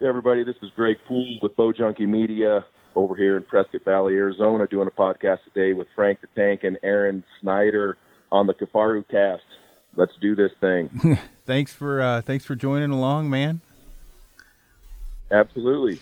Hey 0.00 0.08
everybody, 0.08 0.42
this 0.42 0.56
is 0.62 0.70
Greg 0.74 0.96
Poole 1.06 1.38
with 1.42 1.54
Bow 1.54 1.72
Junkie 1.72 2.06
Media 2.06 2.64
over 2.96 3.14
here 3.14 3.36
in 3.36 3.44
Prescott 3.44 3.84
Valley, 3.84 4.14
Arizona, 4.14 4.66
doing 4.66 4.88
a 4.88 4.90
podcast 4.90 5.38
today 5.44 5.74
with 5.74 5.86
Frank 5.94 6.20
the 6.20 6.26
Tank 6.34 6.64
and 6.64 6.76
Aaron 6.82 7.22
Snyder 7.40 7.96
on 8.32 8.48
the 8.48 8.54
Kifaru 8.54 9.04
Cast. 9.08 9.44
Let's 9.94 10.12
do 10.20 10.34
this 10.34 10.50
thing. 10.60 11.18
thanks 11.46 11.72
for 11.72 12.00
uh, 12.00 12.20
thanks 12.20 12.44
for 12.44 12.56
joining 12.56 12.90
along, 12.90 13.30
man. 13.30 13.60
Absolutely, 15.30 16.00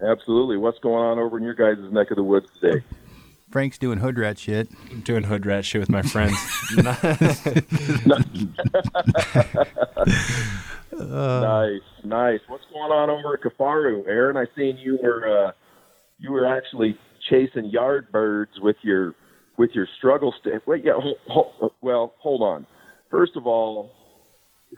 absolutely. 0.00 0.56
What's 0.56 0.78
going 0.78 1.04
on 1.04 1.18
over 1.18 1.36
in 1.36 1.42
your 1.42 1.54
guys' 1.54 1.92
neck 1.92 2.12
of 2.12 2.16
the 2.16 2.24
woods 2.24 2.46
today? 2.60 2.84
Frank's 3.50 3.78
doing 3.78 3.98
hood 3.98 4.16
rat 4.16 4.38
shit. 4.38 4.68
I'm 4.92 5.00
doing 5.00 5.24
hood 5.24 5.44
rat 5.44 5.64
shit 5.64 5.80
with 5.80 5.90
my 5.90 6.02
friends. 6.02 6.36
nice, 11.06 12.04
nice. 12.04 12.40
What's 12.48 12.64
going 12.72 12.92
on 12.92 13.10
over 13.10 13.34
at 13.34 13.40
Kifaru, 13.40 14.06
Aaron? 14.06 14.36
I 14.36 14.46
seen 14.56 14.76
you 14.76 14.98
were 15.02 15.46
uh, 15.46 15.52
you 16.18 16.32
were 16.32 16.46
actually 16.46 16.98
chasing 17.28 17.66
yard 17.66 18.10
birds 18.12 18.52
with 18.60 18.76
your 18.82 19.14
with 19.56 19.70
your 19.72 19.86
struggle 19.98 20.34
stick. 20.40 20.66
Wait, 20.66 20.84
yeah. 20.84 20.92
Hold, 20.94 21.16
hold, 21.28 21.72
well, 21.80 22.14
hold 22.18 22.42
on. 22.42 22.66
First 23.10 23.36
of 23.36 23.46
all, 23.46 23.90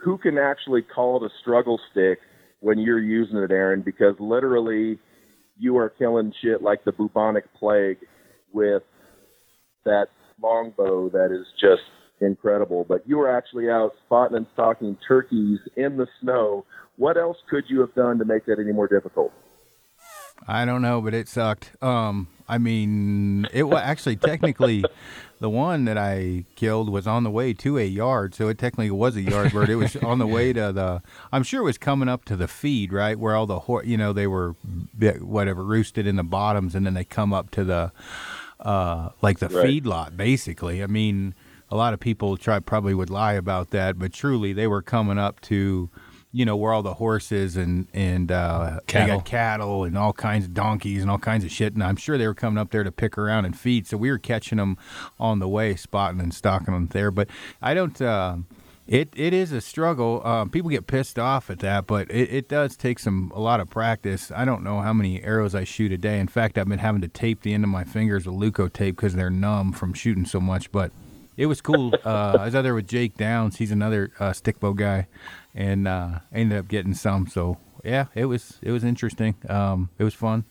who 0.01 0.19
can 0.19 0.39
actually 0.39 0.83
call 0.83 1.23
it 1.23 1.27
a 1.31 1.35
struggle 1.41 1.81
stick 1.91 2.19
when 2.61 2.79
you're 2.79 2.99
using 2.99 3.37
it, 3.37 3.51
Aaron? 3.51 3.83
Because 3.83 4.15
literally, 4.19 4.99
you 5.59 5.77
are 5.77 5.91
killing 5.91 6.33
shit 6.43 6.63
like 6.63 6.85
the 6.85 6.93
bubonic 6.93 7.45
plague 7.55 7.99
with 8.53 8.83
that 9.85 10.07
longbow 10.41 11.09
that 11.11 11.31
is 11.33 11.47
just 11.61 11.83
incredible. 12.23 12.85
But 12.89 13.07
you 13.07 13.19
were 13.19 13.31
actually 13.31 13.69
out 13.69 13.93
spotting 14.07 14.37
and 14.37 14.47
stalking 14.55 14.97
turkeys 15.07 15.59
in 15.77 15.97
the 15.97 16.07
snow. 16.21 16.65
What 16.97 17.17
else 17.17 17.39
could 17.51 17.65
you 17.69 17.81
have 17.81 17.95
done 17.95 18.19
to 18.19 18.25
make 18.25 18.47
that 18.47 18.59
any 18.59 18.73
more 18.73 18.89
difficult? 18.89 19.33
I 20.47 20.65
don't 20.65 20.83
know, 20.83 21.01
but 21.01 21.15
it 21.15 21.29
sucked. 21.29 21.73
Um, 21.83 22.29
I 22.49 22.59
mean, 22.59 23.47
it 23.53 23.65
was 23.65 23.81
actually 23.83 24.17
technically 24.17 24.85
the 25.41 25.49
one 25.49 25.85
that 25.85 25.97
I 25.97 26.45
killed 26.57 26.89
was 26.89 27.07
on 27.07 27.23
the 27.23 27.31
way 27.31 27.53
to 27.55 27.79
a 27.79 27.85
yard, 27.85 28.35
so 28.35 28.49
it 28.49 28.59
technically 28.59 28.91
was 28.91 29.17
a 29.17 29.23
yard 29.23 29.53
bird. 29.53 29.69
It 29.69 29.77
was 29.77 29.97
on 29.97 30.19
the 30.19 30.27
way 30.27 30.53
to 30.53 30.73
the. 30.73 31.03
I'm 31.33 31.45
sure 31.45 31.61
it 31.61 31.65
was 31.65 31.79
coming 31.79 32.09
up 32.09 32.25
to 32.27 32.37
the 32.37 32.49
feed, 32.49 32.93
right, 32.93 33.19
where 33.19 33.37
all 33.37 33.47
the 33.47 33.61
hor- 33.61 33.85
you 33.85 33.97
know 33.97 34.13
they 34.13 34.27
were 34.27 34.57
whatever 35.21 35.63
roosted 35.63 36.07
in 36.07 36.17
the 36.17 36.25
bottoms, 36.25 36.75
and 36.75 36.85
then 36.85 36.95
they 36.95 37.05
come 37.05 37.33
up 37.33 37.51
to 37.53 37.65
the 37.65 37.93
uh, 38.61 39.11
like 39.21 39.39
the 39.39 39.49
right. 39.49 39.67
feed 39.67 39.87
lot, 39.87 40.17
basically. 40.17 40.83
I 40.83 40.87
mean, 40.87 41.35
a 41.73 41.77
lot 41.77 41.95
of 41.95 42.01
people 42.01 42.37
try 42.37 42.61
probably 42.61 42.93
would 42.93 43.09
lie 43.09 43.33
about 43.33 43.71
that, 43.71 43.99
but 43.99 44.13
truly 44.13 44.53
they 44.53 44.67
were 44.67 44.83
coming 44.83 45.19
up 45.19 45.41
to 45.41 45.89
you 46.31 46.45
know 46.45 46.55
where 46.55 46.71
all 46.73 46.83
the 46.83 46.95
horses 46.95 47.57
and 47.57 47.89
and 47.95 48.31
uh, 48.31 48.79
cattle. 48.87 49.23
cattle 49.23 49.85
and 49.85 49.97
all 49.97 50.13
kinds 50.13 50.45
of 50.45 50.53
donkeys 50.53 51.01
and 51.01 51.11
all 51.11 51.19
kinds 51.19 51.45
of 51.45 51.51
shit. 51.51 51.73
And 51.73 51.83
I'm 51.83 51.97
sure 51.97 52.19
they 52.19 52.27
were 52.27 52.35
coming 52.35 52.59
up 52.59 52.71
there 52.71 52.85
to 52.85 52.93
pick 52.93 53.17
around 53.17 53.47
and 53.47 53.59
feed. 53.59 53.87
So 53.87 53.97
we 53.97 54.11
were 54.11 54.19
catching 54.19 54.59
them 54.59 54.77
on 55.19 55.39
the 55.39 55.49
way, 55.49 55.75
spotting 55.75 56.21
and 56.21 56.33
stalking 56.35 56.75
them 56.75 56.89
there. 56.89 57.11
But 57.11 57.29
I 57.63 57.73
don't. 57.73 58.01
Uh, 58.01 58.37
it 58.87 59.09
it 59.15 59.33
is 59.33 59.53
a 59.53 59.63
struggle. 59.63 60.21
Um, 60.27 60.51
people 60.51 60.69
get 60.69 60.87
pissed 60.87 61.19
off 61.19 61.49
at 61.49 61.61
that, 61.61 61.87
but 61.87 62.11
it, 62.11 62.31
it 62.31 62.49
does 62.51 62.77
take 62.77 62.99
some 62.99 63.33
a 63.35 63.41
lot 63.41 63.61
of 63.61 63.71
practice. 63.71 64.31
I 64.31 64.45
don't 64.45 64.63
know 64.63 64.81
how 64.81 64.93
many 64.93 65.23
arrows 65.23 65.55
I 65.55 65.65
shoot 65.65 65.91
a 65.91 65.97
day. 65.97 66.19
In 66.19 66.29
fact, 66.29 66.59
I've 66.59 66.69
been 66.69 66.81
having 66.81 67.01
to 67.01 67.09
tape 67.09 67.41
the 67.41 67.55
end 67.55 67.65
of 67.65 67.71
my 67.71 67.85
fingers 67.85 68.27
with 68.27 68.37
Leukotape 68.37 68.97
because 68.97 69.15
they're 69.15 69.31
numb 69.31 69.73
from 69.73 69.95
shooting 69.95 70.27
so 70.27 70.39
much. 70.39 70.71
But 70.71 70.93
it 71.37 71.47
was 71.47 71.61
cool. 71.61 71.95
Uh, 72.05 72.37
I 72.41 72.45
was 72.45 72.55
out 72.55 72.63
there 72.63 72.75
with 72.75 72.89
Jake 72.89 73.17
Downs. 73.17 73.57
He's 73.57 73.71
another 73.71 74.13
uh, 74.19 74.33
stickbow 74.33 74.73
guy 74.75 75.07
and 75.55 75.87
uh, 75.87 76.21
ended 76.33 76.59
up 76.59 76.69
getting 76.69 76.95
some. 76.95 77.27
So 77.27 77.59
yeah, 77.85 78.07
it 78.15 78.27
was 78.27 78.59
it 78.63 78.73
was 78.73 78.85
interesting. 78.85 79.37
Um, 79.49 79.91
it 79.99 80.05
was 80.05 80.15
fun. 80.15 80.45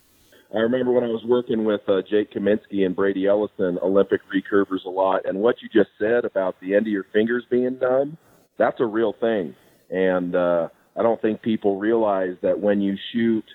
I 0.54 0.60
remember 0.60 0.92
when 0.92 1.06
I 1.06 1.08
was 1.08 1.24
working 1.26 1.64
with 1.64 1.82
uh, 1.88 2.02
Jake 2.10 2.34
Kaminski 2.34 2.86
and 2.86 2.94
Brady 2.94 3.26
Ellison, 3.26 3.80
Olympic 3.82 4.20
recurvers 4.34 4.84
a 4.86 4.90
lot, 4.90 5.26
and 5.26 5.40
what 5.40 5.56
you 5.62 5.70
just 5.70 5.92
said 5.98 6.26
about 6.26 6.56
the 6.60 6.76
end 6.76 6.88
of 6.88 6.92
your 6.92 7.06
fingers 7.14 7.46
being 7.50 7.80
numb, 7.80 8.18
that's 8.58 8.82
a 8.82 8.86
real 8.86 9.14
thing. 9.20 9.56
And 9.90 10.36
uh, 10.36 10.68
I 10.98 11.04
don't 11.04 11.22
think 11.22 11.42
people 11.42 11.80
realize 11.80 12.36
that 12.42 12.60
when 12.60 12.82
you 12.82 12.98
shoot 13.14 13.46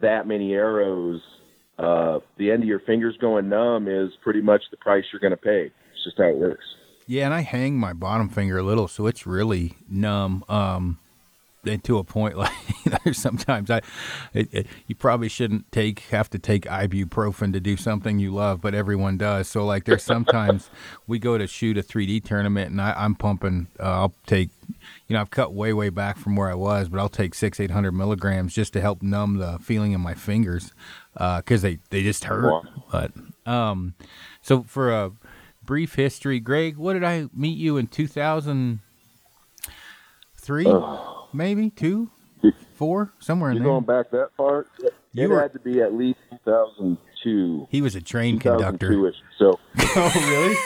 that 0.00 0.26
many 0.26 0.52
arrows, 0.52 1.20
uh, 1.78 2.18
the 2.38 2.50
end 2.50 2.62
of 2.62 2.68
your 2.68 2.80
fingers 2.80 3.16
going 3.20 3.48
numb 3.48 3.86
is 3.86 4.10
pretty 4.24 4.40
much 4.40 4.62
the 4.72 4.76
price 4.78 5.04
you're 5.12 5.20
going 5.20 5.30
to 5.30 5.36
pay. 5.36 5.70
Just 6.06 6.18
how 6.18 6.28
it 6.28 6.36
works. 6.36 6.64
Yeah, 7.08 7.24
and 7.24 7.34
I 7.34 7.40
hang 7.40 7.78
my 7.78 7.92
bottom 7.92 8.28
finger 8.28 8.58
a 8.58 8.62
little, 8.62 8.86
so 8.86 9.08
it's 9.08 9.26
really 9.26 9.74
numb. 9.88 10.44
Um, 10.48 10.98
and 11.66 11.82
to 11.84 11.98
a 11.98 12.04
point 12.04 12.36
like 12.36 12.52
there's 13.04 13.18
sometimes 13.18 13.70
I, 13.70 13.80
it, 14.32 14.48
it, 14.52 14.66
you 14.86 14.94
probably 14.94 15.28
shouldn't 15.28 15.70
take 15.72 16.00
have 16.10 16.30
to 16.30 16.38
take 16.38 16.62
ibuprofen 16.64 17.52
to 17.52 17.60
do 17.60 17.76
something 17.76 18.18
you 18.18 18.32
love, 18.32 18.60
but 18.60 18.74
everyone 18.74 19.18
does. 19.18 19.48
So 19.48 19.64
like 19.64 19.84
there's 19.84 20.02
sometimes 20.02 20.70
we 21.06 21.18
go 21.18 21.38
to 21.38 21.46
shoot 21.46 21.76
a 21.76 21.82
3D 21.82 22.24
tournament 22.24 22.70
and 22.70 22.80
I, 22.80 23.04
am 23.04 23.14
pumping. 23.14 23.66
Uh, 23.80 23.82
I'll 23.82 24.14
take, 24.26 24.50
you 25.08 25.14
know, 25.14 25.20
I've 25.20 25.30
cut 25.30 25.52
way 25.52 25.72
way 25.72 25.88
back 25.88 26.18
from 26.18 26.36
where 26.36 26.50
I 26.50 26.54
was, 26.54 26.88
but 26.88 27.00
I'll 27.00 27.08
take 27.08 27.34
six 27.34 27.58
eight 27.60 27.70
hundred 27.70 27.92
milligrams 27.92 28.54
just 28.54 28.72
to 28.74 28.80
help 28.80 29.02
numb 29.02 29.38
the 29.38 29.58
feeling 29.60 29.92
in 29.92 30.00
my 30.00 30.14
fingers 30.14 30.72
uh, 31.16 31.38
because 31.38 31.64
uh, 31.64 31.68
they 31.68 31.78
they 31.90 32.02
just 32.02 32.24
hurt. 32.24 32.64
But 32.90 33.12
um, 33.44 33.94
so 34.42 34.62
for 34.62 34.92
a 34.92 35.12
brief 35.66 35.96
history. 35.96 36.40
Greg, 36.40 36.76
what 36.76 36.94
did 36.94 37.04
I 37.04 37.28
meet 37.34 37.58
you 37.58 37.76
in 37.76 37.88
2003? 37.88 40.66
Uh, 40.66 40.98
maybe 41.32 41.70
two, 41.70 42.10
four, 42.74 43.12
somewhere 43.18 43.50
in 43.50 43.56
You're 43.56 43.64
there. 43.64 43.72
going 43.72 43.84
back 43.84 44.10
that 44.12 44.30
far? 44.36 44.66
You 45.12 45.28
were, 45.28 45.40
had 45.40 45.52
to 45.54 45.58
be 45.58 45.80
at 45.80 45.94
least 45.94 46.18
2002. 46.30 47.68
He 47.70 47.82
was 47.82 47.94
a 47.94 48.00
train 48.00 48.38
conductor. 48.38 49.12
So. 49.38 49.58
oh, 49.78 50.12
really? 50.14 50.56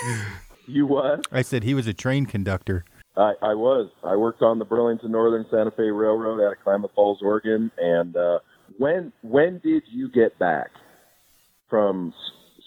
you 0.66 0.86
what? 0.86 1.26
I 1.32 1.42
said 1.42 1.64
he 1.64 1.74
was 1.74 1.86
a 1.86 1.94
train 1.94 2.26
conductor. 2.26 2.84
I, 3.16 3.34
I 3.42 3.54
was. 3.54 3.90
I 4.04 4.16
worked 4.16 4.42
on 4.42 4.58
the 4.58 4.64
Burlington 4.64 5.12
Northern 5.12 5.46
Santa 5.50 5.70
Fe 5.70 5.90
Railroad 5.90 6.44
out 6.44 6.52
of 6.52 6.60
Klamath 6.62 6.90
Falls, 6.94 7.18
Oregon. 7.22 7.70
And 7.78 8.16
uh, 8.16 8.40
when 8.78 9.12
when 9.22 9.58
did 9.58 9.82
you 9.90 10.08
get 10.08 10.38
back 10.38 10.70
from 11.68 12.12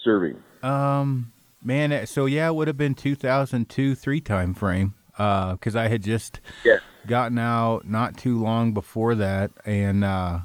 serving? 0.02 0.36
Um, 0.62 1.32
Man, 1.66 2.06
so 2.06 2.26
yeah, 2.26 2.48
it 2.48 2.54
would 2.54 2.68
have 2.68 2.76
been 2.76 2.94
2002 2.94 3.94
three 3.94 4.20
time 4.20 4.52
frame 4.52 4.92
because 5.12 5.74
uh, 5.74 5.80
I 5.80 5.88
had 5.88 6.02
just 6.02 6.40
yeah. 6.62 6.78
gotten 7.06 7.38
out 7.38 7.88
not 7.88 8.18
too 8.18 8.38
long 8.38 8.74
before 8.74 9.14
that, 9.14 9.50
and 9.64 10.04
uh, 10.04 10.40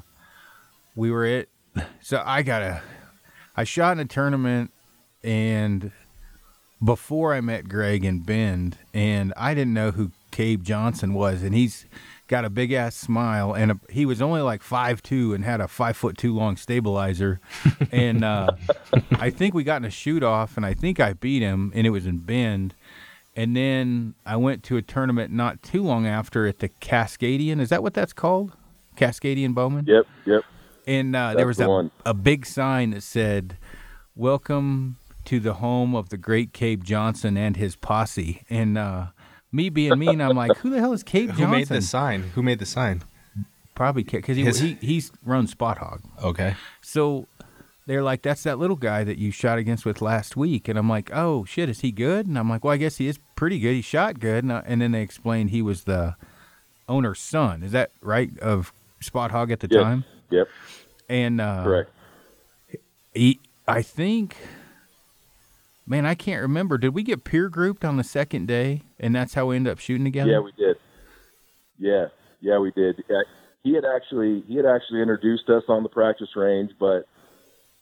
we 0.94 1.10
were 1.10 1.26
at. 1.26 1.48
So 2.00 2.22
I 2.24 2.42
got 2.42 2.62
a, 2.62 2.82
I 3.54 3.64
shot 3.64 3.92
in 3.92 4.00
a 4.00 4.06
tournament, 4.06 4.72
and 5.22 5.92
before 6.82 7.34
I 7.34 7.42
met 7.42 7.68
Greg 7.68 8.02
in 8.02 8.20
Bend, 8.20 8.78
and 8.94 9.34
I 9.36 9.52
didn't 9.52 9.74
know 9.74 9.90
who 9.90 10.12
Cabe 10.30 10.62
Johnson 10.62 11.12
was, 11.12 11.42
and 11.42 11.54
he's 11.54 11.84
got 12.30 12.44
a 12.44 12.50
big 12.50 12.72
ass 12.72 12.94
smile, 12.94 13.52
and 13.52 13.72
a, 13.72 13.80
he 13.90 14.06
was 14.06 14.22
only 14.22 14.40
like 14.40 14.62
five 14.62 15.02
two 15.02 15.34
and 15.34 15.44
had 15.44 15.60
a 15.60 15.66
five 15.66 15.96
foot 15.96 16.16
two 16.16 16.34
long 16.34 16.56
stabilizer, 16.56 17.40
and 17.92 18.24
uh, 18.24 18.52
I 19.10 19.30
think 19.30 19.52
we 19.52 19.64
got 19.64 19.82
in 19.82 19.84
a 19.84 19.90
shoot 19.90 20.22
off, 20.22 20.56
and 20.56 20.64
I 20.64 20.72
think 20.72 21.00
I 21.00 21.12
beat 21.12 21.42
him, 21.42 21.72
and 21.74 21.86
it 21.86 21.90
was 21.90 22.06
in 22.06 22.18
Bend, 22.18 22.74
and 23.34 23.56
then 23.56 24.14
I 24.24 24.36
went 24.36 24.62
to 24.64 24.76
a 24.76 24.82
tournament 24.82 25.32
not 25.32 25.62
too 25.62 25.82
long 25.82 26.06
after 26.06 26.46
at 26.46 26.60
the 26.60 26.68
Cascadian. 26.68 27.60
Is 27.60 27.68
that 27.68 27.82
what 27.82 27.94
that's 27.94 28.12
called? 28.12 28.52
Cascadian 28.96 29.52
Bowman. 29.52 29.86
Yep, 29.86 30.06
yep. 30.24 30.44
And 30.86 31.14
uh, 31.14 31.34
there 31.34 31.48
was 31.48 31.56
the 31.56 31.68
a, 31.68 31.90
a 32.06 32.14
big 32.14 32.46
sign 32.46 32.90
that 32.90 33.02
said, 33.02 33.58
"Welcome." 34.14 34.96
To 35.26 35.38
the 35.38 35.54
home 35.54 35.94
of 35.94 36.08
the 36.08 36.16
great 36.16 36.52
Cape 36.54 36.82
Johnson 36.82 37.36
and 37.36 37.54
his 37.54 37.76
posse, 37.76 38.42
and 38.48 38.76
uh, 38.76 39.08
me 39.52 39.68
being 39.68 39.98
mean, 39.98 40.20
I'm 40.20 40.36
like, 40.36 40.56
who 40.58 40.70
the 40.70 40.78
hell 40.78 40.92
is 40.92 41.02
Cabe 41.02 41.28
Johnson? 41.28 41.44
Who 41.46 41.52
made 41.52 41.68
the 41.68 41.82
sign? 41.82 42.22
Who 42.34 42.42
made 42.42 42.58
the 42.58 42.66
sign? 42.66 43.02
Probably 43.74 44.02
because 44.02 44.36
he, 44.36 44.44
he 44.44 44.74
he's 44.80 45.10
run 45.24 45.46
Spot 45.46 45.78
Hogg. 45.78 46.02
Okay. 46.22 46.54
So 46.82 47.26
they're 47.86 48.02
like, 48.02 48.22
that's 48.22 48.42
that 48.42 48.58
little 48.58 48.76
guy 48.76 49.04
that 49.04 49.18
you 49.18 49.30
shot 49.30 49.58
against 49.58 49.84
with 49.84 50.02
last 50.02 50.36
week, 50.36 50.68
and 50.68 50.78
I'm 50.78 50.88
like, 50.88 51.10
oh 51.12 51.44
shit, 51.44 51.68
is 51.68 51.80
he 51.80 51.90
good? 51.90 52.26
And 52.26 52.38
I'm 52.38 52.48
like, 52.48 52.62
well, 52.62 52.74
I 52.74 52.76
guess 52.76 52.98
he 52.98 53.08
is 53.08 53.18
pretty 53.36 53.58
good. 53.58 53.74
He 53.74 53.82
shot 53.82 54.20
good, 54.20 54.44
and, 54.44 54.52
I, 54.52 54.62
and 54.66 54.82
then 54.82 54.92
they 54.92 55.02
explained 55.02 55.50
he 55.50 55.62
was 55.62 55.84
the 55.84 56.14
owner's 56.88 57.20
son. 57.20 57.62
Is 57.62 57.72
that 57.72 57.90
right? 58.02 58.38
Of 58.40 58.72
Spot 59.00 59.30
Hogg 59.30 59.50
at 59.50 59.60
the 59.60 59.68
yes. 59.70 59.82
time. 59.82 60.04
Yep. 60.30 60.48
And 61.08 61.40
uh, 61.40 61.64
correct. 61.64 61.90
He, 63.14 63.40
I 63.66 63.82
think 63.82 64.36
Man, 65.90 66.06
I 66.06 66.14
can't 66.14 66.40
remember. 66.40 66.78
Did 66.78 66.94
we 66.94 67.02
get 67.02 67.24
peer 67.24 67.48
grouped 67.48 67.84
on 67.84 67.96
the 67.96 68.04
second 68.04 68.46
day, 68.46 68.82
and 69.00 69.12
that's 69.12 69.34
how 69.34 69.46
we 69.46 69.56
ended 69.56 69.72
up 69.72 69.80
shooting 69.80 70.04
together? 70.04 70.30
Yeah, 70.30 70.38
we 70.38 70.52
did. 70.52 70.76
Yeah, 71.78 72.06
yeah, 72.40 72.60
we 72.60 72.70
did. 72.70 73.02
He 73.64 73.74
had 73.74 73.84
actually 73.84 74.44
he 74.46 74.54
had 74.54 74.66
actually 74.66 75.02
introduced 75.02 75.48
us 75.48 75.64
on 75.66 75.82
the 75.82 75.88
practice 75.88 76.28
range, 76.36 76.70
but 76.78 77.08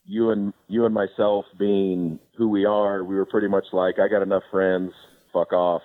you 0.07 0.31
and 0.31 0.55
you 0.69 0.87
and 0.87 0.95
myself 0.95 1.45
being 1.59 2.19
who 2.39 2.49
we 2.49 2.65
are, 2.65 3.05
we 3.05 3.15
were 3.15 3.27
pretty 3.27 3.47
much 3.47 3.67
like, 3.75 3.99
I 3.99 4.09
got 4.09 4.23
enough 4.23 4.45
friends, 4.51 4.93
fuck 5.31 5.53
off. 5.53 5.83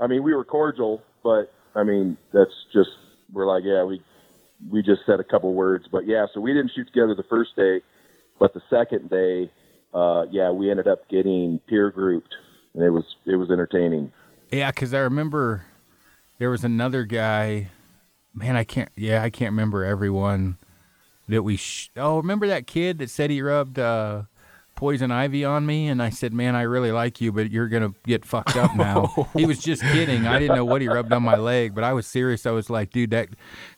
I 0.00 0.06
mean, 0.06 0.22
we 0.22 0.32
were 0.32 0.44
cordial, 0.44 1.02
but 1.24 1.52
I 1.74 1.82
mean, 1.82 2.16
that's 2.32 2.54
just 2.72 2.90
we're 3.32 3.48
like, 3.48 3.64
yeah, 3.66 3.82
we 3.82 4.00
we 4.70 4.80
just 4.80 5.00
said 5.06 5.18
a 5.18 5.24
couple 5.24 5.52
words. 5.52 5.86
But 5.90 6.06
yeah, 6.06 6.26
so 6.32 6.40
we 6.40 6.52
didn't 6.52 6.70
shoot 6.76 6.86
together 6.86 7.16
the 7.16 7.24
first 7.28 7.56
day, 7.56 7.80
but 8.38 8.54
the 8.54 8.62
second 8.70 9.10
day, 9.10 9.50
uh, 9.94 10.26
yeah, 10.30 10.50
we 10.50 10.70
ended 10.70 10.88
up 10.88 11.08
getting 11.08 11.60
peer 11.68 11.90
grouped, 11.90 12.34
and 12.74 12.82
it 12.82 12.90
was 12.90 13.04
it 13.26 13.36
was 13.36 13.50
entertaining. 13.50 14.12
Yeah, 14.50 14.70
because 14.70 14.92
I 14.92 14.98
remember 14.98 15.64
there 16.38 16.50
was 16.50 16.64
another 16.64 17.04
guy. 17.04 17.68
Man, 18.34 18.56
I 18.56 18.64
can't. 18.64 18.90
Yeah, 18.96 19.22
I 19.22 19.30
can't 19.30 19.52
remember 19.52 19.84
everyone 19.84 20.58
that 21.28 21.42
we. 21.42 21.56
Sh- 21.56 21.90
oh, 21.96 22.16
remember 22.16 22.48
that 22.48 22.66
kid 22.66 22.98
that 22.98 23.08
said 23.08 23.30
he 23.30 23.40
rubbed 23.40 23.78
uh, 23.78 24.22
poison 24.74 25.12
ivy 25.12 25.44
on 25.44 25.64
me, 25.64 25.86
and 25.86 26.02
I 26.02 26.10
said, 26.10 26.32
"Man, 26.32 26.56
I 26.56 26.62
really 26.62 26.90
like 26.90 27.20
you, 27.20 27.30
but 27.30 27.52
you're 27.52 27.68
gonna 27.68 27.94
get 28.04 28.24
fucked 28.24 28.56
up 28.56 28.74
now." 28.74 29.28
he 29.36 29.46
was 29.46 29.60
just 29.60 29.82
kidding. 29.82 30.26
I 30.26 30.40
didn't 30.40 30.56
know 30.56 30.64
what 30.64 30.82
he 30.82 30.88
rubbed 30.88 31.12
on 31.12 31.22
my 31.22 31.36
leg, 31.36 31.72
but 31.72 31.84
I 31.84 31.92
was 31.92 32.08
serious. 32.08 32.46
I 32.46 32.50
was 32.50 32.68
like, 32.68 32.90
"Dude, 32.90 33.10
that 33.10 33.28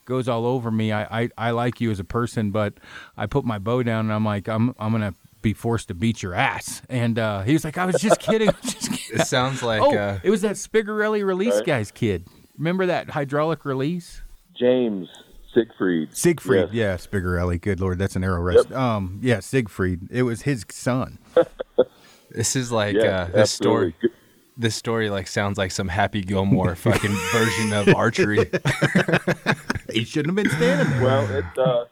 goes 0.07 0.29
all 0.29 0.47
over 0.47 0.71
me. 0.71 0.93
I 0.93 1.25
I, 1.25 1.29
I 1.37 1.51
like 1.51 1.81
you 1.81 1.91
as 1.91 2.01
a 2.01 2.05
person, 2.05 2.51
but 2.51 2.75
I 3.19 3.27
put 3.27 3.45
my 3.45 3.59
bow 3.59 3.83
down, 3.83 4.07
and 4.07 4.13
I'm 4.15 4.25
like, 4.25 4.49
I'm 4.49 4.75
I'm 4.79 4.93
gonna." 4.93 5.15
Be 5.47 5.53
forced 5.55 5.87
to 5.87 5.95
beat 5.95 6.25
your 6.25 6.35
ass, 6.35 6.83
and 6.89 7.21
uh, 7.21 7.43
he 7.43 7.53
was 7.53 7.63
like, 7.65 7.79
"I 7.79 7.87
was 7.87 8.01
just 8.01 8.19
kidding." 8.19 8.49
I 8.51 8.55
was 8.61 8.75
just 8.75 8.91
kidding. 8.91 9.21
It 9.21 9.27
sounds 9.29 9.63
like 9.63 9.81
oh, 9.81 9.95
uh, 9.97 10.19
it 10.25 10.31
was 10.31 10.41
that 10.43 10.57
Spigarelli 10.57 11.25
release 11.25 11.55
Right. 11.55 11.67
guy's 11.67 11.93
kid. 11.93 12.27
Remember 12.59 12.85
that 12.87 13.11
hydraulic 13.11 13.65
release? 13.65 14.23
James 14.59 15.09
Siegfried. 15.55 16.17
Siegfried, 16.17 16.71
Yes. 16.73 16.75
yeah, 16.75 16.97
Spigarelli. 17.21 17.61
Good 17.61 17.79
lord, 17.79 17.97
that's 18.01 18.17
an 18.17 18.25
arrow 18.25 18.41
rest. 18.41 18.71
Yep. 18.71 18.77
Um, 18.77 19.21
yeah, 19.23 19.39
Siegfried. 19.39 20.09
It 20.11 20.25
was 20.25 20.43
his 20.43 20.65
son. 20.69 21.21
this 22.33 22.57
is 22.57 22.73
like 22.73 22.97
Yeah, 22.97 23.03
uh, 23.03 23.25
this 23.27 23.53
story. 23.53 23.95
absolutely. 23.95 24.19
This 24.59 24.75
story 24.75 25.11
like 25.11 25.29
sounds 25.29 25.59
like 25.59 25.71
some 25.71 25.87
Happy 25.87 26.23
Gilmore 26.23 26.75
fucking 26.87 27.17
version 27.31 27.73
of 27.73 27.95
archery. 27.95 28.51
He 29.93 30.03
shouldn't 30.03 30.37
have 30.37 30.45
been 30.45 30.53
standing 30.57 30.91
there. 30.95 31.05
Well, 31.05 31.31
it 31.31 31.45
uh, 31.57 31.85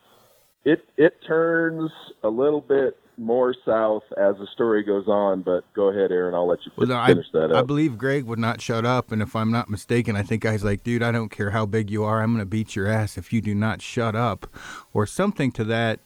it 0.65 0.85
it 0.97 1.19
turns 1.25 1.93
a 2.25 2.29
little 2.29 2.61
bit 2.61 2.97
more 3.17 3.55
south 3.65 4.03
as 4.17 4.37
the 4.37 4.47
story 4.53 4.83
goes 4.83 5.07
on. 5.09 5.43
But 5.43 5.65
go 5.75 5.89
ahead, 5.89 6.11
Aaron. 6.11 6.35
I'll 6.35 6.47
let 6.47 6.61
you 6.65 6.73
Well, 6.77 6.89
no, 6.89 6.97
I, 6.97 7.09
finish 7.09 7.27
that 7.33 7.55
I 7.55 7.63
believe 7.63 7.99
Greg 7.99 8.25
would 8.25 8.39
not 8.39 8.61
shut 8.61 8.85
up, 8.85 9.13
and 9.13 9.23
if 9.23 9.35
I'm 9.37 9.51
not 9.51 9.69
mistaken, 9.71 10.17
I 10.17 10.23
think 10.23 10.43
guy's 10.43 10.65
like, 10.65 10.83
dude, 10.83 11.03
I 11.03 11.13
don't 11.13 11.31
care 11.31 11.51
how 11.51 11.67
big 11.67 11.91
you 11.91 12.05
are, 12.05 12.23
I'm 12.23 12.33
gonna 12.33 12.45
beat 12.45 12.77
your 12.77 12.89
ass 12.89 13.17
if 13.17 13.33
you 13.33 13.41
do 13.41 13.55
not 13.55 13.83
shut 13.83 14.15
up, 14.15 14.47
or 14.93 15.07
something 15.07 15.53
to 15.53 15.65
that. 15.65 16.01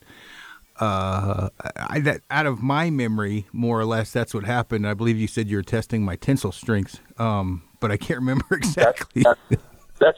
Uh, 0.81 1.49
I, 1.77 1.99
that 1.99 2.21
out 2.31 2.47
of 2.47 2.63
my 2.63 2.89
memory, 2.89 3.49
more 3.53 3.81
or 3.81 3.85
less, 3.85 4.13
that's 4.13 4.33
what 4.33 4.45
happened. 4.45 4.87
I 4.87 4.95
believe 4.95 5.19
you 5.19 5.27
said 5.27 5.49
you 5.49 5.57
were 5.57 5.63
testing 5.65 6.05
my 6.05 6.15
tensile 6.15 6.53
strength, 6.53 7.01
um, 7.19 7.65
but 7.81 7.91
I 7.91 7.97
can't 7.97 8.21
remember 8.21 8.47
exactly. 8.53 9.23
That's 9.23 9.41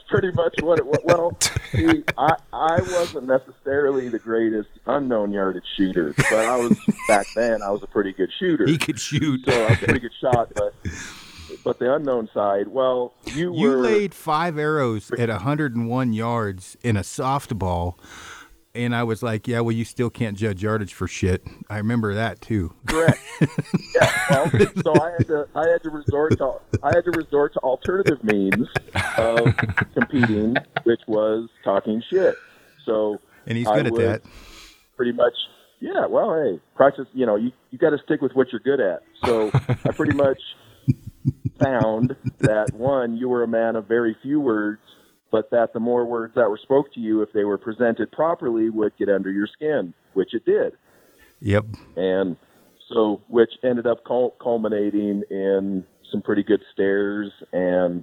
pretty 0.09 0.31
much 0.33 0.61
what 0.63 0.79
it 0.79 0.87
was. 0.87 0.99
Well, 1.05 1.37
see, 1.73 2.03
I 2.19 2.35
I 2.53 2.81
wasn't 2.81 3.27
necessarily 3.27 4.09
the 4.09 4.19
greatest 4.19 4.69
unknown 4.87 5.33
yardage 5.33 5.65
shooter, 5.77 6.15
but 6.17 6.33
I 6.33 6.57
was 6.57 6.79
back 7.09 7.27
then. 7.35 7.63
I 7.63 7.71
was 7.71 7.83
a 7.83 7.87
pretty 7.87 8.13
good 8.13 8.31
shooter. 8.39 8.67
he 8.67 8.79
could 8.79 8.99
shoot. 8.99 9.41
so 9.47 9.53
I 9.67 9.71
was 9.71 9.83
a 9.83 9.85
pretty 9.85 10.01
good 10.01 10.15
shot, 10.21 10.53
but 10.55 10.75
but 11.65 11.79
the 11.79 11.95
unknown 11.95 12.29
side. 12.33 12.69
Well, 12.69 13.15
you, 13.27 13.55
You 13.55 13.71
were 13.71 13.77
laid 13.79 14.15
five 14.15 14.59
arrows 14.59 15.11
at 15.13 15.29
101 15.29 16.13
yards 16.13 16.77
in 16.83 16.97
a 16.97 17.01
softball, 17.03 17.95
and 18.75 18.95
I 18.95 19.03
was 19.03 19.23
like, 19.23 19.49
"Yeah, 19.49 19.61
well, 19.61 19.73
you 19.73 19.85
still 19.85 20.11
can't 20.11 20.37
judge 20.37 20.63
yardage 20.63 20.95
for 20.95 21.09
shit." 21.09 21.47
I 21.69 21.79
remember 21.79 22.15
that 22.15 22.41
too. 22.41 22.75
correct. 22.87 23.19
yeah. 23.95 24.13
Well, 24.31 24.51
so 24.83 25.01
I 25.03 25.11
had 25.19 25.27
to 25.29 25.49
I 25.55 25.69
had 25.69 25.83
to 25.83 25.91
resort 25.91 26.39
to 26.39 26.61
I 26.83 26.89
had 26.95 27.05
to 27.05 27.11
resort 27.13 27.55
to 27.55 27.61
alternative 27.61 28.23
means 28.23 28.69
of 29.19 29.55
competing, 29.95 30.57
which 30.85 31.01
was 31.07 31.49
talking 31.65 32.03
shit. 32.11 32.35
So 32.85 33.21
And 33.47 33.59
he's 33.59 33.67
I 33.67 33.77
good 33.77 33.87
at 33.89 33.95
that. 33.97 34.23
Pretty 34.97 35.13
much. 35.13 35.35
Yeah. 35.81 36.07
Well, 36.07 36.35
hey, 36.35 36.61
practice. 36.77 37.07
You 37.13 37.27
know, 37.27 37.37
you 37.37 37.53
you 37.71 37.79
got 37.79 37.91
to 37.91 37.99
stick 38.05 38.21
with 38.21 38.33
what 38.33 38.49
you're 38.53 38.61
good 38.61 38.81
at. 38.81 39.03
So 39.25 39.51
I 39.85 39.93
pretty 39.93 40.15
much 40.15 40.39
found 41.59 42.17
that 42.39 42.73
one, 42.73 43.17
you 43.17 43.29
were 43.29 43.43
a 43.43 43.49
man 43.49 43.77
of 43.77 43.87
very 43.87 44.17
few 44.23 44.41
words, 44.41 44.81
but 45.31 45.51
that 45.51 45.73
the 45.73 45.81
more 45.81 46.05
words 46.05 46.35
that 46.35 46.49
were 46.49 46.59
spoke 46.63 46.93
to 46.95 47.01
you, 47.01 47.23
if 47.23 47.33
they 47.33 47.45
were 47.45 47.59
presented 47.59 48.11
properly, 48.13 48.71
would 48.71 48.97
get 48.97 49.09
under 49.09 49.31
your 49.31 49.47
skin, 49.47 49.95
which 50.15 50.35
it 50.35 50.45
did. 50.45 50.73
Yep. 51.41 51.67
And 51.97 52.37
so, 52.93 53.23
which 53.29 53.51
ended 53.63 53.87
up 53.87 54.05
cul- 54.05 54.35
culminating 54.41 55.23
in 55.31 55.85
some 56.11 56.23
pretty 56.23 56.43
good 56.43 56.61
stares 56.73 57.31
and 57.53 58.03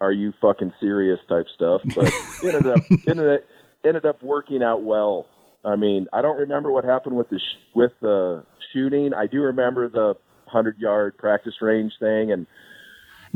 are 0.00 0.12
you 0.12 0.32
fucking 0.40 0.72
serious 0.80 1.18
type 1.28 1.46
stuff. 1.54 1.80
But 1.94 2.12
ended 2.44 2.66
up 2.66 2.80
ended 3.08 3.28
up, 3.28 3.40
ended 3.84 4.06
up 4.06 4.22
working 4.22 4.62
out 4.62 4.82
well. 4.82 5.26
I 5.64 5.76
mean, 5.76 6.06
I 6.12 6.22
don't 6.22 6.38
remember 6.38 6.70
what 6.70 6.84
happened 6.84 7.16
with 7.16 7.30
the 7.30 7.38
sh- 7.38 7.74
with 7.74 7.92
the 8.00 8.44
shooting. 8.72 9.14
I 9.14 9.26
do 9.26 9.40
remember 9.40 9.88
the 9.88 10.14
hundred 10.46 10.78
yard 10.78 11.16
practice 11.18 11.54
range 11.60 11.92
thing, 11.98 12.30
and 12.30 12.46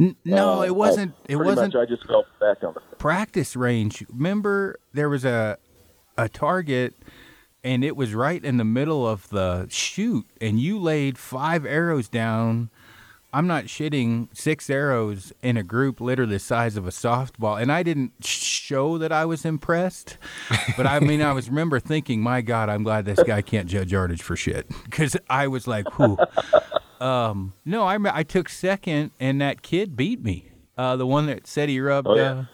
N- 0.01 0.17
no, 0.25 0.61
uh, 0.61 0.65
it 0.65 0.75
wasn't. 0.75 1.15
It 1.29 1.37
wasn't 1.37 1.75
Much, 1.75 1.83
I 1.83 1.85
just 1.87 2.07
fell 2.07 2.25
back 2.41 2.65
on 2.65 2.75
it. 2.75 2.99
practice 2.99 3.55
range. 3.55 4.03
Remember, 4.09 4.79
there 4.95 5.09
was 5.11 5.25
a 5.25 5.59
a 6.17 6.29
target, 6.29 6.95
and 7.63 7.85
it 7.85 7.97
was 7.97 8.15
right 8.15 8.43
in 8.45 8.57
the 8.57 8.65
middle 8.65 9.07
of 9.07 9.29
the 9.29 9.67
shoot, 9.69 10.27
and 10.41 10.59
you 10.59 10.79
laid 10.79 11.19
five 11.19 11.67
arrows 11.67 12.09
down. 12.09 12.71
I'm 13.33 13.47
not 13.47 13.67
shitting. 13.67 14.27
Six 14.37 14.69
arrows 14.69 15.33
in 15.41 15.57
a 15.57 15.63
group, 15.63 16.01
literally 16.01 16.33
the 16.33 16.39
size 16.41 16.77
of 16.77 16.85
a 16.87 16.91
softball, 16.91 17.63
and 17.63 17.71
I 17.71 17.85
didn't 17.85 18.13
show 18.25 18.99
that 18.99 19.13
I 19.13 19.25
was 19.25 19.45
impressed. 19.45 20.19
But 20.77 20.87
I 20.89 20.99
mean, 20.99 21.23
I 21.23 21.33
was 21.33 21.49
remember 21.49 21.79
thinking, 21.79 22.21
"My 22.23 22.41
God, 22.41 22.69
I'm 22.69 22.83
glad 22.83 23.05
this 23.05 23.23
guy 23.23 23.41
can't 23.43 23.69
judge 23.69 23.93
yardage 23.93 24.23
for 24.23 24.35
shit," 24.35 24.67
because 24.85 25.17
I 25.29 25.47
was 25.47 25.69
like, 25.69 25.87
"Whew." 25.99 26.19
Um, 27.01 27.55
no, 27.65 27.85
I 27.85 27.97
I 28.13 28.23
took 28.23 28.49
second, 28.49 29.13
and 29.19 29.41
that 29.41 29.63
kid 29.63 29.97
beat 29.97 30.23
me. 30.23 30.51
Uh, 30.77 30.97
the 30.97 31.07
one 31.07 31.27
that 31.27 31.47
said 31.47 31.69
he 31.69 31.81
rubbed 31.81 32.09
Oh, 32.09 32.15
yeah. 32.17 32.33
uh, 32.33 32.45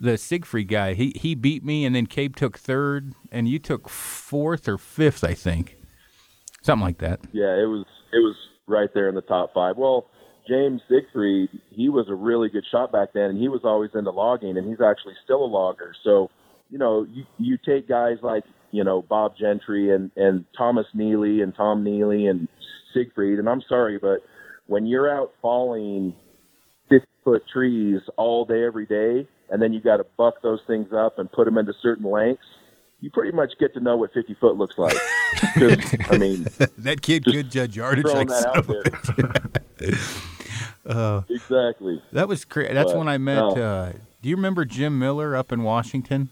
the 0.00 0.18
Siegfried 0.18 0.68
guy. 0.68 0.94
He 0.94 1.12
he 1.16 1.34
beat 1.34 1.64
me, 1.64 1.84
and 1.84 1.94
then 1.94 2.06
Cape 2.06 2.36
took 2.36 2.58
third, 2.58 3.12
and 3.32 3.48
you 3.48 3.58
took 3.58 3.88
fourth 3.88 4.68
or 4.68 4.78
fifth, 4.78 5.24
I 5.24 5.34
think, 5.34 5.76
something 6.62 6.84
like 6.84 6.98
that. 6.98 7.20
Yeah, 7.32 7.54
it 7.54 7.66
was 7.66 7.84
it 8.12 8.18
was 8.18 8.36
right 8.66 8.92
there 8.94 9.08
in 9.08 9.14
the 9.14 9.22
top 9.22 9.54
five. 9.54 9.76
Well, 9.76 10.06
James 10.48 10.80
Siegfried, 10.88 11.48
he 11.70 11.88
was 11.88 12.08
a 12.08 12.14
really 12.14 12.48
good 12.48 12.64
shot 12.70 12.92
back 12.92 13.12
then, 13.14 13.30
and 13.30 13.38
he 13.38 13.48
was 13.48 13.62
always 13.64 13.90
into 13.94 14.10
logging, 14.10 14.56
and 14.58 14.68
he's 14.68 14.80
actually 14.80 15.14
still 15.24 15.44
a 15.44 15.46
logger. 15.46 15.94
So, 16.04 16.30
you 16.70 16.78
know, 16.78 17.06
you 17.10 17.24
you 17.38 17.58
take 17.64 17.88
guys 17.88 18.18
like 18.22 18.44
you 18.72 18.84
know 18.84 19.02
Bob 19.02 19.36
Gentry 19.38 19.92
and 19.94 20.10
and 20.16 20.44
Thomas 20.56 20.86
Neely 20.94 21.40
and 21.40 21.54
Tom 21.54 21.82
Neely 21.82 22.26
and 22.26 22.48
Siegfried, 22.96 23.38
and 23.38 23.48
I'm 23.48 23.62
sorry, 23.68 23.98
but 23.98 24.20
when 24.66 24.86
you're 24.86 25.10
out 25.10 25.32
falling 25.42 26.14
50 26.88 27.06
foot 27.24 27.42
trees 27.52 28.00
all 28.16 28.44
day 28.44 28.64
every 28.64 28.86
day, 28.86 29.28
and 29.50 29.60
then 29.60 29.72
you 29.72 29.80
got 29.80 29.98
to 29.98 30.06
buck 30.16 30.42
those 30.42 30.60
things 30.66 30.92
up 30.92 31.18
and 31.18 31.30
put 31.30 31.44
them 31.44 31.58
into 31.58 31.72
certain 31.82 32.10
lengths. 32.10 32.44
You 33.00 33.10
pretty 33.10 33.30
much 33.36 33.52
get 33.60 33.74
to 33.74 33.80
know 33.80 33.96
what 33.96 34.12
50 34.14 34.34
foot 34.40 34.56
looks 34.56 34.78
like. 34.78 34.96
I 36.10 36.16
mean, 36.18 36.44
that 36.78 37.00
kid 37.02 37.24
could 37.24 37.50
judge 37.50 37.76
yardage 37.76 38.06
like 38.06 38.28
that 38.28 38.42
son 38.42 38.48
out 38.48 38.56
of 38.56 38.70
a- 40.88 41.24
exactly. 41.28 42.02
That 42.12 42.26
was 42.26 42.44
crazy. 42.44 42.72
That's 42.72 42.92
But, 42.92 42.98
when 42.98 43.08
I 43.08 43.18
met. 43.18 43.36
no. 43.36 43.50
Uh, 43.50 43.92
do 44.22 44.28
you 44.30 44.36
remember 44.36 44.64
Jim 44.64 44.98
Miller 44.98 45.36
up 45.36 45.52
in 45.52 45.62
Washington? 45.62 46.30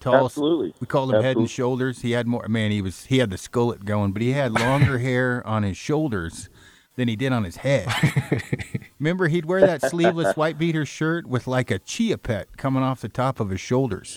Tall, 0.00 0.26
Absolutely. 0.26 0.74
We 0.80 0.86
called 0.86 1.12
him 1.12 1.22
Head 1.22 1.36
and 1.36 1.50
Shoulders. 1.50 2.02
He 2.02 2.12
had 2.12 2.26
more. 2.26 2.46
Man, 2.48 2.70
he 2.70 2.80
was. 2.80 3.06
He 3.06 3.18
had 3.18 3.30
the 3.30 3.36
skullet 3.36 3.84
going, 3.84 4.12
but 4.12 4.22
he 4.22 4.30
had 4.32 4.52
longer 4.52 4.98
hair 5.00 5.44
on 5.46 5.64
his 5.64 5.76
shoulders 5.76 6.48
than 6.94 7.08
he 7.08 7.16
did 7.16 7.32
on 7.32 7.42
his 7.44 7.56
head. 7.56 7.88
remember, 8.98 9.26
he'd 9.28 9.44
wear 9.44 9.60
that 9.60 9.82
sleeveless 9.82 10.36
white 10.36 10.56
beater 10.58 10.84
shirt 10.86 11.26
with 11.26 11.46
like 11.48 11.70
a 11.72 11.78
chia 11.80 12.16
pet 12.18 12.56
coming 12.56 12.82
off 12.82 13.00
the 13.00 13.08
top 13.08 13.40
of 13.40 13.50
his 13.50 13.60
shoulders. 13.60 14.16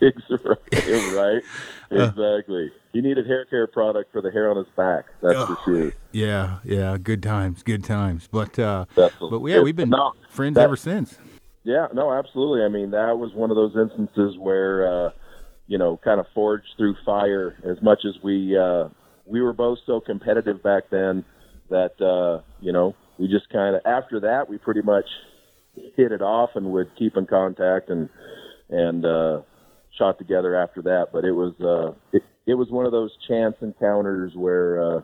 Ex- 0.00 0.16
right. 0.30 1.42
Uh. 1.92 2.04
Exactly. 2.06 2.72
He 2.94 3.02
needed 3.02 3.26
hair 3.26 3.44
care 3.44 3.66
product 3.66 4.12
for 4.12 4.22
the 4.22 4.30
hair 4.30 4.50
on 4.50 4.56
his 4.56 4.66
back. 4.74 5.04
That's 5.20 5.44
for 5.44 5.58
sure. 5.62 5.92
Yeah, 6.10 6.60
yeah, 6.64 6.96
good 6.96 7.22
times, 7.22 7.62
good 7.62 7.84
times. 7.84 8.30
But 8.32 8.58
uh, 8.58 8.86
but 8.94 9.44
yeah, 9.44 9.60
we've 9.60 9.76
been 9.76 9.90
no, 9.90 10.14
friends 10.30 10.54
that- 10.54 10.62
ever 10.62 10.76
since. 10.76 11.18
Yeah, 11.64 11.86
no, 11.94 12.12
absolutely. 12.12 12.64
I 12.64 12.68
mean, 12.68 12.90
that 12.90 13.18
was 13.18 13.32
one 13.34 13.50
of 13.50 13.56
those 13.56 13.76
instances 13.76 14.36
where, 14.38 15.06
uh, 15.06 15.10
you 15.68 15.78
know, 15.78 15.98
kind 16.02 16.18
of 16.18 16.26
forged 16.34 16.66
through 16.76 16.96
fire. 17.04 17.56
As 17.64 17.80
much 17.82 18.00
as 18.04 18.20
we 18.22 18.56
uh, 18.58 18.88
we 19.26 19.40
were 19.40 19.52
both 19.52 19.78
so 19.86 20.00
competitive 20.00 20.62
back 20.62 20.84
then 20.90 21.24
that 21.70 22.00
uh, 22.00 22.42
you 22.60 22.72
know 22.72 22.94
we 23.18 23.28
just 23.28 23.48
kind 23.50 23.76
of 23.76 23.82
after 23.86 24.20
that 24.20 24.48
we 24.48 24.58
pretty 24.58 24.82
much 24.82 25.04
hit 25.74 26.12
it 26.12 26.20
off 26.20 26.50
and 26.54 26.66
would 26.72 26.90
keep 26.98 27.16
in 27.16 27.26
contact 27.26 27.90
and 27.90 28.08
and 28.68 29.04
uh, 29.04 29.40
shot 29.96 30.18
together 30.18 30.56
after 30.56 30.82
that. 30.82 31.06
But 31.12 31.24
it 31.24 31.32
was 31.32 31.54
uh, 31.60 31.94
it, 32.12 32.22
it 32.46 32.54
was 32.54 32.70
one 32.70 32.86
of 32.86 32.92
those 32.92 33.12
chance 33.28 33.54
encounters 33.62 34.32
where 34.34 34.82
uh, 34.82 35.00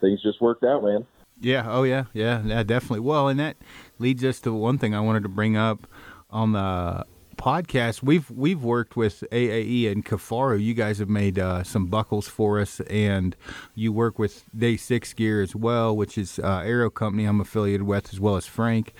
things 0.00 0.22
just 0.22 0.40
worked 0.40 0.62
out, 0.62 0.84
man. 0.84 1.06
Yeah. 1.40 1.64
Oh, 1.66 1.84
yeah. 1.84 2.04
Yeah. 2.12 2.42
Yeah. 2.44 2.62
Definitely. 2.62 3.00
Well, 3.00 3.28
and 3.28 3.38
that 3.40 3.56
leads 3.98 4.24
us 4.24 4.40
to 4.40 4.52
one 4.52 4.78
thing 4.78 4.94
I 4.94 5.00
wanted 5.00 5.22
to 5.22 5.28
bring 5.28 5.56
up 5.56 5.86
on 6.30 6.52
the 6.52 7.06
podcast, 7.38 8.02
we've 8.02 8.30
we've 8.30 8.62
worked 8.62 8.96
with 8.96 9.24
AAE 9.32 9.90
and 9.90 10.04
Kifaru. 10.04 10.62
You 10.62 10.74
guys 10.74 10.98
have 10.98 11.08
made 11.08 11.38
uh, 11.38 11.62
some 11.62 11.86
buckles 11.86 12.28
for 12.28 12.60
us, 12.60 12.80
and 12.80 13.34
you 13.74 13.92
work 13.92 14.18
with 14.18 14.44
Day 14.54 14.76
Six 14.76 15.14
Gear 15.14 15.40
as 15.40 15.56
well, 15.56 15.96
which 15.96 16.18
is 16.18 16.38
uh, 16.38 16.62
Aero 16.64 16.90
Company 16.90 17.24
I'm 17.24 17.40
affiliated 17.40 17.84
with, 17.84 18.12
as 18.12 18.20
well 18.20 18.36
as 18.36 18.44
Frank. 18.44 18.92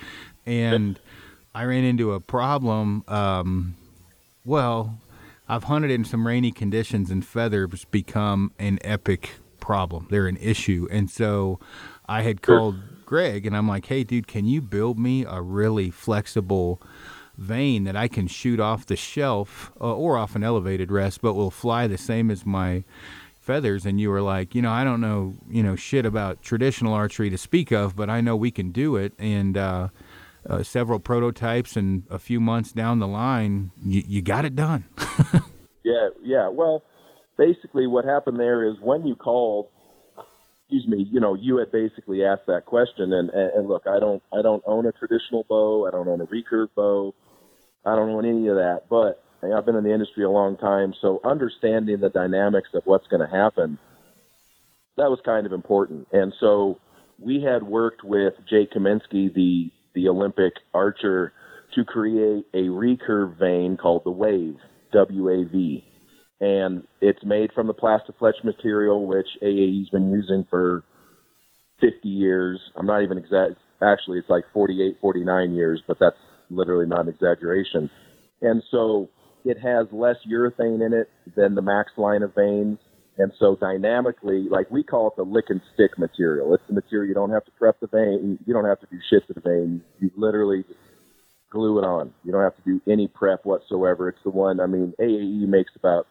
And 0.45 0.99
I 1.53 1.65
ran 1.65 1.83
into 1.83 2.13
a 2.13 2.19
problem. 2.19 3.03
Um, 3.07 3.75
well, 4.45 4.97
I've 5.47 5.65
hunted 5.65 5.91
in 5.91 6.05
some 6.05 6.25
rainy 6.25 6.51
conditions, 6.51 7.11
and 7.11 7.23
feathers 7.23 7.85
become 7.85 8.53
an 8.57 8.79
epic 8.81 9.31
problem. 9.59 10.07
They're 10.09 10.27
an 10.27 10.37
issue, 10.37 10.87
and 10.89 11.09
so 11.11 11.59
I 12.09 12.23
had 12.23 12.41
called 12.41 12.75
Greg, 13.05 13.45
and 13.45 13.55
I'm 13.55 13.67
like, 13.67 13.85
"Hey, 13.85 14.03
dude, 14.03 14.27
can 14.27 14.45
you 14.45 14.61
build 14.61 14.99
me 14.99 15.25
a 15.25 15.41
really 15.41 15.89
flexible?" 15.91 16.81
vane 17.37 17.85
that 17.85 17.95
I 17.95 18.09
can 18.09 18.27
shoot 18.27 18.59
off 18.59 18.85
the 18.85 18.97
shelf 18.97 19.71
uh, 19.79 19.95
or 19.95 20.17
off 20.17 20.35
an 20.35 20.43
elevated 20.43 20.91
rest, 20.91 21.21
but 21.21 21.35
will 21.35 21.51
fly 21.51 21.87
the 21.87 21.97
same 21.97 22.29
as 22.29 22.45
my 22.45 22.83
feathers. 23.39 23.85
And 23.85 23.99
you 23.99 24.09
were 24.09 24.21
like, 24.21 24.53
you 24.53 24.61
know, 24.61 24.71
I 24.71 24.83
don't 24.83 24.99
know, 24.99 25.35
you 25.49 25.63
know, 25.63 25.77
shit 25.77 26.05
about 26.05 26.41
traditional 26.41 26.93
archery 26.93 27.29
to 27.29 27.37
speak 27.37 27.71
of, 27.71 27.95
but 27.95 28.09
I 28.09 28.19
know 28.19 28.35
we 28.35 28.51
can 28.51 28.71
do 28.71 28.97
it. 28.97 29.13
And 29.17 29.57
uh, 29.57 29.87
uh, 30.47 30.63
several 30.63 30.99
prototypes, 30.99 31.75
and 31.75 32.03
a 32.09 32.19
few 32.19 32.39
months 32.39 32.71
down 32.71 32.99
the 32.99 33.07
line, 33.07 33.71
you, 33.83 34.03
you 34.05 34.21
got 34.21 34.45
it 34.45 34.55
done. 34.55 34.85
yeah, 35.83 36.09
yeah. 36.21 36.47
Well, 36.49 36.83
basically, 37.37 37.87
what 37.87 38.05
happened 38.05 38.39
there 38.39 38.63
is 38.63 38.75
when 38.81 39.05
you 39.05 39.15
called 39.15 39.67
excuse 40.69 40.87
me, 40.87 41.07
you 41.11 41.19
know, 41.19 41.33
you 41.33 41.57
had 41.57 41.71
basically 41.71 42.23
asked 42.23 42.45
that 42.45 42.65
question, 42.65 43.11
and, 43.11 43.31
and, 43.31 43.51
and 43.53 43.67
look, 43.67 43.87
I 43.87 43.99
don't, 43.99 44.21
I 44.31 44.43
don't 44.43 44.61
own 44.67 44.85
a 44.85 44.91
traditional 44.91 45.43
bow, 45.49 45.87
I 45.87 45.91
don't 45.91 46.07
own 46.07 46.21
a 46.21 46.27
recurve 46.27 46.69
bow, 46.75 47.15
I 47.83 47.95
don't 47.95 48.09
own 48.09 48.23
any 48.23 48.47
of 48.49 48.55
that, 48.55 48.83
but 48.87 49.23
I've 49.41 49.65
been 49.65 49.75
in 49.75 49.83
the 49.83 49.93
industry 49.93 50.23
a 50.23 50.29
long 50.29 50.57
time, 50.57 50.93
so 51.01 51.21
understanding 51.23 51.99
the 51.99 52.09
dynamics 52.09 52.69
of 52.75 52.83
what's 52.85 53.07
going 53.07 53.27
to 53.27 53.35
happen, 53.35 53.79
that 54.97 55.09
was 55.09 55.19
kind 55.25 55.47
of 55.47 55.53
important. 55.53 56.07
And 56.11 56.33
so 56.39 56.77
we 57.17 57.41
had 57.41 57.63
worked 57.63 58.03
with 58.03 58.35
Jake 58.47 58.71
Kaminski, 58.71 59.33
the 59.33 59.71
the 59.95 60.07
Olympic 60.07 60.53
archer, 60.71 61.33
to 61.73 61.83
create 61.83 62.45
a 62.53 62.67
recurve 62.67 63.39
vane 63.39 63.75
called 63.75 64.03
the 64.03 64.11
Wave, 64.11 64.57
W 64.93 65.29
A 65.29 65.45
V, 65.45 65.83
and 66.41 66.83
it's 67.01 67.23
made 67.23 67.51
from 67.53 67.67
the 67.67 67.73
Plastifletch 67.73 68.43
material, 68.43 69.05
which 69.05 69.27
AAE's 69.43 69.89
been 69.89 70.11
using 70.11 70.45
for 70.49 70.83
50 71.81 72.07
years. 72.07 72.59
I'm 72.75 72.85
not 72.85 73.03
even 73.03 73.17
exact. 73.17 73.55
Actually, 73.81 74.19
it's 74.19 74.29
like 74.29 74.43
48, 74.53 74.97
49 75.01 75.53
years, 75.53 75.81
but 75.87 75.97
that's 75.99 76.15
literally 76.49 76.85
not 76.85 77.01
an 77.01 77.09
exaggeration. 77.09 77.89
And 78.41 78.63
so 78.71 79.09
it 79.45 79.57
has 79.59 79.87
less 79.91 80.17
urethane 80.29 80.85
in 80.85 80.93
it 80.93 81.09
than 81.35 81.55
the 81.55 81.61
Max 81.61 81.91
line 81.97 82.23
of 82.23 82.35
vanes. 82.35 82.77
And 83.17 83.33
so 83.37 83.57
dynamically, 83.57 84.47
like 84.49 84.71
we 84.71 84.81
call 84.81 85.07
it 85.07 85.15
the 85.17 85.23
lick 85.23 85.45
and 85.49 85.59
stick 85.73 85.97
material. 85.97 86.53
It's 86.53 86.63
the 86.67 86.73
material 86.73 87.09
you 87.09 87.13
don't 87.13 87.31
have 87.31 87.43
to 87.45 87.51
prep 87.51 87.79
the 87.81 87.87
vane. 87.87 88.39
You 88.45 88.53
don't 88.53 88.65
have 88.65 88.79
to 88.79 88.87
do 88.89 88.97
shit 89.09 89.27
to 89.27 89.33
the 89.33 89.41
vane. 89.41 89.81
You 89.99 90.09
literally 90.15 90.63
glue 91.49 91.79
it 91.79 91.83
on. 91.83 92.13
You 92.23 92.31
don't 92.31 92.43
have 92.43 92.55
to 92.55 92.61
do 92.63 92.81
any 92.89 93.07
prep 93.07 93.45
whatsoever. 93.45 94.07
It's 94.07 94.23
the 94.23 94.29
one, 94.29 94.59
I 94.61 94.67
mean, 94.67 94.93
AAE 94.99 95.47
makes 95.47 95.71
about 95.75 96.07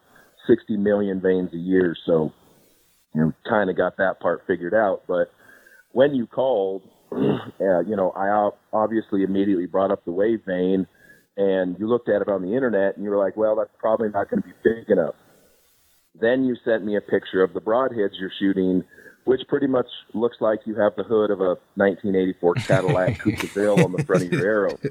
60 0.49 0.77
million 0.77 1.21
vanes 1.21 1.53
a 1.53 1.59
year. 1.59 1.97
So, 2.07 2.33
you 3.15 3.21
know, 3.21 3.33
kind 3.49 3.71
of 3.71 3.77
got 3.77 3.99
that 3.99 4.19
part 4.21 4.43
figured 4.47 4.75
out. 4.75 5.03
But 5.07 5.31
when 5.93 6.15
you 6.15 6.27
called, 6.27 6.83
uh, 7.13 7.81
you 7.81 7.95
know, 7.95 8.11
I 8.17 8.51
obviously 8.73 9.23
immediately 9.23 9.67
brought 9.67 9.93
up 9.93 10.05
the 10.05 10.13
wave 10.13 10.43
vane 10.47 10.87
and 11.39 11.79
you 11.79 11.87
looked 11.89 12.09
at 12.09 12.21
it 12.21 12.29
on 12.29 12.43
the 12.43 12.55
internet, 12.55 12.97
and 12.97 13.05
you 13.05 13.11
were 13.11 13.17
like, 13.17 13.37
well, 13.37 13.55
that's 13.55 13.71
probably 13.79 14.09
not 14.09 14.29
going 14.29 14.43
to 14.43 14.49
be 14.49 14.55
big 14.65 14.91
enough. 14.91 15.15
Then 16.21 16.45
you 16.45 16.57
sent 16.65 16.85
me 16.85 16.97
a 16.97 17.01
picture 17.01 17.45
of 17.45 17.55
the 17.55 17.61
broadheads 17.61 18.19
you're 18.19 18.33
shooting, 18.41 18.83
which 19.25 19.43
pretty 19.47 19.69
much 19.69 19.87
looks 20.15 20.39
like 20.41 20.59
you 20.65 20.75
have 20.75 20.97
the 20.97 21.05
hood 21.05 21.31
of 21.31 21.41
a 21.41 21.55
1984 21.77 22.55
Cadillac 22.55 23.19
Coupe 23.21 23.39
de 23.39 23.47
Ville 23.47 23.85
on 23.85 23.93
the 23.93 24.03
front 24.03 24.25
of 24.25 24.33
your 24.33 24.45
arrow. 24.45 24.79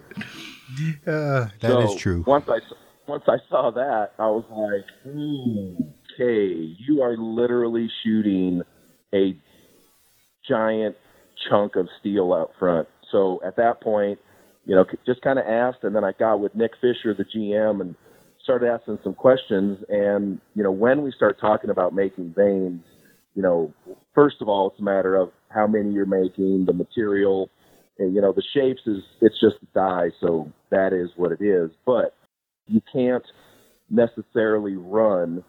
Uh, 1.08 1.48
that 1.62 1.62
so 1.62 1.94
is 1.94 1.96
true. 1.96 2.26
Once 2.28 2.50
I 2.50 2.60
once 3.08 3.24
I 3.28 3.38
saw 3.50 3.72
that, 3.72 4.12
I 4.20 4.28
was 4.28 4.44
like, 4.50 4.86
okay, 6.14 6.76
you 6.78 7.02
are 7.02 7.16
literally 7.18 7.90
shooting 8.04 8.62
a 9.14 9.36
giant 10.48 10.96
chunk 11.50 11.76
of 11.76 11.88
steel 12.00 12.34
out 12.34 12.52
front. 12.60 12.88
So 13.12 13.40
at 13.46 13.56
that 13.56 13.82
point, 13.82 14.20
you 14.66 14.76
know, 14.76 14.86
just 15.06 15.22
kind 15.22 15.40
of 15.40 15.46
asked, 15.46 15.84
and 15.84 15.96
then 15.96 16.04
I 16.04 16.12
got 16.20 16.40
with 16.40 16.54
Nick 16.54 16.72
Fisher, 16.82 17.14
the 17.14 17.24
GM, 17.24 17.80
and 17.80 17.96
started 18.44 18.70
asking 18.70 19.00
some 19.04 19.14
questions. 19.14 19.78
And 19.88 20.42
you 20.56 20.64
know, 20.64 20.72
when 20.72 21.04
we 21.04 21.12
start 21.12 21.40
talking 21.40 21.70
about 21.70 21.94
making 21.94 22.34
vanes, 22.36 22.84
you 23.34 23.42
know, 23.42 23.74
first 24.14 24.38
of 24.42 24.50
all, 24.50 24.70
it's 24.70 24.80
a 24.80 24.84
matter 24.84 25.16
of 25.16 25.32
how 25.50 25.68
many 25.68 25.92
you're 25.92 26.06
making, 26.06 26.66
the 26.66 26.74
material, 26.74 27.50
and 28.00 28.14
you 28.14 28.20
know, 28.20 28.34
the 28.34 28.44
shapes 28.54 28.82
is 28.86 29.04
it's 29.22 29.40
just 29.40 29.56
a 29.64 29.68
die, 29.74 30.10
so 30.20 30.52
that 30.70 30.92
is 30.92 31.10
what 31.16 31.32
it 31.32 31.42
is. 31.42 31.72
But 31.86 32.14
you 32.68 32.82
can't 32.92 33.24
necessarily 33.90 34.76
run 34.76 35.44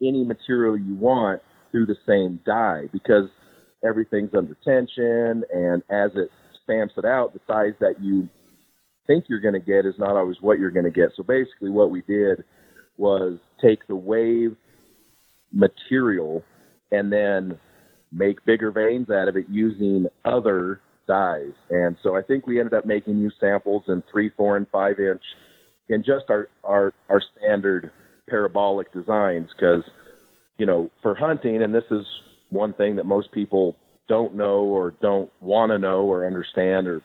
any 0.00 0.24
material 0.24 0.76
you 0.76 0.94
want 0.94 1.40
through 1.70 1.86
the 1.86 1.96
same 2.06 2.40
die 2.44 2.88
because 2.92 3.28
everything's 3.84 4.30
under 4.36 4.56
tension 4.64 5.42
and 5.52 5.82
as 5.90 6.10
it 6.14 6.30
stamps 6.64 6.94
it 6.96 7.04
out, 7.04 7.32
the 7.32 7.40
size 7.46 7.74
that 7.80 7.94
you 8.00 8.28
think 9.06 9.24
you're 9.28 9.40
going 9.40 9.54
to 9.54 9.60
get 9.60 9.84
is 9.84 9.94
not 9.98 10.16
always 10.16 10.36
what 10.40 10.58
you're 10.58 10.70
going 10.70 10.84
to 10.84 10.90
get. 10.90 11.10
So 11.16 11.22
basically 11.22 11.70
what 11.70 11.90
we 11.90 12.02
did 12.02 12.44
was 12.96 13.38
take 13.60 13.86
the 13.88 13.96
wave 13.96 14.56
material 15.52 16.42
and 16.90 17.12
then 17.12 17.58
make 18.12 18.44
bigger 18.44 18.70
vanes 18.70 19.10
out 19.10 19.28
of 19.28 19.36
it 19.36 19.46
using 19.48 20.06
other 20.24 20.80
dies. 21.08 21.52
And 21.70 21.96
so 22.02 22.16
I 22.16 22.22
think 22.22 22.46
we 22.46 22.60
ended 22.60 22.74
up 22.74 22.86
making 22.86 23.18
new 23.18 23.30
samples 23.40 23.84
in 23.88 24.02
three, 24.10 24.30
four, 24.36 24.56
and 24.56 24.66
five 24.70 24.98
inch 25.00 25.22
in 25.92 26.02
just 26.02 26.24
our 26.28 26.48
our 26.64 26.92
our 27.08 27.22
standard 27.36 27.90
parabolic 28.28 28.92
designs 28.92 29.48
because 29.56 29.82
you 30.58 30.66
know 30.66 30.90
for 31.02 31.14
hunting 31.14 31.62
and 31.62 31.74
this 31.74 31.84
is 31.90 32.04
one 32.50 32.72
thing 32.74 32.96
that 32.96 33.06
most 33.06 33.30
people 33.32 33.76
don't 34.08 34.34
know 34.34 34.60
or 34.60 34.94
don't 35.00 35.30
want 35.40 35.70
to 35.70 35.78
know 35.78 36.02
or 36.02 36.26
understand 36.26 36.86
or 36.86 37.00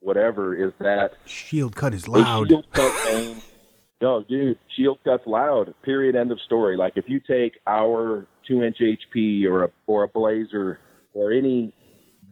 whatever 0.00 0.54
is 0.54 0.72
that 0.78 1.12
shield 1.26 1.76
cut 1.76 1.94
is 1.94 2.08
loud. 2.08 2.48
Shield 2.48 2.66
cut 2.72 2.92
thing, 3.04 3.42
no, 4.00 4.24
dude, 4.26 4.58
shield 4.76 4.98
cut's 5.04 5.26
loud. 5.26 5.74
Period. 5.82 6.16
End 6.16 6.32
of 6.32 6.40
story. 6.46 6.76
Like 6.76 6.94
if 6.96 7.04
you 7.08 7.20
take 7.20 7.58
our 7.66 8.26
two 8.48 8.62
inch 8.62 8.78
HP 8.80 9.44
or 9.44 9.64
a 9.64 9.70
or 9.86 10.04
a 10.04 10.08
blazer 10.08 10.78
or 11.12 11.32
any 11.32 11.74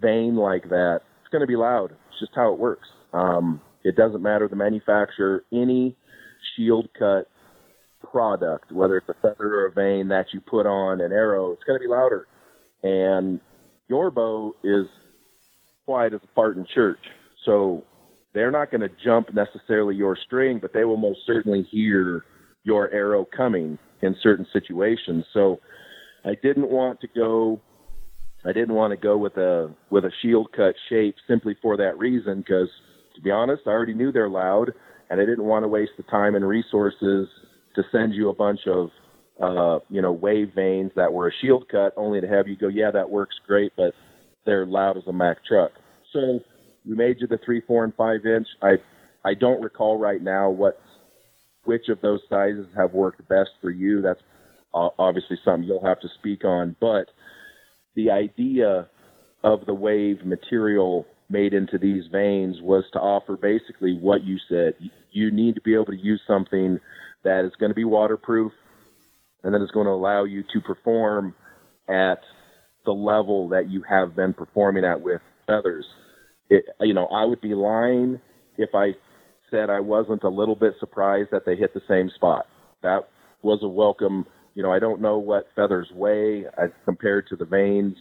vane 0.00 0.36
like 0.36 0.68
that, 0.70 1.00
it's 1.20 1.30
going 1.30 1.42
to 1.42 1.46
be 1.46 1.56
loud. 1.56 1.92
It's 2.10 2.20
just 2.20 2.32
how 2.34 2.52
it 2.52 2.58
works. 2.58 2.88
Um, 3.12 3.60
it 3.88 3.96
doesn't 3.96 4.22
matter 4.22 4.46
the 4.48 4.56
manufacturer. 4.56 5.44
Any 5.50 5.96
shield 6.54 6.88
cut 6.98 7.26
product, 8.12 8.70
whether 8.70 8.98
it's 8.98 9.08
a 9.08 9.14
feather 9.14 9.54
or 9.54 9.66
a 9.66 9.72
vane 9.72 10.08
that 10.08 10.26
you 10.34 10.42
put 10.42 10.66
on 10.66 11.00
an 11.00 11.10
arrow, 11.10 11.52
it's 11.52 11.64
going 11.64 11.80
to 11.80 11.82
be 11.82 11.90
louder. 11.90 12.26
And 12.82 13.40
your 13.88 14.10
bow 14.10 14.54
is 14.62 14.86
quiet 15.86 16.12
as 16.12 16.20
a 16.22 16.34
part 16.34 16.58
in 16.58 16.66
church. 16.74 17.00
So 17.46 17.82
they're 18.34 18.50
not 18.50 18.70
going 18.70 18.82
to 18.82 18.90
jump 19.02 19.32
necessarily 19.32 19.96
your 19.96 20.18
string, 20.26 20.58
but 20.60 20.74
they 20.74 20.84
will 20.84 20.98
most 20.98 21.20
certainly 21.26 21.62
hear 21.70 22.26
your 22.64 22.90
arrow 22.92 23.26
coming 23.34 23.78
in 24.02 24.14
certain 24.22 24.46
situations. 24.52 25.24
So 25.32 25.60
I 26.26 26.34
didn't 26.42 26.68
want 26.68 27.00
to 27.00 27.08
go 27.16 27.62
I 28.44 28.52
didn't 28.52 28.74
want 28.74 28.92
to 28.92 28.96
go 28.96 29.16
with 29.16 29.36
a 29.36 29.74
with 29.90 30.04
a 30.04 30.12
shield 30.22 30.52
cut 30.54 30.74
shape 30.88 31.16
simply 31.26 31.56
for 31.60 31.76
that 31.78 31.98
reason 31.98 32.38
because 32.38 32.68
to 33.18 33.22
be 33.22 33.30
honest, 33.32 33.62
I 33.66 33.70
already 33.70 33.94
knew 33.94 34.12
they're 34.12 34.28
loud, 34.28 34.72
and 35.10 35.20
I 35.20 35.24
didn't 35.24 35.44
want 35.44 35.64
to 35.64 35.68
waste 35.68 35.92
the 35.96 36.04
time 36.04 36.36
and 36.36 36.46
resources 36.46 37.28
to 37.74 37.82
send 37.90 38.14
you 38.14 38.28
a 38.28 38.34
bunch 38.34 38.60
of, 38.68 38.90
uh, 39.42 39.80
you 39.90 40.00
know, 40.00 40.12
wave 40.12 40.52
vanes 40.54 40.92
that 40.94 41.12
were 41.12 41.28
a 41.28 41.32
shield 41.40 41.68
cut, 41.68 41.92
only 41.96 42.20
to 42.20 42.28
have 42.28 42.46
you 42.46 42.56
go, 42.56 42.68
yeah, 42.68 42.92
that 42.92 43.10
works 43.10 43.34
great, 43.44 43.72
but 43.76 43.92
they're 44.46 44.66
loud 44.66 44.96
as 44.96 45.02
a 45.08 45.12
Mack 45.12 45.44
truck. 45.44 45.72
So 46.12 46.38
we 46.88 46.94
made 46.94 47.16
you 47.20 47.26
the 47.26 47.40
three, 47.44 47.60
four, 47.66 47.82
and 47.82 47.92
five 47.94 48.24
inch. 48.24 48.46
I 48.62 48.76
I 49.24 49.34
don't 49.34 49.60
recall 49.60 49.98
right 49.98 50.22
now 50.22 50.48
what 50.48 50.80
which 51.64 51.88
of 51.88 52.00
those 52.00 52.20
sizes 52.30 52.66
have 52.76 52.92
worked 52.92 53.28
best 53.28 53.50
for 53.60 53.70
you. 53.70 54.00
That's 54.00 54.20
obviously 54.72 55.38
something 55.44 55.64
you'll 55.64 55.84
have 55.84 56.00
to 56.00 56.08
speak 56.18 56.44
on, 56.44 56.76
but 56.80 57.08
the 57.94 58.10
idea 58.10 58.88
of 59.42 59.66
the 59.66 59.74
wave 59.74 60.24
material 60.24 61.04
made 61.30 61.52
into 61.54 61.78
these 61.78 62.04
vanes 62.10 62.56
was 62.62 62.84
to 62.92 62.98
offer 62.98 63.36
basically 63.36 63.98
what 64.00 64.24
you 64.24 64.38
said. 64.48 64.74
You 65.10 65.30
need 65.30 65.54
to 65.56 65.60
be 65.60 65.74
able 65.74 65.86
to 65.86 65.96
use 65.96 66.20
something 66.26 66.78
that 67.24 67.44
is 67.44 67.52
going 67.58 67.70
to 67.70 67.74
be 67.74 67.84
waterproof 67.84 68.52
and 69.42 69.54
that 69.54 69.62
is 69.62 69.70
going 69.72 69.86
to 69.86 69.92
allow 69.92 70.24
you 70.24 70.42
to 70.52 70.60
perform 70.60 71.34
at 71.88 72.20
the 72.84 72.92
level 72.92 73.48
that 73.50 73.68
you 73.68 73.82
have 73.88 74.16
been 74.16 74.32
performing 74.32 74.84
at 74.84 75.00
with 75.00 75.20
feathers. 75.46 75.86
It, 76.50 76.64
you 76.80 76.94
know, 76.94 77.06
I 77.06 77.24
would 77.24 77.40
be 77.40 77.54
lying 77.54 78.20
if 78.56 78.70
I 78.74 78.92
said 79.50 79.70
I 79.70 79.80
wasn't 79.80 80.24
a 80.24 80.28
little 80.28 80.56
bit 80.56 80.74
surprised 80.80 81.30
that 81.32 81.44
they 81.44 81.56
hit 81.56 81.74
the 81.74 81.82
same 81.88 82.10
spot. 82.14 82.46
That 82.82 83.08
was 83.42 83.60
a 83.62 83.68
welcome. 83.68 84.26
You 84.54 84.62
know, 84.62 84.72
I 84.72 84.78
don't 84.78 85.00
know 85.00 85.18
what 85.18 85.48
feathers 85.54 85.88
weigh 85.94 86.44
compared 86.84 87.28
to 87.28 87.36
the 87.36 87.44
vanes 87.44 87.96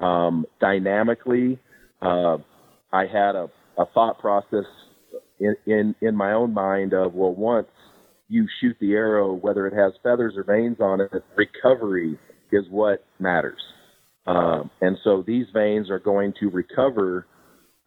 Um, 0.00 0.46
dynamically, 0.60 1.58
uh, 2.00 2.38
I 2.92 3.02
had 3.02 3.34
a, 3.36 3.48
a 3.78 3.86
thought 3.94 4.18
process 4.18 4.64
in, 5.38 5.56
in 5.66 5.94
in 6.00 6.16
my 6.16 6.32
own 6.32 6.52
mind 6.52 6.92
of 6.92 7.14
well, 7.14 7.34
once 7.34 7.68
you 8.28 8.46
shoot 8.60 8.76
the 8.80 8.92
arrow, 8.92 9.32
whether 9.34 9.66
it 9.66 9.74
has 9.74 9.92
feathers 10.02 10.34
or 10.36 10.44
vanes 10.44 10.78
on 10.80 11.00
it, 11.00 11.10
recovery 11.36 12.18
is 12.52 12.64
what 12.70 13.04
matters. 13.18 13.60
Um, 14.26 14.70
and 14.80 14.96
so 15.02 15.24
these 15.26 15.46
vanes 15.52 15.90
are 15.90 15.98
going 15.98 16.32
to 16.38 16.48
recover 16.50 17.26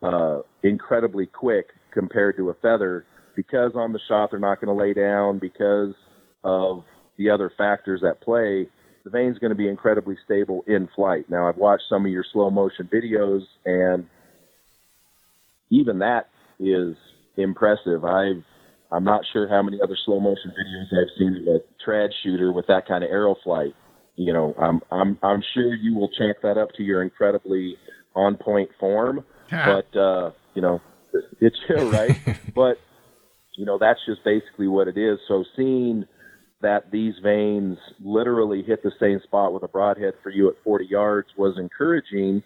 uh, 0.02 0.40
incredibly 0.64 1.26
quick 1.26 1.68
compared 1.94 2.36
to 2.38 2.50
a 2.50 2.54
feather 2.56 3.06
because 3.36 3.72
on 3.76 3.94
the 3.94 4.00
shot 4.08 4.32
they're 4.32 4.40
not 4.40 4.60
going 4.60 4.76
to 4.76 4.84
lay 4.84 4.94
down 4.94 5.40
because 5.40 5.94
of 6.44 6.84
the 7.18 7.30
other 7.30 7.52
factors 7.58 8.04
at 8.08 8.22
play. 8.22 8.68
The 9.06 9.10
vane's 9.10 9.38
going 9.38 9.52
to 9.52 9.56
be 9.56 9.70
incredibly 9.70 10.18
stable 10.26 10.64
in 10.68 10.90
flight. 10.96 11.30
Now 11.30 11.48
I've 11.48 11.58
watched 11.58 11.84
some 11.90 12.06
of 12.06 12.12
your 12.12 12.26
slow 12.34 12.50
motion 12.50 12.90
videos 12.92 13.42
and 13.66 14.06
even 15.74 16.00
that 16.00 16.30
is 16.60 16.96
impressive. 17.38 18.06
I've 18.06 18.44
I'm 18.92 19.04
not 19.04 19.22
sure 19.34 19.50
how 19.50 19.64
many 19.64 19.80
other 19.82 19.98
slow 20.06 20.20
motion 20.20 20.52
videos 20.52 21.02
I've 21.02 21.10
seen 21.18 21.48
of 21.48 21.56
a 21.56 21.60
trad 21.90 22.10
shooter 22.22 22.54
with 22.54 22.68
that 22.68 22.88
kind 22.88 23.04
of 23.04 23.10
arrow 23.10 23.36
flight. 23.44 23.74
You 24.16 24.34
know, 24.34 24.54
I'm 24.60 24.82
I'm 24.92 25.18
I'm 25.24 25.44
sure 25.54 25.74
you 25.74 25.96
will 25.96 26.10
chalk 26.10 26.38
that 26.44 26.58
up 26.58 26.70
to 26.78 26.84
your 26.84 27.02
incredibly 27.02 27.76
on 28.16 28.38
point 28.38 28.70
form. 28.80 29.26
but 29.92 30.00
uh, 30.00 30.32
you 30.54 30.62
know, 30.62 30.82
it's 31.42 31.58
right. 31.92 32.18
but 32.56 32.78
you 33.58 33.66
know, 33.66 33.78
that's 33.80 34.00
just 34.06 34.24
basically 34.24 34.68
what 34.68 34.88
it 34.88 34.98
is. 34.98 35.20
So 35.28 35.44
seeing 35.56 36.06
that 36.62 36.92
these 36.92 37.14
vanes 37.22 37.78
literally 38.04 38.64
hit 38.64 38.84
the 38.84 38.92
same 39.00 39.20
spot 39.24 39.54
with 39.54 39.64
a 39.64 39.68
broadhead 39.68 40.14
for 40.24 40.30
you 40.30 40.50
at 40.50 40.56
40 40.64 40.86
yards 40.86 41.28
was 41.38 41.58
encouraging. 41.58 42.42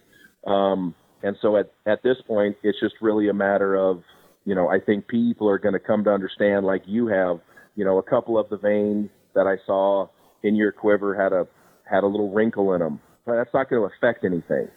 Um, 0.45 0.95
and 1.23 1.35
so 1.41 1.57
at, 1.57 1.71
at 1.85 2.03
this 2.03 2.17
point, 2.27 2.55
it's 2.63 2.79
just 2.79 2.95
really 3.01 3.29
a 3.29 3.33
matter 3.33 3.75
of 3.75 4.03
you 4.47 4.55
know, 4.55 4.69
I 4.69 4.79
think 4.79 5.09
people 5.09 5.49
are 5.49 5.59
going 5.59 5.73
to 5.73 5.79
come 5.79 6.05
to 6.05 6.09
understand, 6.09 6.65
like 6.65 6.81
you 6.85 7.07
have, 7.07 7.41
you 7.75 7.83
know, 7.83 7.97
a 7.97 8.03
couple 8.03 8.39
of 8.39 8.49
the 8.49 8.55
vanes 8.55 9.09
that 9.35 9.45
I 9.45 9.57
saw 9.65 10.07
in 10.41 10.55
your 10.55 10.71
quiver 10.71 11.21
had 11.21 11.33
a 11.33 11.45
had 11.83 12.03
a 12.03 12.07
little 12.07 12.31
wrinkle 12.33 12.73
in 12.73 12.79
them, 12.79 13.01
but 13.25 13.35
that's 13.35 13.53
not 13.53 13.69
going 13.69 13.81
to 13.81 13.93
affect 13.93 14.23
anything. 14.23 14.69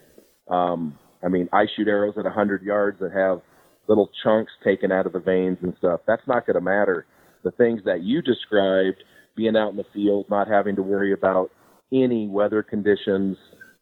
Um, 0.51 0.99
I 1.25 1.29
mean, 1.29 1.49
I 1.53 1.67
shoot 1.77 1.87
arrows 1.87 2.15
at 2.19 2.25
100 2.25 2.63
yards 2.63 2.99
that 2.99 3.13
have 3.13 3.43
little 3.87 4.11
chunks 4.25 4.51
taken 4.65 4.91
out 4.91 5.07
of 5.07 5.13
the 5.13 5.21
vanes 5.21 5.59
and 5.63 5.73
stuff. 5.79 6.01
That's 6.05 6.27
not 6.27 6.47
going 6.47 6.55
to 6.55 6.61
matter. 6.61 7.07
The 7.45 7.53
things 7.53 7.81
that 7.85 8.03
you 8.03 8.23
described, 8.23 9.05
being 9.37 9.57
out 9.57 9.71
in 9.71 9.77
the 9.77 9.87
field, 9.95 10.27
not 10.29 10.49
having 10.49 10.75
to 10.77 10.83
worry 10.83 11.13
about 11.13 11.51
any 11.93 12.27
weather 12.27 12.65
conditions, 12.65 13.37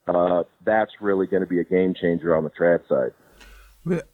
uh, 0.09 0.45
that's 0.65 0.93
really 1.01 1.27
going 1.27 1.43
to 1.43 1.47
be 1.47 1.61
a 1.61 1.65
game 1.65 1.95
changer 1.95 2.37
on 2.37 2.45
the 2.45 2.51
trad 2.51 2.87
side. 2.89 3.13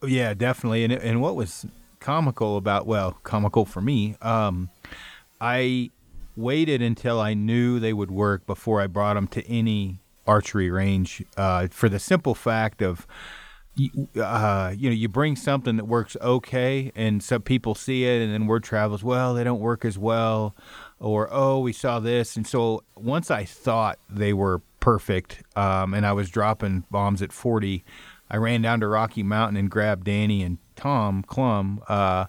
Yeah, 0.06 0.34
definitely. 0.34 0.84
And 0.84 0.92
and 0.92 1.20
what 1.20 1.36
was 1.36 1.66
comical 2.00 2.56
about 2.56 2.86
well, 2.86 3.18
comical 3.22 3.64
for 3.64 3.80
me, 3.80 4.16
um, 4.22 4.70
I 5.40 5.90
waited 6.36 6.82
until 6.82 7.20
I 7.20 7.34
knew 7.34 7.78
they 7.78 7.92
would 7.92 8.10
work 8.10 8.46
before 8.46 8.80
I 8.80 8.86
brought 8.86 9.14
them 9.14 9.26
to 9.28 9.46
any 9.48 10.00
archery 10.26 10.70
range 10.70 11.22
uh, 11.36 11.68
for 11.68 11.88
the 11.88 11.98
simple 11.98 12.34
fact 12.34 12.82
of 12.82 13.06
uh, 14.20 14.72
you 14.76 14.88
know, 14.88 14.94
you 14.94 15.08
bring 15.08 15.34
something 15.34 15.76
that 15.76 15.86
works 15.86 16.16
okay, 16.20 16.92
and 16.94 17.22
some 17.22 17.42
people 17.42 17.74
see 17.74 18.04
it, 18.04 18.22
and 18.22 18.32
then 18.32 18.46
word 18.46 18.62
travels. 18.62 19.02
Well, 19.02 19.34
they 19.34 19.42
don't 19.42 19.58
work 19.58 19.84
as 19.84 19.98
well, 19.98 20.54
or 21.00 21.28
oh, 21.32 21.58
we 21.58 21.72
saw 21.72 21.98
this, 21.98 22.36
and 22.36 22.46
so 22.46 22.84
once 22.94 23.30
I 23.30 23.44
thought 23.44 23.98
they 24.08 24.32
were 24.32 24.60
perfect, 24.84 25.42
um, 25.56 25.94
and 25.94 26.04
I 26.04 26.12
was 26.12 26.28
dropping 26.28 26.84
bombs 26.90 27.22
at 27.22 27.32
forty, 27.32 27.84
I 28.30 28.36
ran 28.36 28.60
down 28.60 28.80
to 28.80 28.88
Rocky 28.88 29.22
Mountain 29.22 29.56
and 29.56 29.70
grabbed 29.70 30.04
Danny 30.04 30.42
and 30.42 30.58
Tom 30.76 31.22
Clum, 31.22 31.82
uh, 31.88 32.26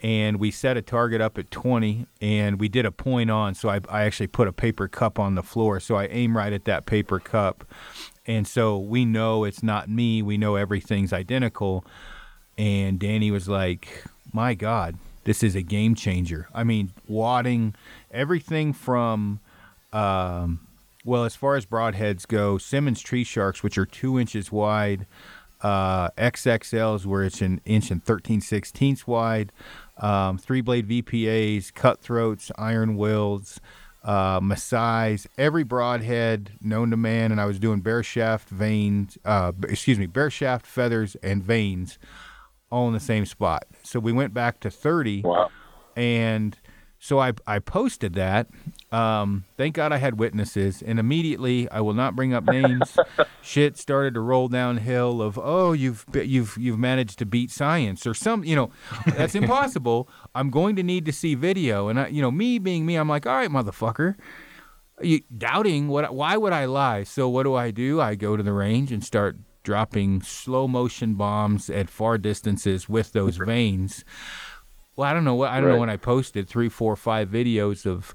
and 0.00 0.38
we 0.38 0.50
set 0.50 0.76
a 0.78 0.82
target 0.82 1.20
up 1.20 1.36
at 1.36 1.50
20, 1.50 2.06
and 2.20 2.58
we 2.58 2.68
did 2.68 2.86
a 2.86 2.90
point 2.90 3.30
on. 3.30 3.54
So 3.54 3.68
I, 3.68 3.80
I 3.88 4.04
actually 4.04 4.28
put 4.28 4.48
a 4.48 4.52
paper 4.52 4.88
cup 4.88 5.18
on 5.18 5.34
the 5.34 5.42
floor, 5.42 5.80
so 5.80 5.96
I 5.96 6.06
aim 6.06 6.34
right 6.36 6.52
at 6.52 6.64
that 6.64 6.86
paper 6.86 7.20
cup, 7.20 7.64
and 8.26 8.46
so 8.46 8.78
we 8.78 9.04
know 9.04 9.44
it's 9.44 9.62
not 9.62 9.90
me. 9.90 10.22
We 10.22 10.38
know 10.38 10.56
everything's 10.56 11.12
identical. 11.12 11.84
And 12.56 12.98
Danny 12.98 13.30
was 13.30 13.48
like, 13.48 14.04
"My 14.32 14.54
God, 14.54 14.96
this 15.24 15.42
is 15.42 15.54
a 15.54 15.62
game 15.62 15.94
changer." 15.94 16.48
I 16.54 16.64
mean, 16.64 16.92
wadding 17.06 17.74
everything 18.10 18.72
from 18.72 19.40
um, 19.92 20.66
well, 21.04 21.24
as 21.24 21.34
far 21.34 21.56
as 21.56 21.66
broadheads 21.66 22.26
go, 22.26 22.58
Simmons 22.58 23.00
tree 23.00 23.24
sharks, 23.24 23.62
which 23.62 23.76
are 23.76 23.86
two 23.86 24.18
inches 24.18 24.52
wide, 24.52 25.06
uh, 25.60 26.10
XXLs, 26.10 27.06
where 27.06 27.24
it's 27.24 27.40
an 27.40 27.60
inch 27.64 27.90
and 27.90 28.04
13 28.04 28.40
sixteenths 28.40 29.06
wide, 29.06 29.52
um, 29.98 30.38
three 30.38 30.60
blade 30.60 30.88
VPAs, 30.88 31.72
cutthroats, 31.72 32.50
iron 32.58 32.96
wills, 32.96 33.60
uh, 34.04 34.40
Masai's, 34.40 35.28
every 35.38 35.62
broadhead 35.62 36.52
known 36.60 36.90
to 36.90 36.96
man, 36.96 37.30
and 37.30 37.40
I 37.40 37.46
was 37.46 37.58
doing 37.58 37.80
bear 37.80 38.02
shaft 38.02 38.48
vanes, 38.48 39.16
uh, 39.24 39.52
excuse 39.68 39.98
me, 39.98 40.06
bear 40.06 40.30
shaft 40.30 40.66
feathers 40.66 41.16
and 41.22 41.42
vanes 41.42 41.98
all 42.70 42.88
in 42.88 42.94
the 42.94 43.00
same 43.00 43.26
spot. 43.26 43.64
So 43.82 44.00
we 44.00 44.12
went 44.12 44.34
back 44.34 44.60
to 44.60 44.70
30, 44.70 45.22
wow. 45.22 45.50
and 45.94 46.56
so 47.02 47.18
I, 47.18 47.32
I 47.48 47.58
posted 47.58 48.14
that. 48.14 48.46
Um, 48.92 49.42
thank 49.56 49.74
God 49.74 49.90
I 49.90 49.96
had 49.96 50.20
witnesses, 50.20 50.82
and 50.82 51.00
immediately 51.00 51.68
I 51.68 51.80
will 51.80 51.94
not 51.94 52.14
bring 52.14 52.32
up 52.32 52.44
names. 52.44 52.96
shit 53.42 53.76
started 53.76 54.14
to 54.14 54.20
roll 54.20 54.46
downhill 54.46 55.20
of 55.20 55.36
oh 55.36 55.72
you've 55.72 56.06
you've 56.14 56.56
you've 56.56 56.78
managed 56.78 57.18
to 57.18 57.26
beat 57.26 57.50
science 57.50 58.06
or 58.06 58.14
some 58.14 58.44
you 58.44 58.54
know 58.54 58.70
that's 59.16 59.34
impossible. 59.34 60.08
I'm 60.36 60.48
going 60.48 60.76
to 60.76 60.84
need 60.84 61.04
to 61.06 61.12
see 61.12 61.34
video, 61.34 61.88
and 61.88 61.98
I, 61.98 62.06
you 62.06 62.22
know 62.22 62.30
me 62.30 62.60
being 62.60 62.86
me, 62.86 62.94
I'm 62.94 63.08
like 63.08 63.26
all 63.26 63.34
right 63.34 63.50
motherfucker. 63.50 64.14
You, 65.00 65.22
doubting 65.36 65.88
what? 65.88 66.14
Why 66.14 66.36
would 66.36 66.52
I 66.52 66.66
lie? 66.66 67.02
So 67.02 67.28
what 67.28 67.42
do 67.42 67.56
I 67.56 67.72
do? 67.72 68.00
I 68.00 68.14
go 68.14 68.36
to 68.36 68.44
the 68.44 68.52
range 68.52 68.92
and 68.92 69.02
start 69.02 69.38
dropping 69.64 70.22
slow 70.22 70.68
motion 70.68 71.14
bombs 71.14 71.68
at 71.68 71.90
far 71.90 72.16
distances 72.16 72.88
with 72.88 73.12
those 73.12 73.38
vanes 73.38 74.04
well, 74.96 75.08
I 75.08 75.14
don't 75.14 75.24
know 75.24 75.34
what 75.34 75.50
I 75.50 75.56
don't 75.56 75.68
right. 75.68 75.74
know 75.74 75.80
when 75.80 75.90
I 75.90 75.96
posted 75.96 76.48
three, 76.48 76.68
four, 76.68 76.96
five 76.96 77.28
videos 77.28 77.86
of 77.86 78.14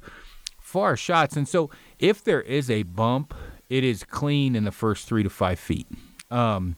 far 0.59 0.95
shots, 0.97 1.35
and 1.35 1.47
so 1.47 1.69
if 1.99 2.23
there 2.23 2.41
is 2.41 2.69
a 2.69 2.83
bump, 2.83 3.33
it 3.69 3.83
is 3.83 4.03
clean 4.03 4.55
in 4.55 4.63
the 4.63 4.71
first 4.71 5.07
three 5.07 5.23
to 5.23 5.29
five 5.29 5.59
feet. 5.59 5.87
Um, 6.29 6.75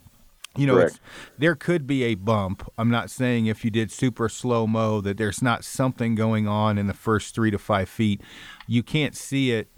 you 0.58 0.66
know, 0.66 0.90
there 1.38 1.56
could 1.56 1.86
be 1.86 2.04
a 2.04 2.16
bump. 2.16 2.70
I'm 2.78 2.90
not 2.90 3.10
saying 3.10 3.46
if 3.46 3.64
you 3.64 3.72
did 3.72 3.92
super 3.92 4.28
slow 4.28 4.68
mo 4.68 5.00
that 5.02 5.18
there's 5.18 5.42
not 5.42 5.64
something 5.64 6.16
going 6.16 6.48
on 6.48 6.78
in 6.78 6.88
the 6.88 6.94
first 6.94 7.36
three 7.36 7.52
to 7.52 7.60
five 7.60 7.88
feet. 7.88 8.22
You 8.68 8.84
can't 8.84 9.16
see 9.16 9.52
it. 9.52 9.70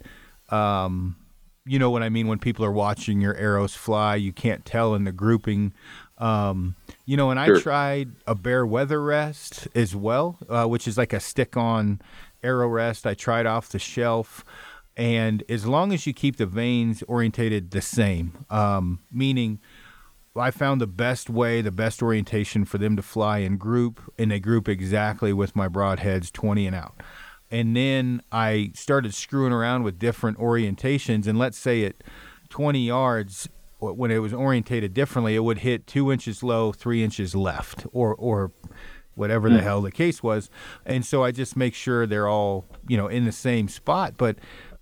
Um, 0.49 1.17
you 1.65 1.77
know 1.77 1.89
what 1.89 2.03
I 2.03 2.09
mean 2.09 2.27
when 2.27 2.39
people 2.39 2.65
are 2.65 2.71
watching 2.71 3.21
your 3.21 3.35
arrows 3.35 3.75
fly. 3.75 4.15
You 4.15 4.33
can't 4.33 4.65
tell 4.65 4.95
in 4.95 5.03
the 5.03 5.11
grouping. 5.11 5.73
Um, 6.21 6.75
you 7.05 7.17
know, 7.17 7.31
and 7.31 7.43
sure. 7.43 7.57
I 7.57 7.61
tried 7.61 8.11
a 8.27 8.35
bear 8.35 8.65
weather 8.65 9.01
rest 9.01 9.67
as 9.73 9.95
well, 9.95 10.37
uh, 10.47 10.65
which 10.65 10.87
is 10.87 10.97
like 10.97 11.13
a 11.13 11.19
stick 11.19 11.57
on 11.57 11.99
arrow 12.43 12.67
rest. 12.67 13.07
I 13.07 13.15
tried 13.15 13.47
off 13.47 13.69
the 13.69 13.79
shelf. 13.79 14.45
And 14.95 15.43
as 15.49 15.65
long 15.65 15.91
as 15.91 16.05
you 16.05 16.13
keep 16.13 16.37
the 16.37 16.45
vanes 16.45 17.01
orientated 17.07 17.71
the 17.71 17.81
same, 17.81 18.45
um, 18.49 18.99
meaning 19.11 19.59
I 20.35 20.51
found 20.51 20.79
the 20.79 20.87
best 20.87 21.29
way, 21.29 21.61
the 21.61 21.71
best 21.71 22.03
orientation 22.03 22.65
for 22.65 22.77
them 22.77 22.95
to 22.95 23.01
fly 23.01 23.39
in 23.39 23.57
group, 23.57 23.99
and 24.17 24.31
they 24.31 24.39
group 24.39 24.69
exactly 24.69 25.33
with 25.33 25.55
my 25.55 25.67
broadheads 25.67 26.31
20 26.31 26.67
and 26.67 26.75
out. 26.75 27.01
And 27.49 27.75
then 27.75 28.21
I 28.31 28.71
started 28.75 29.13
screwing 29.13 29.51
around 29.51 29.83
with 29.83 29.99
different 29.99 30.37
orientations. 30.37 31.27
And 31.27 31.37
let's 31.37 31.57
say 31.57 31.83
at 31.83 31.95
20 32.49 32.79
yards, 32.79 33.49
when 33.81 34.11
it 34.11 34.19
was 34.19 34.33
orientated 34.33 34.93
differently, 34.93 35.35
it 35.35 35.43
would 35.43 35.59
hit 35.59 35.87
two 35.87 36.11
inches 36.11 36.43
low, 36.43 36.71
three 36.71 37.03
inches 37.03 37.35
left, 37.35 37.85
or 37.91 38.15
or 38.15 38.51
whatever 39.15 39.49
mm. 39.49 39.53
the 39.53 39.59
hmm. 39.59 39.65
hell 39.65 39.81
the 39.81 39.91
case 39.91 40.23
was. 40.23 40.49
And 40.85 41.05
so 41.05 41.23
I 41.23 41.31
just 41.31 41.57
make 41.57 41.73
sure 41.73 42.05
they're 42.05 42.27
all 42.27 42.65
you 42.87 42.97
know 42.97 43.07
in 43.07 43.25
the 43.25 43.31
same 43.31 43.67
spot. 43.67 44.13
But 44.17 44.37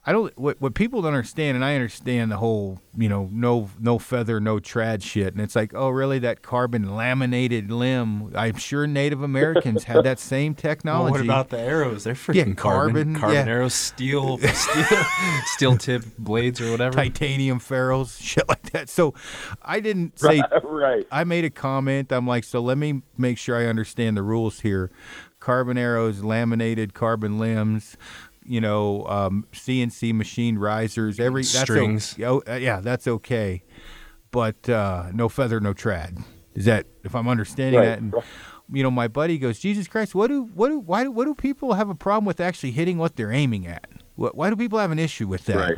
I 0.05 0.13
don't 0.13 0.35
what 0.39 0.61
what 0.61 0.75
people 0.75 1.01
don't 1.01 1.13
understand, 1.13 1.55
and 1.55 1.65
I 1.65 1.75
understand 1.75 2.31
the 2.31 2.37
whole 2.37 2.79
you 2.97 3.09
know 3.09 3.29
no 3.33 3.69
no 3.79 3.99
feather 3.99 4.39
no 4.39 4.57
trad 4.57 5.03
shit, 5.03 5.33
and 5.33 5.41
it's 5.41 5.57
like 5.57 5.73
oh 5.75 5.89
really 5.89 6.19
that 6.19 6.41
carbon 6.41 6.95
laminated 6.95 7.69
limb? 7.69 8.31
I'm 8.33 8.55
sure 8.55 8.87
Native 8.87 9.21
Americans 9.21 9.83
had 9.83 10.05
that 10.05 10.19
same 10.19 10.55
technology. 10.55 10.99
Well, 11.09 11.11
what 11.11 11.21
about 11.21 11.49
the 11.49 11.59
arrows? 11.59 12.03
They're 12.03 12.13
freaking 12.13 12.35
yeah, 12.49 12.53
carbon 12.53 13.13
carbon, 13.13 13.15
carbon 13.15 13.47
yeah. 13.47 13.53
arrows, 13.53 13.73
steel 13.73 14.37
steel 14.53 15.03
steel 15.45 15.77
tip 15.77 16.03
blades 16.17 16.61
or 16.61 16.71
whatever, 16.71 16.95
titanium 16.95 17.59
ferrules, 17.59 18.17
shit 18.21 18.47
like 18.47 18.71
that. 18.71 18.89
So 18.89 19.13
I 19.61 19.79
didn't 19.79 20.17
say 20.17 20.41
right. 20.63 21.05
I 21.11 21.23
made 21.25 21.45
a 21.45 21.49
comment. 21.49 22.11
I'm 22.11 22.25
like 22.25 22.45
so 22.45 22.61
let 22.61 22.77
me 22.77 23.01
make 23.17 23.37
sure 23.37 23.57
I 23.57 23.65
understand 23.65 24.15
the 24.15 24.23
rules 24.23 24.61
here 24.61 24.91
carbon 25.39 25.77
arrows, 25.77 26.23
laminated 26.23 26.93
carbon 26.93 27.39
limbs, 27.39 27.97
you 28.49 28.59
know, 28.59 29.05
um, 29.05 29.45
CNC 29.53 30.13
machine 30.13 30.57
risers, 30.57 31.19
every 31.19 31.43
strings. 31.43 32.15
That's 32.15 32.23
o- 32.29 32.41
oh, 32.47 32.51
uh, 32.53 32.55
yeah, 32.57 32.81
that's 32.81 33.07
okay, 33.07 33.63
but 34.31 34.67
uh, 34.67 35.11
no 35.13 35.29
feather, 35.29 35.59
no 35.59 35.73
trad. 35.73 36.23
Is 36.55 36.65
that 36.65 36.87
if 37.03 37.15
I'm 37.15 37.27
understanding 37.27 37.79
Right. 37.79 37.85
that? 37.85 37.99
And, 37.99 38.13
you 38.71 38.81
know, 38.83 38.91
my 38.91 39.07
buddy 39.07 39.37
goes, 39.37 39.59
Jesus 39.59 39.87
Christ, 39.87 40.15
what 40.15 40.27
do 40.27 40.49
what 40.55 40.69
do 40.69 40.79
why 40.79 41.03
do 41.03 41.11
what 41.11 41.25
do 41.25 41.35
people 41.35 41.73
have 41.73 41.89
a 41.89 41.95
problem 41.95 42.25
with 42.25 42.39
actually 42.39 42.71
hitting 42.71 42.97
what 42.97 43.15
they're 43.15 43.31
aiming 43.31 43.67
at? 43.67 43.87
Wh- 44.15 44.33
Why 44.35 44.49
do 44.49 44.55
people 44.55 44.79
have 44.79 44.91
an 44.91 44.99
issue 44.99 45.27
with 45.27 45.45
that? 45.45 45.55
Right. 45.57 45.77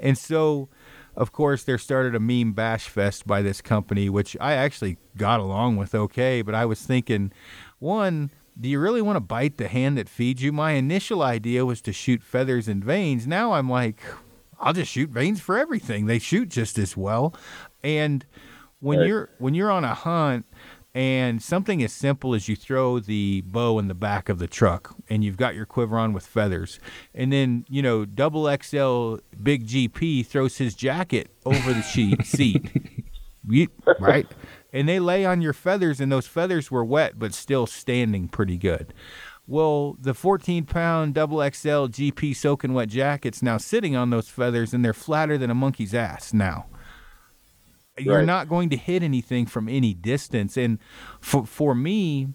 And 0.00 0.16
so, 0.16 0.68
of 1.16 1.32
course, 1.32 1.64
there 1.64 1.76
started 1.78 2.14
a 2.14 2.20
meme 2.20 2.52
bash 2.52 2.88
fest 2.88 3.26
by 3.26 3.42
this 3.42 3.60
company, 3.60 4.08
which 4.08 4.36
I 4.40 4.52
actually 4.54 4.96
got 5.16 5.40
along 5.40 5.76
with 5.76 5.92
okay. 5.94 6.40
But 6.42 6.54
I 6.54 6.64
was 6.66 6.80
thinking, 6.82 7.32
one, 7.80 8.30
do 8.62 8.68
you 8.68 8.78
really 8.80 9.02
want 9.02 9.16
to 9.16 9.20
bite 9.20 9.58
the 9.58 9.68
hand 9.68 9.98
that 9.98 10.08
feeds 10.08 10.42
you? 10.42 10.52
My 10.52 10.72
initial 10.72 11.20
idea 11.22 11.66
was 11.66 11.82
to 11.82 11.92
shoot 11.92 12.22
feathers 12.22 12.68
and 12.68 12.82
vanes. 12.82 13.26
Now 13.26 13.52
I'm 13.52 13.68
like, 13.68 14.00
I'll 14.60 14.72
just 14.72 14.90
shoot 14.92 15.10
vanes 15.10 15.40
for 15.40 15.58
everything. 15.58 16.06
They 16.06 16.18
shoot 16.18 16.48
just 16.48 16.78
as 16.78 16.96
well. 16.96 17.34
And 17.82 18.24
when 18.80 18.98
Right. 19.00 19.08
you're 19.08 19.28
when 19.38 19.54
you're 19.54 19.70
on 19.70 19.84
a 19.84 19.94
hunt 19.94 20.46
and 20.94 21.42
something 21.42 21.82
as 21.82 21.92
simple 21.92 22.34
as 22.34 22.48
you 22.48 22.54
throw 22.56 22.98
the 23.00 23.40
bow 23.46 23.78
in 23.78 23.88
the 23.88 23.94
back 23.94 24.28
of 24.28 24.38
the 24.38 24.46
truck 24.46 24.94
and 25.08 25.24
you've 25.24 25.36
got 25.36 25.54
your 25.54 25.64
quiver 25.66 25.98
on 25.98 26.12
with 26.12 26.26
feathers 26.26 26.78
and 27.14 27.32
then 27.32 27.64
you 27.68 27.80
know 27.80 28.04
double 28.04 28.44
xl 28.62 29.16
big 29.42 29.66
gp 29.66 30.26
throws 30.26 30.58
his 30.58 30.74
jacket 30.74 31.30
over 31.46 31.72
the 31.72 31.80
sheet 31.80 32.22
seat 32.26 32.70
You- 33.48 33.68
right 34.00 34.26
and 34.72 34.88
they 34.88 34.98
lay 34.98 35.24
on 35.24 35.42
your 35.42 35.52
feathers 35.52 36.00
and 36.00 36.10
those 36.10 36.26
feathers 36.26 36.70
were 36.70 36.84
wet 36.84 37.18
but 37.18 37.34
still 37.34 37.66
standing 37.66 38.28
pretty 38.28 38.56
good 38.56 38.92
well 39.46 39.96
the 40.00 40.14
14 40.14 40.64
pound 40.64 41.14
double 41.14 41.38
xl 41.38 41.86
gp 41.88 42.34
soaking 42.34 42.74
wet 42.74 42.88
jacket's 42.88 43.42
now 43.42 43.58
sitting 43.58 43.96
on 43.96 44.10
those 44.10 44.28
feathers 44.28 44.72
and 44.72 44.84
they're 44.84 44.92
flatter 44.92 45.36
than 45.36 45.50
a 45.50 45.54
monkey's 45.54 45.94
ass 45.94 46.32
now 46.32 46.66
you're 47.98 48.22
not 48.22 48.48
going 48.48 48.70
to 48.70 48.76
hit 48.76 49.02
anything 49.02 49.46
from 49.46 49.68
any 49.68 49.94
distance. 49.94 50.56
And 50.56 50.78
for 51.20 51.44
for 51.46 51.74
me, 51.74 52.28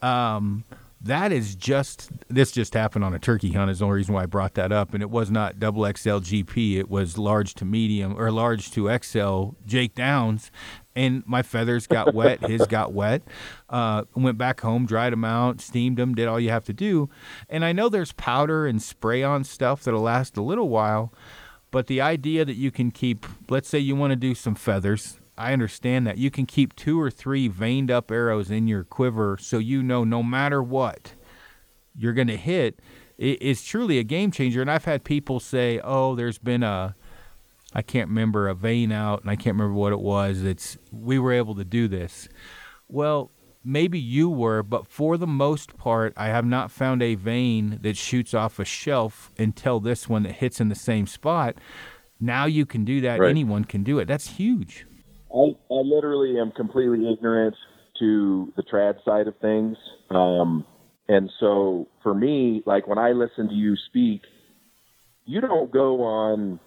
um, 0.00 0.64
that 1.00 1.32
is 1.32 1.54
just 1.54 2.10
this 2.28 2.52
just 2.52 2.74
happened 2.74 3.04
on 3.04 3.14
a 3.14 3.18
turkey 3.18 3.52
hunt. 3.52 3.70
Is 3.70 3.80
the 3.80 3.84
only 3.84 3.96
reason 3.96 4.14
why 4.14 4.22
I 4.22 4.26
brought 4.26 4.54
that 4.54 4.72
up. 4.72 4.94
And 4.94 5.02
it 5.02 5.10
was 5.10 5.30
not 5.30 5.58
double 5.58 5.84
XL 5.84 6.20
GP. 6.20 6.78
It 6.78 6.88
was 6.88 7.18
large 7.18 7.54
to 7.54 7.64
medium 7.64 8.18
or 8.18 8.30
large 8.30 8.70
to 8.72 8.96
XL 8.98 9.50
Jake 9.66 9.94
Downs. 9.94 10.50
And 10.94 11.22
my 11.26 11.42
feathers 11.42 11.86
got 11.86 12.14
wet. 12.14 12.40
His 12.40 12.66
got 12.66 12.92
wet. 12.92 13.22
Uh, 13.70 14.04
went 14.14 14.36
back 14.36 14.60
home, 14.60 14.84
dried 14.84 15.12
them 15.12 15.24
out, 15.24 15.60
steamed 15.60 15.96
them, 15.96 16.14
did 16.14 16.28
all 16.28 16.38
you 16.38 16.50
have 16.50 16.64
to 16.66 16.74
do. 16.74 17.08
And 17.48 17.64
I 17.64 17.72
know 17.72 17.88
there's 17.88 18.12
powder 18.12 18.66
and 18.66 18.82
spray 18.82 19.22
on 19.22 19.44
stuff 19.44 19.84
that'll 19.84 20.02
last 20.02 20.36
a 20.36 20.42
little 20.42 20.68
while. 20.68 21.12
But 21.70 21.86
the 21.86 22.02
idea 22.02 22.44
that 22.44 22.56
you 22.56 22.70
can 22.70 22.90
keep, 22.90 23.24
let's 23.48 23.68
say 23.68 23.78
you 23.78 23.96
want 23.96 24.10
to 24.10 24.16
do 24.16 24.34
some 24.34 24.54
feathers, 24.54 25.18
I 25.38 25.54
understand 25.54 26.06
that. 26.06 26.18
You 26.18 26.30
can 26.30 26.44
keep 26.44 26.76
two 26.76 27.00
or 27.00 27.10
three 27.10 27.48
vaned 27.48 27.90
up 27.90 28.10
arrows 28.10 28.50
in 28.50 28.68
your 28.68 28.84
quiver 28.84 29.38
so 29.40 29.56
you 29.56 29.82
know 29.82 30.04
no 30.04 30.22
matter 30.22 30.62
what 30.62 31.14
you're 31.96 32.12
going 32.12 32.28
to 32.28 32.36
hit. 32.36 32.78
It's 33.16 33.64
truly 33.64 33.98
a 33.98 34.02
game 34.04 34.30
changer. 34.30 34.60
And 34.60 34.70
I've 34.70 34.84
had 34.84 35.04
people 35.04 35.40
say, 35.40 35.80
oh, 35.82 36.14
there's 36.14 36.38
been 36.38 36.62
a, 36.62 36.94
I 37.74 37.82
can't 37.82 38.08
remember, 38.08 38.48
a 38.48 38.54
vane 38.54 38.92
out, 38.92 39.22
and 39.22 39.30
I 39.30 39.36
can't 39.36 39.56
remember 39.56 39.74
what 39.74 39.92
it 39.92 40.00
was. 40.00 40.42
It's, 40.42 40.76
we 40.90 41.18
were 41.18 41.32
able 41.32 41.54
to 41.54 41.64
do 41.64 41.88
this. 41.88 42.28
Well, 42.88 43.30
maybe 43.64 43.98
you 43.98 44.28
were, 44.28 44.62
but 44.62 44.86
for 44.86 45.16
the 45.16 45.26
most 45.26 45.76
part, 45.76 46.12
I 46.16 46.26
have 46.26 46.44
not 46.44 46.70
found 46.70 47.02
a 47.02 47.14
vane 47.14 47.78
that 47.82 47.96
shoots 47.96 48.34
off 48.34 48.58
a 48.58 48.64
shelf 48.64 49.30
until 49.38 49.80
this 49.80 50.08
one 50.08 50.22
that 50.24 50.32
hits 50.32 50.60
in 50.60 50.68
the 50.68 50.74
same 50.74 51.06
spot. 51.06 51.56
Now 52.20 52.44
you 52.44 52.66
can 52.66 52.84
do 52.84 53.00
that. 53.00 53.18
Right. 53.20 53.30
Anyone 53.30 53.64
can 53.64 53.82
do 53.82 53.98
it. 53.98 54.06
That's 54.06 54.36
huge. 54.36 54.86
I, 55.34 55.56
I 55.70 55.80
literally 55.82 56.38
am 56.38 56.52
completely 56.52 57.10
ignorant 57.10 57.56
to 57.98 58.52
the 58.56 58.62
trad 58.62 59.02
side 59.04 59.28
of 59.28 59.36
things. 59.38 59.76
Um, 60.10 60.64
and 61.08 61.30
so 61.40 61.88
for 62.02 62.14
me, 62.14 62.62
like 62.66 62.86
when 62.86 62.98
I 62.98 63.12
listen 63.12 63.48
to 63.48 63.54
you 63.54 63.76
speak, 63.88 64.22
you 65.24 65.40
don't 65.40 65.70
go 65.70 66.02
on 66.02 66.60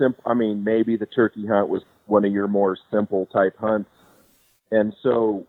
simple. 0.00 0.22
I 0.26 0.34
mean, 0.34 0.64
maybe 0.64 0.96
the 0.96 1.06
turkey 1.06 1.46
hunt 1.46 1.68
was 1.68 1.82
one 2.06 2.24
of 2.24 2.32
your 2.32 2.48
more 2.48 2.76
simple 2.92 3.26
type 3.26 3.56
hunts. 3.58 3.90
And 4.70 4.92
so 5.02 5.46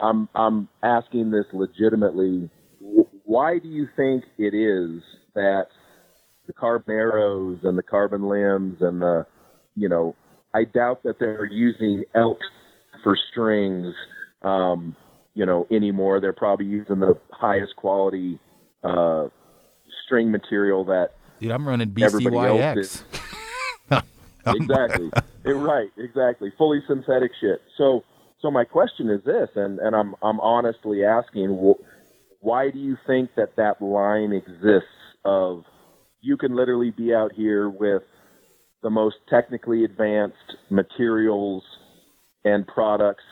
I'm, 0.00 0.28
I'm 0.34 0.68
asking 0.82 1.30
this 1.30 1.44
legitimately. 1.52 2.50
Why 3.24 3.58
do 3.58 3.68
you 3.68 3.88
think 3.96 4.24
it 4.38 4.54
is 4.54 5.02
that 5.34 5.66
the 6.46 6.52
carbon 6.52 6.94
arrows 6.94 7.58
and 7.62 7.78
the 7.78 7.82
carbon 7.82 8.28
limbs 8.28 8.78
and 8.80 9.00
the, 9.00 9.26
you 9.76 9.88
know, 9.88 10.14
I 10.54 10.64
doubt 10.64 11.02
that 11.04 11.18
they're 11.18 11.46
using 11.46 12.04
elk 12.14 12.38
for 13.02 13.16
strings, 13.32 13.92
um, 14.42 14.94
you 15.34 15.46
know, 15.46 15.66
anymore. 15.70 16.20
They're 16.20 16.32
probably 16.32 16.66
using 16.66 17.00
the 17.00 17.18
highest 17.32 17.74
quality 17.76 18.38
uh, 18.84 19.28
string 20.04 20.30
material 20.30 20.84
that 20.84 21.10
Dude, 21.40 21.50
I'm 21.50 21.66
running 21.66 21.90
BCYX. 21.90 23.02
exactly. 24.46 25.10
Eh, 25.46 25.50
right, 25.50 25.90
exactly. 25.98 26.50
Fully 26.56 26.80
synthetic 26.88 27.30
shit. 27.38 27.60
So, 27.76 28.02
so 28.40 28.50
my 28.50 28.64
question 28.64 29.10
is 29.10 29.22
this, 29.26 29.50
and, 29.56 29.78
and 29.78 29.94
I'm 29.94 30.14
I'm 30.22 30.40
honestly 30.40 31.04
asking, 31.04 31.50
wh- 31.50 32.42
why 32.42 32.70
do 32.70 32.78
you 32.78 32.96
think 33.06 33.28
that 33.36 33.56
that 33.56 33.82
line 33.82 34.32
exists? 34.32 34.88
Of 35.26 35.64
you 36.22 36.38
can 36.38 36.56
literally 36.56 36.92
be 36.92 37.12
out 37.12 37.32
here 37.34 37.68
with 37.68 38.04
the 38.82 38.88
most 38.88 39.16
technically 39.28 39.84
advanced 39.84 40.56
materials 40.70 41.62
and 42.44 42.66
products 42.66 43.24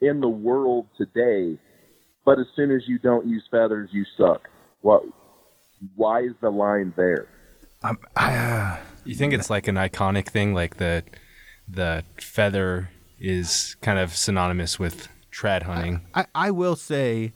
in 0.00 0.20
the 0.20 0.28
world 0.28 0.86
today, 0.96 1.58
but 2.24 2.38
as 2.38 2.46
soon 2.54 2.70
as 2.70 2.82
you 2.86 2.98
don't 2.98 3.26
use 3.26 3.42
feathers, 3.50 3.90
you 3.92 4.04
suck. 4.16 4.42
What? 4.80 5.02
Why 5.96 6.22
is 6.22 6.34
the 6.40 6.50
line 6.50 6.92
there? 6.96 7.26
I'm, 7.82 7.98
I, 8.16 8.36
uh, 8.36 8.76
You 9.04 9.14
think 9.14 9.32
it's 9.32 9.50
like 9.50 9.68
an 9.68 9.76
iconic 9.76 10.26
thing, 10.28 10.54
like 10.54 10.76
the 10.76 11.04
the 11.68 12.04
feather 12.18 12.90
is 13.18 13.76
kind 13.80 13.98
of 13.98 14.14
synonymous 14.14 14.78
with 14.78 15.08
trad 15.32 15.62
hunting. 15.62 16.02
I, 16.14 16.26
I 16.34 16.50
will 16.50 16.76
say 16.76 17.32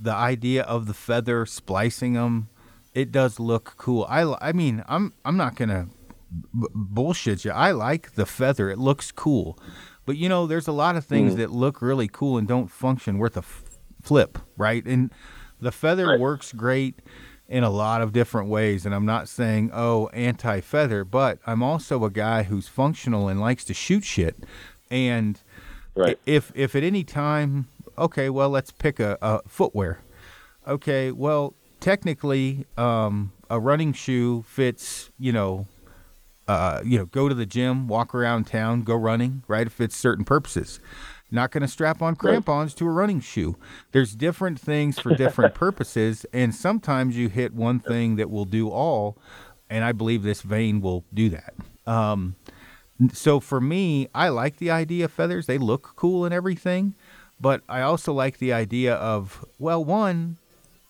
the 0.00 0.12
idea 0.12 0.62
of 0.62 0.86
the 0.86 0.94
feather 0.94 1.44
splicing 1.44 2.14
them, 2.14 2.48
it 2.94 3.12
does 3.12 3.38
look 3.38 3.74
cool. 3.76 4.06
I, 4.08 4.34
I 4.40 4.52
mean, 4.52 4.84
I'm 4.88 5.12
I'm 5.24 5.36
not 5.36 5.54
gonna 5.56 5.88
b- 6.58 6.68
bullshit 6.74 7.44
you. 7.44 7.50
I 7.50 7.72
like 7.72 8.14
the 8.14 8.26
feather. 8.26 8.70
It 8.70 8.78
looks 8.78 9.12
cool, 9.12 9.58
but 10.06 10.16
you 10.16 10.28
know, 10.28 10.46
there's 10.46 10.68
a 10.68 10.72
lot 10.72 10.96
of 10.96 11.04
things 11.04 11.34
mm. 11.34 11.36
that 11.38 11.50
look 11.50 11.82
really 11.82 12.08
cool 12.08 12.38
and 12.38 12.46
don't 12.46 12.68
function 12.70 13.18
worth 13.18 13.36
a 13.36 13.40
f- 13.40 13.64
flip, 14.02 14.38
right? 14.56 14.84
And 14.84 15.12
the 15.60 15.72
feather 15.72 16.08
Right. 16.08 16.20
works 16.20 16.52
great 16.52 17.00
in 17.48 17.64
a 17.64 17.70
lot 17.70 18.02
of 18.02 18.12
different 18.12 18.48
ways. 18.48 18.84
And 18.84 18.94
I'm 18.94 19.06
not 19.06 19.28
saying 19.28 19.70
oh 19.72 20.08
anti 20.08 20.60
feather, 20.60 21.04
but 21.04 21.38
I'm 21.46 21.62
also 21.62 22.04
a 22.04 22.10
guy 22.10 22.44
who's 22.44 22.68
functional 22.68 23.28
and 23.28 23.40
likes 23.40 23.64
to 23.64 23.74
shoot 23.74 24.04
shit, 24.04 24.36
and 24.90 25.40
Right. 25.94 26.18
if 26.26 26.52
if 26.54 26.76
at 26.76 26.84
any 26.84 27.02
time 27.02 27.66
okay 27.96 28.30
well 28.30 28.50
let's 28.50 28.70
pick 28.70 29.00
a, 29.00 29.18
a 29.20 29.40
footwear 29.48 29.98
okay 30.64 31.10
well 31.10 31.54
technically 31.80 32.66
um, 32.76 33.32
a 33.50 33.58
running 33.58 33.92
shoe 33.92 34.42
fits 34.42 35.10
you 35.18 35.32
know 35.32 35.66
uh, 36.46 36.80
you 36.84 36.96
know 36.98 37.06
go 37.06 37.28
to 37.28 37.34
the 37.34 37.46
gym 37.46 37.88
walk 37.88 38.14
around 38.14 38.46
town 38.46 38.82
go 38.82 38.94
running 38.94 39.42
right 39.48 39.66
it 39.66 39.72
fits 39.72 39.96
certain 39.96 40.24
purposes 40.24 40.78
not 41.30 41.50
going 41.50 41.60
to 41.60 41.68
strap 41.68 42.00
on 42.00 42.16
crampons 42.16 42.74
to 42.74 42.86
a 42.86 42.90
running 42.90 43.20
shoe 43.20 43.56
there's 43.92 44.14
different 44.14 44.58
things 44.58 44.98
for 44.98 45.14
different 45.14 45.54
purposes 45.64 46.24
and 46.32 46.54
sometimes 46.54 47.16
you 47.16 47.28
hit 47.28 47.52
one 47.54 47.78
thing 47.78 48.16
that 48.16 48.30
will 48.30 48.44
do 48.44 48.68
all 48.68 49.16
and 49.68 49.84
i 49.84 49.92
believe 49.92 50.22
this 50.22 50.42
vane 50.42 50.80
will 50.80 51.04
do 51.12 51.28
that 51.28 51.54
um, 51.86 52.36
so 53.12 53.40
for 53.40 53.60
me, 53.60 54.08
I 54.14 54.28
like 54.28 54.56
the 54.56 54.70
idea 54.70 55.04
of 55.06 55.12
feathers. 55.12 55.46
They 55.46 55.58
look 55.58 55.92
cool 55.96 56.24
and 56.24 56.34
everything, 56.34 56.94
but 57.40 57.62
I 57.68 57.80
also 57.80 58.12
like 58.12 58.38
the 58.38 58.52
idea 58.52 58.94
of 58.94 59.44
well, 59.58 59.84
one, 59.84 60.38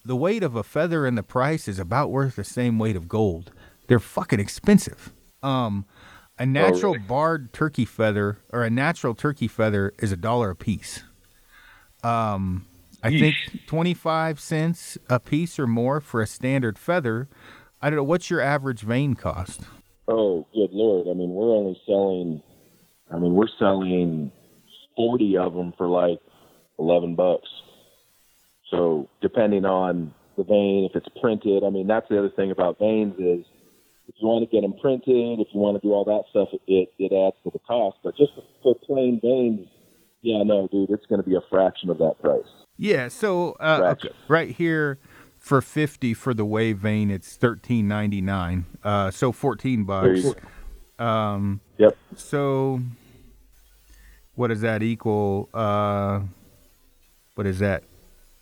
the 0.04 0.16
weight 0.16 0.42
of 0.42 0.56
a 0.56 0.62
feather 0.62 1.06
and 1.06 1.18
the 1.18 1.22
price 1.22 1.68
is 1.68 1.78
about 1.78 2.10
worth 2.10 2.36
the 2.36 2.44
same 2.44 2.78
weight 2.78 2.96
of 2.96 3.08
gold. 3.08 3.52
They're 3.86 3.98
fucking 3.98 4.40
expensive. 4.40 5.12
Um, 5.42 5.84
a 6.38 6.46
natural 6.46 6.94
really? 6.94 7.06
barred 7.06 7.52
turkey 7.52 7.84
feather 7.84 8.38
or 8.52 8.62
a 8.62 8.70
natural 8.70 9.14
turkey 9.14 9.48
feather 9.48 9.92
is 9.98 10.12
a 10.12 10.16
dollar 10.16 10.50
a 10.50 10.56
piece. 10.56 11.02
Um, 12.02 12.66
I 13.02 13.10
think 13.10 13.36
twenty 13.66 13.94
five 13.94 14.40
cents 14.40 14.98
a 15.08 15.20
piece 15.20 15.58
or 15.58 15.66
more 15.66 16.00
for 16.00 16.20
a 16.20 16.26
standard 16.26 16.78
feather. 16.78 17.28
I 17.80 17.90
don't 17.90 17.96
know 17.96 18.04
what's 18.04 18.30
your 18.30 18.40
average 18.40 18.80
vane 18.80 19.14
cost. 19.14 19.62
Oh, 20.06 20.46
good 20.54 20.70
lord! 20.72 21.08
I 21.08 21.14
mean, 21.14 21.30
we're 21.30 21.54
only 21.54 21.80
selling. 21.86 22.42
I 23.10 23.18
mean, 23.18 23.34
we're 23.34 23.48
selling 23.58 24.32
forty 24.96 25.36
of 25.36 25.54
them 25.54 25.72
for 25.76 25.88
like 25.88 26.20
eleven 26.78 27.14
bucks. 27.14 27.48
So 28.70 29.08
depending 29.20 29.64
on 29.64 30.12
the 30.36 30.44
vane, 30.44 30.88
if 30.90 30.96
it's 30.96 31.08
printed, 31.20 31.64
I 31.64 31.70
mean 31.70 31.86
that's 31.86 32.08
the 32.08 32.18
other 32.18 32.30
thing 32.30 32.50
about 32.50 32.78
vanes 32.78 33.14
is 33.18 33.44
if 34.08 34.14
you 34.18 34.26
want 34.26 34.48
to 34.48 34.54
get 34.54 34.62
them 34.62 34.74
printed, 34.80 35.38
if 35.38 35.48
you 35.52 35.60
want 35.60 35.80
to 35.80 35.86
do 35.86 35.92
all 35.92 36.04
that 36.04 36.24
stuff, 36.30 36.48
it 36.66 36.88
it 36.98 37.12
adds 37.12 37.36
to 37.44 37.50
the 37.52 37.58
cost. 37.60 37.98
But 38.02 38.16
just 38.16 38.32
for 38.62 38.74
plain 38.74 39.20
vanes, 39.22 39.68
yeah, 40.22 40.42
no, 40.42 40.66
dude, 40.72 40.90
it's 40.90 41.06
going 41.06 41.22
to 41.22 41.28
be 41.28 41.36
a 41.36 41.42
fraction 41.50 41.90
of 41.90 41.98
that 41.98 42.18
price. 42.20 42.48
Yeah. 42.76 43.08
So 43.08 43.52
uh, 43.60 43.94
okay, 43.96 44.14
right 44.26 44.50
here 44.50 44.98
for 45.36 45.60
fifty 45.60 46.14
for 46.14 46.34
the 46.34 46.44
wave 46.44 46.78
vane, 46.78 47.10
it's 47.10 47.36
thirteen 47.36 47.86
ninety 47.86 48.20
nine. 48.20 48.64
Uh, 48.82 49.10
so 49.10 49.30
fourteen 49.30 49.84
bucks. 49.84 50.26
Um, 50.98 51.60
Yep. 51.78 51.96
so 52.16 52.80
what 54.34 54.48
does 54.48 54.62
that 54.62 54.82
equal? 54.82 55.48
Uh, 55.54 56.22
what 57.36 57.46
is 57.46 57.60
that? 57.60 57.84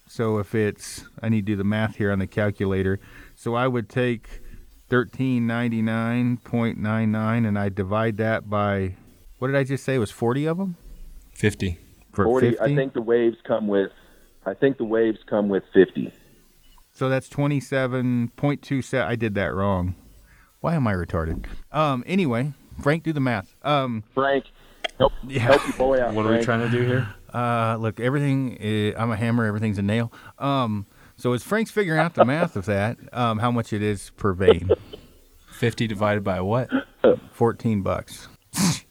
So 0.08 0.38
if 0.38 0.54
it's, 0.54 1.04
I 1.20 1.28
need 1.28 1.44
to 1.44 1.52
do 1.52 1.56
the 1.56 1.64
math 1.64 1.96
here 1.96 2.12
on 2.12 2.18
the 2.18 2.26
calculator. 2.26 2.98
So 3.34 3.54
I 3.54 3.66
would 3.66 3.90
take 3.90 4.40
thirteen 4.88 5.46
ninety 5.46 5.82
nine 5.82 6.36
point 6.38 6.78
nine 6.78 7.10
nine, 7.12 7.44
and 7.44 7.58
I 7.58 7.68
divide 7.68 8.16
that 8.18 8.48
by 8.48 8.94
what 9.38 9.48
did 9.48 9.56
I 9.56 9.64
just 9.64 9.84
say? 9.84 9.96
It 9.96 9.98
was 9.98 10.10
forty 10.10 10.46
of 10.46 10.56
them 10.58 10.76
50. 11.34 11.78
for 12.12 12.24
40, 12.24 12.50
50? 12.52 12.62
I 12.62 12.74
think 12.74 12.94
the 12.94 13.02
waves 13.02 13.36
come 13.46 13.66
with. 13.68 13.90
I 14.46 14.54
think 14.54 14.78
the 14.78 14.84
waves 14.84 15.18
come 15.28 15.48
with 15.48 15.64
50. 15.74 16.12
So 16.92 17.08
that's 17.08 17.28
twenty 17.28 17.60
seven 17.60 18.28
point 18.36 18.62
two 18.62 18.80
set. 18.80 19.06
I 19.06 19.16
did 19.16 19.34
that 19.34 19.52
wrong. 19.54 19.94
Why 20.60 20.74
am 20.74 20.86
I 20.86 20.94
retarded? 20.94 21.44
Um. 21.70 22.02
Anyway, 22.06 22.54
Frank, 22.80 23.02
do 23.02 23.12
the 23.12 23.20
math. 23.20 23.54
Um. 23.62 24.02
Frank, 24.14 24.46
help, 24.98 25.12
Yeah. 25.26 25.40
help 25.40 25.62
your 25.66 25.76
boy 25.76 26.00
out. 26.00 26.14
What 26.14 26.24
are 26.26 26.32
we 26.36 26.42
trying 26.42 26.60
to 26.60 26.70
do 26.70 26.82
here? 26.86 27.08
Uh. 27.34 27.76
Look, 27.78 28.00
everything. 28.00 28.56
Is, 28.58 28.94
I'm 28.96 29.10
a 29.10 29.16
hammer. 29.16 29.44
Everything's 29.44 29.76
a 29.78 29.82
nail. 29.82 30.10
Um. 30.38 30.86
So 31.16 31.32
as 31.32 31.42
Frank's 31.42 31.70
figuring 31.70 32.00
out 32.00 32.14
the 32.14 32.24
math 32.24 32.56
of 32.56 32.66
that, 32.66 32.98
um, 33.12 33.38
how 33.38 33.50
much 33.50 33.72
it 33.72 33.82
is 33.82 34.10
per 34.16 34.32
vane? 34.32 34.70
50 35.48 35.86
divided 35.86 36.22
by 36.22 36.40
what? 36.40 36.68
Fourteen 37.32 37.82
bucks. 37.82 38.28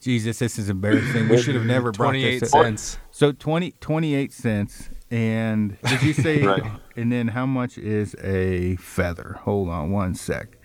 Jesus, 0.00 0.38
this 0.38 0.58
is 0.58 0.70
embarrassing. 0.70 1.28
We 1.28 1.40
should 1.40 1.54
have 1.54 1.64
never 1.66 1.92
brought 1.92 2.14
this. 2.14 2.42
up. 2.54 2.64
cents. 2.64 2.98
So 3.10 3.32
20, 3.32 3.72
28 3.72 4.32
cents. 4.32 4.90
And 5.10 5.76
did 5.82 6.02
you 6.02 6.12
say? 6.12 6.42
Right. 6.42 6.62
And 6.96 7.12
then 7.12 7.28
how 7.28 7.46
much 7.46 7.78
is 7.78 8.14
a 8.22 8.76
feather? 8.76 9.38
Hold 9.42 9.68
on 9.68 9.90
one 9.90 10.14
sec. 10.14 10.56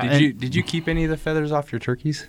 Did 0.00 0.20
you 0.20 0.32
did 0.32 0.54
you 0.54 0.62
keep 0.62 0.88
any 0.88 1.04
of 1.04 1.10
the 1.10 1.16
feathers 1.16 1.52
off 1.52 1.70
your 1.70 1.78
turkeys? 1.78 2.26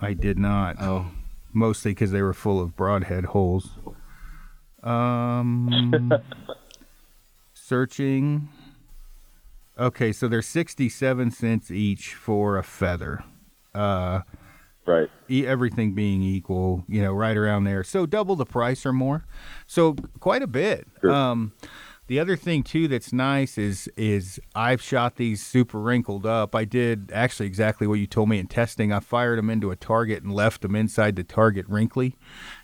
I 0.00 0.12
did 0.12 0.38
not. 0.38 0.76
Oh, 0.80 1.06
mostly 1.52 1.90
because 1.90 2.12
they 2.12 2.22
were 2.22 2.34
full 2.34 2.60
of 2.60 2.76
broadhead 2.76 3.26
holes. 3.26 3.70
Um, 4.82 6.12
searching. 7.64 8.48
Okay, 9.78 10.12
so 10.12 10.28
they're 10.28 10.42
sixty-seven 10.42 11.30
cents 11.30 11.70
each 11.70 12.14
for 12.14 12.56
a 12.58 12.62
feather. 12.62 13.24
Uh, 13.74 14.20
Right. 14.86 15.08
e- 15.30 15.46
everything 15.46 15.94
being 15.94 16.22
equal, 16.22 16.84
you 16.86 17.00
know, 17.00 17.12
right 17.14 17.36
around 17.36 17.64
there. 17.64 17.82
So 17.82 18.04
double 18.04 18.36
the 18.36 18.44
price 18.44 18.84
or 18.84 18.92
more. 18.92 19.24
So 19.66 19.94
quite 20.20 20.42
a 20.42 20.46
bit. 20.46 20.86
Sure. 21.00 21.10
Um, 21.10 21.54
the 22.06 22.20
other 22.20 22.36
thing 22.36 22.62
too 22.62 22.86
that's 22.86 23.10
nice 23.10 23.56
is 23.56 23.88
is 23.96 24.38
I've 24.54 24.82
shot 24.82 25.16
these 25.16 25.42
super 25.44 25.80
wrinkled 25.80 26.26
up. 26.26 26.54
I 26.54 26.66
did 26.66 27.10
actually 27.14 27.46
exactly 27.46 27.86
what 27.86 27.94
you 27.94 28.06
told 28.06 28.28
me 28.28 28.38
in 28.38 28.46
testing. 28.46 28.92
I 28.92 29.00
fired 29.00 29.38
them 29.38 29.48
into 29.48 29.70
a 29.70 29.76
target 29.76 30.22
and 30.22 30.30
left 30.34 30.60
them 30.60 30.76
inside 30.76 31.16
the 31.16 31.24
target 31.24 31.66
wrinkly, 31.66 32.14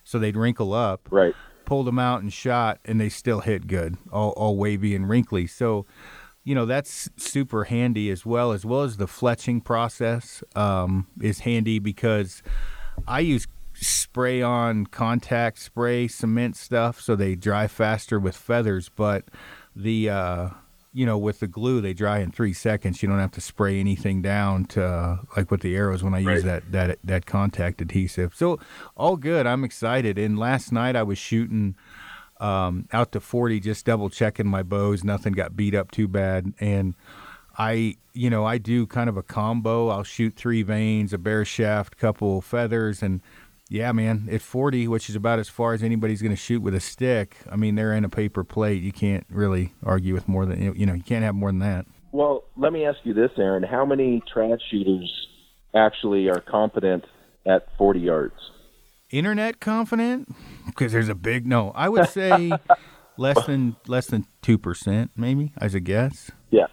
so 0.05 0.19
they'd 0.19 0.37
wrinkle 0.37 0.75
up. 0.75 1.09
Right. 1.11 1.35
Pulled 1.71 1.87
them 1.87 2.01
out 2.01 2.21
and 2.21 2.33
shot, 2.33 2.81
and 2.85 3.01
they 3.01 3.09
still 3.09 3.43
hit 3.43 3.69
good, 3.69 3.97
all 4.13 4.31
all 4.31 4.57
wavy 4.57 4.97
and 4.97 5.09
wrinkly. 5.09 5.47
So 5.47 5.87
you 6.43 6.53
know 6.53 6.67
that's 6.67 7.09
super 7.17 7.63
handy 7.63 8.11
as 8.11 8.27
well 8.27 8.51
as 8.51 8.65
well 8.65 8.83
as 8.83 8.97
the 8.97 9.07
fletching 9.07 9.65
process 9.65 10.43
um, 10.57 11.07
is 11.21 11.39
handy 11.39 11.79
because 11.79 12.43
I 13.07 13.21
use 13.21 13.47
spray 13.73 14.43
on 14.43 14.87
contact 14.87 15.61
spray 15.61 16.09
cement 16.09 16.57
stuff 16.57 17.01
so 17.01 17.15
they 17.15 17.37
dry 17.37 17.69
faster 17.69 18.19
with 18.19 18.37
feathers 18.37 18.91
but 18.97 19.27
the 19.77 20.11
uh, 20.11 20.49
you 20.93 21.07
know 21.07 21.17
with 21.17 21.41
the 21.41 21.47
glue 21.47 21.81
they 21.81 21.93
dry 21.95 22.19
in 22.19 22.31
three 22.33 22.53
seconds 22.53 23.03
you 23.03 23.09
don't 23.09 23.19
have 23.21 23.31
to 23.31 23.41
spray 23.41 23.79
anything 23.79 24.21
down 24.23 24.65
to 24.65 24.85
uh, 24.85 25.19
like 25.37 25.51
with 25.51 25.61
the 25.61 25.75
arrows 25.77 26.03
when 26.03 26.15
I 26.15 26.19
use 26.19 26.45
Right. 26.45 26.45
that 26.45 26.73
that 26.73 26.99
that 27.05 27.27
contact 27.27 27.81
adhesive 27.81 28.35
so 28.35 28.59
all 28.97 29.17
good 29.17 29.47
I'm 29.47 29.63
excited 29.65 30.19
and 30.19 30.39
last 30.39 30.73
night 30.73 30.97
I 30.97 31.03
was 31.05 31.19
shooting 31.19 31.77
um, 32.41 32.89
out 32.91 33.13
to 33.13 33.21
40, 33.21 33.61
just 33.61 33.85
double 33.85 34.09
checking 34.09 34.47
my 34.47 34.63
bows. 34.63 35.05
Nothing 35.05 35.35
got 35.35 35.57
beat 35.57 35.75
up 35.75 35.91
too 35.91 36.09
bad. 36.09 36.55
And 36.59 36.95
I, 37.59 37.97
you 38.15 38.31
know, 38.31 38.47
I 38.47 38.57
do 38.57 38.87
kind 38.87 39.11
of 39.11 39.19
a 39.19 39.23
combo. 39.23 39.89
I'll 39.89 40.05
shoot 40.05 40.37
three 40.37 40.63
vanes, 40.63 41.13
a 41.13 41.19
bear 41.19 41.45
shaft, 41.45 41.99
couple 41.99 42.41
feathers, 42.41 43.03
and 43.03 43.21
yeah, 43.71 43.93
man, 43.93 44.29
at 44.31 44.43
40, 44.43 44.89
which 44.89 45.09
is 45.09 45.15
about 45.15 45.39
as 45.39 45.49
far 45.49 45.75
as 45.75 45.85
anybody's 45.85 46.21
going 46.21 46.35
to 46.35 46.37
shoot 46.37 46.61
with 46.61 46.75
a 46.75 46.81
stick. 46.81 47.37
I 47.49 47.55
mean, 47.55 47.77
they're 47.77 47.93
in 47.93 48.05
a 48.05 48.09
paper 48.09 48.43
plate. 48.43 48.83
You 48.83 48.91
can't 48.91 49.25
really 49.31 49.75
argue 49.85 50.13
with 50.13 50.27
more 50.27 50.45
than 50.45 50.75
you 50.75 50.85
know. 50.85 50.93
You 50.93 51.05
can't 51.05 51.23
have 51.25 51.37
more 51.37 51.51
than 51.51 51.61
that. 51.61 51.87
Well, 52.11 52.43
let 52.57 52.73
me 52.73 52.85
ask 52.85 52.99
you 53.05 53.15
this, 53.15 53.31
Aaron. 53.39 53.63
How 53.63 53.87
many 53.87 54.25
trad 54.35 54.59
shooters 54.73 55.29
actually 55.73 56.29
are 56.29 56.41
competent 56.41 57.05
at 57.47 57.69
40 57.79 58.01
yards? 58.01 58.35
Internet 59.11 59.61
confident 59.61 60.35
because 60.67 60.91
there's 60.91 61.09
a 61.09 61.15
big 61.15 61.47
no. 61.47 61.71
I 61.77 61.89
would 61.89 62.09
say 62.09 62.51
less 63.17 63.47
than 63.47 63.77
less 63.87 64.09
than 64.09 64.27
two 64.43 64.59
percent, 64.59 65.13
maybe 65.15 65.53
as 65.59 65.77
a 65.77 65.81
guess. 65.81 66.33
Yeah. 66.51 66.67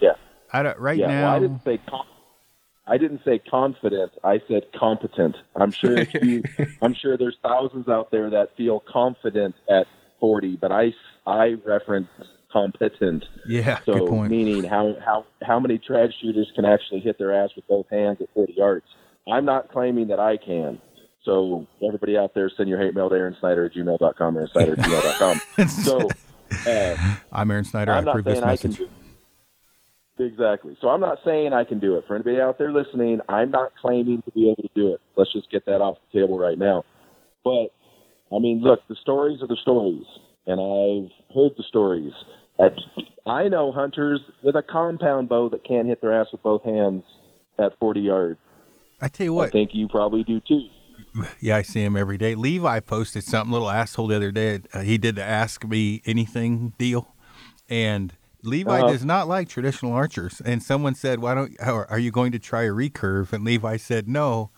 Yeah. 0.00 0.12
I 0.52 0.62
don't, 0.62 0.78
right 0.78 0.98
yeah. 0.98 1.08
now. 1.08 1.24
Well, 1.24 1.34
I 1.34 1.38
didn't 1.40 1.64
say 1.64 1.80
com- 1.88 2.06
I 2.86 2.98
didn't 2.98 3.22
say 3.24 3.38
confident. 3.38 4.12
I 4.22 4.40
said 4.46 4.64
competent. 4.78 5.36
I'm 5.56 5.70
sure 5.70 5.96
I'm 6.82 6.94
sure 6.94 7.16
there's 7.16 7.38
thousands 7.42 7.88
out 7.88 8.10
there 8.10 8.30
that 8.30 8.56
feel 8.56 8.82
confident 8.86 9.54
at 9.70 9.86
40, 10.20 10.56
but 10.56 10.70
I 10.72 10.92
I 11.26 11.54
reference 11.64 12.08
competent. 12.52 13.24
yeah, 13.48 13.80
So 13.84 13.94
good 13.94 14.08
point. 14.08 14.30
meaning 14.30 14.64
how 14.64 14.94
how 15.04 15.24
how 15.42 15.58
many 15.58 15.78
trad 15.78 16.12
shooters 16.20 16.50
can 16.54 16.64
actually 16.64 17.00
hit 17.00 17.18
their 17.18 17.32
ass 17.34 17.50
with 17.56 17.66
both 17.66 17.86
hands 17.90 18.18
at 18.20 18.28
40 18.34 18.52
yards? 18.52 18.84
I'm 19.30 19.44
not 19.44 19.72
claiming 19.72 20.08
that 20.08 20.20
I 20.20 20.36
can. 20.36 20.80
So 21.24 21.66
everybody 21.82 22.18
out 22.18 22.34
there, 22.34 22.50
send 22.54 22.68
your 22.68 22.78
hate 22.78 22.94
mail 22.94 23.08
to 23.08 23.14
Aaron 23.16 23.34
Snyder 23.40 23.64
at 23.64 23.72
gmail.com, 23.72 24.36
Aaron 24.36 24.48
Snyder 24.52 24.72
at 24.72 24.78
gmail.com. 24.78 25.68
So 25.68 26.08
uh, 26.70 27.16
I'm 27.32 27.50
Aaron 27.50 27.64
Snyder. 27.64 27.92
I 27.92 27.98
I'm 27.98 28.04
not 28.04 28.10
approve 28.10 28.26
this 28.26 28.42
I 28.42 28.46
message. 28.46 28.82
Exactly. 30.18 30.76
So 30.80 30.88
I'm 30.88 31.00
not 31.00 31.18
saying 31.24 31.52
I 31.52 31.64
can 31.64 31.80
do 31.80 31.96
it. 31.96 32.04
For 32.06 32.14
anybody 32.14 32.40
out 32.40 32.56
there 32.58 32.72
listening, 32.72 33.20
I'm 33.28 33.50
not 33.50 33.72
claiming 33.80 34.22
to 34.22 34.30
be 34.30 34.48
able 34.50 34.62
to 34.62 34.70
do 34.74 34.94
it. 34.94 35.00
Let's 35.16 35.32
just 35.32 35.50
get 35.50 35.66
that 35.66 35.80
off 35.80 35.98
the 36.12 36.20
table 36.20 36.38
right 36.38 36.58
now. 36.58 36.84
But 37.42 37.72
I 38.34 38.38
mean, 38.38 38.60
look, 38.62 38.80
the 38.88 38.96
stories 39.00 39.42
are 39.42 39.48
the 39.48 39.58
stories, 39.60 40.04
and 40.46 40.60
I've 40.60 41.34
heard 41.34 41.52
the 41.56 41.64
stories. 41.68 42.12
At, 42.58 42.72
I 43.26 43.48
know 43.48 43.72
hunters 43.72 44.20
with 44.42 44.54
a 44.54 44.62
compound 44.62 45.28
bow 45.28 45.48
that 45.50 45.64
can't 45.64 45.88
hit 45.88 46.00
their 46.00 46.18
ass 46.18 46.28
with 46.30 46.42
both 46.42 46.62
hands 46.62 47.02
at 47.58 47.78
40 47.78 48.00
yards. 48.00 48.38
I 49.00 49.08
tell 49.08 49.24
you 49.24 49.34
what, 49.34 49.48
I 49.48 49.50
think 49.50 49.70
you 49.72 49.88
probably 49.88 50.22
do 50.22 50.40
too. 50.40 50.68
yeah, 51.40 51.56
I 51.56 51.62
see 51.62 51.82
him 51.82 51.96
every 51.96 52.18
day. 52.18 52.34
Levi 52.34 52.80
posted 52.80 53.24
something, 53.24 53.52
little 53.52 53.70
asshole, 53.70 54.06
the 54.06 54.16
other 54.16 54.30
day. 54.30 54.60
Uh, 54.72 54.80
he 54.80 54.96
did 54.96 55.16
the 55.16 55.24
ask 55.24 55.64
me 55.64 56.02
anything 56.06 56.72
deal, 56.78 57.14
and 57.68 58.14
Levi 58.46 58.78
Uh-huh. 58.80 58.92
does 58.92 59.04
not 59.04 59.26
like 59.28 59.48
traditional 59.48 59.92
archers. 59.92 60.40
And 60.44 60.62
someone 60.62 60.94
said, 60.94 61.18
"Why 61.20 61.34
don't? 61.34 61.56
Are 61.60 61.86
are 61.90 61.98
you 61.98 62.10
going 62.10 62.32
to 62.32 62.38
try 62.38 62.62
a 62.64 62.70
recurve?" 62.70 63.32
And 63.32 63.44
Levi 63.44 63.76
said, 63.78 64.08
"No, 64.08 64.50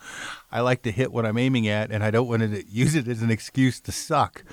I 0.51 0.61
like 0.61 0.83
to 0.83 0.91
hit 0.93 1.13
what 1.13 1.25
I'm 1.27 1.39
aiming 1.39 1.69
at, 1.69 1.91
and 1.91 2.03
I 2.05 2.11
don't 2.11 2.29
want 2.29 2.43
to 2.43 2.65
use 2.69 2.95
it 2.95 3.07
as 3.09 3.23
an 3.23 3.31
excuse 3.31 3.81
to 3.81 3.93
suck." 3.93 4.45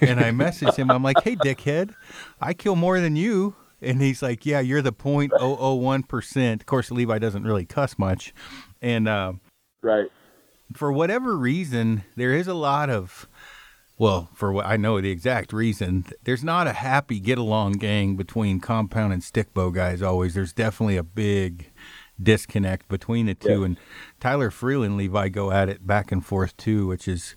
and 0.00 0.18
I 0.20 0.30
messaged 0.30 0.76
him. 0.76 0.90
I'm 0.90 1.02
like, 1.02 1.22
"Hey, 1.22 1.36
dickhead, 1.36 1.94
I 2.40 2.54
kill 2.54 2.76
more 2.76 3.00
than 3.00 3.16
you." 3.16 3.54
And 3.80 4.00
he's 4.00 4.22
like, 4.22 4.46
"Yeah, 4.46 4.60
you're 4.60 4.82
the 4.82 4.92
point 4.92 5.32
oh 5.38 5.56
oh 5.58 5.74
one 5.74 6.02
percent." 6.02 6.62
Of 6.62 6.66
course, 6.66 6.90
Levi 6.90 7.18
doesn't 7.18 7.44
really 7.44 7.66
cuss 7.66 7.98
much, 7.98 8.32
and. 8.80 9.08
Uh, 9.08 9.32
Right. 9.84 10.06
for 10.76 10.92
whatever 10.92 11.36
reason, 11.36 12.04
there 12.16 12.32
is 12.32 12.46
a 12.46 12.54
lot 12.54 12.88
of, 12.88 13.26
well, 13.98 14.28
for 14.34 14.52
what 14.52 14.66
I 14.66 14.76
know 14.76 15.00
the 15.00 15.10
exact 15.10 15.52
reason, 15.52 16.06
there's 16.24 16.42
not 16.42 16.66
a 16.66 16.72
happy 16.72 17.20
get 17.20 17.38
along 17.38 17.72
gang 17.74 18.16
between 18.16 18.60
compound 18.60 19.12
and 19.12 19.22
stick 19.22 19.52
bow 19.54 19.70
guys 19.70 20.02
always. 20.02 20.34
There's 20.34 20.52
definitely 20.52 20.96
a 20.96 21.02
big 21.02 21.70
disconnect 22.20 22.88
between 22.88 23.26
the 23.26 23.34
two. 23.34 23.60
Yeah. 23.60 23.66
And 23.66 23.76
Tyler 24.20 24.50
Freeland 24.50 24.92
and 24.92 24.96
Levi 24.98 25.28
go 25.28 25.50
at 25.50 25.68
it 25.68 25.86
back 25.86 26.12
and 26.12 26.24
forth 26.24 26.56
too, 26.56 26.86
which 26.86 27.08
is. 27.08 27.36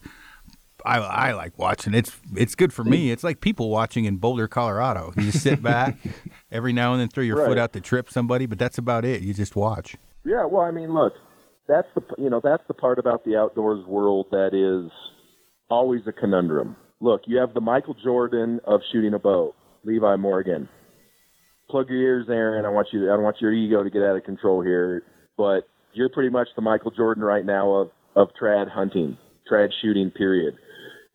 I, 0.88 1.00
I 1.00 1.32
like 1.32 1.58
watching. 1.58 1.96
It's 1.96 2.16
it's 2.36 2.54
good 2.54 2.72
for 2.72 2.84
me. 2.84 3.10
It's 3.10 3.24
like 3.24 3.42
people 3.42 3.72
watching 3.72 4.06
in 4.06 4.18
Boulder, 4.18 4.48
Colorado. 4.48 5.14
You 5.18 5.32
just 5.32 5.42
sit 5.42 5.64
back 5.64 5.98
every 6.52 6.74
now 6.74 6.94
and 6.94 7.02
then, 7.02 7.08
throw 7.08 7.24
your 7.24 7.44
foot 7.44 7.58
out 7.58 7.74
to 7.74 7.82
trip 7.82 8.12
somebody, 8.12 8.46
but 8.46 8.60
that's 8.60 8.78
about 8.78 9.04
it. 9.04 9.24
You 9.24 9.34
just 9.34 9.56
watch. 9.56 9.96
Yeah, 10.24 10.46
well, 10.46 10.62
I 10.62 10.70
mean, 10.70 10.94
look, 10.94 11.14
that's 11.68 11.88
the 11.96 12.04
you 12.20 12.30
know 12.30 12.40
that's 12.44 12.62
the 12.68 12.76
part 12.76 13.00
about 13.00 13.26
the 13.26 13.36
outdoors 13.36 13.84
world 13.88 14.28
that 14.30 14.54
is 14.54 14.92
always 15.70 16.02
a 16.08 16.12
conundrum. 16.12 16.76
look, 17.02 17.22
you 17.28 17.38
have 17.38 17.54
the 17.54 17.62
Michael 17.62 17.96
Jordan 18.04 18.60
of 18.66 18.82
shooting 18.92 19.14
a 19.14 19.20
bow, 19.20 19.54
Levi 19.84 20.16
Morgan. 20.16 20.68
Plug 21.70 21.90
your 21.90 22.00
ears, 22.00 22.28
Aaron. 22.30 22.66
I 22.66 22.70
want 22.70 22.88
you. 22.92 23.06
I 23.06 23.16
don't 23.16 23.24
want 23.24 23.38
your 23.42 23.52
ego 23.52 23.84
to 23.84 23.90
get 23.90 24.02
out 24.04 24.16
of 24.16 24.24
control 24.24 24.62
here, 24.62 25.04
but 25.38 25.62
you're 25.94 26.10
pretty 26.10 26.30
much 26.30 26.48
the 26.56 26.62
Michael 26.62 26.92
Jordan 26.92 27.24
right 27.24 27.46
now 27.46 27.72
of 27.74 27.90
of 28.16 28.30
trad 28.40 28.70
hunting, 28.70 29.18
trad 29.52 29.70
shooting. 29.82 30.12
Period. 30.12 30.56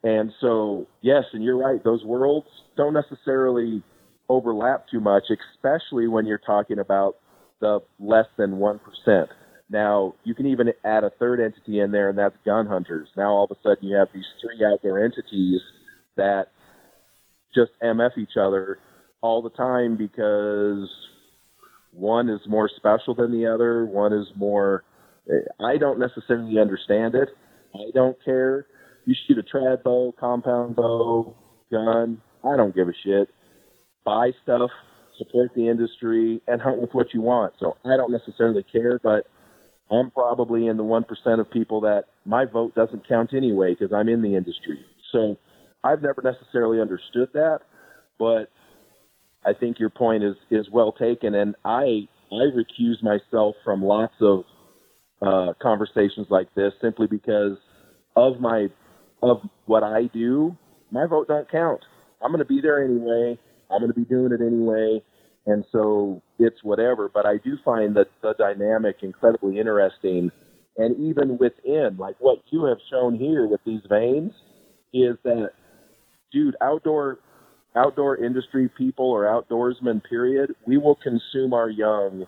And 0.03 0.33
so, 0.41 0.87
yes, 1.03 1.25
and 1.33 1.45
you're 1.45 1.59
right. 1.59 1.83
Those 1.85 2.05
worlds 2.05 2.47
don't 2.77 2.95
necessarily 2.95 3.83
overlap 4.29 4.87
too 4.91 5.01
much, 5.01 5.25
especially 5.55 6.09
when 6.09 6.27
you're 6.27 6.39
talking 6.39 6.79
about 6.79 7.17
the 7.61 7.81
less 7.99 8.27
than 8.37 8.59
one 8.59 8.81
percent. 8.81 9.29
Now, 9.71 10.15
you 10.25 10.35
can 10.35 10.47
even 10.47 10.73
add 10.85 11.05
a 11.05 11.11
third 11.11 11.41
entity 11.41 11.79
in 11.79 11.93
there, 11.93 12.09
and 12.09 12.19
that's 12.19 12.35
gun 12.45 12.67
hunters. 12.67 13.09
Now, 13.17 13.31
all 13.31 13.45
of 13.45 13.53
a 13.53 13.61
sudden, 13.63 13.89
you 13.89 13.97
have 13.97 14.09
these 14.13 14.27
three 14.41 14.65
outdoor 14.67 15.03
entities 15.05 15.61
that 16.17 16.49
just 17.55 17.71
MF 17.83 18.19
each 18.19 18.37
other 18.37 18.79
all 19.21 19.43
the 19.43 19.51
time 19.51 19.97
because 19.97 20.89
one 21.93 22.29
is 22.29 22.41
more 22.49 22.69
special 22.77 23.15
than 23.15 23.31
the 23.31 23.47
other. 23.47 23.85
One 23.87 24.13
is 24.13 24.27
more. 24.37 24.83
I 25.61 25.77
don't 25.77 26.01
necessarily 26.01 26.59
understand 26.59 27.15
it. 27.15 27.29
I 27.75 27.91
don't 27.95 28.17
care. 28.25 28.67
You 29.05 29.15
shoot 29.27 29.39
a 29.39 29.43
trad 29.43 29.85
bow, 29.85 30.13
compound 30.19 30.75
bow, 30.75 31.37
gun. 31.71 32.21
I 32.45 32.57
don't 32.57 32.75
give 32.75 32.89
a 32.89 32.93
shit. 33.05 33.29
Buy 34.05 34.33
stuff, 34.43 34.71
support 35.17 35.51
the 35.55 35.69
industry, 35.69 36.41
and 36.49 36.61
hunt 36.61 36.81
with 36.81 36.91
what 36.93 37.15
you 37.15 37.21
want. 37.21 37.55
So 37.61 37.77
I 37.85 37.97
don't 37.97 38.11
necessarily 38.11 38.65
care, 38.65 38.99
but 39.03 39.27
I'm 39.91 40.11
probably 40.11 40.67
in 40.67 40.77
the 40.77 40.85
1% 40.85 41.41
of 41.41 41.51
people 41.51 41.81
that 41.83 42.05
my 42.25 42.45
vote 42.45 42.75
doesn't 42.75 43.09
count 43.09 43.35
anyway 43.35 43.75
because 43.79 43.93
I'm 43.93 44.09
in 44.09 44.23
the 44.23 44.37
industry. 44.37 44.79
So 45.13 45.37
I've 45.83 46.03
never 46.03 46.23
necessarily 46.23 46.81
understood 46.81 47.31
that, 47.35 47.61
but 48.19 48.51
I 49.45 49.53
think 49.59 49.79
your 49.81 49.91
point 49.91 50.23
is, 50.23 50.37
is 50.51 50.69
well 50.73 50.93
taken. 50.93 51.35
And 51.35 51.57
I, 51.65 52.09
I 52.31 52.51
recuse 52.55 53.03
myself 53.03 53.57
from 53.65 53.83
lots 53.83 54.15
of 54.21 54.45
uh, 55.23 55.55
conversations 55.61 56.29
like 56.31 56.55
this 56.55 56.73
simply 56.81 57.07
because 57.07 57.59
of 58.15 58.41
my, 58.41 58.69
of 59.23 59.39
what 59.67 59.83
I 59.83 60.05
do, 60.13 60.57
my 60.91 61.07
vote 61.07 61.29
don't 61.29 61.51
count. 61.51 61.81
I'm 62.23 62.31
going 62.31 62.41
to 62.41 62.45
be 62.45 62.61
there 62.61 62.85
anyway. 62.85 63.39
I'm 63.71 63.81
going 63.81 63.93
to 63.93 63.99
be 63.99 64.05
doing 64.05 64.33
it 64.33 64.41
anyway. 64.41 65.03
And 65.47 65.65
so 65.73 66.23
it's 66.39 66.63
whatever. 66.63 67.11
But 67.13 67.27
I 67.27 67.39
do 67.39 67.57
find 67.65 67.97
that 67.97 68.09
the 68.23 68.35
dynamic 68.39 68.97
incredibly 69.03 69.59
interesting. 69.59 70.31
And 70.77 70.97
even 70.99 71.39
within, 71.39 71.97
like 71.99 72.17
what 72.19 72.39
you 72.51 72.65
have 72.67 72.79
shown 72.91 73.17
here 73.17 73.47
with 73.47 73.61
these 73.67 73.83
vanes, 73.89 74.33
is 74.93 75.17
that, 75.25 75.51
dude, 76.33 76.57
outdoor 76.61 77.19
outdoor 77.77 78.17
industry 78.17 78.69
people 78.77 79.11
or 79.11 79.25
outdoorsmen, 79.25 80.03
period, 80.09 80.55
we 80.67 80.77
will 80.77 80.97
consume 80.97 81.53
our 81.53 81.71
young 81.71 82.27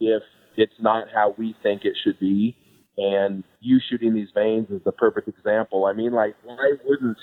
if 0.00 0.22
it's 0.56 0.74
not 0.80 1.08
how 1.12 1.34
we 1.36 1.54
think 1.62 1.84
it 1.84 1.94
should 2.04 2.18
be. 2.20 2.56
And 2.96 3.42
you 3.60 3.80
shooting 3.90 4.14
these 4.14 4.28
vanes 4.34 4.70
is 4.70 4.80
the 4.84 4.92
perfect 4.92 5.28
example. 5.28 5.86
I 5.86 5.92
mean, 5.94 6.12
like, 6.12 6.36
why 6.44 6.74
wouldn't 6.84 7.18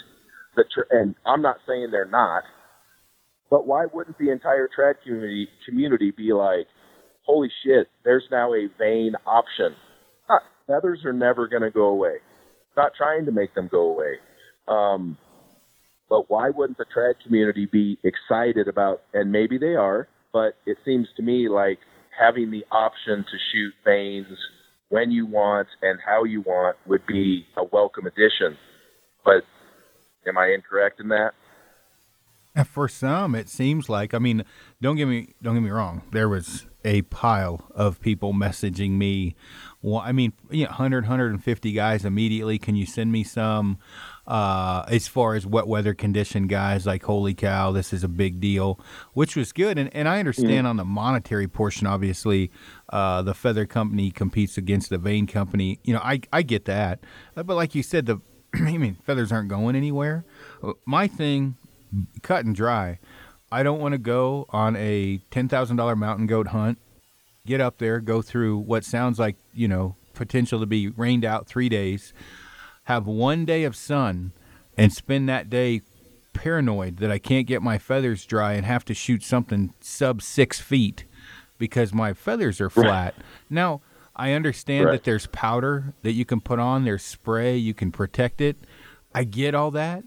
the, 0.56 0.65
and 0.89 1.15
I'm 1.25 1.41
not 1.41 1.58
saying 1.65 1.89
they're 1.91 2.06
not, 2.06 2.43
but 3.52 3.68
why 3.68 3.86
wouldn't 3.94 4.18
the 4.18 4.32
entire 4.32 4.68
trad 4.68 4.96
community 5.04 5.48
community 5.68 6.10
be 6.10 6.34
like, 6.34 6.66
holy 7.24 7.52
shit, 7.64 7.88
there's 8.04 8.24
now 8.32 8.56
a 8.56 8.68
vane 8.80 9.14
option? 9.28 9.76
feathers 10.72 11.04
are 11.06 11.14
never 11.14 11.48
going 11.48 11.62
to 11.62 11.72
go 11.72 11.86
away. 11.86 12.16
Not 12.78 12.94
trying 12.98 13.26
to 13.26 13.32
make 13.32 13.54
them 13.54 13.68
go 13.70 13.92
away. 13.92 14.16
Um, 14.68 15.18
but 16.10 16.30
why 16.30 16.50
wouldn't 16.50 16.78
the 16.78 16.86
trad 16.86 17.16
community 17.24 17.68
be 17.72 17.98
excited 18.04 18.68
about, 18.68 19.02
and 19.14 19.32
maybe 19.32 19.58
they 19.58 19.76
are, 19.76 20.08
but 20.34 20.56
it 20.66 20.78
seems 20.86 21.08
to 21.18 21.24
me 21.24 21.50
like 21.50 21.80
having 22.18 22.52
the 22.52 22.66
option 22.72 23.24
to 23.24 23.38
shoot 23.52 23.74
vanes 23.86 24.28
when 24.90 25.12
you 25.12 25.26
want 25.26 25.68
and 25.82 26.00
how 26.06 26.24
you 26.24 26.42
want 26.42 26.76
would 26.86 27.06
be 27.08 27.46
a 27.58 27.64
welcome 27.64 28.06
addition. 28.06 28.58
But 29.24 29.44
am 30.28 30.38
I 30.38 30.54
incorrect 30.54 31.00
in 31.00 31.10
that? 31.10 31.32
For 32.66 32.90
some, 32.90 33.34
it 33.34 33.48
seems 33.48 33.88
like. 33.88 34.14
I 34.14 34.20
mean, 34.20 34.44
don't 34.82 34.98
get 34.98 35.08
me 35.08 35.36
don't 35.42 35.54
get 35.56 35.62
me 35.62 35.70
wrong. 35.70 36.02
There 36.12 36.28
was 36.28 36.68
a 36.84 37.04
pile 37.04 37.70
of 37.74 38.02
people 38.02 38.34
messaging 38.34 38.92
me. 38.92 39.36
Well, 39.82 40.02
I 40.02 40.12
mean, 40.12 40.34
you 40.50 40.66
know, 40.66 40.70
100, 40.72 41.06
150 41.06 41.72
guys 41.72 42.04
immediately. 42.04 42.60
Can 42.60 42.76
you 42.76 42.86
send 42.86 43.12
me 43.12 43.24
some? 43.24 43.78
Uh, 44.28 44.84
as 44.90 45.08
far 45.08 45.36
as 45.36 45.46
wet 45.46 45.66
weather 45.66 45.94
condition 45.94 46.48
guys, 46.48 46.86
like 46.86 47.04
holy 47.04 47.34
cow, 47.34 47.72
this 47.72 47.94
is 47.94 48.04
a 48.04 48.08
big 48.08 48.40
deal, 48.40 48.80
which 49.14 49.36
was 49.36 49.54
good. 49.54 49.78
And 49.78 49.94
and 49.96 50.10
I 50.10 50.20
understand 50.20 50.52
mm-hmm. 50.52 50.68
on 50.68 50.76
the 50.78 50.86
monetary 50.86 51.48
portion, 51.48 51.88
obviously, 51.88 52.52
uh, 52.90 53.22
the 53.22 53.34
feather 53.34 53.66
company 53.66 54.12
competes 54.12 54.58
against 54.58 54.90
the 54.90 54.98
vane 54.98 55.26
company. 55.26 55.80
You 55.84 55.94
know, 55.94 56.02
I 56.04 56.20
I 56.34 56.42
get 56.42 56.66
that, 56.66 57.00
but 57.34 57.56
like 57.56 57.76
you 57.76 57.84
said, 57.84 58.08
the 58.08 58.22
I 58.54 58.78
mean, 58.78 58.98
feathers 59.06 59.32
aren't 59.32 59.50
going 59.50 59.76
anywhere. 59.76 60.26
My 60.86 61.08
thing 61.08 61.56
cut 62.21 62.45
and 62.45 62.56
dry. 62.56 62.99
I 63.51 63.63
don't 63.63 63.80
want 63.80 63.93
to 63.93 63.97
go 63.97 64.45
on 64.49 64.75
a 64.75 65.19
ten 65.30 65.47
thousand 65.47 65.77
dollar 65.77 65.95
mountain 65.95 66.27
goat 66.27 66.47
hunt, 66.47 66.77
get 67.45 67.60
up 67.60 67.77
there, 67.80 67.99
go 67.99 68.21
through 68.21 68.58
what 68.58 68.86
sounds 68.86 69.19
like 69.19 69.36
you 69.54 69.67
know 69.67 69.95
potential 70.13 70.60
to 70.60 70.65
be 70.65 70.89
rained 70.89 71.25
out 71.25 71.47
three 71.47 71.69
days, 71.69 72.13
have 72.84 73.08
one 73.08 73.45
day 73.45 73.63
of 73.63 73.75
sun, 73.75 74.32
and 74.77 74.93
spend 74.93 75.27
that 75.27 75.49
day 75.49 75.82
paranoid 76.34 76.97
that 76.97 77.12
I 77.12 77.19
can't 77.19 77.47
get 77.47 77.62
my 77.62 77.77
feathers 77.77 78.25
dry 78.25 78.54
and 78.54 78.65
have 78.65 78.86
to 78.86 78.93
shoot 78.93 79.23
something 79.23 79.73
sub 79.82 80.21
six 80.21 80.60
feet 80.60 81.06
because 81.58 81.93
my 81.93 82.13
feathers 82.13 82.62
are 82.62 82.69
flat. 82.69 83.15
Right. 83.17 83.25
Now 83.49 83.82
I 84.15 84.32
understand 84.32 84.86
right. 84.86 84.91
that 84.93 85.04
there's 85.04 85.27
powder 85.27 85.93
that 86.04 86.13
you 86.13 86.25
can 86.25 86.41
put 86.41 86.60
on, 86.60 86.86
there's 86.86 87.04
spray, 87.04 87.58
you 87.58 87.73
can 87.73 87.91
protect 87.91 88.41
it. 88.41 88.58
I 89.13 89.23
get 89.25 89.54
all 89.54 89.71
that. 89.71 90.04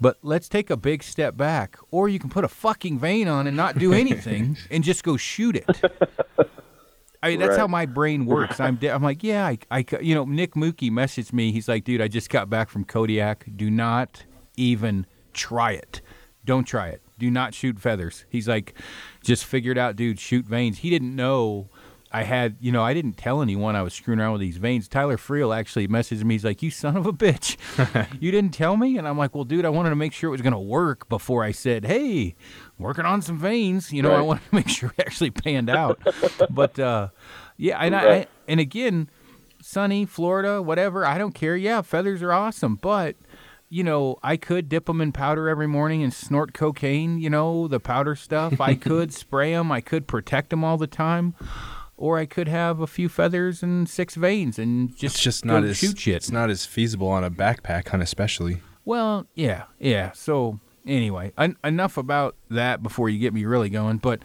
But 0.00 0.18
let's 0.22 0.48
take 0.48 0.68
a 0.70 0.76
big 0.76 1.02
step 1.02 1.36
back, 1.36 1.78
or 1.90 2.08
you 2.08 2.18
can 2.18 2.28
put 2.28 2.44
a 2.44 2.48
fucking 2.48 2.98
vane 2.98 3.28
on 3.28 3.46
and 3.46 3.56
not 3.56 3.78
do 3.78 3.92
anything 3.94 4.56
and 4.70 4.84
just 4.84 5.04
go 5.04 5.16
shoot 5.16 5.56
it. 5.56 5.66
I 7.22 7.30
mean, 7.30 7.40
that's 7.40 7.50
right. 7.50 7.58
how 7.58 7.66
my 7.66 7.86
brain 7.86 8.26
works. 8.26 8.60
I'm, 8.60 8.78
I'm 8.90 9.02
like, 9.02 9.24
yeah, 9.24 9.46
I, 9.46 9.58
I, 9.70 9.84
you 10.00 10.14
know, 10.14 10.24
Nick 10.24 10.54
Mookie 10.54 10.90
messaged 10.90 11.32
me. 11.32 11.50
He's 11.50 11.68
like, 11.68 11.84
dude, 11.84 12.00
I 12.00 12.08
just 12.08 12.30
got 12.30 12.48
back 12.48 12.68
from 12.68 12.84
Kodiak. 12.84 13.46
Do 13.56 13.70
not 13.70 14.24
even 14.56 15.06
try 15.32 15.72
it. 15.72 16.02
Don't 16.44 16.64
try 16.64 16.88
it. 16.88 17.02
Do 17.18 17.30
not 17.30 17.54
shoot 17.54 17.80
feathers. 17.80 18.26
He's 18.28 18.46
like, 18.46 18.74
just 19.24 19.44
figured 19.44 19.78
out, 19.78 19.96
dude, 19.96 20.20
shoot 20.20 20.44
vanes. 20.44 20.78
He 20.78 20.90
didn't 20.90 21.16
know 21.16 21.68
I 22.12 22.22
had, 22.22 22.56
you 22.60 22.70
know, 22.70 22.82
I 22.82 22.94
didn't 22.94 23.14
tell 23.14 23.42
anyone 23.42 23.74
I 23.74 23.82
was 23.82 23.92
screwing 23.92 24.20
around 24.20 24.32
with 24.32 24.40
these 24.40 24.58
vanes. 24.58 24.86
Tyler 24.88 25.16
Freel 25.16 25.56
actually 25.56 25.88
messaged 25.88 26.22
me. 26.22 26.34
He's 26.34 26.44
like, 26.44 26.62
"You 26.62 26.70
son 26.70 26.96
of 26.96 27.04
a 27.04 27.12
bitch, 27.12 27.56
you 28.20 28.30
didn't 28.30 28.54
tell 28.54 28.76
me." 28.76 28.96
And 28.96 29.08
I'm 29.08 29.18
like, 29.18 29.34
"Well, 29.34 29.44
dude, 29.44 29.64
I 29.64 29.70
wanted 29.70 29.90
to 29.90 29.96
make 29.96 30.12
sure 30.12 30.28
it 30.28 30.32
was 30.32 30.42
going 30.42 30.52
to 30.52 30.58
work 30.58 31.08
before 31.08 31.42
I 31.42 31.50
said, 31.50 31.84
hey, 31.84 32.36
working 32.78 33.04
on 33.04 33.22
some 33.22 33.38
vanes.' 33.38 33.92
You 33.92 34.02
know, 34.02 34.10
right. 34.10 34.18
I 34.18 34.22
wanted 34.22 34.48
to 34.48 34.54
make 34.54 34.68
sure 34.68 34.92
it 34.96 35.02
actually 35.04 35.30
panned 35.30 35.68
out." 35.68 36.00
but 36.50 36.78
uh, 36.78 37.08
yeah, 37.56 37.78
and 37.80 37.94
right. 37.94 38.06
I 38.06 38.26
and 38.46 38.60
again, 38.60 39.10
sunny 39.60 40.06
Florida, 40.06 40.62
whatever. 40.62 41.04
I 41.04 41.18
don't 41.18 41.34
care. 41.34 41.56
Yeah, 41.56 41.82
feathers 41.82 42.22
are 42.22 42.32
awesome, 42.32 42.76
but 42.76 43.16
you 43.68 43.82
know, 43.82 44.16
I 44.22 44.36
could 44.36 44.68
dip 44.68 44.86
them 44.86 45.00
in 45.00 45.10
powder 45.10 45.48
every 45.48 45.66
morning 45.66 46.04
and 46.04 46.14
snort 46.14 46.54
cocaine. 46.54 47.18
You 47.18 47.30
know, 47.30 47.66
the 47.66 47.80
powder 47.80 48.14
stuff. 48.14 48.60
I 48.60 48.76
could 48.76 49.12
spray 49.14 49.52
them. 49.52 49.72
I 49.72 49.80
could 49.80 50.06
protect 50.06 50.50
them 50.50 50.62
all 50.62 50.76
the 50.76 50.86
time 50.86 51.34
or 51.96 52.18
I 52.18 52.26
could 52.26 52.48
have 52.48 52.80
a 52.80 52.86
few 52.86 53.08
feathers 53.08 53.62
and 53.62 53.88
six 53.88 54.14
vanes 54.14 54.58
and 54.58 54.90
just, 54.96 55.16
it's 55.16 55.22
just 55.22 55.44
not 55.44 55.64
as, 55.64 55.78
shoot 55.78 55.98
shit. 55.98 56.16
It's 56.16 56.30
not 56.30 56.50
as 56.50 56.66
feasible 56.66 57.08
on 57.08 57.24
a 57.24 57.30
backpack 57.30 57.88
hunt, 57.88 58.02
especially. 58.02 58.60
Well, 58.84 59.26
yeah, 59.34 59.64
yeah. 59.78 60.12
So 60.12 60.60
anyway, 60.86 61.32
en- 61.38 61.56
enough 61.64 61.96
about 61.96 62.36
that 62.50 62.82
before 62.82 63.08
you 63.08 63.18
get 63.18 63.32
me 63.34 63.44
really 63.44 63.70
going. 63.70 63.98
But 63.98 64.20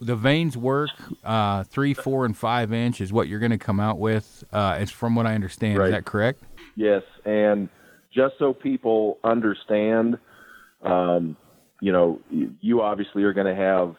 the 0.00 0.16
vanes 0.16 0.56
work. 0.56 0.90
Uh, 1.22 1.64
three, 1.64 1.94
four, 1.94 2.24
and 2.24 2.36
five 2.36 2.72
inch 2.72 3.00
is 3.00 3.12
what 3.12 3.28
you're 3.28 3.40
going 3.40 3.52
to 3.52 3.58
come 3.58 3.80
out 3.80 3.98
with. 3.98 4.44
Uh, 4.52 4.76
it's 4.80 4.90
from 4.90 5.14
what 5.14 5.26
I 5.26 5.34
understand. 5.34 5.78
Right. 5.78 5.86
Is 5.86 5.92
that 5.92 6.04
correct? 6.04 6.42
Yes, 6.76 7.02
and 7.24 7.68
just 8.12 8.34
so 8.38 8.52
people 8.52 9.18
understand, 9.24 10.18
um, 10.82 11.36
you 11.80 11.92
know, 11.92 12.20
you 12.60 12.82
obviously 12.82 13.22
are 13.22 13.32
going 13.32 13.46
to 13.46 13.54
have 13.54 13.96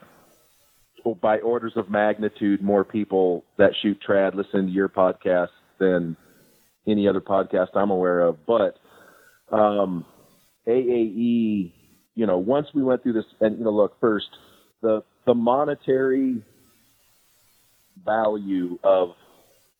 by 1.13 1.39
orders 1.39 1.73
of 1.75 1.89
magnitude 1.89 2.63
more 2.63 2.83
people 2.83 3.45
that 3.57 3.71
shoot 3.81 3.99
trad 4.07 4.33
listen 4.33 4.65
to 4.65 4.71
your 4.71 4.89
podcast 4.89 5.49
than 5.79 6.17
any 6.87 7.07
other 7.07 7.21
podcast 7.21 7.67
I'm 7.75 7.91
aware 7.91 8.21
of. 8.21 8.37
But 8.45 8.77
um, 9.55 10.05
AAE, 10.67 11.73
you 12.15 12.25
know, 12.25 12.37
once 12.37 12.67
we 12.73 12.81
went 12.83 13.03
through 13.03 13.13
this, 13.13 13.25
and 13.41 13.57
you 13.59 13.65
know, 13.65 13.71
look 13.71 13.99
first 13.99 14.27
the 14.81 15.03
the 15.25 15.33
monetary 15.33 16.41
value 18.03 18.79
of 18.83 19.09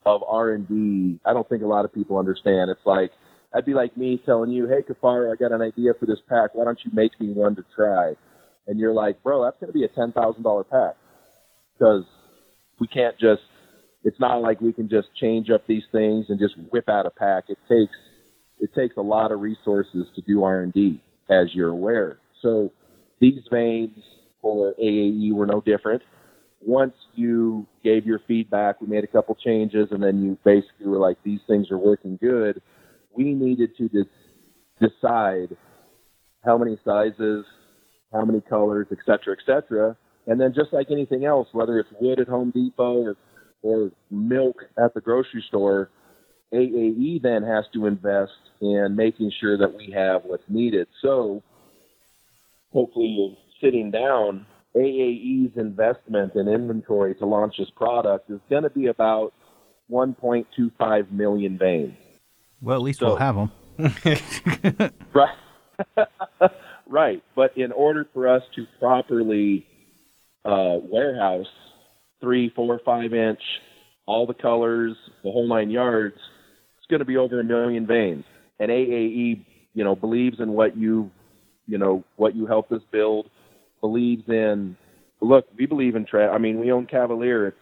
of 0.06 0.22
R 0.28 0.52
and 0.52 0.68
D. 0.68 1.20
I 1.26 1.34
don't 1.34 1.48
think 1.50 1.64
a 1.64 1.68
lot 1.68 1.86
of 1.86 1.94
people 1.94 2.18
understand. 2.18 2.70
It's 2.70 2.86
like 2.86 3.12
I'd 3.54 3.66
be 3.66 3.74
like 3.74 3.98
me 3.98 4.22
telling 4.26 4.52
you, 4.52 4.68
"Hey, 4.68 4.82
Kifaru, 4.82 5.32
I 5.32 5.36
got 5.36 5.52
an 5.52 5.62
idea 5.62 5.94
for 6.00 6.06
this 6.06 6.20
pack. 6.30 6.54
Why 6.54 6.66
don't 6.66 6.80
you 6.84 6.92
make 6.94 7.20
me 7.20 7.32
one 7.32 7.56
to 7.56 7.66
try?" 7.76 8.14
And 8.68 8.80
you're 8.80 8.94
like, 8.94 9.24
"Bro, 9.24 9.44
that's 9.44 9.58
going 9.60 9.72
to 9.72 9.78
be 9.78 9.86
a 9.86 9.90
ten 9.90 10.12
thousand 10.12 10.44
dollar 10.44 10.64
pack 10.64 10.96
because 11.78 12.04
we 12.80 12.88
can't 12.88 13.18
just. 13.20 13.42
It's 14.04 14.20
not 14.20 14.42
like 14.42 14.62
we 14.62 14.72
can 14.72 14.88
just 14.88 15.08
change 15.20 15.50
up 15.50 15.66
these 15.66 15.84
things 15.92 16.28
and 16.30 16.40
just 16.40 16.54
whip 16.72 16.88
out 16.88 17.08
a 17.08 17.10
pack. 17.10 17.46
It 17.50 17.58
takes 17.68 17.96
it 18.60 18.70
takes 18.76 18.98
a 18.98 19.02
lot 19.02 19.32
of 19.32 19.40
resources 19.42 20.08
to 20.16 20.22
do 20.22 20.44
R 20.44 20.62
and 20.62 20.74
D, 20.74 21.02
as 21.30 21.48
you're 21.54 21.70
aware. 21.70 22.20
So 22.42 22.72
these 23.20 23.42
vanes 23.52 23.98
for 24.42 24.74
AAE 24.82 25.34
were 25.34 25.48
no 25.48 25.62
different. 25.62 26.02
Once 26.62 26.94
you 27.16 27.66
gave 27.84 28.06
your 28.06 28.20
feedback, 28.28 28.82
we 28.82 28.88
made 28.88 29.04
a 29.04 29.08
couple 29.08 29.36
changes, 29.36 29.88
and 29.92 30.02
then 30.02 30.24
you 30.24 30.38
basically 30.44 30.88
were 30.88 30.98
like, 31.00 31.18
"These 31.24 31.42
things 31.48 31.70
are 31.72 31.78
working 31.78 32.18
good." 32.18 32.62
We 33.16 33.34
needed 33.34 33.76
to 33.78 33.88
de- 33.88 34.10
decide 34.80 35.56
how 36.44 36.58
many 36.58 36.78
sizes, 36.84 37.46
how 38.12 38.26
many 38.26 38.42
colors, 38.42 38.88
et 38.92 39.00
cetera, 39.06 39.36
et 39.38 39.46
cetera. 39.46 39.98
And 40.28 40.40
then 40.40 40.54
just 40.54 40.74
like 40.74 40.88
anything 40.92 41.26
else, 41.26 41.48
whether 41.52 41.80
it's 41.80 41.90
wood 42.00 42.20
at 42.20 42.28
Home 42.28 42.52
Depot 42.52 43.04
or, 43.04 43.16
or 43.62 43.92
milk 44.10 44.64
at 44.78 44.94
the 44.94 45.02
grocery 45.02 45.44
store, 45.48 45.90
AAE 46.54 47.22
then 47.22 47.44
has 47.44 47.66
to 47.74 47.86
invest 47.86 48.32
in 48.62 48.96
making 48.96 49.32
sure 49.40 49.58
that 49.58 49.76
we 49.76 49.92
have 49.92 50.24
what's 50.26 50.44
needed. 50.48 50.88
So 51.02 51.44
hopefully 52.72 53.38
sitting 53.62 53.92
down, 53.92 54.46
AAE's 54.76 55.56
investment 55.58 56.36
in 56.36 56.48
inventory 56.48 57.16
to 57.16 57.26
launch 57.26 57.56
this 57.58 57.70
product 57.76 58.30
is 58.30 58.40
going 58.50 58.64
to 58.64 58.70
be 58.70 58.88
about 58.88 59.34
1.25 59.92 61.12
million 61.12 61.58
vanes. 61.58 61.98
Well, 62.62 62.78
at 62.78 62.82
least 62.82 63.00
So- 63.00 63.08
we'll 63.08 63.16
have 63.18 63.36
them. 63.36 63.52
Right. 65.14 65.36
right. 66.88 67.24
But 67.36 67.58
in 67.58 67.72
order 67.72 68.08
for 68.14 68.28
us 68.28 68.44
to 68.56 68.66
properly 68.80 69.66
uh, 70.46 70.78
warehouse 70.84 71.48
three, 72.22 72.52
four, 72.56 72.80
five 72.86 73.14
inch, 73.14 73.40
all 74.06 74.26
the 74.26 74.34
colors, 74.34 74.96
the 75.24 75.32
whole 75.32 75.48
nine 75.48 75.70
yards, 75.70 76.16
it's 76.78 76.88
going 76.90 77.00
to 77.00 77.06
be 77.06 77.18
over 77.18 77.40
a 77.40 77.44
million 77.44 77.86
vanes. 77.88 78.24
And 78.60 78.70
AAE, 78.72 79.46
you 79.74 79.84
know, 79.84 79.96
believes 79.96 80.40
in 80.40 80.52
what 80.52 80.78
you, 80.78 81.12
you 81.68 81.78
know, 81.78 82.04
what 82.16 82.36
you 82.36 82.46
helped 82.46 82.72
us 82.72 82.82
build, 82.92 83.30
believes 83.82 84.24
in, 84.28 84.78
look, 85.22 85.46
we 85.58 85.66
believe 85.66 85.96
in 85.96 86.06
trad. 86.06 86.34
I 86.34 86.38
mean, 86.38 86.60
we 86.60 86.72
own 86.72 86.86
Cavalier. 86.86 87.48
It's, 87.48 87.58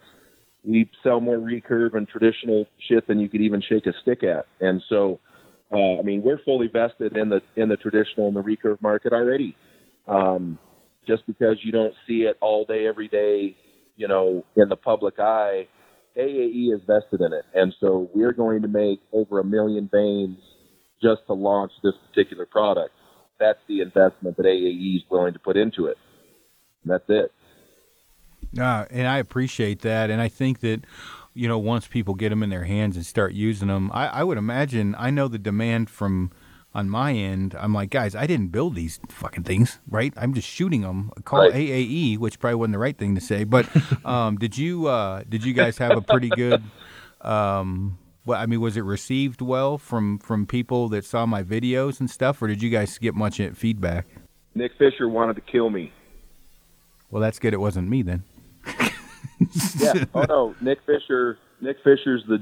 we 0.63 0.89
sell 1.03 1.19
more 1.19 1.37
recurve 1.37 1.95
and 1.95 2.07
traditional 2.07 2.65
shit 2.87 3.07
than 3.07 3.19
you 3.19 3.27
could 3.27 3.41
even 3.41 3.61
shake 3.61 3.85
a 3.85 3.93
stick 4.01 4.23
at. 4.23 4.45
And 4.61 4.81
so, 4.87 5.19
uh, 5.73 5.99
I 5.99 6.03
mean, 6.03 6.21
we're 6.23 6.39
fully 6.45 6.67
vested 6.67 7.17
in 7.17 7.29
the 7.29 7.41
in 7.55 7.67
the 7.67 7.75
traditional 7.75 8.27
and 8.27 8.35
the 8.35 8.41
recurve 8.41 8.81
market 8.81 9.11
already. 9.11 9.57
Um, 10.07 10.57
just 11.07 11.25
because 11.27 11.57
you 11.63 11.71
don't 11.71 11.93
see 12.07 12.23
it 12.23 12.37
all 12.41 12.65
day, 12.65 12.87
every 12.87 13.07
day, 13.07 13.55
you 13.95 14.07
know, 14.07 14.45
in 14.55 14.69
the 14.69 14.75
public 14.75 15.19
eye, 15.19 15.67
AAE 16.17 16.73
is 16.75 16.81
vested 16.85 17.21
in 17.21 17.33
it, 17.33 17.45
and 17.53 17.73
so 17.79 18.09
we're 18.13 18.33
going 18.33 18.61
to 18.61 18.67
make 18.67 18.99
over 19.11 19.39
a 19.39 19.43
million 19.43 19.89
vanes 19.91 20.37
just 21.01 21.21
to 21.27 21.33
launch 21.33 21.71
this 21.83 21.93
particular 22.07 22.45
product. 22.45 22.91
That's 23.39 23.59
the 23.67 23.81
investment 23.81 24.37
that 24.37 24.45
AAE 24.45 24.97
is 24.97 25.01
willing 25.09 25.33
to 25.33 25.39
put 25.39 25.57
into 25.57 25.87
it. 25.87 25.97
And 26.83 26.91
that's 26.91 27.03
it. 27.09 27.31
Uh, 28.59 28.85
and 28.91 29.07
I 29.07 29.17
appreciate 29.17 29.81
that, 29.81 30.09
and 30.09 30.21
I 30.21 30.27
think 30.27 30.59
that 30.59 30.81
you 31.33 31.47
know 31.47 31.57
once 31.57 31.87
people 31.87 32.13
get 32.13 32.29
them 32.29 32.43
in 32.43 32.51
their 32.51 32.65
hands 32.65 32.95
and 32.95 33.05
start 33.05 33.33
using 33.33 33.67
them, 33.67 33.89
I, 33.91 34.07
I 34.07 34.23
would 34.23 34.37
imagine 34.37 34.95
I 34.99 35.09
know 35.09 35.27
the 35.27 35.39
demand 35.39 35.89
from 35.89 36.31
on 36.75 36.89
my 36.89 37.13
end. 37.13 37.55
I'm 37.59 37.73
like, 37.73 37.89
guys, 37.91 38.15
I 38.15 38.25
didn't 38.25 38.47
build 38.47 38.75
these 38.75 38.99
fucking 39.09 39.43
things, 39.43 39.79
right? 39.87 40.13
I'm 40.17 40.33
just 40.33 40.47
shooting 40.47 40.81
them. 40.81 41.11
Call 41.23 41.41
Right. 41.41 41.53
AAE, 41.53 42.17
which 42.17 42.39
probably 42.39 42.55
wasn't 42.55 42.73
the 42.73 42.79
right 42.79 42.97
thing 42.97 43.15
to 43.15 43.21
say, 43.21 43.43
but 43.43 43.67
um, 44.05 44.37
did 44.37 44.57
you 44.57 44.87
uh, 44.87 45.23
did 45.27 45.43
you 45.43 45.53
guys 45.53 45.77
have 45.77 45.95
a 45.97 46.01
pretty 46.01 46.29
good? 46.29 46.63
Um, 47.21 47.97
well, 48.25 48.39
I 48.41 48.45
mean, 48.45 48.61
was 48.61 48.77
it 48.77 48.81
received 48.81 49.41
well 49.41 49.77
from 49.77 50.17
from 50.19 50.45
people 50.45 50.89
that 50.89 51.05
saw 51.05 51.25
my 51.25 51.43
videos 51.43 51.99
and 51.99 52.09
stuff, 52.09 52.41
or 52.41 52.47
did 52.47 52.61
you 52.61 52.69
guys 52.69 52.97
get 52.97 53.13
much 53.15 53.39
feedback? 53.53 54.07
Nick 54.55 54.71
Fisher 54.77 55.09
wanted 55.09 55.35
to 55.35 55.41
kill 55.41 55.69
me. 55.69 55.91
Well, 57.09 57.21
that's 57.21 57.39
good. 57.39 57.53
It 57.53 57.59
wasn't 57.59 57.89
me 57.89 58.01
then. 58.01 58.23
yeah. 59.77 60.05
Oh 60.13 60.23
no, 60.27 60.55
Nick 60.61 60.79
Fisher. 60.85 61.37
Nick 61.61 61.77
Fisher's 61.83 62.23
the 62.27 62.37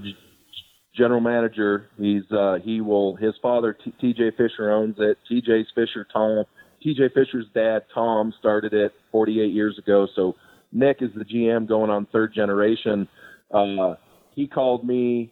general 0.95 1.21
manager. 1.21 1.87
He's 1.97 2.23
uh, 2.31 2.57
he 2.63 2.81
will. 2.81 3.15
His 3.15 3.33
father, 3.41 3.77
T.J. 3.99 4.31
Fisher, 4.37 4.71
owns 4.71 4.95
it. 4.99 5.17
T.J. 5.27 5.65
Fisher, 5.75 6.07
Tom. 6.11 6.43
T.J. 6.81 7.09
Fisher's 7.13 7.45
dad, 7.53 7.83
Tom, 7.93 8.33
started 8.39 8.73
it 8.73 8.91
48 9.11 9.53
years 9.53 9.77
ago. 9.77 10.07
So 10.15 10.35
Nick 10.71 10.97
is 11.01 11.11
the 11.15 11.25
GM, 11.25 11.67
going 11.67 11.89
on 11.91 12.07
third 12.07 12.33
generation. 12.33 13.07
Uh, 13.53 13.95
he 14.33 14.47
called 14.47 14.85
me 14.85 15.31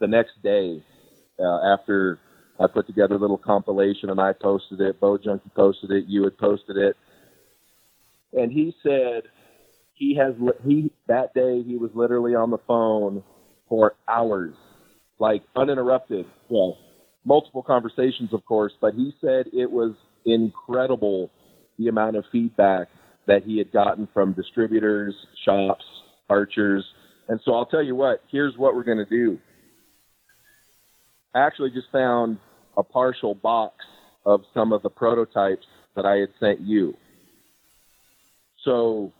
the 0.00 0.06
next 0.06 0.32
day 0.42 0.82
uh, 1.38 1.74
after 1.74 2.18
I 2.58 2.66
put 2.66 2.86
together 2.86 3.14
a 3.14 3.18
little 3.18 3.38
compilation 3.38 4.10
and 4.10 4.20
I 4.20 4.32
posted 4.32 4.80
it. 4.80 5.00
Bo 5.00 5.18
Junkie 5.18 5.50
posted 5.54 5.90
it. 5.90 6.04
You 6.06 6.24
had 6.24 6.38
posted 6.38 6.76
it, 6.76 6.96
and 8.32 8.52
he 8.52 8.74
said 8.82 9.22
he 9.94 10.16
has 10.16 10.34
he 10.64 10.90
that 11.08 11.34
day 11.34 11.62
he 11.62 11.76
was 11.76 11.90
literally 11.94 12.34
on 12.34 12.50
the 12.50 12.58
phone 12.66 13.22
for 13.68 13.94
hours, 14.08 14.54
like 15.20 15.42
uninterrupted. 15.54 16.26
Well, 16.48 16.78
multiple 17.24 17.62
conversations, 17.62 18.32
of 18.32 18.44
course, 18.46 18.72
but 18.80 18.94
he 18.94 19.12
said 19.20 19.46
it 19.52 19.70
was 19.70 19.92
incredible 20.24 21.30
the 21.78 21.88
amount 21.88 22.16
of 22.16 22.24
feedback 22.32 22.88
that 23.26 23.44
he 23.44 23.58
had 23.58 23.70
gotten 23.70 24.08
from 24.12 24.32
distributors, 24.32 25.14
shops, 25.44 25.84
archers. 26.28 26.84
And 27.28 27.38
so 27.44 27.54
I'll 27.54 27.66
tell 27.66 27.82
you 27.82 27.94
what, 27.94 28.22
here's 28.30 28.56
what 28.56 28.74
we're 28.74 28.84
going 28.84 28.98
to 28.98 29.04
do. 29.04 29.38
I 31.34 31.46
actually 31.46 31.70
just 31.70 31.90
found 31.92 32.38
a 32.76 32.82
partial 32.82 33.34
box 33.34 33.74
of 34.26 34.40
some 34.52 34.72
of 34.72 34.82
the 34.82 34.90
prototypes 34.90 35.66
that 35.94 36.04
I 36.04 36.16
had 36.16 36.30
sent 36.40 36.60
you. 36.60 36.96
So 38.64 39.12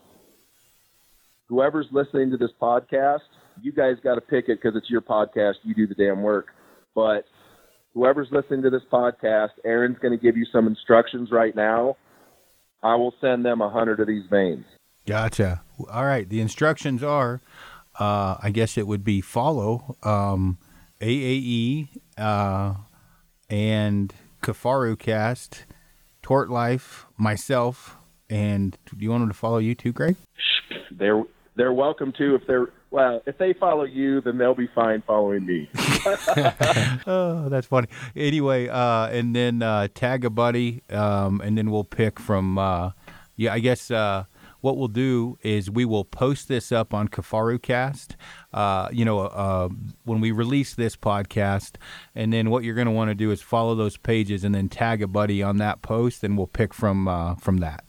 whoever's 1.49 1.87
listening 1.93 2.31
to 2.31 2.37
this 2.37 2.51
podcast, 2.61 3.21
you 3.63 3.73
guys 3.73 3.97
got 4.03 4.17
to 4.17 4.21
pick 4.21 4.49
it 4.49 4.61
because 4.61 4.77
it's 4.77 4.91
your 4.91 5.01
podcast. 5.01 5.55
You 5.63 5.75
do 5.75 5.87
the 5.87 5.95
damn 5.95 6.23
work. 6.23 6.49
But 6.95 7.25
whoever's 7.95 8.29
listening 8.31 8.63
to 8.63 8.71
this 8.71 8.83
podcast, 8.93 9.51
Aaron's 9.65 9.99
going 9.99 10.17
to 10.17 10.23
give 10.23 10.37
you 10.37 10.47
some 10.53 10.67
instructions 10.67 11.31
right 11.31 11.55
now. 11.55 11.97
I 12.83 12.95
will 12.95 13.15
send 13.21 13.45
them 13.45 13.61
a 13.61 13.69
hundred 13.69 14.01
of 14.01 14.07
these 14.07 14.25
vanes. 14.31 14.65
Gotcha. 15.07 15.63
All 15.91 16.05
right. 16.05 16.29
The 16.29 16.41
instructions 16.41 17.03
are, 17.03 17.41
uh, 17.99 18.37
I 18.43 18.51
guess 18.51 18.79
it 18.79 18.87
would 18.87 19.05
be 19.05 19.21
follow 19.21 19.97
um, 20.03 20.59
AAE 21.01 21.89
uh, 22.17 22.75
and 23.49 24.15
Kifaru 24.43 24.99
Cast, 24.99 25.65
Tort 26.23 26.51
Life, 26.51 27.07
myself, 27.17 27.97
and 28.29 28.79
do 28.87 28.97
you 28.99 29.11
want 29.11 29.23
them 29.23 29.29
to 29.31 29.37
follow 29.37 29.59
you 29.59 29.75
too, 29.75 29.93
Greg? 29.93 30.17
They're 30.91 31.25
they're 31.57 31.73
welcome 31.73 32.13
to 32.19 32.37
if 32.37 32.47
they're 32.47 32.69
well 32.91 33.23
if 33.27 33.39
they 33.39 33.53
follow 33.53 33.85
you, 33.85 34.21
then 34.21 34.39
they'll 34.39 34.55
be 34.55 34.69
fine 34.75 35.03
following 35.07 35.47
me. 35.47 35.69
Oh, 37.07 37.49
that's 37.49 37.67
funny. 37.67 37.89
Anyway, 38.15 38.69
uh, 38.69 39.09
and 39.09 39.35
then 39.35 39.63
uh, 39.63 39.89
tag 39.95 40.25
a 40.25 40.31
buddy, 40.31 40.83
um, 40.91 41.41
and 41.41 41.57
then 41.57 41.71
we'll 41.71 41.85
pick 41.85 42.19
from. 42.21 42.59
Uh, 42.59 42.93
yeah, 43.37 43.55
I 43.55 43.59
guess 43.59 43.91
uh, 43.91 44.25
what 44.61 44.77
we'll 44.77 44.89
do 44.89 45.39
is 45.43 45.71
we 45.71 45.85
will 45.85 46.05
post 46.05 46.49
this 46.49 46.71
up 46.73 46.93
on 46.93 47.09
Kifaru 47.09 47.61
Cast. 47.61 48.17
Uh, 48.53 48.89
you 48.93 49.05
know, 49.05 49.21
uh, 49.21 49.69
when 50.05 50.21
we 50.21 50.31
release 50.31 50.75
this 50.75 50.97
podcast, 50.97 51.77
and 52.15 52.33
then 52.33 52.51
what 52.51 52.65
you're 52.65 52.75
going 52.75 52.87
to 52.87 52.93
want 52.93 53.11
to 53.11 53.15
do 53.15 53.31
is 53.31 53.41
follow 53.41 53.75
those 53.75 53.97
pages, 53.97 54.45
and 54.45 54.55
then 54.55 54.69
tag 54.69 55.03
a 55.03 55.07
buddy 55.07 55.43
on 55.43 55.57
that 55.57 55.83
post, 55.83 56.23
and 56.23 56.37
we'll 56.37 56.47
pick 56.47 56.75
from 56.75 57.09
uh, 57.09 57.35
from 57.37 57.59
that. 57.59 57.85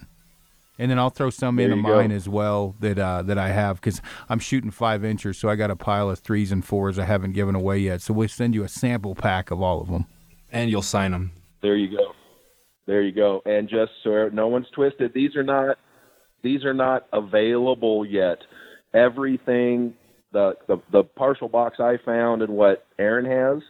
And 0.81 0.89
then 0.89 0.97
I'll 0.97 1.11
throw 1.11 1.29
some 1.29 1.57
There 1.57 1.71
of 1.71 1.77
you 1.77 1.83
go. 1.83 1.95
mine 1.95 2.11
as 2.11 2.27
well 2.27 2.75
that 2.79 2.97
uh, 2.97 3.21
that 3.21 3.37
I 3.37 3.49
have 3.49 3.79
because 3.79 4.01
I'm 4.29 4.39
shooting 4.39 4.71
five 4.71 5.05
inchers, 5.05 5.37
so 5.37 5.47
I 5.47 5.55
got 5.55 5.69
a 5.69 5.75
pile 5.75 6.09
of 6.09 6.17
threes 6.17 6.51
and 6.51 6.65
fours 6.65 6.97
I 6.97 7.05
haven't 7.05 7.33
given 7.33 7.53
away 7.53 7.77
yet. 7.77 8.01
So 8.01 8.15
we'll 8.15 8.27
send 8.29 8.55
you 8.55 8.63
a 8.63 8.67
sample 8.67 9.13
pack 9.13 9.51
of 9.51 9.61
all 9.61 9.79
of 9.79 9.89
them. 9.89 10.07
And 10.51 10.71
you'll 10.71 10.81
sign 10.81 11.11
them. 11.11 11.33
There 11.61 11.77
you 11.77 11.95
go. 11.95 12.13
There 12.87 13.03
you 13.03 13.11
go. 13.11 13.43
And 13.45 13.69
just 13.69 13.91
so 14.03 14.29
no 14.33 14.47
one's 14.47 14.65
twisted, 14.73 15.13
these 15.13 15.35
are 15.35 15.43
not 15.43 15.77
these 16.41 16.65
are 16.65 16.73
not 16.73 17.05
available 17.13 18.03
yet. 18.03 18.39
Everything 18.91 19.93
the 20.33 20.55
the, 20.67 20.77
the 20.91 21.03
partial 21.03 21.47
box 21.47 21.79
I 21.79 21.97
found 22.03 22.41
and 22.41 22.53
what 22.53 22.87
Aaron 22.97 23.25
has, 23.25 23.61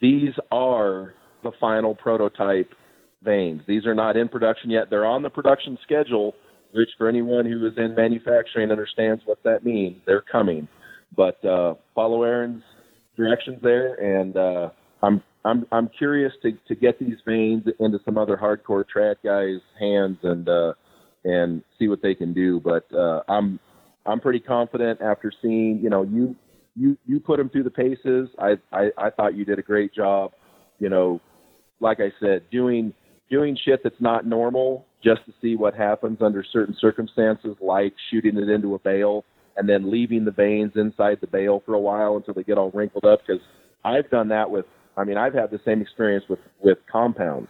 these 0.00 0.34
are 0.50 1.14
the 1.44 1.52
final 1.60 1.94
prototype 1.94 2.72
vanes. 3.22 3.62
These 3.66 3.86
are 3.86 3.94
not 3.94 4.16
in 4.16 4.28
production 4.28 4.70
yet. 4.70 4.90
They're 4.90 5.06
on 5.06 5.22
the 5.22 5.30
production 5.30 5.78
schedule, 5.82 6.34
which 6.72 6.88
for 6.98 7.08
anyone 7.08 7.46
who 7.46 7.66
is 7.66 7.74
in 7.76 7.94
manufacturing 7.94 8.70
understands 8.70 9.22
what 9.24 9.42
that 9.44 9.64
means. 9.64 10.00
They're 10.06 10.22
coming. 10.22 10.68
But 11.16 11.44
uh, 11.44 11.74
follow 11.94 12.22
Aaron's 12.22 12.62
directions 13.16 13.58
there, 13.62 13.94
and 13.94 14.36
uh, 14.36 14.70
I'm 15.02 15.22
I'm 15.44 15.66
I'm 15.72 15.88
curious 15.88 16.32
to 16.42 16.52
to 16.68 16.74
get 16.74 16.98
these 16.98 17.16
vanes 17.26 17.64
into 17.78 17.98
some 18.04 18.16
other 18.16 18.36
hardcore 18.36 18.84
trad 18.84 19.16
guys' 19.24 19.60
hands 19.78 20.18
and 20.22 20.48
uh, 20.48 20.72
and 21.24 21.62
see 21.78 21.88
what 21.88 22.02
they 22.02 22.14
can 22.14 22.32
do. 22.32 22.60
But 22.60 22.86
uh, 22.94 23.22
I'm 23.28 23.58
I'm 24.06 24.20
pretty 24.20 24.40
confident 24.40 25.00
after 25.00 25.32
seeing 25.42 25.80
you 25.82 25.90
know 25.90 26.02
you 26.02 26.36
you 26.76 26.96
you 27.06 27.20
put 27.20 27.38
them 27.38 27.48
through 27.48 27.64
the 27.64 27.70
paces. 27.70 28.28
I, 28.38 28.56
I 28.72 28.90
I 28.96 29.10
thought 29.10 29.34
you 29.34 29.44
did 29.44 29.58
a 29.58 29.62
great 29.62 29.94
job. 29.94 30.32
You 30.78 30.88
know, 30.88 31.20
like 31.80 31.98
I 32.00 32.12
said, 32.20 32.48
doing 32.50 32.94
doing 33.30 33.56
shit 33.64 33.80
that's 33.82 34.00
not 34.00 34.26
normal 34.26 34.86
just 35.02 35.24
to 35.26 35.32
see 35.40 35.56
what 35.56 35.74
happens 35.74 36.18
under 36.20 36.44
certain 36.52 36.76
circumstances, 36.78 37.56
like 37.60 37.94
shooting 38.10 38.36
it 38.36 38.48
into 38.48 38.74
a 38.74 38.78
bale 38.78 39.24
and 39.56 39.68
then 39.68 39.90
leaving 39.90 40.24
the 40.24 40.30
vanes 40.30 40.72
inside 40.76 41.18
the 41.20 41.26
bale 41.26 41.62
for 41.64 41.74
a 41.74 41.78
while 41.78 42.16
until 42.16 42.34
they 42.34 42.42
get 42.42 42.58
all 42.58 42.70
wrinkled 42.72 43.04
up. 43.04 43.20
Because 43.26 43.42
I've 43.84 44.08
done 44.10 44.28
that 44.28 44.50
with, 44.50 44.64
I 44.96 45.04
mean, 45.04 45.16
I've 45.16 45.34
had 45.34 45.50
the 45.50 45.60
same 45.64 45.80
experience 45.80 46.24
with 46.28 46.38
with 46.60 46.78
compounds, 46.90 47.48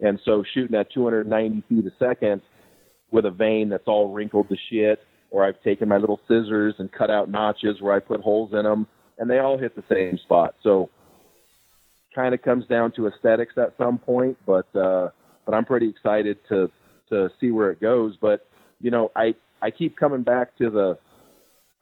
and 0.00 0.18
so 0.24 0.44
shooting 0.54 0.76
at 0.76 0.92
290 0.92 1.62
feet 1.68 1.86
a 1.86 1.90
second 1.98 2.42
with 3.10 3.24
a 3.26 3.30
vane 3.30 3.68
that's 3.68 3.86
all 3.86 4.12
wrinkled 4.12 4.48
to 4.48 4.56
shit, 4.70 5.00
or 5.30 5.44
I've 5.44 5.60
taken 5.62 5.88
my 5.88 5.96
little 5.96 6.20
scissors 6.28 6.74
and 6.78 6.90
cut 6.90 7.10
out 7.10 7.30
notches 7.30 7.80
where 7.80 7.94
I 7.94 8.00
put 8.00 8.20
holes 8.20 8.50
in 8.52 8.64
them, 8.64 8.86
and 9.18 9.30
they 9.30 9.38
all 9.38 9.58
hit 9.58 9.76
the 9.76 9.84
same 9.90 10.18
spot. 10.18 10.54
So 10.62 10.90
kind 12.14 12.34
of 12.34 12.42
comes 12.42 12.66
down 12.66 12.92
to 12.92 13.06
aesthetics 13.06 13.54
at 13.56 13.74
some 13.78 13.98
point, 13.98 14.36
but 14.46 14.74
uh, 14.76 15.08
but 15.44 15.54
I'm 15.54 15.64
pretty 15.64 15.88
excited 15.88 16.38
to 16.48 16.70
to 17.10 17.28
see 17.40 17.50
where 17.50 17.70
it 17.70 17.80
goes. 17.80 18.16
But 18.20 18.46
you 18.80 18.90
know, 18.90 19.10
I 19.16 19.34
I 19.60 19.70
keep 19.70 19.96
coming 19.96 20.22
back 20.22 20.56
to 20.58 20.70
the 20.70 20.98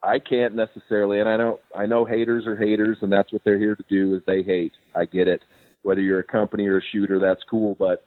I 0.03 0.18
can't 0.18 0.55
necessarily, 0.55 1.20
and 1.20 1.28
I 1.28 1.37
know 1.37 1.61
I 1.76 1.87
know 1.87 2.05
haters 2.05 2.47
are 2.47 2.57
haters, 2.57 2.99
and 3.03 3.12
that's 3.12 3.33
what 3.33 3.43
they're 3.45 3.59
here 3.59 3.76
to 3.76 3.85
do 3.89 4.14
is 4.14 4.22
they 4.26 4.43
hate. 4.43 4.72
I 4.95 5.05
get 5.05 5.28
it. 5.28 5.43
Whether 5.83 6.01
you're 6.01 6.20
a 6.20 6.24
company 6.24 6.66
or 6.66 6.78
a 6.78 6.83
shooter, 6.93 7.18
that's 7.18 7.43
cool, 7.49 7.74
but 7.78 8.05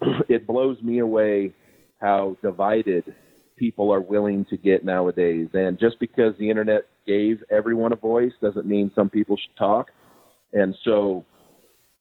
it 0.28 0.46
blows 0.46 0.80
me 0.82 0.98
away 1.00 1.52
how 2.00 2.36
divided 2.42 3.04
people 3.56 3.92
are 3.92 4.00
willing 4.00 4.46
to 4.46 4.56
get 4.56 4.84
nowadays. 4.84 5.48
And 5.52 5.78
just 5.78 6.00
because 6.00 6.34
the 6.38 6.48
internet 6.48 6.86
gave 7.06 7.42
everyone 7.50 7.92
a 7.92 7.96
voice 7.96 8.32
doesn't 8.40 8.66
mean 8.66 8.90
some 8.94 9.10
people 9.10 9.36
should 9.36 9.56
talk. 9.58 9.90
And 10.54 10.74
so, 10.82 11.24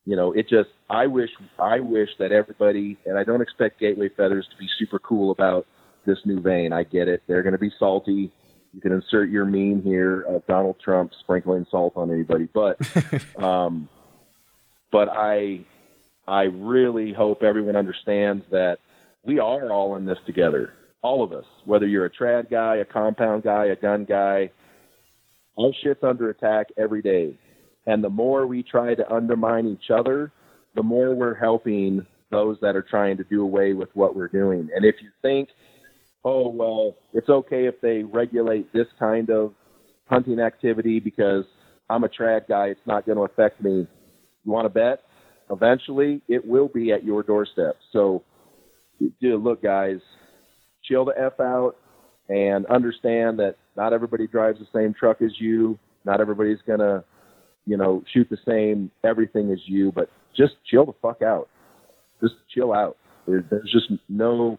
you 0.05 0.15
know, 0.15 0.31
it 0.31 0.49
just 0.49 0.69
I 0.89 1.07
wish 1.07 1.29
I 1.57 1.79
wish 1.79 2.09
that 2.19 2.31
everybody 2.31 2.97
and 3.05 3.17
I 3.17 3.23
don't 3.23 3.41
expect 3.41 3.79
Gateway 3.79 4.09
Feathers 4.09 4.47
to 4.51 4.57
be 4.57 4.67
super 4.79 4.99
cool 4.99 5.31
about 5.31 5.65
this 6.05 6.17
new 6.25 6.39
vane. 6.41 6.73
I 6.73 6.83
get 6.83 7.07
it. 7.07 7.23
They're 7.27 7.43
going 7.43 7.53
to 7.53 7.59
be 7.59 7.71
salty 7.77 8.31
you 8.73 8.81
can 8.81 8.91
insert 8.91 9.29
your 9.29 9.45
meme 9.45 9.81
here 9.83 10.21
of 10.21 10.45
Donald 10.45 10.77
Trump 10.83 11.11
sprinkling 11.21 11.65
salt 11.71 11.93
on 11.95 12.11
anybody, 12.11 12.47
but 12.53 12.77
um, 13.43 13.89
but 14.91 15.09
I 15.09 15.65
I 16.27 16.43
really 16.43 17.13
hope 17.13 17.41
everyone 17.41 17.75
understands 17.75 18.45
that 18.51 18.77
we 19.23 19.39
are 19.39 19.71
all 19.71 19.95
in 19.95 20.05
this 20.05 20.19
together, 20.25 20.73
all 21.01 21.23
of 21.23 21.33
us. 21.33 21.45
Whether 21.65 21.87
you're 21.87 22.05
a 22.05 22.11
trad 22.11 22.49
guy, 22.51 22.77
a 22.77 22.85
compound 22.85 23.43
guy, 23.43 23.65
a 23.65 23.75
gun 23.75 24.05
guy, 24.05 24.51
all 25.55 25.73
shit's 25.83 26.03
under 26.03 26.29
attack 26.29 26.67
every 26.77 27.01
day. 27.01 27.37
And 27.89 28.03
the 28.03 28.09
more 28.09 28.45
we 28.45 28.63
try 28.63 28.95
to 28.95 29.13
undermine 29.13 29.67
each 29.67 29.89
other, 29.89 30.31
the 30.75 30.83
more 30.83 31.15
we're 31.15 31.35
helping 31.35 32.05
those 32.31 32.57
that 32.61 32.75
are 32.75 32.83
trying 32.83 33.17
to 33.17 33.23
do 33.23 33.41
away 33.41 33.73
with 33.73 33.89
what 33.95 34.15
we're 34.15 34.27
doing. 34.27 34.69
And 34.75 34.85
if 34.85 34.95
you 35.01 35.09
think 35.21 35.49
oh 36.23 36.49
well, 36.49 36.95
it's 37.13 37.29
okay 37.29 37.65
if 37.65 37.79
they 37.81 38.03
regulate 38.03 38.71
this 38.73 38.87
kind 38.97 39.29
of 39.29 39.53
hunting 40.05 40.39
activity 40.39 40.99
because 40.99 41.45
I'm 41.89 42.03
a 42.03 42.09
trad 42.09 42.47
guy. 42.47 42.67
It's 42.67 42.85
not 42.85 43.05
going 43.05 43.17
to 43.17 43.23
affect 43.23 43.61
me. 43.63 43.87
You 44.45 44.51
want 44.51 44.65
to 44.65 44.69
bet? 44.69 45.03
Eventually, 45.51 46.21
it 46.27 46.45
will 46.45 46.67
be 46.67 46.91
at 46.91 47.03
your 47.03 47.23
doorstep. 47.23 47.77
So, 47.91 48.23
dude, 49.21 49.41
look, 49.41 49.63
guys, 49.63 49.99
chill 50.83 51.05
the 51.05 51.13
f 51.17 51.39
out 51.39 51.75
and 52.27 52.65
understand 52.67 53.39
that 53.39 53.55
not 53.75 53.93
everybody 53.93 54.27
drives 54.27 54.59
the 54.59 54.67
same 54.73 54.93
truck 54.93 55.21
as 55.21 55.31
you. 55.39 55.79
Not 56.05 56.21
everybody's 56.21 56.59
gonna, 56.67 57.03
you 57.66 57.78
know, 57.78 58.03
shoot 58.14 58.28
the 58.30 58.38
same 58.47 58.91
everything 59.03 59.51
as 59.51 59.60
you. 59.66 59.91
But 59.91 60.10
just 60.36 60.53
chill 60.70 60.86
the 60.86 60.93
fuck 61.01 61.22
out. 61.22 61.49
Just 62.22 62.36
chill 62.53 62.74
out. 62.74 62.97
There's, 63.28 63.43
there's 63.49 63.72
just 63.72 63.91
no 64.07 64.57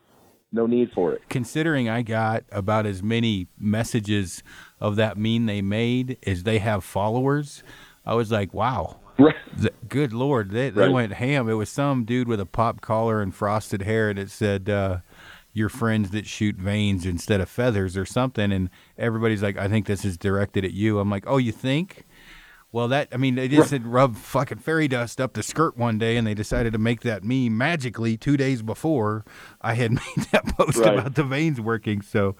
no 0.52 0.66
need 0.66 0.90
for 0.94 1.12
it. 1.12 1.22
Considering 1.28 1.88
I 1.88 2.02
got 2.02 2.44
about 2.50 2.86
as 2.86 3.02
many 3.02 3.46
messages 3.58 4.42
of 4.80 4.96
that 4.96 5.16
mean 5.16 5.46
they 5.46 5.62
made 5.62 6.18
as 6.26 6.42
they 6.42 6.58
have 6.58 6.82
followers, 6.84 7.62
I 8.04 8.14
was 8.14 8.32
like, 8.32 8.52
wow. 8.52 8.98
Right. 9.18 9.34
Good 9.88 10.12
Lord. 10.12 10.50
They, 10.50 10.70
they 10.70 10.82
right. 10.82 10.90
went 10.90 11.12
ham. 11.14 11.48
It 11.48 11.54
was 11.54 11.68
some 11.68 12.04
dude 12.04 12.26
with 12.26 12.40
a 12.40 12.46
pop 12.46 12.80
collar 12.80 13.20
and 13.20 13.34
frosted 13.34 13.82
hair 13.82 14.10
and 14.10 14.18
it 14.18 14.30
said, 14.30 14.68
uh, 14.68 14.98
your 15.52 15.68
friends 15.68 16.10
that 16.10 16.26
shoot 16.26 16.56
vanes 16.56 17.04
instead 17.04 17.40
of 17.40 17.48
feathers 17.48 17.96
or 17.96 18.06
something. 18.06 18.52
And 18.52 18.70
everybody's 18.96 19.42
like, 19.42 19.58
I 19.58 19.68
think 19.68 19.86
this 19.86 20.04
is 20.04 20.16
directed 20.16 20.64
at 20.64 20.72
you. 20.72 21.00
I'm 21.00 21.10
like, 21.10 21.24
oh, 21.26 21.38
you 21.38 21.52
think? 21.52 22.04
Well, 22.72 22.86
that 22.88 23.08
I 23.10 23.16
mean, 23.16 23.34
they 23.34 23.48
just 23.48 23.72
had 23.72 23.84
rubbed 23.84 24.16
fucking 24.16 24.58
fairy 24.58 24.86
dust 24.86 25.20
up 25.20 25.32
the 25.32 25.42
skirt 25.42 25.76
one 25.76 25.98
day, 25.98 26.16
and 26.16 26.24
they 26.24 26.34
decided 26.34 26.72
to 26.72 26.78
make 26.78 27.00
that 27.00 27.24
meme 27.24 27.58
magically 27.58 28.16
two 28.16 28.36
days 28.36 28.62
before 28.62 29.24
I 29.60 29.74
had 29.74 29.90
made 29.90 30.26
that 30.30 30.46
post 30.56 30.78
right. 30.78 30.98
about 30.98 31.16
the 31.16 31.24
vanes 31.24 31.60
working. 31.60 32.00
So, 32.00 32.36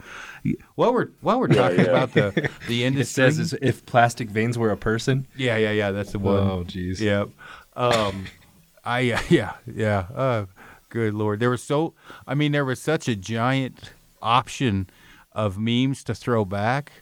while 0.77 0.93
we're 0.93 1.09
while 1.21 1.41
we're 1.41 1.49
talking 1.49 1.81
yeah, 1.81 1.85
yeah. 1.85 1.91
about 1.91 2.13
the 2.13 2.51
the 2.69 2.85
industry, 2.85 3.25
it 3.25 3.33
says 3.33 3.39
is 3.41 3.55
if 3.61 3.85
plastic 3.87 4.31
vanes 4.31 4.57
were 4.57 4.71
a 4.71 4.77
person. 4.77 5.27
Yeah, 5.37 5.57
yeah, 5.57 5.73
yeah. 5.73 5.91
That's 5.91 6.13
the 6.13 6.21
one. 6.21 6.37
Oh, 6.37 6.65
jeez. 6.65 7.01
Yep. 7.01 7.31
Um, 7.75 8.27
I 8.85 9.01
yeah 9.29 9.55
yeah. 9.67 10.07
Uh, 10.15 10.47
good 10.91 11.13
lord, 11.13 11.41
there 11.41 11.51
was 11.51 11.63
so. 11.63 11.95
I 12.25 12.37
mean, 12.37 12.53
there 12.53 12.65
was 12.65 12.81
such 12.81 13.09
a 13.09 13.17
giant 13.17 13.91
option 14.23 14.89
of 15.33 15.59
memes 15.59 16.05
to 16.05 16.15
throw 16.15 16.45
back. 16.45 16.93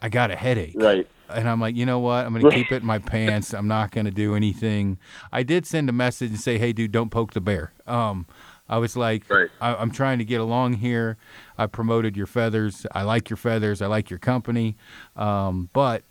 I 0.00 0.08
got 0.08 0.30
a 0.30 0.36
headache. 0.36 0.74
Right 0.76 1.06
and 1.34 1.48
I'm 1.48 1.60
like, 1.60 1.76
you 1.76 1.86
know 1.86 1.98
what? 1.98 2.24
I'm 2.26 2.32
going 2.32 2.44
to 2.44 2.56
keep 2.56 2.72
it 2.72 2.82
in 2.82 2.86
my 2.86 2.98
pants. 2.98 3.52
I'm 3.52 3.68
not 3.68 3.90
going 3.90 4.06
to 4.06 4.10
do 4.10 4.34
anything. 4.34 4.98
I 5.30 5.42
did 5.42 5.66
send 5.66 5.88
a 5.88 5.92
message 5.92 6.30
and 6.30 6.40
say, 6.40 6.58
hey, 6.58 6.72
dude, 6.72 6.92
don't 6.92 7.10
poke 7.10 7.32
the 7.32 7.40
bear. 7.40 7.72
Um, 7.86 8.26
I 8.68 8.78
was 8.78 8.96
like, 8.96 9.28
right. 9.28 9.50
I, 9.60 9.80
am 9.82 9.90
trying 9.90 10.18
to 10.18 10.24
get 10.24 10.40
along 10.40 10.74
here. 10.74 11.16
I 11.58 11.66
promoted 11.66 12.16
your 12.16 12.26
feathers. 12.26 12.86
I 12.92 13.02
like 13.02 13.28
your 13.28 13.36
feathers. 13.36 13.82
I 13.82 13.86
like 13.86 14.08
your 14.08 14.18
company. 14.18 14.76
Um, 15.16 15.68
but 15.72 16.04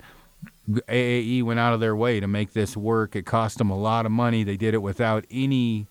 AAE 0.69 1.43
went 1.43 1.59
out 1.59 1.73
of 1.73 1.79
their 1.79 1.95
way 1.95 2.19
to 2.19 2.27
make 2.27 2.53
this 2.53 2.77
work. 2.77 3.15
It 3.15 3.25
cost 3.25 3.57
them 3.57 3.69
a 3.69 3.77
lot 3.77 4.05
of 4.05 4.11
money. 4.11 4.43
They 4.43 4.57
did 4.57 4.73
it 4.73 4.81
without 4.81 5.25
any. 5.31 5.87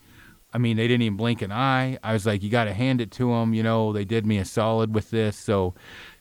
I 0.53 0.59
mean, 0.59 0.77
they 0.77 0.89
didn't 0.89 1.03
even 1.03 1.17
blink 1.17 1.43
an 1.43 1.53
eye. 1.53 1.99
I 2.03 2.13
was 2.13 2.27
like, 2.27 2.43
you 2.43 2.51
got 2.51 2.65
to 2.65 2.75
hand 2.75 3.01
it 3.01 3.11
to 3.13 3.31
them. 3.31 3.55
You 3.55 3.63
know, 3.63 3.93
they 3.93 4.05
did 4.05 4.27
me 4.27 4.39
a 4.39 4.45
solid 4.45 4.95
with 4.95 5.11
this. 5.11 5.37
So, 5.37 5.75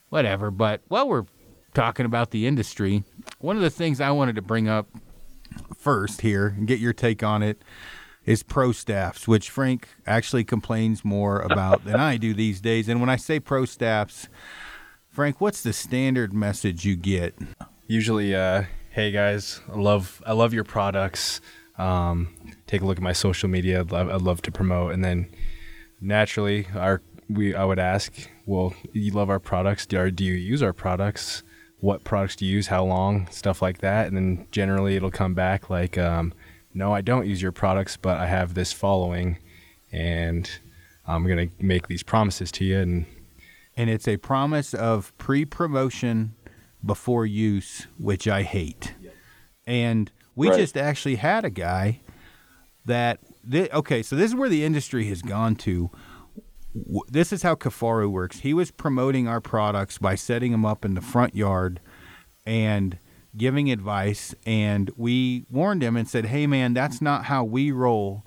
whatever. 0.09 0.51
But 0.51 0.81
while 0.87 1.07
we're 1.07 1.25
talking 1.79 2.05
about 2.05 2.31
the 2.31 2.45
industry, 2.45 3.05
one 3.39 3.55
of 3.55 3.61
the 3.61 3.69
things 3.69 4.01
I 4.01 4.11
wanted 4.11 4.35
to 4.35 4.41
bring 4.41 4.67
up 4.67 4.89
first 5.77 6.19
here 6.19 6.47
and 6.47 6.67
get 6.67 6.79
your 6.79 6.91
take 6.91 7.23
on 7.23 7.41
it 7.41 7.61
is 8.25 8.43
pro 8.43 8.73
staffs, 8.73 9.29
which 9.29 9.49
Frank 9.49 9.87
actually 10.05 10.43
complains 10.43 11.05
more 11.05 11.39
about 11.39 11.85
than 11.85 11.95
I 11.95 12.17
do 12.17 12.33
these 12.33 12.59
days. 12.59 12.89
And 12.89 12.99
when 12.99 13.09
I 13.09 13.15
say 13.15 13.39
pro 13.39 13.63
staffs, 13.63 14.27
Frank, 15.07 15.39
what's 15.39 15.63
the 15.63 15.71
standard 15.71 16.33
message 16.33 16.83
you 16.83 16.97
get? 16.97 17.33
Usually, 17.87 18.35
uh, 18.35 18.63
hey 18.89 19.11
guys, 19.11 19.61
I 19.73 19.77
love 19.77 20.21
I 20.25 20.33
love 20.33 20.53
your 20.53 20.65
products. 20.65 21.39
Um, 21.77 22.35
take 22.67 22.81
a 22.81 22.85
look 22.85 22.97
at 22.97 23.03
my 23.03 23.13
social 23.13 23.47
media. 23.47 23.79
I'd 23.79 23.91
love, 23.93 24.09
I'd 24.09 24.21
love 24.21 24.41
to 24.41 24.51
promote. 24.51 24.91
And 24.91 25.01
then 25.01 25.29
naturally, 26.01 26.67
our 26.75 27.01
we 27.29 27.55
I 27.55 27.63
would 27.63 27.79
ask, 27.79 28.11
well, 28.45 28.73
you 28.91 29.13
love 29.13 29.29
our 29.29 29.39
products. 29.39 29.85
Do, 29.85 30.11
do 30.11 30.25
you 30.25 30.33
use 30.33 30.61
our 30.61 30.73
products? 30.73 31.41
What 31.79 32.03
products 32.03 32.35
to 32.37 32.45
use, 32.45 32.67
how 32.67 32.83
long, 32.83 33.27
stuff 33.31 33.61
like 33.61 33.79
that. 33.79 34.07
And 34.07 34.17
then 34.17 34.47
generally 34.51 34.95
it'll 34.95 35.11
come 35.11 35.33
back 35.33 35.69
like, 35.69 35.97
um, 35.97 36.33
no, 36.73 36.93
I 36.93 37.01
don't 37.01 37.27
use 37.27 37.41
your 37.41 37.51
products, 37.51 37.97
but 37.97 38.17
I 38.17 38.27
have 38.27 38.53
this 38.53 38.73
following 38.73 39.37
and 39.91 40.49
I'm 41.07 41.25
going 41.25 41.49
to 41.49 41.63
make 41.63 41.87
these 41.87 42.03
promises 42.03 42.51
to 42.53 42.65
you. 42.65 42.79
And, 42.79 43.05
and 43.75 43.89
it's 43.89 44.07
a 44.07 44.17
promise 44.17 44.73
of 44.73 45.17
pre 45.17 45.45
promotion 45.45 46.35
before 46.85 47.25
use, 47.25 47.87
which 47.97 48.27
I 48.27 48.43
hate. 48.43 48.93
And 49.65 50.11
we 50.35 50.49
right. 50.49 50.57
just 50.57 50.77
actually 50.77 51.15
had 51.15 51.45
a 51.45 51.49
guy 51.49 52.01
that, 52.85 53.19
th- 53.49 53.71
okay, 53.71 54.03
so 54.03 54.15
this 54.15 54.31
is 54.31 54.35
where 54.35 54.49
the 54.49 54.63
industry 54.63 55.05
has 55.05 55.21
gone 55.21 55.55
to 55.57 55.89
this 57.07 57.33
is 57.33 57.41
how 57.43 57.55
Kifaru 57.55 58.09
works. 58.11 58.39
He 58.39 58.53
was 58.53 58.71
promoting 58.71 59.27
our 59.27 59.41
products 59.41 59.97
by 59.97 60.15
setting 60.15 60.51
them 60.51 60.65
up 60.65 60.85
in 60.85 60.93
the 60.93 61.01
front 61.01 61.35
yard 61.35 61.79
and 62.45 62.97
giving 63.35 63.71
advice. 63.71 64.33
And 64.45 64.91
we 64.95 65.45
warned 65.49 65.83
him 65.83 65.95
and 65.97 66.07
said, 66.07 66.25
hey, 66.27 66.47
man, 66.47 66.73
that's 66.73 67.01
not 67.01 67.25
how 67.25 67.43
we 67.43 67.71
roll. 67.71 68.25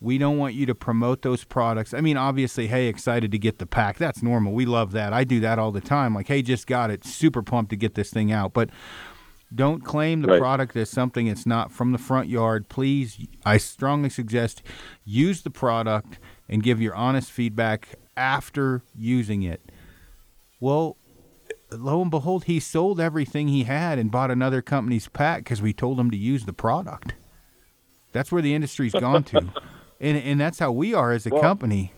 We 0.00 0.18
don't 0.18 0.36
want 0.36 0.54
you 0.54 0.66
to 0.66 0.74
promote 0.74 1.22
those 1.22 1.42
products. 1.44 1.94
I 1.94 2.00
mean, 2.00 2.16
obviously, 2.16 2.66
hey, 2.66 2.86
excited 2.88 3.32
to 3.32 3.38
get 3.38 3.58
the 3.58 3.66
pack. 3.66 3.96
That's 3.96 4.22
normal. 4.22 4.52
We 4.52 4.66
love 4.66 4.92
that. 4.92 5.12
I 5.12 5.24
do 5.24 5.40
that 5.40 5.58
all 5.58 5.72
the 5.72 5.80
time. 5.80 6.14
Like, 6.14 6.28
hey, 6.28 6.42
just 6.42 6.66
got 6.66 6.90
it. 6.90 7.04
Super 7.04 7.42
pumped 7.42 7.70
to 7.70 7.76
get 7.76 7.94
this 7.94 8.10
thing 8.10 8.30
out. 8.30 8.52
But 8.52 8.70
Don't 9.54 9.84
claim 9.84 10.22
the 10.22 10.28
Right. 10.28 10.40
product 10.40 10.74
as 10.76 10.90
something 10.90 11.28
it's 11.28 11.46
not 11.46 11.70
from 11.70 11.92
the 11.92 11.98
front 11.98 12.28
yard. 12.28 12.68
Please, 12.68 13.26
I 13.44 13.58
strongly 13.58 14.10
suggest 14.10 14.60
use 15.04 15.42
the 15.42 15.50
product 15.50 16.18
and 16.48 16.62
give 16.62 16.80
your 16.80 16.94
honest 16.94 17.30
feedback 17.30 17.88
after 18.16 18.82
using 18.96 19.42
it. 19.42 19.60
Well, 20.60 20.96
lo 21.70 22.00
and 22.02 22.10
behold, 22.10 22.44
he 22.44 22.60
sold 22.60 23.00
everything 23.00 23.48
he 23.48 23.64
had 23.64 23.98
and 23.98 24.10
bought 24.10 24.30
another 24.30 24.62
company's 24.62 25.08
pack 25.08 25.44
because 25.44 25.60
we 25.60 25.72
told 25.72 25.98
him 26.00 26.10
to 26.10 26.16
use 26.16 26.44
the 26.44 26.52
product. 26.52 27.14
That's 28.12 28.32
where 28.32 28.42
the 28.42 28.54
industry's 28.54 28.92
gone 28.98 29.24
to, 29.24 29.38
and 30.00 30.16
and 30.18 30.40
that's 30.40 30.58
how 30.58 30.72
we 30.72 30.94
are 30.94 31.12
as 31.12 31.26
a 31.26 31.30
Well- 31.30 31.42
company. 31.42 31.92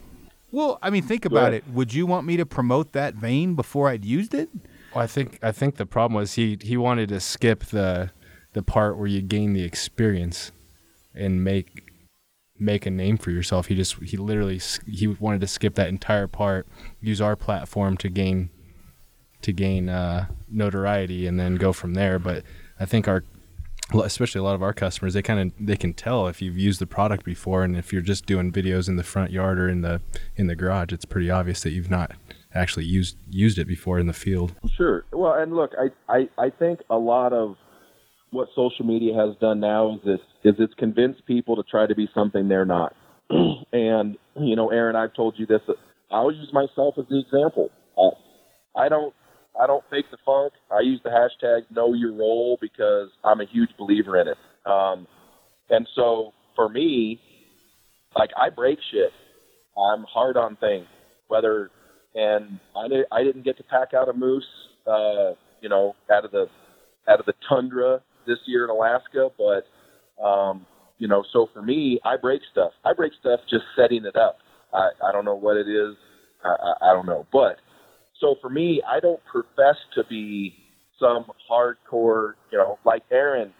Well, 0.50 0.78
I 0.80 0.88
mean, 0.88 1.02
think 1.02 1.26
about 1.26 1.48
ahead. 1.48 1.54
it. 1.54 1.68
Would 1.68 1.92
you 1.92 2.06
want 2.06 2.26
me 2.26 2.38
to 2.38 2.46
promote 2.46 2.92
that 2.92 3.14
vein 3.14 3.54
before 3.54 3.90
I'd 3.90 4.02
used 4.06 4.32
it? 4.32 4.48
Well, 4.94 5.04
I 5.04 5.06
think 5.06 5.38
I 5.42 5.52
think 5.52 5.76
the 5.76 5.84
problem 5.84 6.14
was 6.18 6.34
he 6.34 6.56
he 6.62 6.76
wanted 6.78 7.10
to 7.10 7.20
skip 7.20 7.64
the 7.66 8.10
the 8.54 8.62
part 8.62 8.96
where 8.96 9.06
you 9.06 9.20
gain 9.20 9.52
the 9.52 9.62
experience 9.62 10.50
and 11.14 11.44
make 11.44 11.87
make 12.58 12.86
a 12.86 12.90
name 12.90 13.16
for 13.16 13.30
yourself. 13.30 13.66
He 13.66 13.74
just 13.74 14.02
he 14.02 14.16
literally 14.16 14.60
he 14.86 15.06
wanted 15.06 15.40
to 15.40 15.46
skip 15.46 15.74
that 15.76 15.88
entire 15.88 16.26
part, 16.26 16.66
use 17.00 17.20
our 17.20 17.36
platform 17.36 17.96
to 17.98 18.08
gain 18.08 18.50
to 19.42 19.52
gain 19.52 19.88
uh, 19.88 20.26
notoriety, 20.50 21.26
and 21.26 21.38
then 21.38 21.56
go 21.56 21.72
from 21.72 21.94
there. 21.94 22.18
But 22.18 22.44
I 22.78 22.84
think 22.84 23.08
our 23.08 23.24
especially 23.94 24.38
a 24.38 24.42
lot 24.42 24.54
of 24.54 24.62
our 24.62 24.74
customers, 24.74 25.14
they 25.14 25.22
kind 25.22 25.40
of 25.40 25.66
they 25.66 25.76
can 25.76 25.94
tell 25.94 26.26
if 26.26 26.42
you've 26.42 26.58
used 26.58 26.80
the 26.80 26.86
product 26.86 27.24
before, 27.24 27.64
and 27.64 27.76
if 27.76 27.92
you're 27.92 28.02
just 28.02 28.26
doing 28.26 28.52
videos 28.52 28.88
in 28.88 28.96
the 28.96 29.04
front 29.04 29.30
yard 29.30 29.58
or 29.58 29.68
in 29.68 29.80
the 29.80 30.00
in 30.36 30.46
the 30.46 30.56
garage, 30.56 30.92
it's 30.92 31.04
pretty 31.04 31.30
obvious 31.30 31.62
that 31.62 31.70
you've 31.70 31.90
not 31.90 32.12
actually 32.54 32.84
used 32.84 33.16
used 33.30 33.58
it 33.58 33.66
before 33.66 33.98
in 33.98 34.06
the 34.06 34.12
field. 34.12 34.54
Sure. 34.76 35.04
Well, 35.12 35.34
and 35.34 35.54
look, 35.54 35.72
I, 35.78 36.12
I, 36.12 36.28
I 36.38 36.50
think 36.50 36.80
a 36.90 36.96
lot 36.96 37.32
of 37.32 37.56
what 38.30 38.48
social 38.54 38.84
media 38.84 39.14
has 39.14 39.36
done 39.40 39.60
now 39.60 39.94
is 39.94 40.00
this 40.04 40.20
is 40.44 40.54
it's 40.58 40.74
convinced 40.74 41.26
people 41.26 41.56
to 41.56 41.62
try 41.62 41.86
to 41.86 41.94
be 41.94 42.08
something 42.14 42.48
they're 42.48 42.64
not. 42.64 42.94
and 43.72 44.16
you 44.36 44.56
know, 44.56 44.70
Aaron, 44.70 44.96
I've 44.96 45.14
told 45.14 45.34
you 45.38 45.46
this. 45.46 45.60
I'll 46.10 46.32
use 46.32 46.50
myself 46.52 46.94
as 46.98 47.04
the 47.10 47.20
example. 47.20 47.70
Uh, 47.96 48.10
I 48.78 48.88
don't 48.88 49.14
I 49.60 49.66
don't 49.66 49.84
fake 49.90 50.06
the 50.10 50.18
funk. 50.24 50.52
I 50.70 50.80
use 50.80 51.00
the 51.02 51.10
hashtag 51.10 51.62
know 51.74 51.94
your 51.94 52.12
role 52.12 52.58
because 52.60 53.08
I'm 53.24 53.40
a 53.40 53.46
huge 53.46 53.70
believer 53.78 54.20
in 54.20 54.28
it. 54.28 54.38
Um, 54.64 55.06
and 55.68 55.86
so 55.94 56.32
for 56.54 56.68
me, 56.68 57.20
like 58.16 58.30
I 58.36 58.50
break 58.50 58.78
shit. 58.90 59.10
I'm 59.76 60.04
hard 60.04 60.36
on 60.36 60.56
things, 60.56 60.86
whether 61.28 61.70
and 62.14 62.58
I 62.76 62.88
did, 62.88 63.04
I 63.12 63.22
didn't 63.22 63.44
get 63.44 63.56
to 63.58 63.62
pack 63.64 63.94
out 63.94 64.08
a 64.08 64.12
moose, 64.12 64.46
uh, 64.86 65.32
you 65.60 65.68
know, 65.68 65.94
out 66.10 66.24
of 66.24 66.30
the 66.30 66.46
out 67.08 67.20
of 67.20 67.26
the 67.26 67.34
tundra 67.48 68.00
this 68.26 68.38
year 68.46 68.64
in 68.64 68.70
Alaska, 68.70 69.28
but 69.36 69.64
um, 70.22 70.66
you 70.98 71.08
know, 71.08 71.24
so 71.32 71.48
for 71.52 71.62
me, 71.62 72.00
I 72.04 72.16
break 72.20 72.42
stuff. 72.50 72.72
I 72.84 72.92
break 72.92 73.12
stuff 73.20 73.40
just 73.48 73.64
setting 73.76 74.04
it 74.04 74.16
up. 74.16 74.38
I, 74.72 74.90
I 75.08 75.12
don't 75.12 75.24
know 75.24 75.36
what 75.36 75.56
it 75.56 75.68
is. 75.68 75.96
I, 76.44 76.48
I, 76.48 76.90
I 76.90 76.94
don't 76.94 77.06
know, 77.06 77.26
but 77.32 77.56
so 78.20 78.36
for 78.40 78.50
me, 78.50 78.82
I 78.86 79.00
don't 79.00 79.20
profess 79.30 79.76
to 79.94 80.02
be 80.08 80.54
some 80.98 81.26
hardcore, 81.50 82.34
you 82.50 82.58
know, 82.58 82.78
like 82.84 83.02
Aaron. 83.10 83.52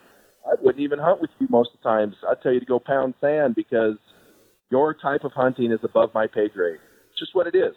I 0.47 0.55
wouldn't 0.61 0.83
even 0.83 0.99
hunt 0.99 1.21
with 1.21 1.31
you 1.39 1.47
most 1.51 1.71
of 1.75 1.81
the 1.81 1.89
times. 1.89 2.15
I'd 2.29 2.43
tell 2.43 2.53
you 2.53 2.61
to 2.61 2.67
go 2.67 2.79
pound 2.79 3.15
sand 3.21 3.55
because 3.55 3.97
your 4.71 4.95
type 4.95 5.25
of 5.25 5.33
hunting 5.33 5.73
is 5.73 5.81
above 5.83 6.11
my 6.15 6.27
pay 6.27 6.49
grade. 6.49 6.81
It's 7.11 7.19
just 7.19 7.35
what 7.35 7.47
it 7.47 7.55
is. 7.55 7.75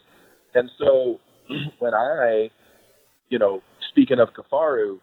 And 0.53 0.69
so 0.77 1.19
when 1.79 1.93
I, 1.93 2.49
you 3.29 3.39
know, 3.39 3.61
speaking 3.91 4.19
of 4.19 4.29
Kifaru, 4.29 4.99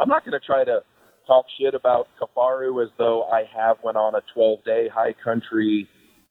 I'm 0.00 0.08
not 0.08 0.24
going 0.24 0.38
to 0.38 0.44
try 0.44 0.64
to 0.64 0.80
talk 1.26 1.46
shit 1.58 1.74
about 1.74 2.08
Kifaru 2.20 2.82
as 2.84 2.90
though 2.98 3.24
I 3.24 3.44
have 3.56 3.76
went 3.82 3.96
on 3.96 4.14
a 4.14 4.20
12 4.34 4.64
day 4.64 4.88
high 4.92 5.14
country. 5.24 5.88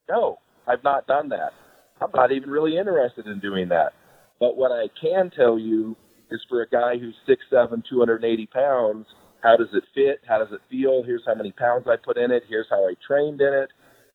No, 0.08 0.38
I've 0.66 0.84
not 0.84 1.06
done 1.06 1.28
that. 1.30 1.52
I'm 2.00 2.10
not 2.14 2.32
even 2.32 2.50
really 2.50 2.76
interested 2.76 3.26
in 3.26 3.40
doing 3.40 3.68
that. 3.68 3.92
But 4.40 4.56
what 4.56 4.72
I 4.72 4.86
can 5.00 5.30
tell 5.30 5.58
you 5.58 5.96
is 6.30 6.40
for 6.48 6.62
a 6.62 6.68
guy 6.68 6.98
who's 6.98 7.14
6'7", 7.28 7.82
280 7.88 8.46
pounds, 8.46 9.06
how 9.42 9.56
does 9.56 9.68
it 9.74 9.84
fit? 9.94 10.20
How 10.26 10.38
does 10.38 10.52
it 10.52 10.60
feel? 10.70 11.02
Here's 11.04 11.22
how 11.26 11.34
many 11.34 11.52
pounds 11.52 11.86
I 11.86 11.96
put 12.02 12.16
in 12.16 12.30
it. 12.30 12.44
Here's 12.48 12.66
how 12.70 12.86
I 12.86 12.94
trained 13.06 13.40
in 13.40 13.52
it. 13.52 13.70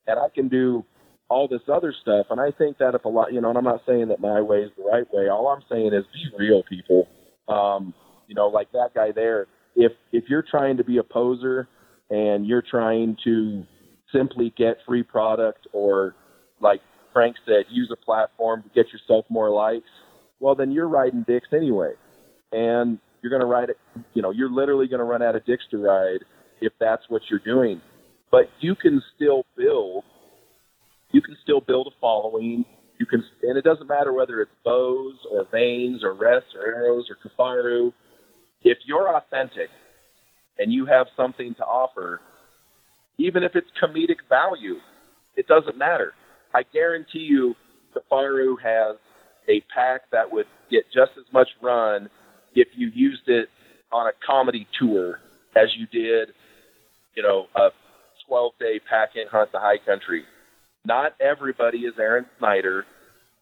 And 0.07 0.19
I 0.19 0.27
can 0.33 0.49
do 0.49 0.83
all 1.29 1.47
this 1.47 1.61
other 1.71 1.93
stuff. 2.01 2.25
And 2.31 2.41
I 2.41 2.51
think 2.51 2.79
that 2.79 2.95
if 2.95 3.05
a 3.05 3.09
lot, 3.09 3.31
you 3.31 3.39
know, 3.39 3.49
and 3.49 3.57
I'm 3.57 3.63
not 3.63 3.81
saying 3.87 4.07
that 4.07 4.19
my 4.19 4.41
way 4.41 4.59
is 4.59 4.71
the 4.75 4.83
right 4.83 5.05
way. 5.13 5.29
All 5.29 5.47
I'm 5.47 5.63
saying 5.69 5.93
is 5.93 6.03
be 6.13 6.37
real, 6.37 6.63
people. 6.67 7.07
Um, 7.47 7.93
you 8.27 8.35
know, 8.35 8.47
like 8.47 8.71
that 8.71 8.89
guy 8.95 9.11
there. 9.13 9.47
If 9.75 9.91
if 10.11 10.25
you're 10.29 10.43
trying 10.43 10.77
to 10.77 10.83
be 10.83 10.97
a 10.97 11.03
poser 11.03 11.67
and 12.09 12.45
you're 12.45 12.63
trying 12.63 13.17
to 13.23 13.63
simply 14.11 14.53
get 14.57 14.77
free 14.87 15.03
product 15.03 15.67
or 15.73 16.15
like 16.59 16.81
Frank 17.13 17.35
said, 17.45 17.65
use 17.69 17.89
a 17.91 18.05
platform 18.05 18.63
to 18.63 18.69
get 18.69 18.91
yourself 18.91 19.25
more 19.29 19.49
likes, 19.49 19.89
well 20.39 20.55
then 20.55 20.71
you're 20.71 20.87
riding 20.87 21.23
dicks 21.27 21.47
anyway. 21.53 21.93
And 22.51 22.99
you're 23.21 23.31
gonna 23.31 23.45
ride 23.45 23.69
it 23.69 23.77
you 24.13 24.21
know, 24.21 24.31
you're 24.31 24.51
literally 24.51 24.87
gonna 24.87 25.03
run 25.03 25.21
out 25.21 25.35
of 25.35 25.45
dicks 25.45 25.63
to 25.71 25.77
ride 25.77 26.23
if 26.61 26.73
that's 26.79 27.03
what 27.09 27.21
you're 27.29 27.39
doing. 27.39 27.81
But 28.31 28.49
you 28.59 28.75
can 28.75 29.01
still 29.15 29.45
build 29.57 30.03
you 31.11 31.21
can 31.21 31.35
still 31.43 31.61
build 31.61 31.87
a 31.87 31.95
following. 31.99 32.65
You 32.99 33.05
can, 33.05 33.23
and 33.43 33.57
it 33.57 33.63
doesn't 33.63 33.87
matter 33.87 34.13
whether 34.13 34.41
it's 34.41 34.51
bows 34.63 35.15
or 35.31 35.47
vanes 35.51 36.03
or 36.03 36.13
rests 36.13 36.49
or 36.55 36.65
arrows 36.65 37.05
or 37.09 37.17
kifaru. 37.17 37.93
If 38.63 38.77
you're 38.85 39.15
authentic 39.15 39.69
and 40.57 40.71
you 40.71 40.85
have 40.85 41.07
something 41.15 41.55
to 41.55 41.63
offer, 41.63 42.21
even 43.17 43.43
if 43.43 43.55
it's 43.55 43.67
comedic 43.81 44.17
value, 44.27 44.75
it 45.35 45.47
doesn't 45.47 45.77
matter. 45.77 46.13
I 46.53 46.63
guarantee 46.73 47.19
you, 47.19 47.55
the 47.93 48.01
Kifaru 48.11 48.55
has 48.63 48.97
a 49.47 49.61
pack 49.73 50.01
that 50.11 50.31
would 50.31 50.45
get 50.69 50.83
just 50.93 51.11
as 51.17 51.25
much 51.33 51.47
run 51.61 52.09
if 52.53 52.67
you 52.75 52.89
used 52.93 53.27
it 53.27 53.49
on 53.91 54.07
a 54.07 54.11
comedy 54.25 54.67
tour 54.79 55.19
as 55.55 55.69
you 55.77 55.87
did, 55.87 56.29
you 57.15 57.23
know, 57.23 57.45
a 57.55 57.69
12 58.27 58.53
day 58.59 58.79
pack 58.89 59.09
in 59.15 59.27
hunt 59.31 59.51
the 59.51 59.59
high 59.59 59.79
country 59.85 60.23
not 60.85 61.13
everybody 61.19 61.79
is 61.79 61.93
Aaron 61.99 62.25
Snyder. 62.39 62.85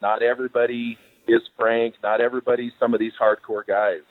Not 0.02 0.22
everybody 0.22 0.98
is 1.28 1.42
Frank. 1.58 1.96
Not 2.04 2.22
everybody's 2.22 2.72
some 2.80 2.94
of 2.94 3.00
these 3.00 3.14
hardcore 3.22 3.66
guys. 3.66 4.02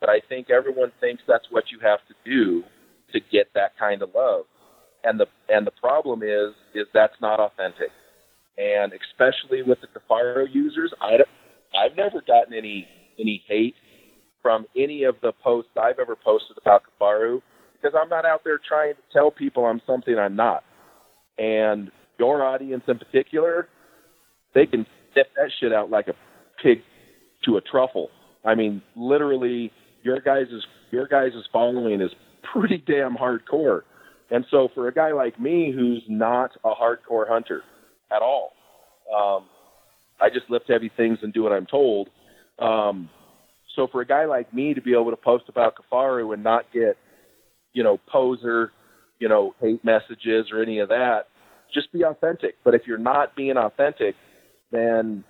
But 0.00 0.08
I 0.08 0.20
think 0.28 0.50
everyone 0.50 0.92
thinks 1.00 1.22
that's 1.28 1.46
what 1.50 1.64
you 1.70 1.78
have 1.82 2.00
to 2.08 2.14
do 2.24 2.62
to 3.12 3.20
get 3.20 3.48
that 3.54 3.78
kind 3.78 4.02
of 4.02 4.10
love. 4.14 4.44
And 5.04 5.18
the 5.18 5.26
and 5.48 5.66
the 5.66 5.72
problem 5.80 6.22
is 6.22 6.54
is 6.74 6.86
that's 6.92 7.14
not 7.20 7.40
authentic. 7.40 7.90
And 8.58 8.92
especially 8.92 9.62
with 9.62 9.78
the 9.80 9.88
Kifaru 9.88 10.46
users, 10.52 10.92
I 11.00 11.18
I've 11.76 11.96
never 11.96 12.20
gotten 12.26 12.54
any 12.54 12.86
any 13.18 13.42
hate 13.46 13.74
from 14.42 14.66
any 14.76 15.04
of 15.04 15.16
the 15.22 15.32
posts 15.44 15.70
I've 15.76 15.98
ever 15.98 16.16
posted 16.16 16.56
about 16.60 16.82
Kifaru 16.84 17.42
because 17.74 17.96
I'm 18.00 18.08
not 18.08 18.24
out 18.24 18.42
there 18.44 18.58
trying 18.66 18.94
to 18.94 19.00
tell 19.12 19.30
people 19.30 19.64
I'm 19.64 19.80
something 19.86 20.18
I'm 20.18 20.36
not. 20.36 20.64
And 21.38 21.90
your 22.18 22.44
audience 22.44 22.84
in 22.86 22.98
particular, 22.98 23.68
they 24.54 24.66
can 24.66 24.86
sniff 25.12 25.26
that 25.36 25.50
shit 25.60 25.72
out 25.72 25.90
like 25.90 26.08
a 26.08 26.14
pig 26.62 26.82
to 27.46 27.56
a 27.56 27.60
truffle. 27.60 28.10
I 28.44 28.54
mean, 28.54 28.82
literally, 28.96 29.72
your 30.02 30.20
guys' 30.20 30.48
is 30.50 30.64
your 30.90 31.06
guys' 31.06 31.32
is 31.34 31.44
following 31.52 32.00
is 32.00 32.10
pretty 32.52 32.82
damn 32.86 33.16
hardcore. 33.16 33.82
And 34.30 34.44
so, 34.50 34.68
for 34.74 34.88
a 34.88 34.94
guy 34.94 35.12
like 35.12 35.40
me 35.40 35.72
who's 35.74 36.02
not 36.08 36.52
a 36.64 36.70
hardcore 36.70 37.28
hunter 37.28 37.62
at 38.14 38.22
all, 38.22 38.52
um, 39.14 39.46
I 40.20 40.28
just 40.30 40.48
lift 40.48 40.66
heavy 40.68 40.90
things 40.96 41.18
and 41.22 41.32
do 41.32 41.42
what 41.42 41.52
I'm 41.52 41.66
told. 41.66 42.08
Um, 42.58 43.08
so, 43.74 43.88
for 43.90 44.00
a 44.00 44.06
guy 44.06 44.26
like 44.26 44.52
me 44.54 44.74
to 44.74 44.80
be 44.80 44.92
able 44.92 45.10
to 45.10 45.16
post 45.16 45.44
about 45.48 45.74
Kifaru 45.76 46.32
and 46.32 46.44
not 46.44 46.66
get, 46.72 46.96
you 47.72 47.82
know, 47.82 47.98
poser, 48.06 48.72
you 49.18 49.28
know, 49.28 49.54
hate 49.60 49.84
messages 49.84 50.46
or 50.52 50.62
any 50.62 50.78
of 50.78 50.88
that, 50.88 51.26
just 51.72 51.92
be 51.92 52.04
authentic. 52.04 52.56
But 52.64 52.74
if 52.74 52.82
you're 52.86 52.98
not 52.98 53.34
being 53.34 53.56
authentic, 53.56 54.14
then 54.70 55.24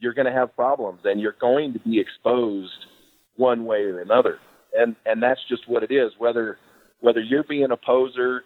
you're 0.00 0.14
going 0.14 0.26
to 0.26 0.32
have 0.32 0.54
problems 0.56 1.00
and 1.04 1.20
you're 1.20 1.36
going 1.40 1.72
to 1.72 1.78
be 1.78 2.00
exposed 2.00 2.86
one 3.36 3.64
way 3.64 3.82
or 3.82 4.00
another. 4.00 4.38
And 4.74 4.96
and 5.06 5.22
that's 5.22 5.40
just 5.48 5.68
what 5.68 5.82
it 5.82 5.92
is. 5.92 6.12
Whether 6.18 6.58
whether 7.00 7.20
you're 7.20 7.44
being 7.44 7.70
a 7.70 7.76
poser 7.76 8.42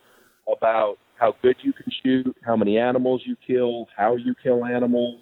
about 0.51 0.97
how 1.18 1.34
good 1.43 1.57
you 1.62 1.72
can 1.72 1.93
shoot, 2.03 2.36
how 2.45 2.57
many 2.57 2.78
animals 2.78 3.22
you 3.24 3.36
kill, 3.47 3.86
how 3.97 4.16
you 4.16 4.34
kill 4.43 4.64
animals, 4.64 5.20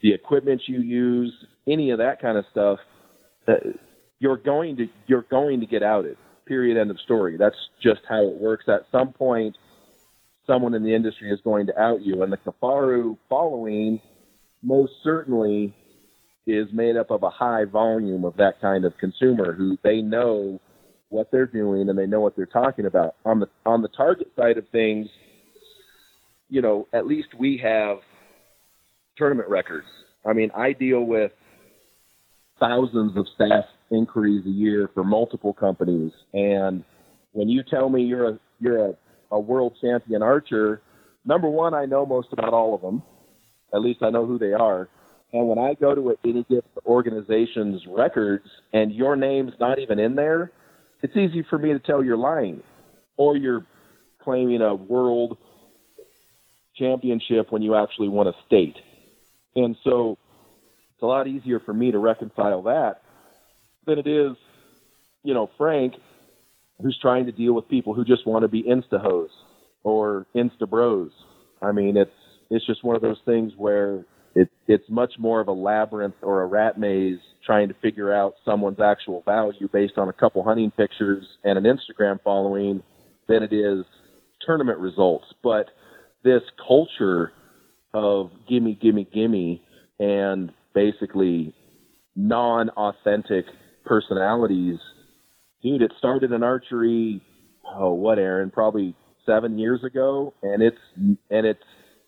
the 0.00 0.12
equipment 0.12 0.62
you 0.66 0.80
use, 0.80 1.32
any 1.66 1.90
of 1.90 1.98
that 1.98 2.20
kind 2.20 2.38
of 2.38 2.44
stuff, 2.50 2.78
that 3.46 3.60
you're 4.18 4.36
going 4.36 4.76
to 4.76 4.86
you're 5.06 5.26
going 5.30 5.60
to 5.60 5.66
get 5.66 5.82
outed. 5.82 6.16
Period. 6.46 6.78
End 6.78 6.90
of 6.90 7.00
story. 7.00 7.36
That's 7.38 7.56
just 7.82 8.00
how 8.08 8.22
it 8.26 8.36
works. 8.36 8.64
At 8.68 8.82
some 8.92 9.12
point, 9.12 9.56
someone 10.46 10.74
in 10.74 10.84
the 10.84 10.94
industry 10.94 11.30
is 11.30 11.40
going 11.42 11.66
to 11.66 11.78
out 11.78 12.02
you. 12.02 12.22
And 12.22 12.32
the 12.32 12.36
Kifaru 12.36 13.16
following 13.28 14.00
most 14.62 14.92
certainly 15.02 15.74
is 16.46 16.68
made 16.72 16.96
up 16.96 17.10
of 17.10 17.22
a 17.22 17.30
high 17.30 17.64
volume 17.64 18.24
of 18.24 18.36
that 18.36 18.60
kind 18.60 18.84
of 18.84 18.96
consumer 18.98 19.54
who 19.54 19.78
they 19.82 20.02
know 20.02 20.60
what 21.08 21.30
they're 21.30 21.46
doing 21.46 21.88
and 21.88 21.98
they 21.98 22.06
know 22.06 22.20
what 22.20 22.36
they're 22.36 22.46
talking 22.46 22.86
about. 22.86 23.14
On 23.24 23.40
the 23.40 23.46
on 23.64 23.82
the 23.82 23.88
target 23.88 24.28
side 24.36 24.58
of 24.58 24.68
things, 24.70 25.06
you 26.48 26.60
know, 26.60 26.86
at 26.92 27.06
least 27.06 27.28
we 27.38 27.60
have 27.62 27.98
tournament 29.16 29.48
records. 29.48 29.86
I 30.26 30.32
mean, 30.32 30.50
I 30.54 30.72
deal 30.72 31.04
with 31.04 31.32
thousands 32.60 33.16
of 33.16 33.26
staff 33.34 33.64
inquiries 33.90 34.44
a 34.46 34.50
year 34.50 34.90
for 34.92 35.04
multiple 35.04 35.52
companies, 35.52 36.12
and 36.32 36.84
when 37.32 37.48
you 37.48 37.62
tell 37.62 37.88
me 37.88 38.02
you're 38.02 38.30
a 38.30 38.38
you're 38.60 38.90
a, 38.90 38.94
a 39.30 39.40
world 39.40 39.76
champion 39.80 40.22
archer, 40.22 40.82
number 41.24 41.48
one, 41.48 41.74
I 41.74 41.84
know 41.86 42.04
most 42.04 42.28
about 42.32 42.52
all 42.52 42.74
of 42.74 42.80
them. 42.80 43.02
At 43.74 43.80
least 43.80 44.02
I 44.02 44.10
know 44.10 44.24
who 44.26 44.38
they 44.38 44.52
are. 44.52 44.88
And 45.34 45.48
when 45.48 45.58
I 45.58 45.74
go 45.74 45.96
to 45.96 46.16
any 46.22 46.44
given 46.44 46.62
organization's 46.86 47.82
records 47.88 48.46
and 48.72 48.92
your 48.92 49.16
name's 49.16 49.52
not 49.58 49.80
even 49.80 49.98
in 49.98 50.14
there, 50.14 50.52
it's 51.02 51.16
easy 51.16 51.42
for 51.50 51.58
me 51.58 51.72
to 51.72 51.80
tell 51.80 52.04
you're 52.04 52.16
lying 52.16 52.62
or 53.16 53.36
you're 53.36 53.66
claiming 54.22 54.62
a 54.62 54.76
world 54.76 55.36
championship 56.76 57.50
when 57.50 57.62
you 57.62 57.74
actually 57.74 58.08
won 58.08 58.28
a 58.28 58.32
state. 58.46 58.76
And 59.56 59.76
so 59.82 60.18
it's 60.94 61.02
a 61.02 61.06
lot 61.06 61.26
easier 61.26 61.58
for 61.58 61.74
me 61.74 61.90
to 61.90 61.98
reconcile 61.98 62.62
that 62.62 63.02
than 63.86 63.98
it 63.98 64.06
is, 64.06 64.36
you 65.24 65.34
know, 65.34 65.50
Frank, 65.58 65.94
who's 66.80 66.96
trying 67.02 67.26
to 67.26 67.32
deal 67.32 67.54
with 67.54 67.68
people 67.68 67.92
who 67.92 68.04
just 68.04 68.24
want 68.24 68.42
to 68.42 68.48
be 68.48 68.62
insta 68.62 69.00
hoes 69.00 69.30
or 69.82 70.26
insta 70.32 70.70
bros. 70.70 71.10
I 71.60 71.72
mean, 71.72 71.96
it's 71.96 72.14
it's 72.50 72.64
just 72.64 72.84
one 72.84 72.94
of 72.94 73.02
those 73.02 73.20
things 73.24 73.52
where 73.56 74.04
it, 74.34 74.50
it's 74.66 74.88
much 74.88 75.14
more 75.18 75.40
of 75.40 75.48
a 75.48 75.52
labyrinth 75.52 76.14
or 76.22 76.42
a 76.42 76.46
rat 76.46 76.78
maze 76.78 77.18
trying 77.44 77.68
to 77.68 77.74
figure 77.82 78.12
out 78.12 78.34
someone's 78.44 78.80
actual 78.80 79.22
value 79.24 79.68
based 79.72 79.94
on 79.96 80.08
a 80.08 80.12
couple 80.12 80.42
hunting 80.42 80.70
pictures 80.70 81.24
and 81.44 81.58
an 81.58 81.64
Instagram 81.64 82.18
following 82.22 82.82
than 83.28 83.42
it 83.42 83.52
is 83.52 83.84
tournament 84.44 84.78
results. 84.78 85.26
But 85.42 85.66
this 86.24 86.42
culture 86.66 87.32
of 87.92 88.30
gimme, 88.48 88.78
gimme, 88.80 89.06
gimme, 89.12 89.62
and 90.00 90.50
basically 90.74 91.54
non 92.16 92.70
authentic 92.70 93.44
personalities, 93.84 94.78
dude, 95.62 95.82
it 95.82 95.92
started 95.98 96.32
in 96.32 96.42
archery, 96.42 97.22
oh, 97.64 97.92
what, 97.92 98.18
Aaron? 98.18 98.50
Probably 98.50 98.96
seven 99.26 99.58
years 99.58 99.84
ago. 99.84 100.34
And 100.42 100.62
it's, 100.62 100.76
and 100.96 101.46
it's, 101.46 101.60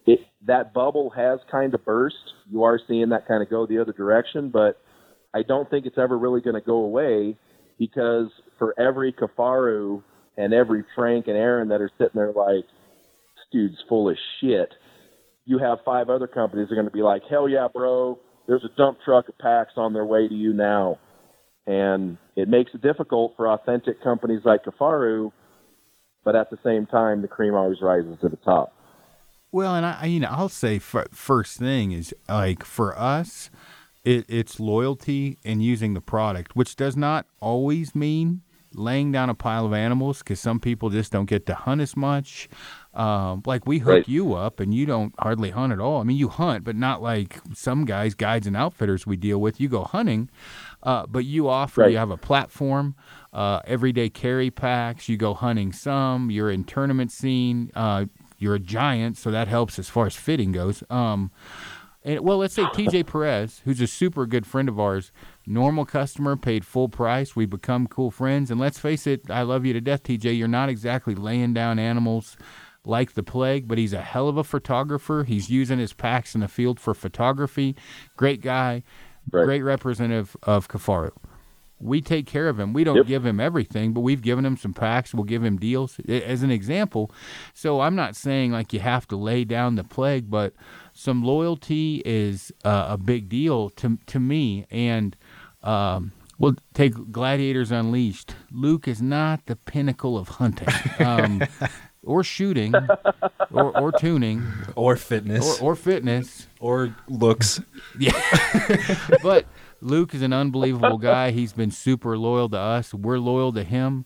it, 0.06 0.20
that 0.46 0.72
bubble 0.72 1.10
has 1.10 1.40
kind 1.50 1.74
of 1.74 1.84
burst. 1.84 2.16
You 2.50 2.62
are 2.62 2.80
seeing 2.86 3.08
that 3.10 3.26
kind 3.26 3.42
of 3.42 3.50
go 3.50 3.66
the 3.66 3.78
other 3.78 3.92
direction, 3.92 4.50
but 4.50 4.80
I 5.34 5.42
don't 5.42 5.68
think 5.68 5.86
it's 5.86 5.98
ever 5.98 6.16
really 6.16 6.40
going 6.40 6.54
to 6.54 6.60
go 6.60 6.76
away 6.76 7.36
because 7.78 8.28
for 8.58 8.78
every 8.78 9.12
Kifaru 9.12 10.02
and 10.36 10.54
every 10.54 10.84
Frank 10.94 11.26
and 11.26 11.36
Aaron 11.36 11.68
that 11.68 11.80
are 11.80 11.90
sitting 11.98 12.14
there 12.14 12.32
like, 12.32 12.64
dude's 13.52 13.76
full 13.88 14.08
of 14.08 14.16
shit, 14.40 14.70
you 15.44 15.58
have 15.58 15.78
five 15.84 16.08
other 16.08 16.26
companies 16.26 16.68
that 16.68 16.72
are 16.72 16.76
going 16.76 16.88
to 16.88 16.92
be 16.92 17.02
like, 17.02 17.22
hell 17.28 17.48
yeah, 17.48 17.68
bro, 17.72 18.18
there's 18.46 18.64
a 18.64 18.76
dump 18.76 18.98
truck 19.04 19.28
of 19.28 19.38
packs 19.38 19.72
on 19.76 19.92
their 19.92 20.04
way 20.04 20.28
to 20.28 20.34
you 20.34 20.52
now. 20.52 20.98
And 21.66 22.18
it 22.36 22.48
makes 22.48 22.72
it 22.74 22.82
difficult 22.82 23.34
for 23.36 23.48
authentic 23.48 24.02
companies 24.02 24.42
like 24.44 24.64
Kifaru, 24.64 25.32
but 26.24 26.36
at 26.36 26.50
the 26.50 26.58
same 26.64 26.86
time, 26.86 27.22
the 27.22 27.28
cream 27.28 27.54
always 27.54 27.78
rises 27.80 28.16
to 28.20 28.28
the 28.28 28.36
top. 28.36 28.72
Well, 29.52 29.74
and 29.74 29.86
I, 29.86 30.06
you 30.06 30.20
know, 30.20 30.28
I'll 30.30 30.48
say 30.48 30.78
first 30.78 31.58
thing 31.58 31.92
is 31.92 32.14
like 32.28 32.64
for 32.64 32.98
us, 32.98 33.50
it, 34.04 34.24
it's 34.28 34.60
loyalty 34.60 35.38
and 35.44 35.62
using 35.62 35.94
the 35.94 36.00
product, 36.00 36.54
which 36.54 36.76
does 36.76 36.96
not 36.96 37.26
always 37.40 37.94
mean 37.94 38.42
laying 38.76 39.10
down 39.10 39.30
a 39.30 39.34
pile 39.34 39.66
of 39.66 39.72
animals 39.72 40.18
because 40.18 40.38
some 40.38 40.60
people 40.60 40.90
just 40.90 41.10
don't 41.10 41.26
get 41.26 41.46
to 41.46 41.54
hunt 41.54 41.80
as 41.80 41.96
much. 41.96 42.48
Um, 42.94 43.42
like 43.44 43.66
we 43.66 43.78
hook 43.78 43.92
right. 43.92 44.08
you 44.08 44.34
up 44.34 44.60
and 44.60 44.72
you 44.72 44.86
don't 44.86 45.14
hardly 45.18 45.50
hunt 45.50 45.72
at 45.72 45.80
all. 45.80 46.00
I 46.00 46.04
mean, 46.04 46.16
you 46.16 46.28
hunt, 46.28 46.64
but 46.64 46.76
not 46.76 47.02
like 47.02 47.40
some 47.54 47.84
guys, 47.84 48.14
guides, 48.14 48.46
and 48.46 48.56
outfitters 48.56 49.06
we 49.06 49.16
deal 49.16 49.38
with. 49.38 49.60
You 49.60 49.68
go 49.68 49.84
hunting, 49.84 50.30
uh, 50.82 51.06
but 51.06 51.24
you 51.24 51.48
offer, 51.48 51.82
right. 51.82 51.90
you 51.90 51.98
have 51.98 52.10
a 52.10 52.16
platform, 52.16 52.94
uh, 53.32 53.60
everyday 53.66 54.08
carry 54.08 54.50
packs. 54.50 55.08
You 55.08 55.16
go 55.16 55.34
hunting 55.34 55.72
some. 55.72 56.30
You're 56.30 56.50
in 56.50 56.64
tournament 56.64 57.12
scene. 57.12 57.70
Uh, 57.74 58.06
you're 58.38 58.54
a 58.54 58.60
giant, 58.60 59.16
so 59.16 59.30
that 59.30 59.48
helps 59.48 59.78
as 59.78 59.88
far 59.88 60.06
as 60.06 60.14
fitting 60.14 60.52
goes. 60.52 60.82
Um, 60.90 61.30
and, 62.04 62.20
well, 62.20 62.38
let's 62.38 62.54
say 62.54 62.62
TJ 62.62 63.06
Perez, 63.06 63.62
who's 63.64 63.80
a 63.80 63.86
super 63.86 64.26
good 64.26 64.46
friend 64.46 64.68
of 64.68 64.78
ours, 64.78 65.10
normal 65.46 65.84
customer, 65.84 66.36
paid 66.36 66.64
full 66.64 66.88
price. 66.88 67.34
We 67.34 67.46
become 67.46 67.86
cool 67.86 68.10
friends, 68.10 68.50
and 68.50 68.60
let's 68.60 68.78
face 68.78 69.06
it, 69.06 69.30
I 69.30 69.42
love 69.42 69.64
you 69.66 69.72
to 69.72 69.80
death, 69.80 70.04
TJ. 70.04 70.38
You're 70.38 70.48
not 70.48 70.68
exactly 70.68 71.14
laying 71.14 71.52
down 71.52 71.78
animals 71.78 72.36
like 72.84 73.14
the 73.14 73.24
plague, 73.24 73.66
but 73.66 73.78
he's 73.78 73.92
a 73.92 74.02
hell 74.02 74.28
of 74.28 74.36
a 74.36 74.44
photographer. 74.44 75.24
He's 75.24 75.50
using 75.50 75.80
his 75.80 75.92
packs 75.92 76.34
in 76.34 76.40
the 76.42 76.48
field 76.48 76.78
for 76.78 76.94
photography. 76.94 77.74
Great 78.16 78.40
guy, 78.40 78.84
right. 79.32 79.44
great 79.44 79.62
representative 79.62 80.36
of 80.44 80.68
Kifaru 80.68 81.10
we 81.78 82.00
take 82.00 82.26
care 82.26 82.48
of 82.48 82.58
him. 82.58 82.72
We 82.72 82.84
don't 82.84 82.96
yep. 82.96 83.06
give 83.06 83.26
him 83.26 83.38
everything, 83.38 83.92
but 83.92 84.00
we've 84.00 84.22
given 84.22 84.44
him 84.44 84.56
some 84.56 84.72
packs. 84.72 85.12
We'll 85.12 85.24
give 85.24 85.44
him 85.44 85.58
deals 85.58 86.00
as 86.08 86.42
an 86.42 86.50
example. 86.50 87.10
So 87.52 87.80
I'm 87.80 87.94
not 87.94 88.16
saying 88.16 88.52
like 88.52 88.72
you 88.72 88.80
have 88.80 89.06
to 89.08 89.16
lay 89.16 89.44
down 89.44 89.74
the 89.74 89.84
plague, 89.84 90.30
but 90.30 90.54
some 90.94 91.22
loyalty 91.22 92.02
is 92.04 92.50
uh, 92.64 92.86
a 92.90 92.96
big 92.96 93.28
deal 93.28 93.70
to 93.70 93.98
to 94.06 94.18
me. 94.18 94.66
And 94.70 95.16
um, 95.62 96.12
we'll 96.38 96.56
take 96.72 97.12
Gladiators 97.12 97.70
Unleashed. 97.70 98.34
Luke 98.50 98.88
is 98.88 99.02
not 99.02 99.44
the 99.46 99.56
pinnacle 99.56 100.16
of 100.16 100.28
hunting. 100.28 100.68
Um, 100.98 101.42
or 102.06 102.22
shooting, 102.22 102.72
or, 103.50 103.76
or 103.76 103.92
tuning, 103.92 104.44
or 104.76 104.96
fitness, 104.96 105.60
or, 105.60 105.72
or 105.72 105.76
fitness, 105.76 106.46
or 106.60 106.94
looks. 107.08 107.60
Yeah, 107.98 108.12
but 109.22 109.46
Luke 109.80 110.14
is 110.14 110.22
an 110.22 110.32
unbelievable 110.32 110.98
guy. 111.12 111.30
He's 111.30 111.52
been 111.52 111.70
super 111.70 112.16
loyal 112.16 112.48
to 112.50 112.58
us. 112.58 112.94
We're 112.94 113.18
loyal 113.18 113.52
to 113.52 113.64
him. 113.64 114.04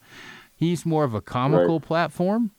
He's 0.55 0.85
more 0.85 1.05
of 1.05 1.15
a 1.15 1.21
comical 1.21 1.79
right. 1.79 1.87
platform, 1.87 2.51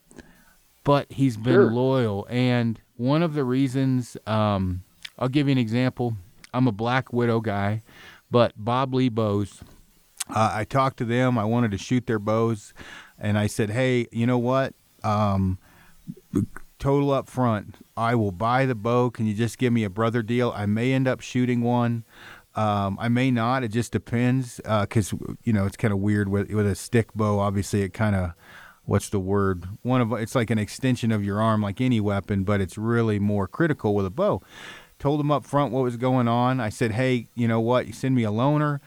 but 0.84 1.10
he's 1.12 1.36
been 1.36 1.54
sure. 1.54 1.70
loyal. 1.70 2.26
And 2.28 2.80
one 2.96 3.22
of 3.22 3.34
the 3.34 3.44
reasons, 3.44 4.16
um, 4.26 4.82
I'll 5.18 5.28
give 5.28 5.46
you 5.46 5.52
an 5.52 5.58
example. 5.58 6.16
I'm 6.52 6.66
a 6.66 6.72
Black 6.72 7.12
Widow 7.12 7.40
guy, 7.40 7.82
but 8.30 8.52
Bob 8.56 8.92
Lee 8.92 9.08
bows. 9.08 9.60
Uh, 10.28 10.50
I 10.52 10.64
talked 10.64 10.96
to 10.98 11.04
them. 11.04 11.38
I 11.38 11.44
wanted 11.44 11.70
to 11.72 11.78
shoot 11.78 12.06
their 12.06 12.18
bows, 12.18 12.74
and 13.18 13.38
I 13.38 13.46
said, 13.46 13.70
"Hey, 13.70 14.06
you 14.12 14.26
know 14.26 14.38
what? 14.38 14.74
Um, 15.02 15.58
total 16.82 17.12
up 17.12 17.28
front. 17.28 17.76
I 17.96 18.16
will 18.16 18.32
buy 18.32 18.66
the 18.66 18.74
bow. 18.74 19.10
Can 19.10 19.26
you 19.26 19.34
just 19.34 19.56
give 19.56 19.72
me 19.72 19.84
a 19.84 19.90
brother 19.90 20.20
deal? 20.20 20.52
I 20.54 20.66
may 20.66 20.92
end 20.92 21.06
up 21.06 21.20
shooting 21.20 21.62
one. 21.62 22.04
Um, 22.54 22.98
I 23.00 23.08
may 23.08 23.30
not. 23.30 23.64
It 23.64 23.68
just 23.68 23.92
depends 23.92 24.56
because 24.56 25.12
uh, 25.12 25.34
you 25.42 25.52
know 25.52 25.66
it's 25.66 25.76
kind 25.76 25.92
of 25.92 26.00
weird 26.00 26.28
with 26.28 26.50
with 26.50 26.66
a 26.66 26.74
stick 26.74 27.14
bow. 27.14 27.38
Obviously, 27.38 27.82
it 27.82 27.94
kind 27.94 28.14
of 28.14 28.32
what's 28.84 29.08
the 29.08 29.20
word? 29.20 29.66
One 29.82 30.00
of 30.00 30.12
it's 30.12 30.34
like 30.34 30.50
an 30.50 30.58
extension 30.58 31.12
of 31.12 31.24
your 31.24 31.40
arm, 31.40 31.62
like 31.62 31.80
any 31.80 32.00
weapon, 32.00 32.44
but 32.44 32.60
it's 32.60 32.76
really 32.76 33.18
more 33.18 33.46
critical 33.46 33.94
with 33.94 34.06
a 34.06 34.10
bow. 34.10 34.42
Told 34.98 35.20
them 35.20 35.30
up 35.30 35.44
front 35.44 35.72
what 35.72 35.82
was 35.82 35.96
going 35.96 36.28
on. 36.28 36.60
I 36.60 36.68
said, 36.68 36.92
hey, 36.92 37.28
you 37.34 37.48
know 37.48 37.60
what? 37.60 37.86
You 37.86 37.92
send 37.92 38.14
me 38.14 38.24
a 38.24 38.30
loaner. 38.30 38.80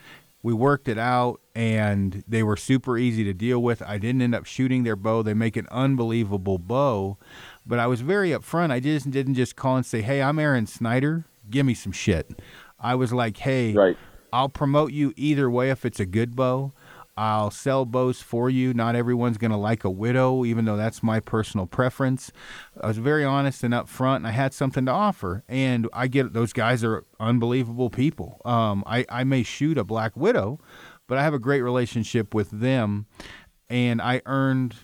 We 0.43 0.53
worked 0.53 0.87
it 0.87 0.99
out, 0.99 1.41
and 1.55 2.23
they 2.27 2.43
were 2.43 2.55
super 2.55 2.99
easy 2.99 3.23
to 3.23 3.33
deal 3.33 3.61
with. 3.63 3.81
I 3.81 3.97
didn't 3.97 4.21
end 4.21 4.35
up 4.35 4.45
shooting 4.45 4.83
their 4.83 4.95
bow. 4.95 5.23
They 5.23 5.33
make 5.33 5.57
an 5.57 5.67
unbelievable 5.71 6.59
bow, 6.59 7.17
but 7.65 7.79
I 7.79 7.87
was 7.87 8.01
very 8.01 8.29
upfront. 8.29 8.69
I 8.71 8.79
just 8.79 9.09
didn't 9.09 9.33
just 9.33 9.55
call 9.55 9.77
and 9.77 9.85
say, 9.85 10.01
hey, 10.03 10.21
I'm 10.21 10.37
Aaron 10.37 10.67
Snyder. 10.67 11.25
Give 11.49 11.65
me 11.65 11.73
some 11.73 11.91
shit. 11.91 12.39
I 12.85 12.93
was 12.93 13.11
like, 13.11 13.37
hey, 13.37 13.73
right. 13.73 13.97
I'll 14.31 14.49
promote 14.49 14.91
you 14.91 15.11
either 15.15 15.49
way 15.49 15.71
if 15.71 15.85
it's 15.85 15.99
a 15.99 16.05
good 16.05 16.35
bow. 16.35 16.71
I'll 17.17 17.49
sell 17.49 17.85
bows 17.85 18.21
for 18.21 18.49
you. 18.49 18.73
Not 18.73 18.95
everyone's 18.95 19.37
going 19.37 19.51
to 19.51 19.57
like 19.57 19.83
a 19.85 19.89
widow, 19.89 20.45
even 20.45 20.65
though 20.65 20.75
that's 20.77 21.01
my 21.01 21.19
personal 21.19 21.65
preference. 21.65 22.31
I 22.79 22.87
was 22.87 22.97
very 22.97 23.23
honest 23.23 23.63
and 23.63 23.73
upfront, 23.73 24.17
and 24.17 24.27
I 24.27 24.31
had 24.31 24.53
something 24.53 24.85
to 24.85 24.91
offer. 24.91 25.43
And 25.47 25.87
I 25.93 26.07
get 26.07 26.33
those 26.33 26.53
guys 26.53 26.83
are 26.83 27.05
unbelievable 27.19 27.89
people. 27.89 28.39
Um, 28.45 28.83
I, 28.85 29.05
I 29.09 29.23
may 29.23 29.41
shoot 29.43 29.77
a 29.77 29.83
black 29.83 30.15
widow, 30.15 30.59
but 31.07 31.17
I 31.17 31.23
have 31.23 31.33
a 31.33 31.39
great 31.39 31.61
relationship 31.61 32.35
with 32.35 32.51
them, 32.51 33.07
and 33.67 34.01
I 34.01 34.21
earned 34.25 34.75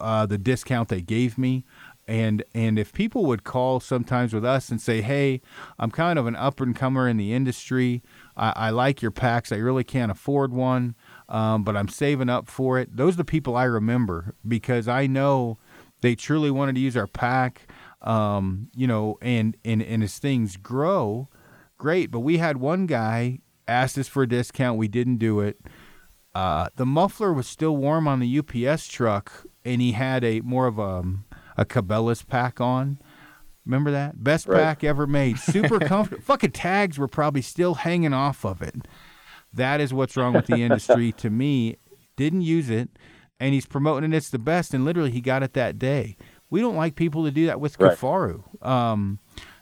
uh, 0.00 0.26
the 0.26 0.38
discount 0.38 0.88
they 0.88 1.02
gave 1.02 1.36
me 1.36 1.64
and 2.08 2.42
and 2.54 2.78
if 2.78 2.92
people 2.92 3.26
would 3.26 3.44
call 3.44 3.80
sometimes 3.80 4.32
with 4.34 4.44
us 4.44 4.70
and 4.70 4.80
say, 4.80 5.02
"Hey, 5.02 5.40
I'm 5.78 5.90
kind 5.92 6.18
of 6.18 6.26
an 6.26 6.36
up 6.36 6.60
and 6.60 6.74
comer 6.74 7.08
in 7.08 7.18
the 7.18 7.32
industry. 7.34 8.02
I, 8.36 8.52
I 8.56 8.70
like 8.70 9.02
your 9.02 9.12
packs. 9.12 9.52
I 9.52 9.56
really 9.56 9.84
can't 9.84 10.10
afford 10.10 10.52
one, 10.52 10.96
um, 11.28 11.64
but 11.64 11.76
I'm 11.76 11.88
saving 11.88 12.30
up 12.30 12.48
for 12.48 12.78
it." 12.78 12.96
Those 12.96 13.14
are 13.14 13.18
the 13.18 13.24
people 13.24 13.56
I 13.56 13.64
remember 13.64 14.34
because 14.46 14.88
I 14.88 15.06
know 15.06 15.58
they 16.00 16.14
truly 16.16 16.50
wanted 16.50 16.74
to 16.76 16.80
use 16.80 16.96
our 16.96 17.06
pack. 17.06 17.70
Um, 18.02 18.70
you 18.74 18.86
know, 18.86 19.18
and 19.22 19.56
and 19.64 19.82
and 19.82 20.02
as 20.02 20.18
things 20.18 20.56
grow, 20.56 21.28
great. 21.78 22.10
But 22.10 22.20
we 22.20 22.38
had 22.38 22.56
one 22.58 22.86
guy 22.86 23.40
asked 23.68 23.98
us 23.98 24.08
for 24.08 24.22
a 24.22 24.28
discount. 24.28 24.78
We 24.78 24.88
didn't 24.88 25.18
do 25.18 25.40
it. 25.40 25.58
uh, 26.34 26.68
the 26.76 26.86
muffler 26.86 27.32
was 27.32 27.46
still 27.48 27.76
warm 27.76 28.06
on 28.08 28.20
the 28.20 28.38
UPS 28.38 28.86
truck, 28.88 29.46
and 29.64 29.80
he 29.82 29.92
had 29.92 30.24
a 30.24 30.40
more 30.42 30.66
of 30.66 30.78
a 30.78 31.02
a 31.58 31.64
Cabela's 31.66 32.22
pack 32.22 32.60
on. 32.60 32.98
Remember 33.66 33.90
that 33.90 34.24
best 34.24 34.48
Right. 34.48 34.62
pack 34.62 34.84
ever 34.84 35.06
made, 35.06 35.38
super 35.38 35.78
comfortable. 35.80 36.22
Fucking 36.22 36.52
tags 36.52 36.98
were 36.98 37.08
probably 37.08 37.42
still 37.42 37.74
hanging 37.74 38.14
off 38.14 38.44
of 38.46 38.62
it. 38.62 38.88
That 39.52 39.80
is 39.80 39.92
what's 39.92 40.16
wrong 40.16 40.32
with 40.32 40.46
the 40.46 40.62
industry. 40.62 41.12
to 41.18 41.28
me, 41.28 41.76
didn't 42.16 42.40
use 42.42 42.70
it, 42.70 42.88
and 43.38 43.52
he's 43.52 43.66
promoting 43.66 44.12
it. 44.12 44.16
It's 44.16 44.30
the 44.30 44.38
best, 44.38 44.72
and 44.72 44.84
literally 44.86 45.10
he 45.10 45.20
got 45.20 45.42
it 45.42 45.52
that 45.52 45.78
day. 45.78 46.16
We 46.50 46.60
don't 46.60 46.76
like 46.76 46.94
people 46.94 47.24
to 47.24 47.30
do 47.30 47.44
that 47.46 47.60
with 47.60 47.78
Right. 47.78 47.96
Kifaru. 47.98 48.64
Um, 48.66 49.18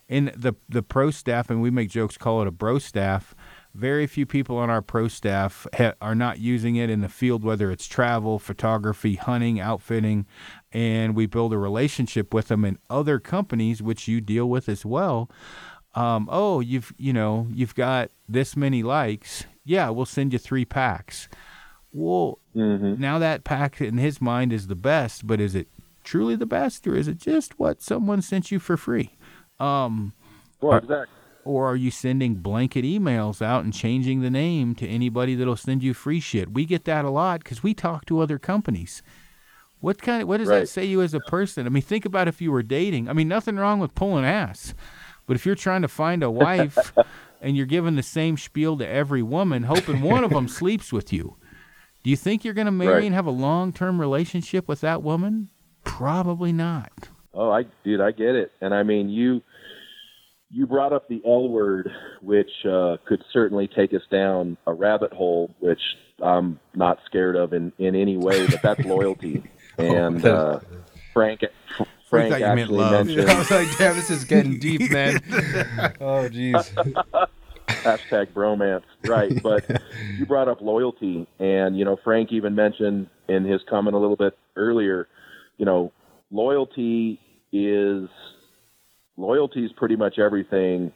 in 0.09 0.27
the 0.37 0.55
the 0.69 0.85
pro 0.85 1.11
staff, 1.11 1.51
and 1.51 1.61
we 1.61 1.71
make 1.71 1.91
jokes, 1.91 2.17
call 2.17 2.41
it 2.43 2.47
a 2.47 2.53
bro 2.53 2.79
staff. 2.79 3.35
Very 3.75 4.07
few 4.07 4.25
people 4.25 4.57
on 4.57 4.71
our 4.71 4.81
pro 4.81 5.07
staff 5.09 5.67
ha- 5.77 5.93
are 6.01 6.15
not 6.15 6.39
using 6.39 6.77
it 6.77 6.89
in 6.89 7.01
the 7.01 7.09
field, 7.09 7.43
whether 7.45 7.71
it's 7.73 7.87
travel, 7.87 8.39
photography, 8.39 9.17
hunting, 9.17 9.59
outfitting, 9.61 10.25
and 10.73 11.15
we 11.15 11.27
build 11.27 11.53
a 11.53 11.59
relationship 11.59 12.35
with 12.35 12.49
them 12.49 12.65
in 12.65 12.79
other 12.91 13.19
companies, 13.19 13.83
which 13.83 14.09
you 14.09 14.21
deal 14.21 14.49
with 14.49 14.69
as 14.69 14.85
well. 14.85 15.31
Um, 15.95 16.29
oh, 16.31 16.61
you've 16.61 16.93
you 16.99 17.13
know 17.13 17.47
you've 17.53 17.75
got 17.75 18.11
this 18.29 18.57
many 18.57 18.83
likes. 18.83 19.45
Yeah, 19.65 19.89
we'll 19.91 20.07
send 20.07 20.33
you 20.33 20.39
three 20.39 20.65
packs. 20.65 21.29
Well, 21.93 22.39
Mm-hmm. 22.55 22.99
now 23.01 23.19
that 23.19 23.45
pack 23.45 23.81
in 23.83 23.99
his 23.99 24.19
mind 24.21 24.51
is 24.53 24.67
the 24.67 24.75
best, 24.75 25.27
but 25.27 25.41
is 25.43 25.55
it 25.55 25.69
truly 26.05 26.35
the 26.37 26.47
best, 26.47 26.87
or 26.87 26.95
is 26.97 27.07
it 27.07 27.19
just 27.19 27.59
what 27.59 27.83
someone 27.83 28.23
sent 28.23 28.51
you 28.51 28.59
for 28.59 28.77
free? 28.79 29.11
Um, 29.61 30.15
Well, 30.63 30.79
exactly. 30.79 31.07
or 31.45 31.67
are 31.71 31.77
you 31.77 31.91
sending 31.91 32.37
blanket 32.37 32.83
emails 32.85 33.43
out 33.43 33.65
and 33.65 33.75
changing 33.75 34.21
the 34.23 34.31
name 34.31 34.75
to 34.77 34.87
anybody 34.89 35.35
that'll 35.35 35.57
send 35.57 35.83
you 35.83 35.93
free 35.93 36.19
shit? 36.21 36.53
We 36.55 36.65
get 36.65 36.85
that 36.87 37.05
a 37.05 37.11
lot 37.11 37.45
because 37.45 37.63
we 37.63 37.75
talk 37.75 38.07
to 38.07 38.21
other 38.21 38.39
companies. 38.39 39.03
What 39.87 40.03
kind 40.03 40.23
of 40.23 40.27
what 40.27 40.39
does 40.39 40.49
that 40.49 40.69
say 40.69 40.85
you 40.85 41.01
as 41.01 41.15
a 41.15 41.21
person? 41.21 41.65
I 41.65 41.69
mean, 41.69 41.81
think 41.81 42.05
about 42.05 42.27
if 42.27 42.43
you 42.43 42.51
were 42.51 42.65
dating. 42.65 43.09
I 43.09 43.13
mean, 43.13 43.29
nothing 43.29 43.55
wrong 43.55 43.79
with 43.79 43.95
pulling 43.95 44.25
ass, 44.25 44.75
but 45.27 45.37
if 45.37 45.47
you're 45.47 45.55
trying 45.55 45.83
to 45.83 45.87
find 45.89 46.25
a 46.25 46.31
wife 46.31 46.93
and 47.41 47.57
you're 47.57 47.67
giving 47.67 47.95
the 47.95 48.03
same 48.03 48.37
spiel 48.37 48.77
to 48.79 48.89
every 48.89 49.23
woman, 49.23 49.63
hoping 49.63 50.01
one 50.03 50.25
of 50.25 50.31
them 50.31 50.49
sleeps 50.49 50.93
with 50.93 51.13
you, 51.13 51.37
do 52.03 52.11
you 52.11 52.17
think 52.17 52.45
you're 52.45 52.53
going 52.53 52.67
to 52.67 52.73
marry 52.73 52.95
Right. 52.95 53.05
and 53.05 53.15
have 53.15 53.27
a 53.27 53.31
long-term 53.31 54.01
relationship 54.01 54.67
with 54.67 54.81
that 54.81 55.05
woman? 55.05 55.51
Probably 55.85 56.51
not. 56.51 56.91
Oh, 57.33 57.53
I 57.53 57.63
dude, 57.85 58.01
I 58.01 58.11
get 58.11 58.35
it. 58.35 58.51
And 58.61 58.75
I 58.75 58.83
mean, 58.83 59.09
you 59.09 59.41
you 60.51 60.67
brought 60.67 60.93
up 60.93 61.07
the 61.09 61.23
L 61.25 61.49
word, 61.49 61.89
which 62.23 62.51
uh, 62.69 62.97
could 63.07 63.23
certainly 63.33 63.69
take 63.69 63.95
us 63.95 64.03
down 64.11 64.57
a 64.67 64.73
rabbit 64.73 65.13
hole, 65.13 65.55
which 65.61 65.81
I'm 66.21 66.59
not 66.75 66.99
scared 67.07 67.37
of 67.37 67.53
in 67.53 67.73
in 67.79 67.95
any 67.95 68.17
way. 68.17 68.49
But 68.49 68.63
that's 68.63 68.85
loyalty. 68.85 69.45
And 69.79 70.25
uh, 70.25 70.61
Frank 71.13 71.43
Frank 72.09 72.31
thought 72.31 72.41
you 72.41 72.47
meant 72.47 72.61
actually 72.61 72.79
love. 72.79 73.07
mentioned 73.07 73.31
I 73.31 73.39
was 73.39 73.51
like, 73.51 73.79
damn, 73.79 73.97
this 73.97 74.11
is 74.11 74.25
getting 74.25 74.59
deep, 74.61 74.91
man. 74.91 75.21
oh, 76.01 76.29
jeez. 76.31 76.73
hashtag 77.69 78.29
bromance, 78.33 78.85
right? 79.05 79.43
But 79.43 79.83
you 80.17 80.25
brought 80.25 80.49
up 80.49 80.61
loyalty, 80.61 81.27
and 81.39 81.79
you 81.79 81.85
know 81.85 81.99
Frank 82.05 82.33
even 82.33 82.55
mentioned 82.55 83.09
in 83.29 83.45
his 83.45 83.61
comment 83.69 83.95
a 83.97 83.99
little 83.99 84.17
bit 84.17 84.39
earlier. 84.57 85.09
You 85.59 85.67
know, 85.67 85.93
loyalty 86.31 87.21
is 87.53 88.09
loyalty 89.17 89.65
is 89.65 89.73
pretty 89.77 89.97
much 89.97 90.19
everything 90.19 90.93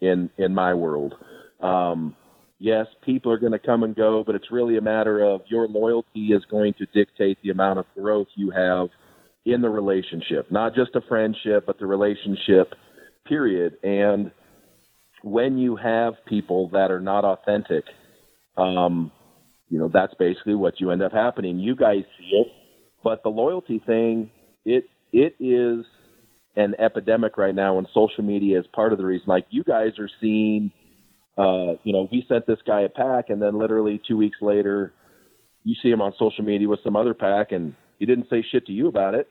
in 0.00 0.30
in 0.38 0.54
my 0.54 0.74
world. 0.74 1.14
Um, 1.60 2.14
yes, 2.58 2.86
people 3.04 3.32
are 3.32 3.38
going 3.38 3.52
to 3.52 3.58
come 3.58 3.82
and 3.82 3.94
go, 3.94 4.22
but 4.24 4.34
it's 4.34 4.50
really 4.50 4.76
a 4.76 4.82
matter 4.82 5.22
of 5.22 5.42
your 5.48 5.68
loyalty 5.68 6.28
is 6.28 6.44
going 6.50 6.74
to 6.74 6.86
dictate 6.86 7.38
the 7.42 7.50
amount 7.50 7.78
of 7.78 7.86
growth 7.94 8.28
you 8.34 8.50
have 8.50 8.88
in 9.44 9.60
the 9.60 9.68
relationship, 9.68 10.50
not 10.50 10.74
just 10.74 10.94
a 10.94 11.00
friendship, 11.08 11.64
but 11.66 11.78
the 11.78 11.86
relationship. 11.86 12.74
Period. 13.26 13.76
And 13.82 14.30
when 15.22 15.58
you 15.58 15.76
have 15.76 16.14
people 16.26 16.68
that 16.70 16.90
are 16.90 17.00
not 17.00 17.24
authentic, 17.24 17.84
um, 18.56 19.10
you 19.68 19.78
know, 19.78 19.90
that's 19.92 20.14
basically 20.14 20.54
what 20.54 20.80
you 20.80 20.90
end 20.90 21.02
up 21.02 21.12
happening. 21.12 21.58
You 21.58 21.74
guys 21.74 22.04
see 22.18 22.36
it, 22.36 22.46
but 23.02 23.22
the 23.22 23.28
loyalty 23.28 23.82
thing, 23.84 24.30
it 24.64 24.84
it 25.12 25.34
is 25.40 25.84
an 26.56 26.74
epidemic 26.78 27.36
right 27.36 27.54
now, 27.54 27.78
and 27.78 27.86
social 27.92 28.24
media 28.24 28.58
is 28.58 28.66
part 28.72 28.92
of 28.92 28.98
the 28.98 29.04
reason. 29.04 29.26
Like 29.26 29.46
you 29.50 29.64
guys 29.64 29.98
are 29.98 30.08
seeing, 30.20 30.72
uh, 31.36 31.74
you 31.84 31.92
know, 31.92 32.08
we 32.10 32.24
sent 32.28 32.46
this 32.46 32.58
guy 32.66 32.82
a 32.82 32.88
pack, 32.88 33.28
and 33.28 33.40
then 33.40 33.58
literally 33.58 34.00
two 34.06 34.16
weeks 34.16 34.38
later, 34.40 34.92
you 35.64 35.74
see 35.82 35.90
him 35.90 36.00
on 36.00 36.12
social 36.18 36.44
media 36.44 36.68
with 36.68 36.80
some 36.82 36.96
other 36.96 37.14
pack, 37.14 37.52
and 37.52 37.74
he 37.98 38.06
didn't 38.06 38.28
say 38.30 38.44
shit 38.50 38.66
to 38.66 38.72
you 38.72 38.88
about 38.88 39.14
it. 39.14 39.28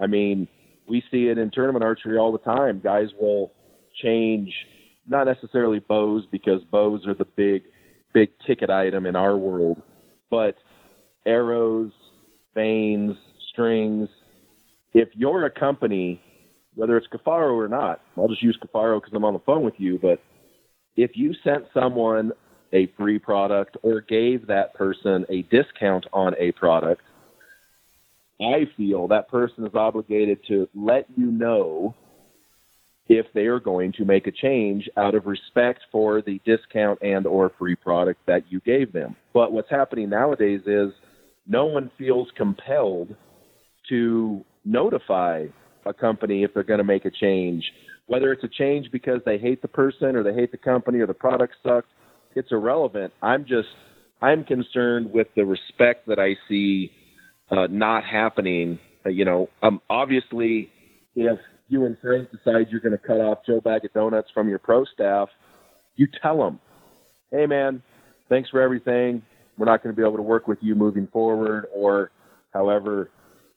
I 0.00 0.06
mean, 0.06 0.48
we 0.88 1.02
see 1.10 1.28
it 1.28 1.38
in 1.38 1.50
tournament 1.50 1.84
archery 1.84 2.18
all 2.18 2.32
the 2.32 2.38
time. 2.38 2.80
Guys 2.82 3.08
will 3.18 3.52
change, 4.02 4.52
not 5.06 5.24
necessarily 5.24 5.78
bows 5.78 6.24
because 6.30 6.60
bows 6.70 7.06
are 7.06 7.14
the 7.14 7.24
big, 7.24 7.62
big 8.12 8.30
ticket 8.46 8.68
item 8.68 9.06
in 9.06 9.16
our 9.16 9.36
world, 9.36 9.80
but 10.30 10.56
arrows, 11.24 11.92
vanes, 12.54 13.16
strings. 13.50 14.08
If 14.92 15.08
you're 15.14 15.46
a 15.46 15.50
company, 15.50 16.20
whether 16.74 16.96
it's 16.96 17.06
Kifaru 17.06 17.56
or 17.56 17.68
not, 17.68 18.00
I'll 18.16 18.28
just 18.28 18.42
use 18.42 18.58
Kifaru 18.62 19.00
because 19.00 19.14
I'm 19.14 19.24
on 19.24 19.34
the 19.34 19.40
phone 19.40 19.62
with 19.62 19.74
you, 19.78 19.98
but 20.00 20.20
if 20.96 21.12
you 21.14 21.34
sent 21.44 21.64
someone 21.74 22.32
a 22.72 22.86
free 22.96 23.18
product 23.18 23.76
or 23.82 24.00
gave 24.00 24.46
that 24.48 24.74
person 24.74 25.24
a 25.28 25.42
discount 25.42 26.06
on 26.12 26.34
a 26.38 26.52
product, 26.52 27.02
I 28.40 28.68
feel 28.76 29.08
that 29.08 29.28
person 29.28 29.66
is 29.66 29.74
obligated 29.74 30.40
to 30.48 30.68
let 30.74 31.06
you 31.16 31.26
know 31.26 31.94
if 33.08 33.26
they 33.34 33.46
are 33.46 33.60
going 33.60 33.92
to 33.92 34.04
make 34.04 34.26
a 34.26 34.32
change 34.32 34.88
out 34.96 35.14
of 35.14 35.26
respect 35.26 35.80
for 35.92 36.22
the 36.22 36.40
discount 36.44 36.98
and 37.02 37.26
or 37.26 37.52
free 37.58 37.76
product 37.76 38.20
that 38.26 38.42
you 38.50 38.60
gave 38.60 38.92
them. 38.92 39.14
But 39.32 39.52
what's 39.52 39.70
happening 39.70 40.10
nowadays 40.10 40.62
is 40.66 40.90
no 41.46 41.66
one 41.66 41.90
feels 41.96 42.28
compelled 42.36 43.14
to 43.88 44.44
notify 44.64 45.46
a 45.84 45.94
company 45.94 46.42
if 46.42 46.52
they're 46.52 46.64
going 46.64 46.78
to 46.78 46.84
make 46.84 47.04
a 47.04 47.10
change, 47.10 47.62
whether 48.06 48.32
it's 48.32 48.44
a 48.44 48.48
change 48.48 48.90
because 48.92 49.20
they 49.24 49.38
hate 49.38 49.62
the 49.62 49.68
person 49.68 50.16
or 50.16 50.22
they 50.22 50.34
hate 50.34 50.52
the 50.52 50.58
company 50.58 51.00
or 51.00 51.06
the 51.06 51.14
product 51.14 51.54
sucks. 51.62 51.88
It's 52.34 52.52
irrelevant. 52.52 53.12
I'm 53.22 53.44
just 53.44 53.68
I'm 54.22 54.44
concerned 54.44 55.12
with 55.12 55.28
the 55.36 55.44
respect 55.44 56.06
that 56.06 56.18
I 56.18 56.36
see 56.48 56.90
uh, 57.50 57.66
not 57.70 58.04
happening. 58.04 58.78
Uh, 59.04 59.10
you 59.10 59.24
know, 59.24 59.48
um, 59.62 59.80
obviously, 59.90 60.70
if 61.14 61.38
you 61.68 61.84
and 61.84 61.96
Frank 62.00 62.30
decide 62.30 62.68
you're 62.70 62.80
going 62.80 62.92
to 62.92 62.98
cut 62.98 63.20
off 63.20 63.38
Joe 63.46 63.60
Bag 63.60 63.84
of 63.84 63.92
Donuts 63.92 64.28
from 64.32 64.48
your 64.48 64.58
pro 64.58 64.84
staff, 64.84 65.28
you 65.96 66.06
tell 66.22 66.38
them, 66.38 66.60
"Hey, 67.30 67.46
man, 67.46 67.82
thanks 68.28 68.50
for 68.50 68.60
everything. 68.60 69.22
We're 69.58 69.66
not 69.66 69.82
going 69.82 69.94
to 69.94 70.00
be 70.00 70.06
able 70.06 70.16
to 70.16 70.22
work 70.22 70.46
with 70.46 70.58
you 70.60 70.74
moving 70.74 71.06
forward, 71.08 71.66
or 71.74 72.10
however, 72.52 73.10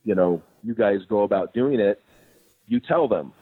you 0.03 0.15
know, 0.15 0.41
you 0.63 0.73
guys 0.73 0.99
go 1.09 1.23
about 1.23 1.53
doing 1.53 1.79
it." 1.79 2.01
You 2.67 2.79
tell 2.79 3.07
them. 3.07 3.33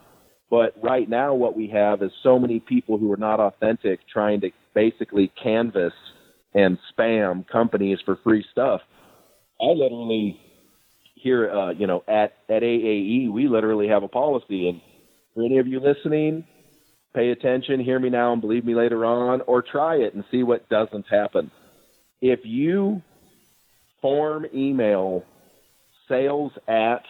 But 0.50 0.76
right 0.82 1.10
now, 1.10 1.34
what 1.34 1.58
we 1.58 1.68
have 1.70 2.02
is 2.02 2.12
so 2.24 2.40
many 2.40 2.60
people 2.60 2.98
who 2.98 3.12
are 3.12 3.18
not 3.18 3.40
authentic 3.40 4.00
trying 4.12 4.42
to 4.42 4.52
basically 4.74 5.32
canvas 5.42 5.94
and 6.54 6.78
spam 6.92 7.48
companies 7.48 8.00
for 8.06 8.18
free 8.24 8.46
stuff. 8.52 8.82
I 9.60 9.66
literally 9.66 10.40
here, 11.16 11.52
uh, 11.52 11.72
you 11.72 11.88
know, 11.88 12.04
at 12.08 12.34
at 12.48 12.62
AAE, 12.62 13.32
we 13.32 13.48
literally 13.48 13.88
have 13.90 14.04
a 14.04 14.08
policy, 14.08 14.70
and 14.70 14.82
for 15.34 15.44
any 15.44 15.58
of 15.58 15.68
you 15.68 15.80
listening, 15.80 16.46
pay 17.14 17.32
attention, 17.32 17.84
hear 17.84 18.00
me 18.00 18.10
now, 18.10 18.34
and 18.34 18.42
believe 18.42 18.64
me 18.64 18.76
later 18.76 19.04
on, 19.06 19.42
or 19.42 19.62
try 19.62 19.96
it 19.96 20.14
and 20.14 20.24
see 20.32 20.44
what 20.44 20.70
doesn't 20.70 21.06
happen. 21.10 21.52
If 22.22 22.42
you 22.44 23.02
form 24.02 24.46
email 24.54 25.24
sales 26.08 26.52
at 26.68 27.04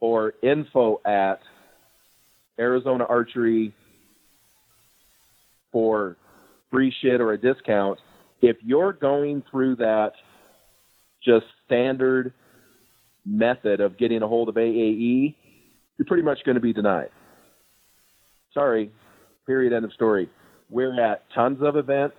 or 0.00 0.34
info 0.42 1.00
at 1.04 1.40
Arizona 2.58 3.04
Archery 3.08 3.74
for 5.70 6.16
free 6.70 6.92
shit 7.02 7.20
or 7.20 7.32
a 7.32 7.38
discount, 7.38 7.98
if 8.40 8.56
you're 8.62 8.92
going 8.92 9.42
through 9.50 9.76
that 9.76 10.12
just 11.24 11.46
standard 11.66 12.32
method 13.24 13.80
of 13.80 13.96
getting 13.98 14.22
a 14.22 14.28
hold 14.28 14.48
of 14.48 14.56
AAE, 14.56 15.34
you're 15.96 16.06
pretty 16.06 16.22
much 16.22 16.38
going 16.44 16.56
to 16.56 16.60
be 16.60 16.72
denied. 16.72 17.10
Sorry, 18.52 18.90
period, 19.46 19.72
end 19.72 19.84
of 19.84 19.92
story. 19.92 20.28
We're 20.68 21.00
at 21.00 21.22
tons 21.34 21.58
of 21.62 21.76
events. 21.76 22.16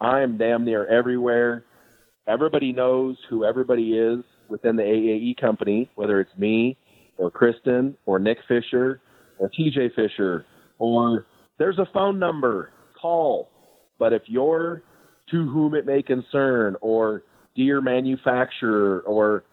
I 0.00 0.20
am 0.20 0.38
damn 0.38 0.64
near 0.64 0.86
everywhere. 0.86 1.64
Everybody 2.26 2.72
knows 2.72 3.16
who 3.28 3.44
everybody 3.44 3.98
is 3.98 4.24
within 4.48 4.76
the 4.76 4.82
AAE 4.82 5.40
company, 5.40 5.90
whether 5.94 6.20
it's 6.20 6.36
me 6.38 6.76
or 7.16 7.30
Kristen 7.30 7.96
or 8.06 8.18
Nick 8.18 8.38
Fisher 8.46 9.00
or 9.38 9.50
TJ 9.50 9.94
Fisher, 9.94 10.44
or 10.78 11.26
there's 11.58 11.78
a 11.78 11.86
phone 11.92 12.18
number, 12.18 12.70
call. 13.00 13.50
But 13.98 14.12
if 14.12 14.22
you're 14.26 14.82
to 15.30 15.48
whom 15.50 15.74
it 15.74 15.86
may 15.86 16.02
concern 16.02 16.76
or 16.80 17.22
dear 17.54 17.80
manufacturer 17.80 19.00
or 19.00 19.44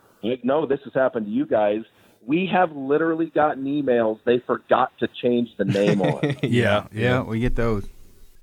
no, 0.44 0.66
this 0.66 0.80
has 0.86 0.94
happened 0.94 1.28
to 1.28 1.32
you 1.32 1.46
guys. 1.46 1.82
We 2.26 2.50
have 2.52 2.72
literally 2.72 3.28
gotten 3.28 3.66
emails 3.66 4.20
they 4.26 4.42
forgot 4.48 4.92
to 5.00 5.08
change 5.22 5.50
the 5.58 5.66
name 5.66 6.02
on. 6.02 6.36
yeah, 6.44 6.88
yeah, 6.92 7.22
we 7.22 7.40
get 7.40 7.56
those. 7.56 7.88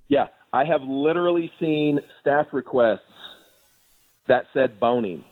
Yeah, 0.08 0.28
I 0.52 0.64
have 0.64 0.82
literally 0.82 1.50
seen 1.58 1.98
staff 2.20 2.46
requests 2.52 3.00
that 4.28 4.44
said 4.54 4.78
Bohning. 4.78 5.24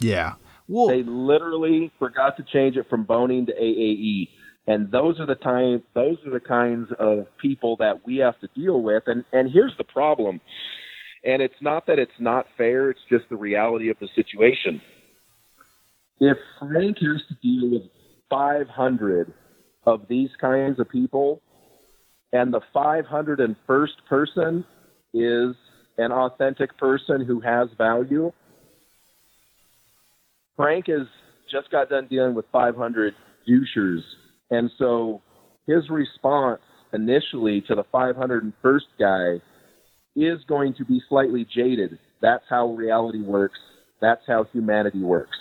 Yeah. 0.00 0.34
Well, 0.68 0.88
they 0.88 1.02
literally 1.02 1.90
forgot 1.98 2.36
to 2.36 2.44
change 2.44 2.76
it 2.76 2.88
from 2.88 3.04
Bohning 3.04 3.46
to 3.46 3.52
AAE. 3.52 4.28
And 4.66 4.90
those 4.90 5.18
are 5.18 5.26
the 5.26 5.34
time 5.34 5.82
those 5.94 6.18
are 6.26 6.32
the 6.32 6.40
kinds 6.40 6.88
of 6.98 7.26
people 7.40 7.76
that 7.78 8.06
we 8.06 8.18
have 8.18 8.38
to 8.40 8.48
deal 8.54 8.82
with. 8.82 9.04
And 9.06 9.24
and 9.32 9.50
here's 9.50 9.76
the 9.78 9.84
problem. 9.84 10.40
And 11.24 11.42
it's 11.42 11.60
not 11.60 11.86
that 11.86 11.98
it's 11.98 12.10
not 12.18 12.46
fair, 12.56 12.90
it's 12.90 13.00
just 13.10 13.24
the 13.28 13.36
reality 13.36 13.90
of 13.90 13.96
the 14.00 14.08
situation. 14.14 14.80
If 16.18 16.36
Frank 16.58 16.98
has 16.98 17.22
to 17.28 17.34
deal 17.42 17.70
with 17.70 17.90
500 18.30 19.32
of 19.84 20.06
these 20.08 20.30
kinds 20.40 20.78
of 20.78 20.88
people, 20.88 21.42
and 22.32 22.52
the 22.52 22.60
501st 22.74 23.88
person 24.08 24.64
is 25.12 25.56
an 25.98 26.12
authentic 26.12 26.76
person 26.78 27.24
who 27.24 27.40
has 27.40 27.68
value, 27.76 28.32
Frank 30.56 30.86
has 30.86 31.06
just 31.50 31.70
got 31.70 31.88
done 31.88 32.06
dealing 32.08 32.34
with 32.34 32.44
500 32.52 33.14
douchers. 33.48 34.00
And 34.50 34.70
so 34.78 35.22
his 35.66 35.88
response 35.90 36.60
initially 36.92 37.62
to 37.68 37.74
the 37.74 37.84
501st 37.94 38.80
guy 38.98 39.42
is 40.16 40.40
going 40.48 40.74
to 40.74 40.84
be 40.84 41.00
slightly 41.08 41.46
jaded. 41.54 41.98
That's 42.20 42.44
how 42.48 42.68
reality 42.68 43.22
works. 43.22 43.58
That's 44.00 44.22
how 44.26 44.44
humanity 44.52 45.00
works. 45.00 45.36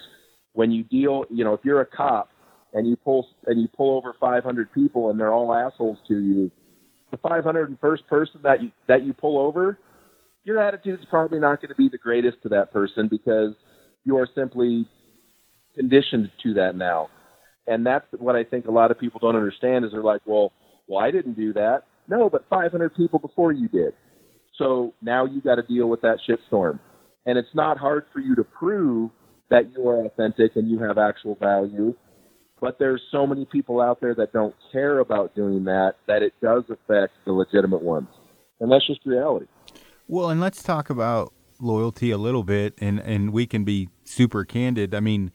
When 0.53 0.71
you 0.71 0.83
deal, 0.83 1.25
you 1.29 1.43
know, 1.43 1.53
if 1.53 1.61
you're 1.63 1.81
a 1.81 1.85
cop 1.85 2.29
and 2.73 2.87
you 2.87 2.95
pull 2.97 3.27
and 3.45 3.61
you 3.61 3.67
pull 3.75 3.97
over 3.97 4.13
500 4.19 4.71
people 4.73 5.09
and 5.09 5.19
they're 5.19 5.33
all 5.33 5.53
assholes 5.53 5.97
to 6.07 6.13
you, 6.19 6.51
the 7.11 7.17
501st 7.17 8.07
person 8.07 8.41
that 8.43 8.61
you 8.61 8.71
that 8.87 9.03
you 9.03 9.13
pull 9.13 9.39
over, 9.39 9.79
your 10.43 10.59
attitude 10.59 10.99
is 10.99 11.05
probably 11.09 11.39
not 11.39 11.61
going 11.61 11.69
to 11.69 11.75
be 11.75 11.89
the 11.89 11.97
greatest 11.97 12.41
to 12.43 12.49
that 12.49 12.71
person 12.71 13.07
because 13.07 13.53
you 14.03 14.17
are 14.17 14.27
simply 14.35 14.87
conditioned 15.75 16.29
to 16.43 16.53
that 16.55 16.75
now. 16.75 17.09
And 17.69 17.85
that's 17.85 18.05
what 18.17 18.35
I 18.35 18.43
think 18.43 18.65
a 18.65 18.71
lot 18.71 18.89
of 18.89 18.99
people 18.99 19.19
don't 19.19 19.35
understand 19.35 19.85
is 19.85 19.91
they're 19.91 20.01
like, 20.01 20.21
well, 20.25 20.51
well, 20.87 21.03
I 21.03 21.11
didn't 21.11 21.35
do 21.35 21.53
that. 21.53 21.83
No, 22.07 22.29
but 22.29 22.45
500 22.49 22.95
people 22.95 23.19
before 23.19 23.51
you 23.51 23.67
did. 23.67 23.93
So 24.57 24.93
now 25.01 25.25
you 25.25 25.39
got 25.39 25.55
to 25.55 25.61
deal 25.61 25.87
with 25.87 26.01
that 26.01 26.17
shitstorm. 26.27 26.79
And 27.27 27.37
it's 27.37 27.53
not 27.53 27.77
hard 27.77 28.05
for 28.11 28.19
you 28.19 28.35
to 28.35 28.43
prove 28.43 29.11
that 29.51 29.71
you 29.71 29.87
are 29.87 30.03
authentic 30.05 30.55
and 30.55 30.69
you 30.69 30.79
have 30.79 30.97
actual 30.97 31.35
value. 31.35 31.95
But 32.59 32.79
there's 32.79 33.01
so 33.11 33.27
many 33.27 33.45
people 33.45 33.79
out 33.79 34.01
there 34.01 34.15
that 34.15 34.33
don't 34.33 34.55
care 34.71 34.99
about 34.99 35.35
doing 35.35 35.63
that 35.65 35.93
that 36.07 36.23
it 36.23 36.33
does 36.41 36.63
affect 36.69 37.13
the 37.25 37.31
legitimate 37.31 37.83
ones. 37.83 38.09
And 38.59 38.71
that's 38.71 38.85
just 38.85 39.05
reality. 39.05 39.45
Well, 40.07 40.29
and 40.29 40.41
let's 40.41 40.63
talk 40.63 40.89
about 40.89 41.33
loyalty 41.61 42.09
a 42.09 42.17
little 42.17 42.43
bit 42.43 42.73
and 42.77 42.99
and 43.01 43.33
we 43.33 43.45
can 43.45 43.63
be 43.65 43.89
super 44.05 44.43
candid. 44.45 44.95
I 44.95 45.01
mean, 45.01 45.31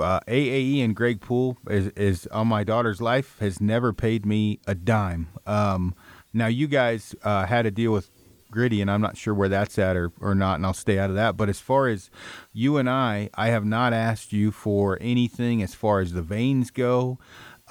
uh, 0.00 0.20
AAE 0.26 0.84
and 0.84 0.94
Greg 0.94 1.20
Poole 1.20 1.56
is, 1.68 1.88
is 1.88 2.26
on 2.28 2.48
my 2.48 2.64
daughter's 2.64 3.00
life 3.00 3.38
has 3.40 3.60
never 3.60 3.92
paid 3.92 4.26
me 4.26 4.60
a 4.66 4.74
dime. 4.74 5.28
Um, 5.46 5.94
now 6.32 6.46
you 6.46 6.66
guys 6.66 7.14
uh, 7.22 7.46
had 7.46 7.66
a 7.66 7.70
deal 7.70 7.92
with 7.92 8.10
Gritty, 8.50 8.80
and 8.80 8.90
I'm 8.90 9.00
not 9.00 9.16
sure 9.16 9.32
where 9.32 9.48
that's 9.48 9.78
at 9.78 9.96
or, 9.96 10.12
or 10.20 10.34
not, 10.34 10.56
and 10.56 10.66
I'll 10.66 10.74
stay 10.74 10.98
out 10.98 11.10
of 11.10 11.16
that. 11.16 11.36
But 11.36 11.48
as 11.48 11.60
far 11.60 11.88
as 11.88 12.10
you 12.52 12.76
and 12.78 12.90
I, 12.90 13.30
I 13.34 13.48
have 13.48 13.64
not 13.64 13.92
asked 13.92 14.32
you 14.32 14.50
for 14.50 14.98
anything 15.00 15.62
as 15.62 15.74
far 15.74 16.00
as 16.00 16.12
the 16.12 16.22
vanes 16.22 16.70
go, 16.70 17.18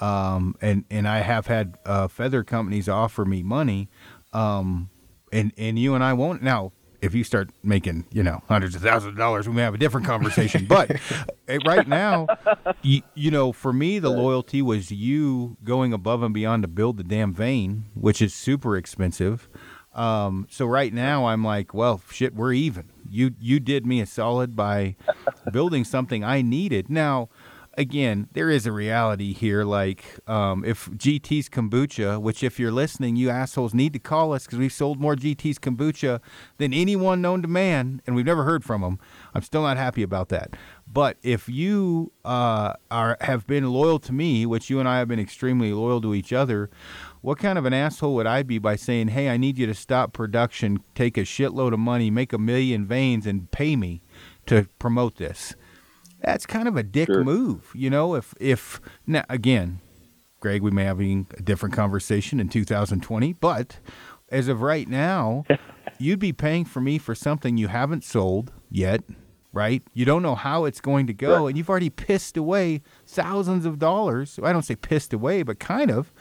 um, 0.00 0.56
and 0.60 0.84
and 0.90 1.06
I 1.06 1.18
have 1.18 1.46
had 1.46 1.78
uh, 1.84 2.08
feather 2.08 2.42
companies 2.42 2.88
offer 2.88 3.24
me 3.24 3.42
money, 3.42 3.90
um, 4.32 4.88
and 5.32 5.52
and 5.58 5.78
you 5.78 5.94
and 5.94 6.02
I 6.02 6.14
won't 6.14 6.42
now 6.42 6.72
if 7.02 7.14
you 7.14 7.24
start 7.24 7.50
making 7.62 8.04
you 8.12 8.22
know 8.22 8.42
hundreds 8.48 8.74
of 8.74 8.82
thousands 8.82 9.12
of 9.12 9.18
dollars, 9.18 9.48
we 9.48 9.54
may 9.54 9.62
have 9.62 9.74
a 9.74 9.78
different 9.78 10.06
conversation. 10.06 10.66
but 10.66 10.90
eh, 11.48 11.58
right 11.64 11.88
now, 11.88 12.26
you, 12.82 13.02
you 13.14 13.30
know, 13.30 13.52
for 13.52 13.72
me, 13.72 13.98
the 13.98 14.10
loyalty 14.10 14.62
was 14.62 14.90
you 14.90 15.56
going 15.64 15.92
above 15.92 16.22
and 16.22 16.34
beyond 16.34 16.62
to 16.62 16.68
build 16.68 16.96
the 16.96 17.04
damn 17.04 17.32
vane, 17.32 17.86
which 17.94 18.20
is 18.20 18.34
super 18.34 18.76
expensive. 18.76 19.48
Um, 19.92 20.46
so 20.50 20.66
right 20.66 20.92
now, 20.92 21.26
I'm 21.26 21.44
like, 21.44 21.74
well, 21.74 22.00
shit, 22.10 22.34
we're 22.34 22.52
even. 22.52 22.90
You 23.08 23.34
you 23.40 23.58
did 23.58 23.86
me 23.86 24.00
a 24.00 24.06
solid 24.06 24.54
by 24.54 24.96
building 25.52 25.84
something 25.84 26.22
I 26.22 26.42
needed. 26.42 26.88
Now 26.88 27.28
again, 27.80 28.28
there 28.32 28.50
is 28.50 28.66
a 28.66 28.72
reality 28.72 29.32
here. 29.32 29.64
Like, 29.64 30.04
um, 30.28 30.64
if 30.64 30.88
GT's 30.90 31.48
kombucha, 31.48 32.20
which 32.20 32.42
if 32.42 32.60
you're 32.60 32.70
listening, 32.70 33.16
you 33.16 33.30
assholes 33.30 33.72
need 33.72 33.94
to 33.94 33.98
call 33.98 34.32
us 34.32 34.44
because 34.44 34.58
we've 34.58 34.72
sold 34.72 35.00
more 35.00 35.16
GT's 35.16 35.58
kombucha 35.58 36.20
than 36.58 36.74
anyone 36.74 37.22
known 37.22 37.40
to 37.42 37.48
man, 37.48 38.02
and 38.06 38.14
we've 38.14 38.26
never 38.26 38.44
heard 38.44 38.64
from 38.64 38.82
them. 38.82 38.98
I'm 39.34 39.42
still 39.42 39.62
not 39.62 39.78
happy 39.78 40.02
about 40.02 40.28
that. 40.28 40.54
But 40.86 41.16
if 41.22 41.48
you 41.48 42.12
uh, 42.24 42.74
are 42.90 43.16
have 43.22 43.46
been 43.46 43.70
loyal 43.70 43.98
to 44.00 44.12
me, 44.12 44.44
which 44.44 44.68
you 44.68 44.78
and 44.78 44.88
I 44.88 44.98
have 44.98 45.08
been 45.08 45.20
extremely 45.20 45.72
loyal 45.72 46.00
to 46.02 46.14
each 46.14 46.32
other, 46.32 46.68
what 47.22 47.38
kind 47.38 47.58
of 47.58 47.64
an 47.64 47.72
asshole 47.72 48.14
would 48.16 48.26
I 48.26 48.42
be 48.42 48.58
by 48.58 48.76
saying, 48.76 49.08
"Hey, 49.08 49.30
I 49.30 49.36
need 49.36 49.56
you 49.56 49.66
to 49.66 49.74
stop 49.74 50.12
production, 50.12 50.80
take 50.94 51.16
a 51.16 51.22
shitload 51.22 51.72
of 51.72 51.78
money, 51.78 52.10
make 52.10 52.32
a 52.32 52.38
million 52.38 52.84
vanes, 52.84 53.26
and 53.26 53.50
pay 53.50 53.74
me 53.74 54.02
to 54.46 54.68
promote 54.78 55.16
this"? 55.16 55.54
That's 56.20 56.46
kind 56.46 56.68
of 56.68 56.76
a 56.76 56.82
dick 56.82 57.06
sure. 57.06 57.24
move, 57.24 57.70
you 57.74 57.90
know. 57.90 58.14
If 58.14 58.34
if 58.40 58.80
now 59.06 59.24
again, 59.28 59.80
Greg, 60.40 60.62
we 60.62 60.70
may 60.70 60.84
have 60.84 61.00
a 61.00 61.24
different 61.42 61.74
conversation 61.74 62.40
in 62.40 62.48
2020, 62.48 63.32
but 63.34 63.78
as 64.30 64.48
of 64.48 64.62
right 64.62 64.88
now, 64.88 65.44
you'd 65.98 66.18
be 66.18 66.32
paying 66.32 66.64
for 66.64 66.80
me 66.80 66.98
for 66.98 67.14
something 67.14 67.56
you 67.56 67.68
haven't 67.68 68.04
sold 68.04 68.52
yet, 68.70 69.02
right? 69.52 69.82
You 69.92 70.04
don't 70.04 70.22
know 70.22 70.34
how 70.34 70.64
it's 70.64 70.80
going 70.80 71.06
to 71.08 71.12
go, 71.12 71.46
and 71.46 71.56
you've 71.56 71.70
already 71.70 71.90
pissed 71.90 72.36
away 72.36 72.82
thousands 73.06 73.66
of 73.66 73.78
dollars. 73.78 74.38
I 74.42 74.52
don't 74.52 74.62
say 74.62 74.76
pissed 74.76 75.12
away, 75.12 75.42
but 75.42 75.58
kind 75.58 75.90
of 75.90 76.12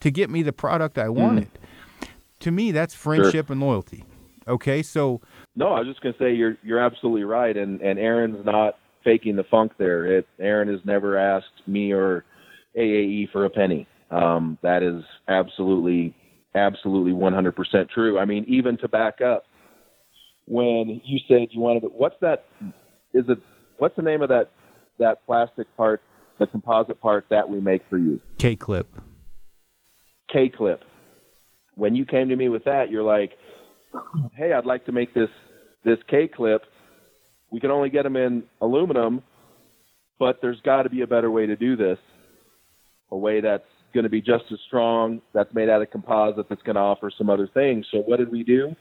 to 0.00 0.10
get 0.10 0.30
me 0.30 0.42
the 0.42 0.52
product 0.52 0.98
I 0.98 1.08
wanted. 1.08 1.52
Mm. 1.54 2.08
To 2.40 2.50
me, 2.50 2.72
that's 2.72 2.94
friendship 2.94 3.46
sure. 3.46 3.52
and 3.52 3.60
loyalty. 3.60 4.04
Okay, 4.48 4.82
so 4.82 5.20
no, 5.54 5.68
I 5.68 5.78
was 5.78 5.88
just 5.88 6.00
gonna 6.00 6.16
say 6.18 6.34
you're 6.34 6.56
you're 6.64 6.80
absolutely 6.80 7.22
right, 7.22 7.56
and 7.56 7.80
and 7.80 7.98
Aaron's 7.98 8.44
not 8.44 8.76
faking 9.04 9.36
the 9.36 9.44
funk 9.44 9.72
there. 9.78 10.18
It, 10.18 10.26
Aaron 10.38 10.68
has 10.68 10.80
never 10.84 11.16
asked 11.16 11.66
me 11.66 11.92
or 11.92 12.24
AAE 12.76 13.30
for 13.30 13.44
a 13.44 13.50
penny. 13.50 13.86
Um, 14.10 14.58
that 14.62 14.82
is 14.82 15.02
absolutely, 15.28 16.14
absolutely 16.54 17.12
100% 17.12 17.90
true. 17.90 18.18
I 18.18 18.24
mean, 18.24 18.44
even 18.48 18.76
to 18.78 18.88
back 18.88 19.20
up, 19.20 19.44
when 20.46 21.00
you 21.04 21.18
said 21.28 21.48
you 21.50 21.60
wanted, 21.60 21.84
what's 21.92 22.16
that? 22.20 22.44
Is 23.14 23.24
it 23.28 23.38
what's 23.78 23.96
the 23.96 24.02
name 24.02 24.22
of 24.22 24.28
that 24.28 24.50
that 24.98 25.24
plastic 25.26 25.66
part, 25.76 26.02
the 26.38 26.46
composite 26.46 27.00
part 27.00 27.26
that 27.30 27.48
we 27.48 27.60
make 27.60 27.82
for 27.88 27.98
you? 27.98 28.20
K 28.38 28.56
clip. 28.56 28.88
K 30.32 30.48
clip. 30.48 30.82
When 31.74 31.94
you 31.94 32.04
came 32.04 32.28
to 32.28 32.36
me 32.36 32.48
with 32.48 32.64
that, 32.64 32.90
you're 32.90 33.02
like, 33.02 33.32
"Hey, 34.34 34.52
I'd 34.52 34.66
like 34.66 34.84
to 34.86 34.92
make 34.92 35.14
this 35.14 35.30
this 35.84 35.98
K 36.08 36.28
clip 36.28 36.62
we 37.52 37.60
can 37.60 37.70
only 37.70 37.90
get 37.90 38.02
them 38.04 38.16
in 38.16 38.44
aluminum, 38.60 39.22
but 40.18 40.38
there's 40.40 40.60
got 40.64 40.84
to 40.84 40.90
be 40.90 41.02
a 41.02 41.06
better 41.06 41.30
way 41.30 41.46
to 41.46 41.54
do 41.54 41.76
this. 41.76 41.98
A 43.10 43.16
way 43.16 43.42
that's 43.42 43.62
going 43.92 44.04
to 44.04 44.10
be 44.10 44.22
just 44.22 44.44
as 44.50 44.58
strong, 44.66 45.20
that's 45.34 45.52
made 45.54 45.68
out 45.68 45.82
of 45.82 45.90
composite, 45.90 46.48
that's 46.48 46.62
going 46.62 46.76
to 46.76 46.80
offer 46.80 47.10
some 47.16 47.28
other 47.28 47.48
things. 47.52 47.86
So 47.92 47.98
what 47.98 48.18
did 48.18 48.32
we 48.32 48.42
do? 48.42 48.74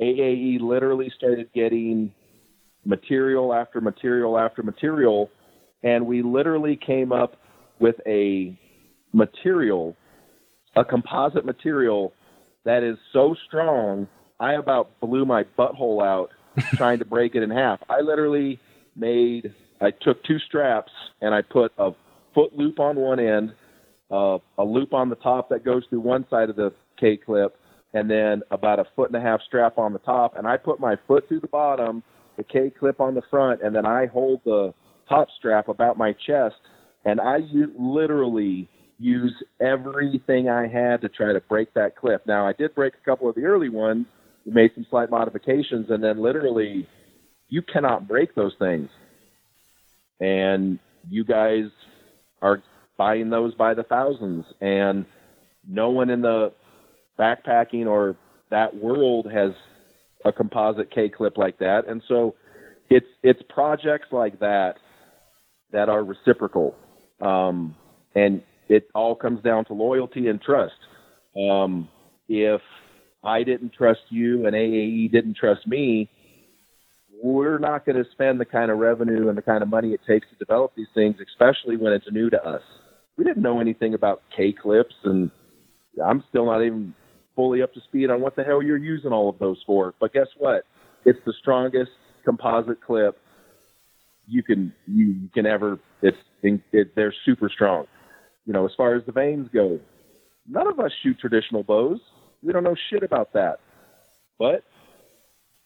AAE 0.00 0.60
literally 0.60 1.10
started 1.16 1.48
getting 1.54 2.12
material 2.84 3.54
after 3.54 3.80
material 3.80 4.38
after 4.38 4.62
material, 4.62 5.30
and 5.82 6.06
we 6.06 6.22
literally 6.22 6.78
came 6.86 7.12
up 7.12 7.36
with 7.80 7.96
a 8.06 8.58
material, 9.14 9.96
a 10.76 10.84
composite 10.84 11.46
material 11.46 12.12
that 12.64 12.82
is 12.82 12.98
so 13.14 13.34
strong, 13.46 14.06
I 14.38 14.54
about 14.54 15.00
blew 15.00 15.24
my 15.24 15.44
butthole 15.58 16.04
out 16.04 16.30
trying 16.74 16.98
to 16.98 17.04
break 17.04 17.34
it 17.34 17.42
in 17.42 17.50
half. 17.50 17.80
I 17.88 18.00
literally 18.00 18.58
made, 18.96 19.54
I 19.80 19.90
took 19.90 20.22
two 20.24 20.38
straps 20.38 20.92
and 21.20 21.34
I 21.34 21.42
put 21.42 21.72
a 21.78 21.92
foot 22.34 22.56
loop 22.56 22.78
on 22.78 22.96
one 22.96 23.20
end, 23.20 23.54
uh, 24.10 24.38
a 24.58 24.64
loop 24.64 24.92
on 24.92 25.08
the 25.08 25.16
top 25.16 25.48
that 25.50 25.64
goes 25.64 25.84
through 25.88 26.00
one 26.00 26.26
side 26.28 26.50
of 26.50 26.56
the 26.56 26.72
K 26.98 27.16
clip, 27.16 27.56
and 27.92 28.10
then 28.10 28.42
about 28.50 28.78
a 28.78 28.84
foot 28.94 29.10
and 29.10 29.16
a 29.16 29.20
half 29.20 29.40
strap 29.46 29.78
on 29.78 29.92
the 29.92 29.98
top. 30.00 30.36
And 30.36 30.46
I 30.46 30.56
put 30.56 30.80
my 30.80 30.96
foot 31.06 31.26
through 31.28 31.40
the 31.40 31.48
bottom, 31.48 32.02
the 32.36 32.44
K 32.44 32.70
clip 32.70 33.00
on 33.00 33.14
the 33.14 33.22
front, 33.30 33.62
and 33.62 33.74
then 33.74 33.86
I 33.86 34.06
hold 34.06 34.40
the 34.44 34.72
top 35.08 35.28
strap 35.38 35.68
about 35.68 35.96
my 35.96 36.12
chest. 36.12 36.56
And 37.04 37.20
I 37.20 37.38
u- 37.38 37.72
literally 37.78 38.68
use 38.98 39.32
everything 39.60 40.48
I 40.48 40.68
had 40.68 41.00
to 41.00 41.08
try 41.08 41.32
to 41.32 41.40
break 41.40 41.72
that 41.74 41.96
clip. 41.96 42.26
Now, 42.26 42.46
I 42.46 42.52
did 42.52 42.74
break 42.74 42.94
a 42.94 43.04
couple 43.04 43.28
of 43.28 43.34
the 43.34 43.44
early 43.44 43.70
ones 43.70 44.06
we 44.44 44.52
made 44.52 44.70
some 44.74 44.86
slight 44.90 45.10
modifications, 45.10 45.90
and 45.90 46.02
then 46.02 46.20
literally 46.20 46.88
you 47.48 47.62
cannot 47.62 48.08
break 48.08 48.34
those 48.34 48.54
things. 48.58 48.88
And 50.20 50.78
you 51.08 51.24
guys 51.24 51.64
are 52.42 52.62
buying 52.96 53.30
those 53.30 53.54
by 53.54 53.74
the 53.74 53.82
thousands 53.82 54.44
and 54.60 55.06
no 55.66 55.90
one 55.90 56.10
in 56.10 56.20
the 56.20 56.52
backpacking 57.18 57.86
or 57.86 58.16
that 58.50 58.76
world 58.76 59.26
has 59.32 59.52
a 60.24 60.32
composite 60.32 60.90
K 60.94 61.08
clip 61.08 61.38
like 61.38 61.58
that. 61.58 61.88
And 61.88 62.02
so 62.08 62.34
it's 62.90 63.06
it's 63.22 63.40
projects 63.48 64.08
like 64.12 64.40
that 64.40 64.74
that 65.72 65.88
are 65.88 66.04
reciprocal. 66.04 66.74
Um, 67.20 67.74
and 68.14 68.42
it 68.68 68.88
all 68.94 69.14
comes 69.14 69.42
down 69.42 69.64
to 69.66 69.72
loyalty 69.72 70.28
and 70.28 70.40
trust. 70.40 70.74
Um, 71.36 71.88
if 72.28 72.60
I 73.22 73.42
didn't 73.42 73.72
trust 73.72 74.00
you 74.08 74.46
and 74.46 74.54
AAE 74.54 75.12
didn't 75.12 75.36
trust 75.36 75.66
me, 75.66 76.10
we're 77.22 77.58
not 77.58 77.84
going 77.84 78.02
to 78.02 78.10
spend 78.12 78.40
the 78.40 78.44
kind 78.44 78.70
of 78.70 78.78
revenue 78.78 79.28
and 79.28 79.36
the 79.36 79.42
kind 79.42 79.62
of 79.62 79.68
money 79.68 79.92
it 79.92 80.00
takes 80.08 80.26
to 80.30 80.36
develop 80.36 80.72
these 80.74 80.88
things, 80.94 81.16
especially 81.20 81.76
when 81.76 81.92
it's 81.92 82.06
new 82.10 82.30
to 82.30 82.42
us. 82.42 82.62
We 83.16 83.24
didn't 83.24 83.42
know 83.42 83.60
anything 83.60 83.92
about 83.94 84.22
K 84.34 84.52
clips, 84.52 84.94
and 85.04 85.30
I'm 86.02 86.24
still 86.30 86.46
not 86.46 86.62
even 86.62 86.94
fully 87.36 87.62
up 87.62 87.74
to 87.74 87.80
speed 87.82 88.10
on 88.10 88.20
what 88.20 88.36
the 88.36 88.42
hell 88.42 88.62
you're 88.62 88.78
using 88.78 89.12
all 89.12 89.28
of 89.28 89.38
those 89.38 89.62
for. 89.66 89.94
But 90.00 90.12
guess 90.14 90.28
what? 90.38 90.64
It's 91.04 91.18
the 91.26 91.34
strongest 91.40 91.90
composite 92.24 92.82
clip 92.82 93.18
you 94.26 94.42
can 94.42 94.72
you, 94.86 95.28
can 95.34 95.44
ever. 95.44 95.78
It's 96.02 96.16
it, 96.42 96.94
they're 96.94 97.14
super 97.26 97.50
strong. 97.52 97.86
You 98.46 98.52
know, 98.54 98.64
as 98.64 98.72
far 98.76 98.94
as 98.94 99.04
the 99.04 99.12
vanes 99.12 99.48
go, 99.52 99.78
none 100.48 100.66
of 100.66 100.80
us 100.80 100.90
shoot 101.02 101.18
traditional 101.18 101.62
bows. 101.62 102.00
We 102.42 102.52
don't 102.52 102.64
know 102.64 102.76
shit 102.90 103.02
about 103.02 103.32
that. 103.34 103.60
But 104.38 104.64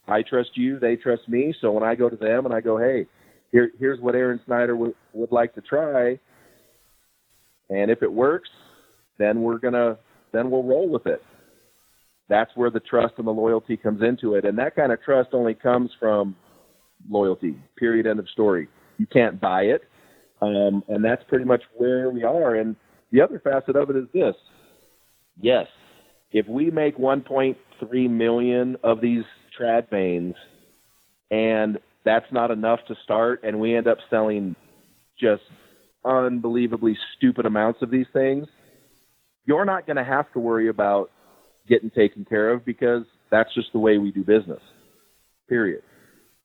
I 0.07 0.23
trust 0.23 0.51
you, 0.55 0.79
they 0.79 0.97
trust 0.97 1.29
me. 1.29 1.55
So 1.61 1.73
when 1.73 1.85
I 1.85 1.95
go 1.95 2.09
to 2.09 2.17
them 2.17 2.45
and 2.45 2.55
I 2.55 2.61
go, 2.61 2.77
hey, 2.79 3.07
here, 3.53 3.71
here's 3.79 4.01
what 4.01 4.15
Aaron 4.15 4.41
Snyder 4.47 4.75
would, 4.75 4.95
would 5.13 5.31
like 5.31 5.55
to 5.55 5.61
try, 5.61 6.19
and 7.71 7.91
if 7.91 8.03
it 8.03 8.13
works, 8.13 8.49
then 9.19 9.43
we're 9.43 9.59
gonna 9.59 9.97
then 10.33 10.51
we'll 10.51 10.65
roll 10.65 10.89
with 10.89 11.07
it. 11.07 11.23
That's 12.29 12.51
where 12.57 12.71
the 12.71 12.81
trust 12.81 13.15
and 13.19 13.27
the 13.27 13.33
loyalty 13.33 13.77
comes 13.77 14.03
into 14.03 14.35
it, 14.35 14.45
and 14.45 14.59
that 14.59 14.75
kind 14.75 14.91
of 14.91 15.01
trust 15.03 15.31
only 15.33 15.55
comes 15.55 15.91
from 16.01 16.35
loyalty. 17.09 17.57
Period. 17.79 18.07
End 18.07 18.19
of 18.19 18.29
story. 18.31 18.69
You 18.99 19.07
can't 19.07 19.41
buy 19.41 19.63
it, 19.63 19.83
um, 20.43 20.83
and 20.89 21.05
that's 21.05 21.23
pretty 21.29 21.45
much 21.45 21.63
where 21.77 22.11
we 22.11 22.25
are. 22.25 22.57
And 22.57 22.75
the 23.13 23.21
other 23.21 23.39
facet 23.39 23.77
of 23.77 23.89
it 23.91 23.97
is 23.97 24.09
this: 24.13 24.35
yes, 25.41 25.67
if 26.35 26.49
we 26.49 26.71
make 26.71 26.99
1.3 26.99 28.11
million 28.11 28.77
of 28.83 29.01
these 29.01 29.23
trad 29.59 29.89
vanes, 29.89 30.35
and 31.31 31.79
that's 32.05 32.31
not 32.33 32.51
enough 32.51 32.81
to 32.89 32.97
start, 33.05 33.45
and 33.45 33.61
we 33.61 33.77
end 33.77 33.87
up 33.87 33.99
selling 34.11 34.57
just 35.19 35.45
unbelievably 36.05 36.99
stupid 37.17 37.47
amounts 37.47 37.81
of 37.83 37.91
these 37.91 38.09
things, 38.13 38.49
you're 39.47 39.65
not 39.65 39.87
going 39.87 39.97
to 39.97 40.05
have 40.05 40.31
to 40.33 40.41
worry 40.41 40.69
about 40.69 41.13
getting 41.69 41.89
taken 41.89 42.25
care 42.25 42.51
of 42.51 42.65
because 42.65 43.05
that's 43.31 43.55
just 43.55 43.73
the 43.73 43.79
way 43.79 43.97
we 43.99 44.11
do 44.11 44.25
business. 44.25 44.61
Period. 45.49 45.83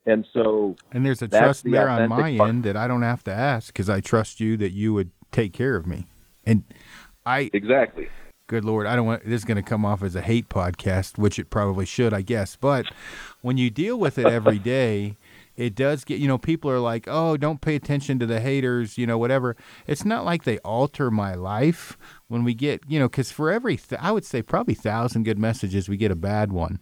And 0.06 0.24
so, 0.34 0.76
and 0.92 1.04
there's 1.04 1.24
a 1.24 1.28
trust 1.28 1.64
the 1.64 1.72
there 1.72 1.90
on 1.90 2.10
my 2.10 2.38
part. 2.38 2.50
end 2.50 2.64
that 2.64 2.78
I 2.78 2.88
don't 2.88 3.02
have 3.02 3.24
to 3.24 3.34
ask 3.34 3.74
because 3.74 3.90
I 3.90 4.02
trust 4.02 4.40
you 4.40 4.56
that 4.58 4.72
you 4.72 4.94
would 4.94 5.10
take 5.32 5.52
care 5.52 5.76
of 5.76 5.88
me. 5.88 6.06
And 6.46 6.64
I 7.26 7.50
exactly. 7.54 8.08
Good 8.50 8.66
Lord, 8.66 8.86
I 8.86 8.96
don't 8.96 9.06
want 9.06 9.24
this 9.24 9.42
is 9.42 9.46
going 9.46 9.56
to 9.56 9.64
come 9.64 9.86
off 9.86 10.04
as 10.04 10.16
a 10.16 10.22
hate 10.22 10.50
podcast, 10.50 11.18
which 11.18 11.40
it 11.40 11.50
probably 11.50 11.86
should, 11.86 12.14
I 12.14 12.22
guess. 12.22 12.58
But 12.58 12.86
when 13.42 13.58
you 13.58 13.70
deal 13.70 13.98
with 13.98 14.18
it 14.18 14.26
every 14.26 14.60
day, 14.78 15.16
it 15.56 15.76
does 15.76 16.04
get 16.04 16.20
you 16.20 16.28
know 16.28 16.38
people 16.38 16.72
are 16.72 16.80
like 16.80 17.06
oh 17.08 17.36
don't 17.36 17.60
pay 17.60 17.76
attention 17.76 18.18
to 18.18 18.26
the 18.26 18.40
haters 18.40 18.98
you 18.98 19.06
know 19.06 19.18
whatever 19.18 19.58
it's 19.88 20.06
not 20.06 20.24
like 20.24 20.46
they 20.46 20.58
alter 20.60 21.12
my 21.12 21.34
life 21.34 21.98
when 22.30 22.46
we 22.46 22.54
get 22.54 22.82
you 22.88 22.98
know 22.98 23.10
because 23.10 23.30
for 23.30 23.52
every 23.52 23.76
th- 23.76 24.00
i 24.02 24.10
would 24.10 24.24
say 24.24 24.42
probably 24.42 24.74
thousand 24.74 25.24
good 25.24 25.38
messages 25.38 25.90
we 25.90 25.98
get 25.98 26.12
a 26.12 26.16
bad 26.16 26.54
one 26.54 26.80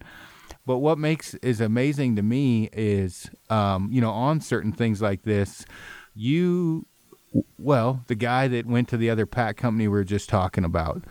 but 0.68 0.80
what 0.80 0.98
makes 0.98 1.32
is 1.36 1.62
amazing 1.62 2.16
to 2.16 2.22
me 2.22 2.68
is, 2.74 3.30
um, 3.48 3.88
you 3.90 4.02
know, 4.02 4.10
on 4.10 4.42
certain 4.42 4.70
things 4.70 5.00
like 5.00 5.22
this, 5.22 5.64
you, 6.14 6.86
well, 7.58 8.04
the 8.06 8.14
guy 8.14 8.48
that 8.48 8.66
went 8.66 8.86
to 8.88 8.98
the 8.98 9.08
other 9.08 9.24
pack 9.24 9.56
company 9.56 9.88
we 9.88 9.96
were 9.96 10.04
just 10.04 10.28
talking 10.28 10.64
about, 10.64 11.04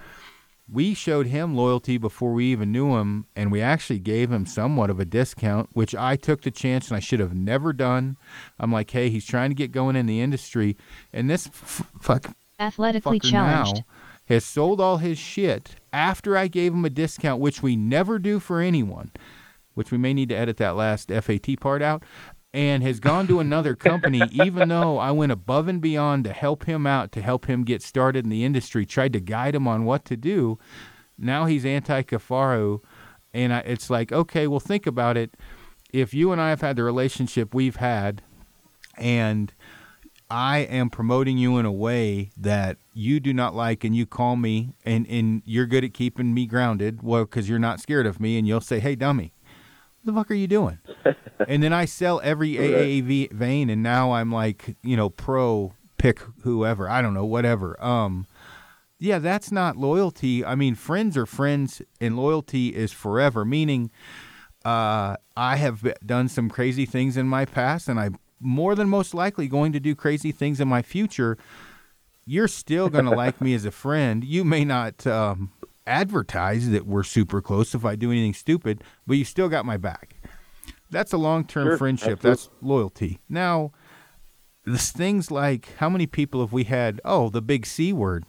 we 0.70 0.94
showed 0.94 1.28
him 1.28 1.56
loyalty 1.56 1.98
before 1.98 2.34
we 2.34 2.46
even 2.46 2.72
knew 2.72 2.98
him, 2.98 3.26
and 3.36 3.52
we 3.52 3.62
actually 3.62 4.00
gave 4.00 4.32
him 4.32 4.46
somewhat 4.46 4.90
of 4.90 5.00
a 5.00 5.06
discount, 5.06 5.70
which 5.74 5.96
I 5.96 6.16
took 6.16 6.42
the 6.42 6.52
chance 6.52 6.90
and 6.90 6.98
I 6.98 7.00
should 7.00 7.20
have 7.20 7.34
never 7.34 7.72
done. 7.72 8.18
I'm 8.60 8.72
like, 8.72 8.92
hey, 8.92 9.10
he's 9.10 9.26
trying 9.26 9.50
to 9.50 9.56
get 9.56 9.72
going 9.72 9.96
in 9.96 10.06
the 10.06 10.22
industry, 10.22 10.76
and 11.14 11.30
this 11.30 11.48
f- 11.48 11.90
fuck 12.02 12.36
athletically 12.60 13.20
challenged. 13.20 13.76
Now, 13.76 13.86
has 14.26 14.44
sold 14.44 14.82
all 14.82 14.98
his 14.98 15.18
shit 15.18 15.76
after 15.94 16.36
I 16.36 16.48
gave 16.48 16.74
him 16.74 16.84
a 16.84 16.90
discount, 16.90 17.40
which 17.40 17.64
we 17.64 17.78
never 17.78 18.20
do 18.20 18.40
for 18.40 18.60
anyone 18.60 19.12
which 19.78 19.92
we 19.92 19.98
may 20.00 20.12
need 20.12 20.28
to 20.28 20.36
edit 20.36 20.58
that 20.58 20.76
last 20.76 21.10
FAT 21.10 21.60
part 21.60 21.84
out, 21.84 22.02
and 22.54 22.82
has 22.84 23.00
gone 23.00 23.28
to 23.28 23.40
another 23.40 23.76
company, 23.76 24.22
even 24.32 24.70
though 24.70 24.98
I 24.98 25.12
went 25.12 25.32
above 25.32 25.68
and 25.68 25.82
beyond 25.82 26.24
to 26.26 26.34
help 26.34 26.66
him 26.66 26.88
out, 26.88 27.12
to 27.14 27.22
help 27.22 27.46
him 27.46 27.64
get 27.64 27.82
started 27.82 28.26
in 28.26 28.30
the 28.30 28.44
industry, 28.44 28.86
tried 28.86 29.14
to 29.14 29.20
guide 29.20 29.56
him 29.56 29.68
on 29.68 29.86
what 29.86 30.06
to 30.06 30.18
do. 30.18 30.58
Now 31.18 31.46
he's 31.46 31.66
anti 31.66 32.04
Kifaru, 32.04 32.82
and 33.34 33.54
I, 33.54 33.60
it's 33.60 33.90
like, 33.90 34.12
okay, 34.12 34.48
well, 34.48 34.60
think 34.60 34.88
about 34.88 35.18
it. 35.18 35.36
If 35.92 36.14
you 36.14 36.32
and 36.32 36.42
I 36.42 36.50
have 36.50 36.62
had 36.62 36.76
the 36.76 36.84
relationship 36.84 37.54
we've 37.54 37.78
had, 37.78 38.22
and 38.98 39.54
I 40.30 40.60
am 40.60 40.90
promoting 40.90 41.38
you 41.38 41.58
in 41.58 41.66
a 41.66 41.72
way 41.72 42.32
that 42.38 42.78
you 42.94 43.20
do 43.20 43.34
not 43.34 43.56
like, 43.56 43.84
and 43.84 43.96
you 43.96 44.06
call 44.06 44.36
me, 44.36 44.74
and, 44.86 45.08
and 45.08 45.42
you're 45.46 45.66
good 45.66 45.84
at 45.84 45.94
keeping 45.94 46.34
me 46.34 46.46
grounded, 46.46 47.02
well, 47.02 47.24
because 47.24 47.48
you're 47.48 47.60
not 47.60 47.80
scared 47.80 48.06
of 48.06 48.20
me, 48.20 48.38
and 48.38 48.48
you'll 48.48 48.62
say, 48.62 48.80
hey, 48.80 48.96
dummy 48.96 49.34
the 50.08 50.14
fuck 50.14 50.32
are 50.32 50.36
you 50.36 50.48
doing? 50.48 50.80
and 51.48 51.62
then 51.62 51.74
I 51.74 51.86
sell 51.86 52.20
every 52.24 52.54
AAE 52.54 53.32
vane, 53.32 53.70
and 53.70 53.84
now 53.84 54.14
I'm 54.14 54.32
like, 54.32 54.76
you 54.84 54.98
know, 54.98 55.10
pro 55.10 55.74
pick 55.98 56.20
whoever. 56.42 56.90
I 56.90 57.02
don't 57.02 57.14
know, 57.14 57.26
whatever. 57.26 57.82
Um, 57.84 58.26
yeah, 59.00 59.20
that's 59.20 59.52
not 59.52 59.78
loyalty. 59.78 60.44
I 60.44 60.56
mean, 60.56 60.76
friends 60.76 61.16
are 61.18 61.26
friends, 61.26 61.82
and 62.02 62.18
loyalty 62.18 62.76
is 62.76 62.92
forever. 62.92 63.46
Meaning, 63.46 63.92
uh, 64.66 65.18
I 65.36 65.58
have 65.58 65.86
done 66.06 66.28
some 66.30 66.50
crazy 66.50 66.86
things 66.86 67.18
in 67.18 67.28
my 67.28 67.46
past, 67.46 67.88
and 67.88 68.00
I'm 68.00 68.18
more 68.40 68.76
than 68.76 68.90
most 68.90 69.14
likely 69.14 69.48
going 69.48 69.72
to 69.74 69.80
do 69.80 69.96
crazy 69.96 70.32
things 70.32 70.60
in 70.60 70.68
my 70.68 70.82
future. 70.82 71.38
You're 72.26 72.48
still 72.48 72.90
going 72.90 73.06
to 73.06 73.12
like 73.12 73.40
me 73.40 73.54
as 73.54 73.66
a 73.66 73.72
friend. 73.72 74.24
You 74.24 74.44
may 74.44 74.66
not 74.66 75.06
um, 75.08 75.52
advertise 75.88 76.70
that 76.70 76.86
we're 76.86 77.04
super 77.04 77.42
close 77.42 77.74
if 77.74 77.86
I 77.86 77.96
do 77.96 78.12
anything 78.12 78.34
stupid, 78.34 78.84
but 79.08 79.18
you 79.18 79.26
still 79.26 79.50
got 79.50 79.66
my 79.66 79.78
back. 79.78 80.16
That's 80.92 81.14
a 81.14 81.18
long 81.18 81.46
term 81.46 81.68
sure, 81.68 81.78
friendship. 81.78 82.20
Absolutely. 82.24 82.30
That's 82.30 82.50
loyalty. 82.62 83.20
Now, 83.28 83.72
this 84.66 84.92
things 84.92 85.32
like 85.32 85.76
how 85.78 85.90
many 85.90 86.08
people 86.08 86.42
have 86.42 86.54
we 86.54 86.66
had? 86.66 87.02
Oh, 87.04 87.30
the 87.30 87.42
big 87.42 87.66
C 87.66 87.92
word. 87.94 88.26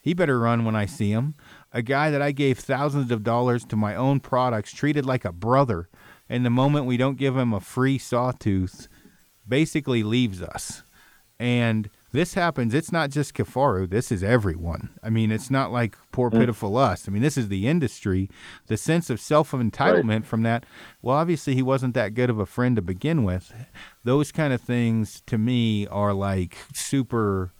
He 0.00 0.14
better 0.14 0.38
run 0.38 0.64
when 0.64 0.76
I 0.76 0.86
see 0.86 1.10
him. 1.10 1.34
A 1.72 1.82
guy 1.82 2.10
that 2.10 2.22
I 2.22 2.30
gave 2.30 2.58
thousands 2.58 3.10
of 3.10 3.24
dollars 3.24 3.64
to 3.66 3.76
my 3.76 3.96
own 3.96 4.20
products, 4.20 4.72
treated 4.72 5.04
like 5.04 5.24
a 5.24 5.32
brother, 5.32 5.88
and 6.28 6.46
the 6.46 6.50
moment 6.50 6.86
we 6.86 6.96
don't 6.96 7.18
give 7.18 7.36
him 7.36 7.52
a 7.52 7.60
free 7.60 7.98
sawtooth, 7.98 8.88
basically 9.48 10.02
leaves 10.02 10.40
us. 10.40 10.82
And 11.40 11.90
this 12.16 12.34
happens. 12.34 12.72
It's 12.72 12.90
not 12.90 13.10
just 13.10 13.34
Kifaru. 13.34 13.88
This 13.88 14.10
is 14.10 14.24
everyone. 14.24 14.88
I 15.02 15.10
mean, 15.10 15.30
it's 15.30 15.50
not 15.50 15.70
like 15.70 15.96
poor 16.12 16.30
mm. 16.30 16.38
pitiful 16.38 16.76
us. 16.76 17.06
I 17.06 17.10
mean, 17.10 17.22
this 17.22 17.36
is 17.36 17.48
the 17.48 17.68
industry. 17.68 18.30
The 18.68 18.76
sense 18.76 19.10
of 19.10 19.20
self 19.20 19.52
entitlement 19.52 20.08
right. 20.08 20.26
from 20.26 20.42
that. 20.42 20.64
Well, 21.02 21.16
obviously, 21.16 21.54
he 21.54 21.62
wasn't 21.62 21.94
that 21.94 22.14
good 22.14 22.30
of 22.30 22.38
a 22.38 22.46
friend 22.46 22.74
to 22.76 22.82
begin 22.82 23.22
with. 23.22 23.52
Those 24.02 24.32
kind 24.32 24.52
of 24.52 24.60
things 24.60 25.22
to 25.26 25.36
me 25.36 25.86
are 25.88 26.14
like 26.14 26.56
super 26.72 27.52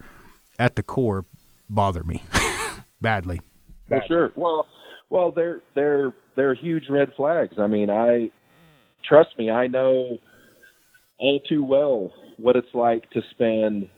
at 0.59 0.77
the 0.77 0.83
core 0.83 1.27
bother 1.69 2.03
me 2.03 2.25
badly. 3.01 3.43
Well, 3.91 4.01
sure. 4.09 4.33
Well, 4.37 4.67
well, 5.11 5.33
they're 5.33 5.61
they're 5.75 6.15
they're 6.35 6.55
huge 6.55 6.85
red 6.89 7.13
flags. 7.15 7.57
I 7.59 7.67
mean, 7.67 7.91
I 7.91 8.31
trust 9.07 9.39
me. 9.39 9.51
I 9.51 9.67
know 9.67 10.19
all 11.19 11.41
too 11.49 11.63
well 11.63 12.11
what 12.39 12.57
it's 12.57 12.75
like 12.75 13.09
to 13.11 13.23
spend 13.31 13.89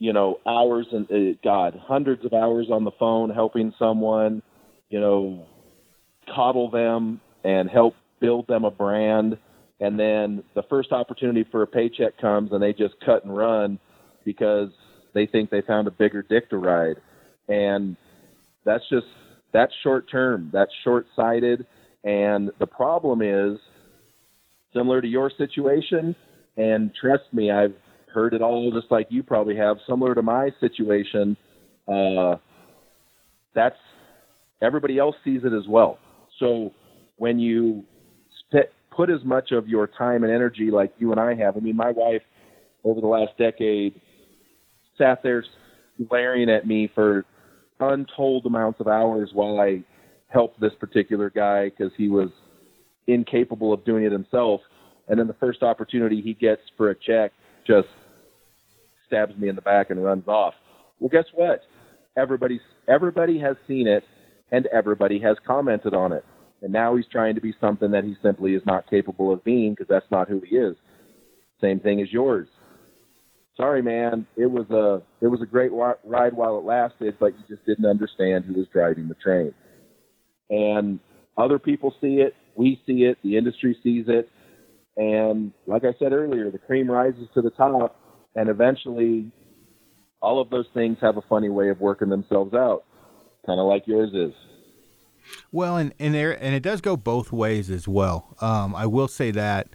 you 0.00 0.14
know, 0.14 0.40
hours 0.46 0.86
and 0.92 1.06
uh, 1.12 1.38
God, 1.44 1.78
hundreds 1.86 2.24
of 2.24 2.32
hours 2.32 2.68
on 2.72 2.84
the 2.84 2.90
phone 2.98 3.28
helping 3.28 3.72
someone, 3.78 4.42
you 4.88 4.98
know, 4.98 5.46
coddle 6.34 6.70
them 6.70 7.20
and 7.44 7.68
help 7.68 7.94
build 8.18 8.48
them 8.48 8.64
a 8.64 8.70
brand. 8.70 9.36
And 9.78 10.00
then 10.00 10.42
the 10.54 10.62
first 10.70 10.90
opportunity 10.90 11.44
for 11.52 11.62
a 11.62 11.66
paycheck 11.66 12.18
comes 12.18 12.50
and 12.50 12.62
they 12.62 12.72
just 12.72 12.94
cut 13.04 13.24
and 13.24 13.36
run 13.36 13.78
because 14.24 14.70
they 15.12 15.26
think 15.26 15.50
they 15.50 15.60
found 15.60 15.86
a 15.86 15.90
bigger 15.90 16.22
dick 16.22 16.48
to 16.48 16.56
ride. 16.56 16.96
And 17.48 17.94
that's 18.64 18.84
just, 18.88 19.06
that's 19.52 19.72
short 19.82 20.10
term. 20.10 20.48
That's 20.50 20.72
short 20.82 21.06
sighted. 21.14 21.66
And 22.04 22.50
the 22.58 22.66
problem 22.66 23.20
is 23.20 23.58
similar 24.72 25.02
to 25.02 25.08
your 25.08 25.30
situation. 25.36 26.16
And 26.56 26.90
trust 26.98 27.24
me, 27.34 27.50
I've 27.50 27.74
heard 28.12 28.34
it 28.34 28.42
all 28.42 28.70
just 28.72 28.90
like 28.90 29.06
you 29.10 29.22
probably 29.22 29.56
have, 29.56 29.78
similar 29.88 30.14
to 30.14 30.22
my 30.22 30.50
situation. 30.60 31.36
Uh, 31.88 32.36
that's 33.54 33.76
everybody 34.62 34.98
else 34.98 35.16
sees 35.24 35.40
it 35.44 35.52
as 35.52 35.66
well. 35.68 35.98
So 36.38 36.72
when 37.16 37.38
you 37.38 37.84
spit, 38.40 38.72
put 38.94 39.10
as 39.10 39.24
much 39.24 39.52
of 39.52 39.68
your 39.68 39.86
time 39.86 40.24
and 40.24 40.32
energy 40.32 40.70
like 40.70 40.92
you 40.98 41.12
and 41.12 41.20
I 41.20 41.34
have, 41.34 41.56
I 41.56 41.60
mean, 41.60 41.76
my 41.76 41.90
wife 41.90 42.22
over 42.84 43.00
the 43.00 43.06
last 43.06 43.36
decade 43.38 44.00
sat 44.96 45.22
there 45.22 45.44
glaring 46.08 46.48
at 46.48 46.66
me 46.66 46.90
for 46.94 47.24
untold 47.78 48.46
amounts 48.46 48.80
of 48.80 48.88
hours 48.88 49.30
while 49.32 49.60
I 49.60 49.82
helped 50.28 50.60
this 50.60 50.72
particular 50.78 51.30
guy 51.30 51.70
because 51.70 51.92
he 51.96 52.08
was 52.08 52.28
incapable 53.06 53.72
of 53.72 53.84
doing 53.84 54.04
it 54.04 54.12
himself. 54.12 54.60
And 55.08 55.18
then 55.18 55.26
the 55.26 55.34
first 55.34 55.62
opportunity 55.62 56.20
he 56.20 56.34
gets 56.34 56.62
for 56.76 56.90
a 56.90 56.94
check 56.94 57.32
just 57.66 57.88
stabs 59.10 59.36
me 59.36 59.48
in 59.48 59.56
the 59.56 59.62
back 59.62 59.90
and 59.90 60.02
runs 60.02 60.28
off. 60.28 60.54
Well, 61.00 61.08
guess 61.08 61.24
what? 61.34 61.62
Everybody's 62.16 62.60
everybody 62.88 63.38
has 63.40 63.56
seen 63.66 63.88
it 63.88 64.04
and 64.52 64.66
everybody 64.66 65.20
has 65.20 65.36
commented 65.46 65.94
on 65.94 66.12
it. 66.12 66.24
And 66.62 66.72
now 66.72 66.96
he's 66.96 67.06
trying 67.10 67.34
to 67.34 67.40
be 67.40 67.54
something 67.60 67.90
that 67.92 68.04
he 68.04 68.14
simply 68.22 68.54
is 68.54 68.62
not 68.66 68.88
capable 68.90 69.32
of 69.32 69.42
being 69.44 69.72
because 69.72 69.88
that's 69.88 70.10
not 70.10 70.28
who 70.28 70.42
he 70.48 70.56
is. 70.56 70.76
Same 71.60 71.80
thing 71.80 72.00
as 72.00 72.12
yours. 72.12 72.48
Sorry, 73.56 73.82
man. 73.82 74.26
It 74.36 74.50
was 74.50 74.68
a 74.70 75.02
it 75.24 75.28
was 75.28 75.40
a 75.42 75.46
great 75.46 75.70
ride 75.72 76.32
while 76.34 76.58
it 76.58 76.64
lasted, 76.64 77.16
but 77.18 77.32
you 77.38 77.44
just 77.48 77.66
didn't 77.66 77.86
understand 77.86 78.44
who 78.44 78.54
was 78.54 78.66
driving 78.72 79.08
the 79.08 79.14
train. 79.14 79.52
And 80.48 80.98
other 81.36 81.58
people 81.58 81.94
see 82.00 82.16
it, 82.16 82.34
we 82.56 82.80
see 82.86 83.04
it, 83.04 83.18
the 83.22 83.36
industry 83.36 83.76
sees 83.82 84.06
it, 84.08 84.28
and 84.96 85.52
like 85.66 85.84
I 85.84 85.94
said 85.98 86.12
earlier, 86.12 86.50
the 86.50 86.58
cream 86.58 86.90
rises 86.90 87.28
to 87.34 87.42
the 87.42 87.50
top, 87.50 87.99
and 88.34 88.48
eventually, 88.48 89.30
all 90.22 90.40
of 90.40 90.50
those 90.50 90.66
things 90.74 90.98
have 91.00 91.16
a 91.16 91.22
funny 91.22 91.48
way 91.48 91.70
of 91.70 91.80
working 91.80 92.08
themselves 92.08 92.54
out, 92.54 92.84
kind 93.46 93.60
of 93.60 93.66
like 93.66 93.86
yours 93.86 94.10
is. 94.14 94.34
Well, 95.52 95.76
and 95.76 95.94
and 95.98 96.14
there 96.14 96.42
and 96.42 96.54
it 96.54 96.62
does 96.62 96.80
go 96.80 96.96
both 96.96 97.32
ways 97.32 97.70
as 97.70 97.86
well. 97.86 98.36
Um, 98.40 98.74
I 98.74 98.86
will 98.86 99.08
say 99.08 99.30
that 99.32 99.68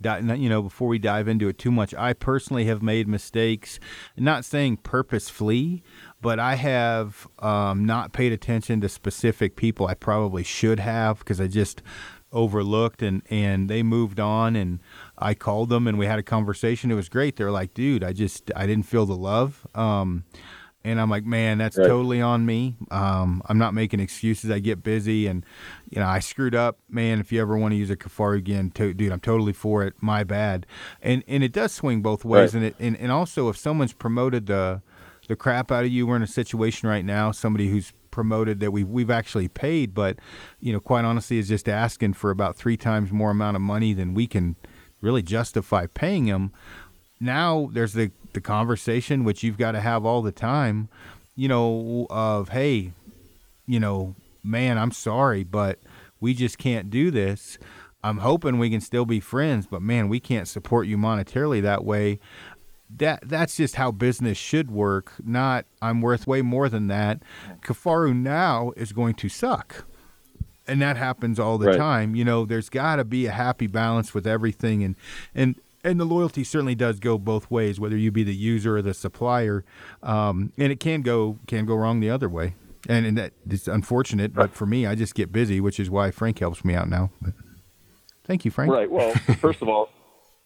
you 0.00 0.48
know, 0.48 0.62
before 0.62 0.88
we 0.88 0.98
dive 0.98 1.26
into 1.26 1.48
it 1.48 1.58
too 1.58 1.72
much, 1.72 1.92
I 1.94 2.12
personally 2.12 2.66
have 2.66 2.82
made 2.82 3.08
mistakes. 3.08 3.80
Not 4.16 4.44
saying 4.44 4.78
purposefully, 4.78 5.82
but 6.20 6.38
I 6.38 6.54
have 6.54 7.26
um, 7.40 7.84
not 7.84 8.12
paid 8.12 8.32
attention 8.32 8.80
to 8.82 8.88
specific 8.88 9.56
people 9.56 9.86
I 9.86 9.94
probably 9.94 10.44
should 10.44 10.78
have 10.78 11.18
because 11.18 11.40
I 11.40 11.48
just 11.48 11.82
overlooked 12.30 13.02
and 13.02 13.22
and 13.30 13.70
they 13.70 13.82
moved 13.82 14.20
on 14.20 14.54
and 14.54 14.80
I 15.20 15.34
called 15.34 15.68
them 15.68 15.86
and 15.86 15.98
we 15.98 16.06
had 16.06 16.18
a 16.18 16.22
conversation. 16.22 16.90
It 16.90 16.94
was 16.94 17.08
great. 17.08 17.36
They're 17.36 17.50
like, 17.50 17.74
dude, 17.74 18.04
I 18.04 18.12
just 18.12 18.50
I 18.56 18.66
didn't 18.66 18.86
feel 18.86 19.06
the 19.06 19.16
love. 19.16 19.66
Um, 19.74 20.24
and 20.84 21.00
I'm 21.00 21.10
like, 21.10 21.24
man, 21.24 21.58
that's 21.58 21.76
right. 21.76 21.86
totally 21.86 22.22
on 22.22 22.46
me. 22.46 22.76
Um, 22.90 23.42
I'm 23.46 23.58
not 23.58 23.74
making 23.74 24.00
excuses. 24.00 24.50
I 24.50 24.60
get 24.60 24.82
busy, 24.82 25.26
and 25.26 25.44
you 25.90 26.00
know, 26.00 26.06
I 26.06 26.20
screwed 26.20 26.54
up, 26.54 26.78
man. 26.88 27.18
If 27.20 27.32
you 27.32 27.40
ever 27.40 27.58
want 27.58 27.72
to 27.72 27.76
use 27.76 27.90
a 27.90 27.96
Kifaru 27.96 28.38
again, 28.38 28.70
to, 28.72 28.94
dude, 28.94 29.12
I'm 29.12 29.20
totally 29.20 29.52
for 29.52 29.84
it. 29.84 29.94
My 30.00 30.24
bad. 30.24 30.66
And 31.02 31.24
and 31.26 31.42
it 31.42 31.52
does 31.52 31.72
swing 31.72 32.00
both 32.00 32.24
ways. 32.24 32.54
Right. 32.54 32.62
And 32.62 32.64
it 32.66 32.76
and, 32.78 32.96
and 32.96 33.12
also 33.12 33.48
if 33.48 33.56
someone's 33.56 33.92
promoted 33.92 34.46
the 34.46 34.80
the 35.28 35.36
crap 35.36 35.70
out 35.70 35.84
of 35.84 35.90
you, 35.90 36.06
we're 36.06 36.16
in 36.16 36.22
a 36.22 36.28
situation 36.28 36.88
right 36.88 37.04
now. 37.04 37.32
Somebody 37.32 37.68
who's 37.68 37.92
promoted 38.10 38.60
that 38.60 38.70
we've 38.70 38.88
we've 38.88 39.10
actually 39.10 39.48
paid, 39.48 39.94
but 39.94 40.18
you 40.60 40.72
know, 40.72 40.80
quite 40.80 41.04
honestly, 41.04 41.38
is 41.38 41.48
just 41.48 41.68
asking 41.68 42.14
for 42.14 42.30
about 42.30 42.56
three 42.56 42.76
times 42.76 43.12
more 43.12 43.30
amount 43.30 43.56
of 43.56 43.62
money 43.62 43.92
than 43.92 44.14
we 44.14 44.26
can 44.26 44.56
really 45.00 45.22
justify 45.22 45.86
paying 45.86 46.26
him. 46.26 46.52
Now 47.20 47.70
there's 47.72 47.92
the 47.92 48.10
the 48.32 48.40
conversation 48.40 49.24
which 49.24 49.42
you've 49.42 49.58
got 49.58 49.72
to 49.72 49.80
have 49.80 50.04
all 50.04 50.22
the 50.22 50.32
time, 50.32 50.88
you 51.34 51.48
know, 51.48 52.06
of 52.10 52.50
hey, 52.50 52.92
you 53.66 53.80
know, 53.80 54.14
man, 54.44 54.78
I'm 54.78 54.92
sorry, 54.92 55.44
but 55.44 55.78
we 56.20 56.34
just 56.34 56.58
can't 56.58 56.90
do 56.90 57.10
this. 57.10 57.58
I'm 58.02 58.18
hoping 58.18 58.58
we 58.58 58.70
can 58.70 58.80
still 58.80 59.04
be 59.04 59.20
friends, 59.20 59.66
but 59.66 59.82
man, 59.82 60.08
we 60.08 60.20
can't 60.20 60.46
support 60.46 60.86
you 60.86 60.96
monetarily 60.96 61.60
that 61.62 61.84
way. 61.84 62.20
That 62.96 63.28
that's 63.28 63.56
just 63.56 63.74
how 63.74 63.90
business 63.90 64.38
should 64.38 64.70
work. 64.70 65.12
Not 65.22 65.66
I'm 65.82 66.00
worth 66.00 66.26
way 66.26 66.40
more 66.40 66.68
than 66.68 66.86
that. 66.86 67.20
Kifaru 67.60 68.16
now 68.16 68.72
is 68.76 68.92
going 68.92 69.14
to 69.16 69.28
suck. 69.28 69.84
And 70.68 70.82
that 70.82 70.96
happens 70.96 71.40
all 71.40 71.58
the 71.58 71.68
right. 71.68 71.76
time. 71.76 72.14
You 72.14 72.24
know, 72.24 72.44
there's 72.44 72.68
got 72.68 72.96
to 72.96 73.04
be 73.04 73.26
a 73.26 73.32
happy 73.32 73.66
balance 73.66 74.12
with 74.12 74.26
everything 74.26 74.84
and 74.84 74.94
and 75.34 75.56
and 75.84 76.00
the 76.00 76.04
loyalty 76.04 76.44
certainly 76.44 76.74
does 76.74 77.00
go 77.00 77.18
both 77.18 77.50
ways, 77.50 77.78
whether 77.78 77.96
you 77.96 78.10
be 78.10 78.24
the 78.24 78.34
user 78.34 78.76
or 78.76 78.82
the 78.82 78.94
supplier, 78.94 79.64
um, 80.02 80.52
and 80.58 80.72
it 80.72 80.80
can 80.80 81.02
go 81.02 81.38
can 81.46 81.66
go 81.66 81.74
wrong 81.74 82.00
the 82.00 82.10
other 82.10 82.28
way. 82.28 82.54
And, 82.88 83.04
and 83.04 83.18
that 83.18 83.32
it's 83.48 83.68
unfortunate, 83.68 84.32
but 84.32 84.54
for 84.54 84.64
me, 84.64 84.86
I 84.86 84.94
just 84.94 85.14
get 85.14 85.32
busy, 85.32 85.60
which 85.60 85.80
is 85.80 85.90
why 85.90 86.10
Frank 86.10 86.38
helps 86.38 86.64
me 86.64 86.74
out 86.74 86.88
now. 86.88 87.10
But 87.20 87.34
thank 88.24 88.44
you, 88.44 88.50
Frank. 88.50 88.72
Right. 88.72 88.90
Well, 88.90 89.12
first 89.40 89.60
of 89.62 89.68
all, 89.68 89.90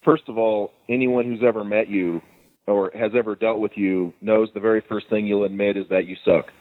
first 0.03 0.25
of 0.29 0.39
all, 0.39 0.73
anyone 0.89 1.27
who's 1.27 1.43
ever 1.45 1.63
met 1.63 1.89
you 1.89 2.23
or 2.67 2.91
has 2.95 3.13
ever 3.15 3.35
dealt 3.35 3.61
with 3.61 3.73
you 3.77 4.13
knows 4.21 4.49
the 4.55 4.61
very 4.61 4.81
first 4.89 5.09
thing 5.09 5.27
you'll 5.27 5.45
admit 5.45 5.77
is 5.77 5.87
that 5.91 6.07
you 6.07 6.17
suck, 6.25 6.53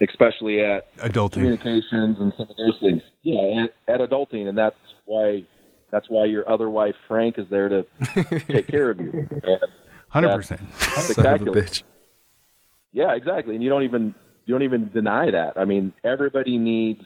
especially 0.00 0.60
at 0.60 0.94
adulting 0.98 1.32
communications 1.32 2.18
and 2.20 2.32
some 2.36 2.48
of 2.48 2.56
those 2.56 2.78
things. 2.80 3.02
Yeah, 3.22 3.64
at, 3.88 4.00
at 4.00 4.10
adulting, 4.10 4.48
and 4.48 4.56
that's 4.56 4.76
why 5.04 5.44
that's 5.90 6.06
why 6.08 6.26
your 6.26 6.48
other 6.48 6.68
wife 6.68 6.94
Frank 7.08 7.38
is 7.38 7.46
there 7.50 7.68
to 7.68 7.86
take 8.48 8.68
care 8.68 8.90
of 8.90 9.00
you. 9.00 9.28
Hundred 10.08 10.36
percent. 10.36 10.60
Spectacular. 10.78 11.66
Yeah, 12.92 13.14
exactly. 13.14 13.54
And 13.54 13.62
you 13.62 13.70
don't 13.70 13.82
even 13.82 14.14
you 14.46 14.54
don't 14.54 14.62
even 14.62 14.90
deny 14.92 15.30
that. 15.30 15.54
I 15.56 15.64
mean, 15.64 15.92
everybody 16.04 16.56
needs 16.58 17.02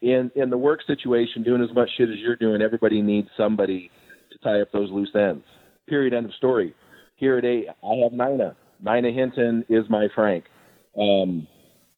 in 0.00 0.30
in 0.34 0.50
the 0.50 0.58
work 0.58 0.80
situation, 0.86 1.42
doing 1.42 1.62
as 1.62 1.74
much 1.74 1.90
shit 1.96 2.08
as 2.08 2.16
you're 2.18 2.36
doing. 2.36 2.62
Everybody 2.62 3.02
needs 3.02 3.28
somebody 3.36 3.90
to 4.32 4.38
tie 4.38 4.60
up 4.60 4.72
those 4.72 4.90
loose 4.90 5.14
ends. 5.14 5.44
Period. 5.88 6.14
End 6.14 6.26
of 6.26 6.34
story. 6.34 6.74
Here 7.16 7.38
at 7.38 7.44
eight, 7.44 7.66
I 7.68 7.94
have 8.02 8.12
Nina. 8.12 8.56
Nina 8.82 9.12
Hinton 9.12 9.64
is 9.68 9.84
my 9.88 10.08
Frank. 10.14 10.44
Um, 10.98 11.46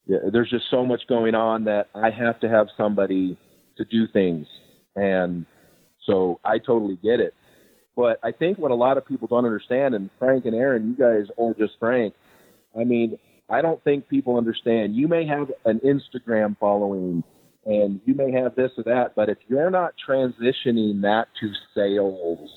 there's 0.07 0.49
just 0.49 0.65
so 0.71 0.85
much 0.85 1.01
going 1.07 1.35
on 1.35 1.65
that 1.65 1.87
I 1.93 2.09
have 2.09 2.39
to 2.41 2.49
have 2.49 2.67
somebody 2.77 3.37
to 3.77 3.85
do 3.85 4.07
things, 4.11 4.47
and 4.95 5.45
so 6.05 6.39
I 6.43 6.57
totally 6.57 6.97
get 7.03 7.19
it. 7.19 7.33
But 7.95 8.19
I 8.23 8.31
think 8.31 8.57
what 8.57 8.71
a 8.71 8.75
lot 8.75 8.97
of 8.97 9.05
people 9.05 9.27
don't 9.27 9.45
understand, 9.45 9.95
and 9.95 10.09
Frank 10.19 10.45
and 10.45 10.55
Aaron, 10.55 10.87
you 10.87 10.95
guys 10.95 11.27
are 11.39 11.53
just 11.53 11.73
Frank. 11.79 12.13
I 12.79 12.83
mean, 12.83 13.17
I 13.49 13.61
don't 13.61 13.83
think 13.83 14.07
people 14.07 14.37
understand. 14.37 14.95
You 14.95 15.07
may 15.07 15.25
have 15.25 15.51
an 15.65 15.79
Instagram 15.79 16.57
following 16.59 17.23
and 17.65 17.99
you 18.05 18.13
may 18.13 18.31
have 18.31 18.55
this 18.55 18.71
or 18.77 18.83
that, 18.85 19.13
but 19.15 19.27
if 19.29 19.37
you're 19.47 19.69
not 19.69 19.93
transitioning 20.07 21.01
that 21.01 21.27
to 21.41 21.51
sales, 21.75 22.49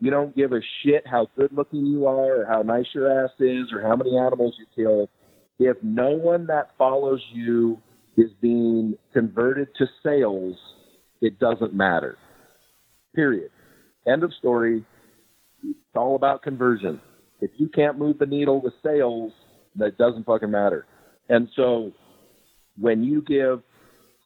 you 0.00 0.10
don't 0.10 0.36
give 0.36 0.52
a 0.52 0.60
shit 0.82 1.04
how 1.04 1.26
good 1.36 1.52
looking 1.52 1.84
you 1.84 2.06
are 2.06 2.42
or 2.42 2.46
how 2.46 2.62
nice 2.62 2.86
your 2.94 3.24
ass 3.24 3.30
is 3.40 3.72
or 3.72 3.82
how 3.82 3.96
many 3.96 4.16
animals 4.16 4.54
you 4.58 4.66
kill. 4.76 5.08
If 5.58 5.76
no 5.82 6.10
one 6.10 6.46
that 6.46 6.70
follows 6.78 7.20
you 7.32 7.78
is 8.16 8.30
being 8.40 8.96
converted 9.12 9.68
to 9.78 9.86
sales, 10.02 10.56
it 11.20 11.38
doesn't 11.38 11.74
matter. 11.74 12.16
Period. 13.14 13.50
End 14.06 14.22
of 14.22 14.32
story. 14.34 14.84
It's 15.62 15.78
all 15.96 16.16
about 16.16 16.42
conversion. 16.42 17.00
If 17.40 17.50
you 17.56 17.68
can't 17.68 17.98
move 17.98 18.18
the 18.18 18.26
needle 18.26 18.60
with 18.60 18.74
sales, 18.84 19.32
that 19.76 19.98
doesn't 19.98 20.26
fucking 20.26 20.50
matter. 20.50 20.86
And 21.28 21.48
so 21.54 21.92
when 22.78 23.02
you 23.02 23.22
give 23.22 23.62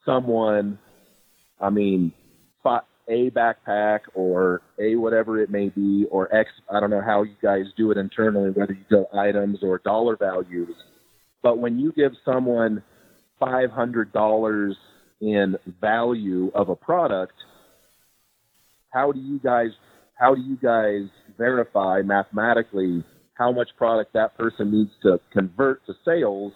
someone, 0.05 0.79
I 1.59 1.69
mean, 1.69 2.13
a 3.09 3.29
backpack 3.31 3.99
or 4.13 4.61
a 4.79 4.95
whatever 4.95 5.41
it 5.41 5.49
may 5.49 5.69
be, 5.69 6.05
or 6.09 6.33
X, 6.33 6.49
I 6.71 6.79
don't 6.79 6.89
know 6.89 7.01
how 7.01 7.23
you 7.23 7.35
guys 7.41 7.65
do 7.75 7.91
it 7.91 7.97
internally, 7.97 8.51
whether 8.51 8.73
you 8.73 8.85
go 8.89 9.07
items 9.13 9.59
or 9.61 9.79
dollar 9.79 10.15
values. 10.15 10.75
But 11.43 11.59
when 11.59 11.77
you 11.77 11.91
give 11.91 12.13
someone 12.25 12.81
$500 13.39 14.73
in 15.21 15.57
value 15.79 16.51
of 16.55 16.69
a 16.69 16.75
product, 16.75 17.33
how 18.91 19.11
do 19.11 19.19
you 19.19 19.39
guys 19.39 19.69
how 20.15 20.35
do 20.35 20.41
you 20.41 20.55
guys 20.55 21.09
verify 21.37 22.01
mathematically 22.03 23.03
how 23.33 23.51
much 23.51 23.69
product 23.77 24.13
that 24.13 24.37
person 24.37 24.71
needs 24.71 24.91
to 25.01 25.19
convert 25.31 25.85
to 25.87 25.93
sales 26.05 26.53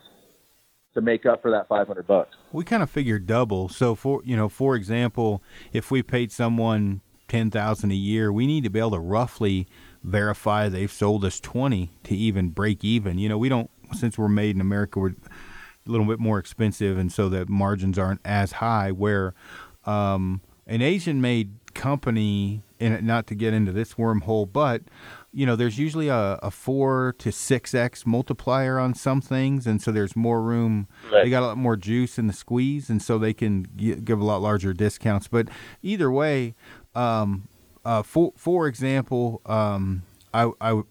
to 0.93 1.01
make 1.01 1.25
up 1.25 1.41
for 1.41 1.51
that 1.51 1.67
500 1.67 2.05
bucks? 2.07 2.35
We 2.51 2.63
kind 2.63 2.83
of 2.83 2.89
figure 2.89 3.19
double. 3.19 3.67
So 3.67 3.95
for 3.95 4.21
you 4.23 4.37
know, 4.37 4.47
for 4.47 4.75
example, 4.75 5.43
if 5.73 5.91
we 5.91 6.03
paid 6.03 6.31
someone 6.31 7.01
10,000 7.27 7.91
a 7.91 7.95
year, 7.95 8.31
we 8.31 8.47
need 8.47 8.63
to 8.63 8.69
be 8.69 8.79
able 8.79 8.91
to 8.91 8.99
roughly 8.99 9.67
verify 10.03 10.69
they've 10.69 10.91
sold 10.91 11.25
us 11.25 11.39
20 11.39 11.89
to 12.03 12.15
even 12.15 12.49
break 12.49 12.83
even. 12.83 13.17
You 13.17 13.27
know, 13.27 13.37
we 13.37 13.49
don't 13.49 13.69
since 13.93 14.17
we're 14.17 14.27
made 14.27 14.55
in 14.55 14.61
America, 14.61 14.99
we're 14.99 15.09
a 15.09 15.89
little 15.89 16.05
bit 16.05 16.19
more 16.19 16.39
expensive 16.39 16.97
and 16.97 17.11
so 17.11 17.29
the 17.29 17.45
margins 17.47 17.97
aren't 17.97 18.21
as 18.25 18.53
high 18.53 18.91
where 18.91 19.33
um, 19.85 20.41
an 20.65 20.81
Asian 20.81 21.21
made 21.21 21.51
company 21.73 22.63
and 22.79 23.05
not 23.05 23.27
to 23.27 23.35
get 23.35 23.53
into 23.53 23.71
this 23.71 23.93
wormhole, 23.93 24.51
but 24.51 24.81
you 25.37 25.45
know, 25.45 25.55
there's 25.55 25.77
usually 25.77 26.07
a, 26.07 26.39
a 26.41 26.49
four 26.49 27.13
to 27.19 27.31
six 27.31 27.75
x 27.75 28.05
multiplier 28.05 28.79
on 28.79 28.95
some 28.95 29.21
things, 29.21 29.67
and 29.67 29.81
so 29.81 29.91
there's 29.91 30.15
more 30.15 30.41
room. 30.41 30.87
Right. 31.11 31.25
They 31.25 31.29
got 31.29 31.43
a 31.43 31.47
lot 31.47 31.57
more 31.57 31.75
juice 31.75 32.17
in 32.17 32.25
the 32.27 32.33
squeeze, 32.33 32.89
and 32.89 33.01
so 33.01 33.19
they 33.19 33.33
can 33.33 33.63
give 34.03 34.19
a 34.19 34.23
lot 34.23 34.41
larger 34.41 34.73
discounts. 34.73 35.27
But 35.27 35.47
either 35.83 36.11
way, 36.11 36.55
um, 36.95 37.47
uh, 37.85 38.01
for 38.01 38.33
for 38.35 38.67
example, 38.67 39.41
um, 39.45 40.03
I, 40.33 40.51
I 40.59 40.81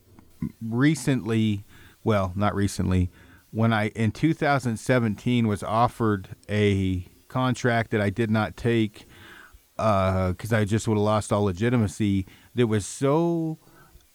recently, 0.63 1.65
well, 2.07 2.33
not 2.37 2.55
recently, 2.55 3.11
when 3.51 3.73
I 3.73 3.89
in 3.89 4.13
2017 4.13 5.49
was 5.49 5.65
offered 5.65 6.29
a 6.49 7.05
contract 7.27 7.91
that 7.91 8.01
I 8.01 8.11
did 8.11 8.31
not 8.31 8.57
take 8.57 9.07
because 9.77 10.53
uh, 10.53 10.57
I 10.57 10.65
just 10.65 10.87
would 10.87 10.95
have 10.95 11.03
lost 11.03 11.33
all 11.33 11.43
legitimacy. 11.43 12.25
That 12.55 12.69
was 12.69 12.87
so 12.87 13.59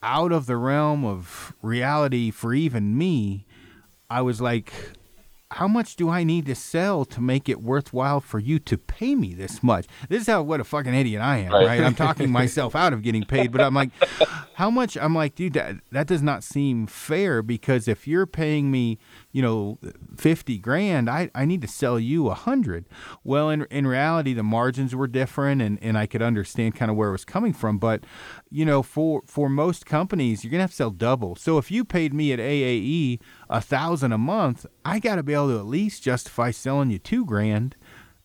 out 0.02 0.32
of 0.32 0.46
the 0.46 0.56
realm 0.56 1.04
of 1.04 1.54
reality 1.62 2.32
for 2.32 2.54
even 2.54 2.98
me. 2.98 3.46
I 4.10 4.22
was 4.22 4.40
like, 4.40 4.72
how 5.52 5.68
much 5.68 5.98
do 5.98 6.10
I 6.10 6.24
need 6.24 6.46
to 6.46 6.56
sell 6.56 7.04
to 7.06 7.20
make 7.20 7.50
it 7.50 7.62
worthwhile 7.62 8.22
for 8.22 8.40
you 8.40 8.58
to 8.60 8.78
pay 8.78 9.16
me 9.16 9.34
this 9.34 9.62
much? 9.62 9.86
This 10.08 10.22
is 10.22 10.28
how 10.28 10.44
what 10.44 10.62
a 10.62 10.64
fucking 10.64 10.94
idiot 10.94 11.22
I 11.22 11.40
am, 11.40 11.52
right? 11.52 11.68
right? 11.68 11.82
I'm 11.82 11.94
talking 11.94 12.32
myself 12.32 12.74
out 12.74 12.94
of 12.94 13.02
getting 13.02 13.26
paid, 13.26 13.52
but 13.52 13.60
I'm 13.60 13.74
like, 13.74 13.90
how 14.54 14.70
much? 14.70 14.96
I'm 14.98 15.14
like, 15.14 15.36
dude, 15.36 15.54
that, 15.54 15.76
that 15.92 16.08
does 16.08 16.22
not 16.22 16.44
seem 16.44 16.88
fair 16.88 17.42
because 17.42 17.90
if 17.90 18.08
you're 18.08 18.26
paying 18.26 18.72
me, 18.72 18.98
you 19.32 19.42
know, 19.42 19.78
50 20.18 20.58
grand, 20.58 21.10
I, 21.10 21.32
I 21.34 21.46
need 21.46 21.62
to 21.62 21.68
sell 21.68 22.00
you 22.00 22.28
a 22.30 22.34
hundred. 22.34 22.86
Well, 23.24 23.50
in, 23.50 23.64
in 23.72 23.88
reality, 23.88 24.34
the 24.34 24.44
margins 24.44 24.96
were 24.96 25.08
different 25.08 25.62
and, 25.62 25.80
and 25.82 25.98
I 25.98 26.06
could 26.06 26.22
understand 26.22 26.76
kind 26.76 26.92
of 26.92 26.98
where 26.98 27.10
it 27.10 27.14
was 27.14 27.26
coming 27.26 27.54
from. 27.54 27.78
But, 27.78 28.04
you 28.50 28.66
know, 28.66 28.84
for, 28.84 29.22
for 29.26 29.50
most 29.50 29.86
companies, 29.86 30.44
you're 30.44 30.52
going 30.52 30.60
to 30.60 30.64
have 30.64 30.72
to 30.72 30.76
sell 30.76 30.92
double. 30.92 31.36
So 31.36 31.58
if 31.58 31.72
you 31.72 31.86
paid 31.86 32.14
me 32.14 32.34
at 32.34 32.40
AAE 32.40 33.20
a 33.50 33.62
thousand 33.62 34.12
a 34.12 34.18
month, 34.18 34.66
I 34.84 35.00
got 35.00 35.16
to 35.16 35.24
be 35.24 35.34
able 35.34 35.50
to 35.50 35.60
at 35.60 35.66
least 35.66 36.04
justify 36.04 36.52
selling 36.52 36.92
you 36.92 37.00
two 37.00 37.26
grand 37.26 37.76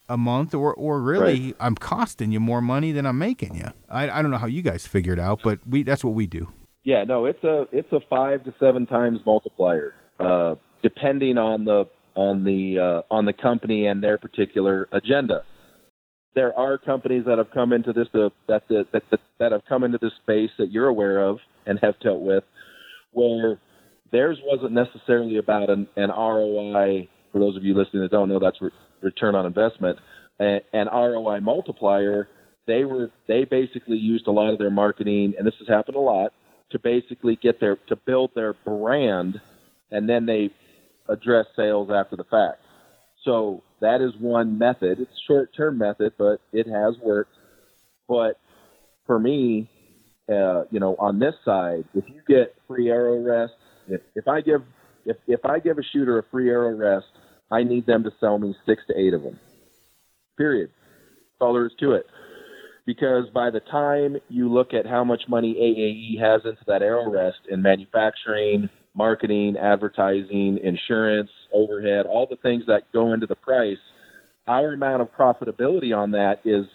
a 0.08 0.16
month 0.16 0.54
or 0.54 0.72
or 0.74 1.00
really 1.00 1.46
right. 1.46 1.56
I'm 1.58 1.74
costing 1.74 2.30
you 2.30 2.40
more 2.40 2.60
money 2.60 2.92
than 2.92 3.06
I'm 3.06 3.18
making 3.18 3.56
you. 3.56 3.72
I, 3.88 4.08
I 4.08 4.22
don't 4.22 4.30
know 4.30 4.38
how 4.38 4.46
you 4.46 4.62
guys 4.62 4.86
figure 4.86 5.12
it 5.12 5.18
out, 5.18 5.40
but 5.42 5.58
we 5.66 5.82
that's 5.82 6.04
what 6.04 6.14
we 6.14 6.26
do. 6.26 6.48
Yeah, 6.84 7.04
no, 7.04 7.26
it's 7.26 7.42
a 7.42 7.66
it's 7.72 7.90
a 7.92 8.00
five 8.08 8.44
to 8.44 8.54
seven 8.60 8.86
times 8.86 9.18
multiplier, 9.26 9.94
uh, 10.20 10.54
depending 10.86 11.36
on 11.36 11.64
the 11.64 11.84
on 12.14 12.44
the 12.44 12.78
uh, 12.78 13.02
on 13.12 13.24
the 13.24 13.32
company 13.32 13.86
and 13.88 14.00
their 14.00 14.18
particular 14.18 14.88
agenda. 14.92 15.42
There 16.36 16.56
are 16.56 16.78
companies 16.78 17.24
that 17.26 17.38
have 17.38 17.50
come 17.50 17.72
into 17.72 17.92
this 17.92 18.06
uh, 18.14 18.28
that, 18.46 18.68
that 18.68 18.86
that 18.92 19.20
that 19.40 19.50
have 19.50 19.62
come 19.68 19.82
into 19.82 19.98
this 20.00 20.12
space 20.22 20.50
that 20.58 20.70
you're 20.70 20.86
aware 20.86 21.18
of 21.26 21.38
and 21.66 21.80
have 21.82 21.98
dealt 21.98 22.20
with, 22.20 22.44
where 23.10 23.58
theirs 24.12 24.38
wasn't 24.44 24.72
necessarily 24.72 25.38
about 25.38 25.70
an, 25.70 25.88
an 25.96 26.10
ROI. 26.10 27.08
For 27.32 27.40
those 27.40 27.56
of 27.56 27.64
you 27.64 27.74
listening 27.74 28.02
that 28.02 28.12
don't 28.12 28.28
know, 28.28 28.38
that's 28.38 28.62
re- 28.62 28.70
return 29.02 29.34
on 29.34 29.44
investment, 29.44 29.98
and, 30.38 30.60
and 30.72 30.88
ROI 30.92 31.40
multiplier. 31.40 32.28
They 32.68 32.84
were 32.84 33.10
they 33.26 33.44
basically 33.44 33.96
used 33.96 34.28
a 34.28 34.30
lot 34.30 34.52
of 34.52 34.58
their 34.60 34.70
marketing, 34.70 35.34
and 35.36 35.44
this 35.44 35.54
has 35.58 35.66
happened 35.66 35.96
a 35.96 36.00
lot, 36.00 36.32
to 36.70 36.78
basically 36.78 37.34
get 37.34 37.58
their 37.58 37.74
to 37.88 37.96
build 37.96 38.30
their 38.36 38.52
brand, 38.52 39.40
and 39.90 40.08
then 40.08 40.26
they 40.26 40.52
address 41.08 41.46
sales 41.56 41.90
after 41.92 42.16
the 42.16 42.24
fact. 42.24 42.60
So 43.24 43.62
that 43.80 44.00
is 44.00 44.12
one 44.20 44.58
method. 44.58 45.00
It's 45.00 45.10
a 45.10 45.26
short 45.26 45.50
term 45.56 45.78
method, 45.78 46.12
but 46.16 46.40
it 46.52 46.66
has 46.66 46.94
worked. 47.02 47.34
But 48.08 48.38
for 49.06 49.18
me, 49.18 49.68
uh, 50.28 50.64
you 50.70 50.80
know, 50.80 50.96
on 50.98 51.18
this 51.18 51.34
side, 51.44 51.84
if 51.94 52.04
you 52.08 52.20
get 52.26 52.54
free 52.66 52.90
arrow 52.90 53.20
rest, 53.22 53.54
if, 53.88 54.00
if 54.14 54.28
I 54.28 54.40
give 54.40 54.62
if 55.04 55.16
if 55.26 55.44
I 55.44 55.58
give 55.58 55.78
a 55.78 55.82
shooter 55.92 56.18
a 56.18 56.22
free 56.30 56.50
arrow 56.50 56.74
rest, 56.76 57.06
I 57.50 57.62
need 57.62 57.86
them 57.86 58.04
to 58.04 58.10
sell 58.20 58.38
me 58.38 58.54
six 58.66 58.82
to 58.88 58.98
eight 58.98 59.14
of 59.14 59.22
them. 59.22 59.38
Period. 60.36 60.70
That's 60.70 61.46
all 61.46 61.54
there 61.54 61.66
is 61.66 61.72
to 61.80 61.92
it. 61.92 62.06
Because 62.84 63.24
by 63.34 63.50
the 63.50 63.60
time 63.60 64.16
you 64.28 64.52
look 64.52 64.72
at 64.72 64.86
how 64.86 65.02
much 65.02 65.22
money 65.28 65.54
AAE 65.54 66.20
has 66.20 66.42
into 66.44 66.62
that 66.68 66.82
arrow 66.82 67.10
rest 67.10 67.38
in 67.50 67.60
manufacturing, 67.62 68.68
marketing, 68.96 69.56
advertising, 69.56 70.58
insurance, 70.62 71.30
overhead, 71.52 72.06
all 72.06 72.26
the 72.28 72.36
things 72.36 72.64
that 72.66 72.90
go 72.92 73.12
into 73.12 73.26
the 73.26 73.36
price, 73.36 73.78
our 74.48 74.72
amount 74.72 75.02
of 75.02 75.08
profitability 75.12 75.96
on 75.96 76.12
that 76.12 76.40
is 76.44 76.66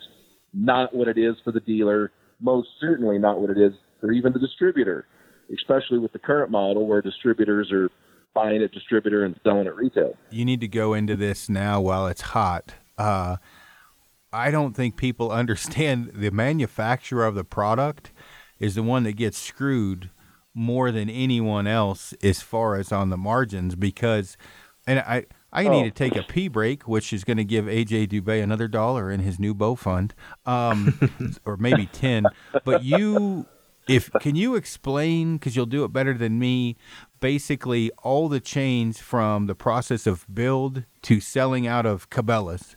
not 0.53 0.93
what 0.95 1.07
it 1.07 1.17
is 1.17 1.35
for 1.43 1.51
the 1.51 1.59
dealer, 1.61 2.11
most 2.39 2.67
certainly 2.79 3.17
not 3.17 3.39
what 3.39 3.49
it 3.49 3.57
is 3.57 3.73
for 3.99 4.11
even 4.11 4.33
the 4.33 4.39
distributor 4.39 5.05
especially 5.53 5.99
with 5.99 6.13
the 6.13 6.19
current 6.19 6.51
model 6.51 6.87
where 6.87 7.01
distributors 7.01 7.71
are 7.71 7.89
buying 8.33 8.63
at 8.63 8.71
distributor 8.71 9.25
and 9.25 9.39
selling 9.43 9.67
at 9.67 9.75
retail. 9.75 10.15
You 10.29 10.45
need 10.45 10.61
to 10.61 10.67
go 10.67 10.93
into 10.93 11.15
this 11.15 11.49
now 11.49 11.81
while 11.81 12.07
it's 12.07 12.21
hot. 12.21 12.75
Uh, 12.97 13.37
I 14.31 14.51
don't 14.51 14.75
think 14.75 14.95
people 14.95 15.31
understand 15.31 16.11
the 16.13 16.31
manufacturer 16.31 17.25
of 17.25 17.35
the 17.35 17.43
product 17.43 18.11
is 18.59 18.75
the 18.75 18.83
one 18.83 19.03
that 19.03 19.13
gets 19.13 19.37
screwed 19.37 20.09
more 20.53 20.91
than 20.91 21.09
anyone 21.09 21.67
else 21.67 22.13
as 22.21 22.41
far 22.41 22.75
as 22.75 22.91
on 22.91 23.09
the 23.09 23.17
margins 23.17 23.75
because 23.75 24.37
and 24.87 24.99
I 24.99 25.25
I 25.53 25.63
need 25.63 25.81
oh. 25.81 25.83
to 25.83 25.91
take 25.91 26.15
a 26.15 26.23
pee 26.23 26.47
break, 26.47 26.87
which 26.87 27.11
is 27.11 27.23
going 27.23 27.37
to 27.37 27.43
give 27.43 27.65
AJ 27.65 28.07
Dubé 28.07 28.41
another 28.41 28.67
dollar 28.67 29.11
in 29.11 29.19
his 29.19 29.37
new 29.37 29.53
bow 29.53 29.75
fund, 29.75 30.13
um, 30.45 30.97
or 31.45 31.57
maybe 31.57 31.87
ten. 31.87 32.25
But 32.63 32.83
you 32.83 33.45
if 33.87 34.11
can 34.21 34.35
you 34.35 34.55
explain 34.55 35.37
because 35.37 35.55
you'll 35.55 35.65
do 35.65 35.83
it 35.83 35.91
better 35.93 36.13
than 36.13 36.39
me 36.39 36.77
basically 37.19 37.91
all 38.03 38.29
the 38.29 38.39
chains 38.39 38.99
from 38.99 39.47
the 39.47 39.55
process 39.55 40.07
of 40.07 40.25
build 40.33 40.83
to 41.01 41.19
selling 41.19 41.67
out 41.67 41.85
of 41.85 42.09
cabela's 42.09 42.75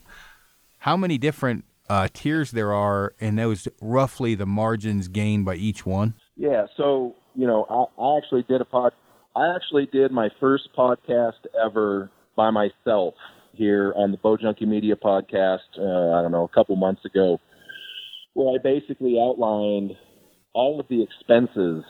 how 0.78 0.96
many 0.96 1.18
different 1.18 1.64
uh, 1.88 2.09
tiers 2.12 2.52
there 2.52 2.72
are 2.72 3.14
and 3.20 3.38
those 3.38 3.68
roughly 3.80 4.34
the 4.34 4.46
margins 4.46 5.09
gained 5.09 5.44
by 5.44 5.55
each 5.55 5.84
one 5.84 6.14
yeah 6.36 6.66
so 6.76 7.14
you 7.35 7.47
know 7.47 7.66
i, 7.69 8.02
I 8.02 8.19
actually 8.19 8.43
did 8.43 8.61
a 8.61 8.65
pod 8.65 8.93
i 9.36 9.55
actually 9.55 9.86
did 9.86 10.12
my 10.12 10.28
first 10.40 10.69
podcast 10.77 11.47
ever 11.65 12.11
by 12.36 12.51
myself 12.51 13.15
here 13.52 13.93
on 13.97 14.11
the 14.11 14.16
bow 14.19 14.36
junkie 14.36 14.66
media 14.66 14.97
podcast 14.97 15.59
uh, 15.78 16.19
i 16.19 16.23
don't 16.23 16.32
know 16.32 16.44
a 16.44 16.55
couple 16.55 16.77
months 16.77 17.05
ago 17.05 17.39
where 18.35 18.55
i 18.55 18.59
basically 18.62 19.19
outlined 19.20 19.93
all 20.55 20.81
of 20.81 20.86
the 20.89 21.02
expenses 21.02 21.85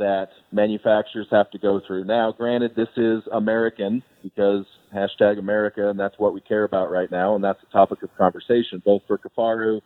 that 0.00 0.28
manufacturers 0.52 1.26
have 1.30 1.50
to 1.50 1.58
go 1.58 1.80
through. 1.86 2.04
Now, 2.04 2.32
granted, 2.32 2.72
this 2.74 2.88
is 2.96 3.22
American 3.32 4.02
because 4.22 4.64
hashtag 4.94 5.38
America, 5.38 5.90
and 5.90 5.98
that's 5.98 6.14
what 6.18 6.32
we 6.32 6.40
care 6.40 6.64
about 6.64 6.90
right 6.90 7.10
now, 7.10 7.34
and 7.34 7.44
that's 7.44 7.60
the 7.60 7.70
topic 7.72 8.02
of 8.02 8.08
conversation, 8.16 8.82
both 8.84 9.02
for 9.06 9.18
Kifaru. 9.18 9.80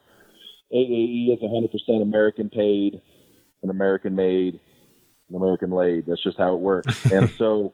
AAE 0.72 1.32
is 1.32 1.40
100% 1.42 2.02
American 2.02 2.48
paid, 2.50 3.00
and 3.62 3.70
American 3.70 4.14
made, 4.14 4.60
American 5.36 5.70
laid. 5.70 6.06
That's 6.06 6.22
just 6.22 6.38
how 6.38 6.54
it 6.54 6.60
works. 6.60 7.04
and 7.10 7.30
so 7.38 7.72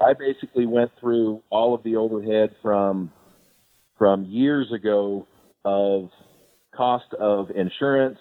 I 0.00 0.12
basically 0.14 0.66
went 0.66 0.90
through 1.00 1.42
all 1.50 1.74
of 1.74 1.82
the 1.82 1.96
overhead 1.96 2.54
from 2.62 3.12
from 3.98 4.24
years 4.24 4.72
ago 4.72 5.26
of 5.64 6.08
cost 6.74 7.12
of 7.18 7.50
insurance, 7.50 8.18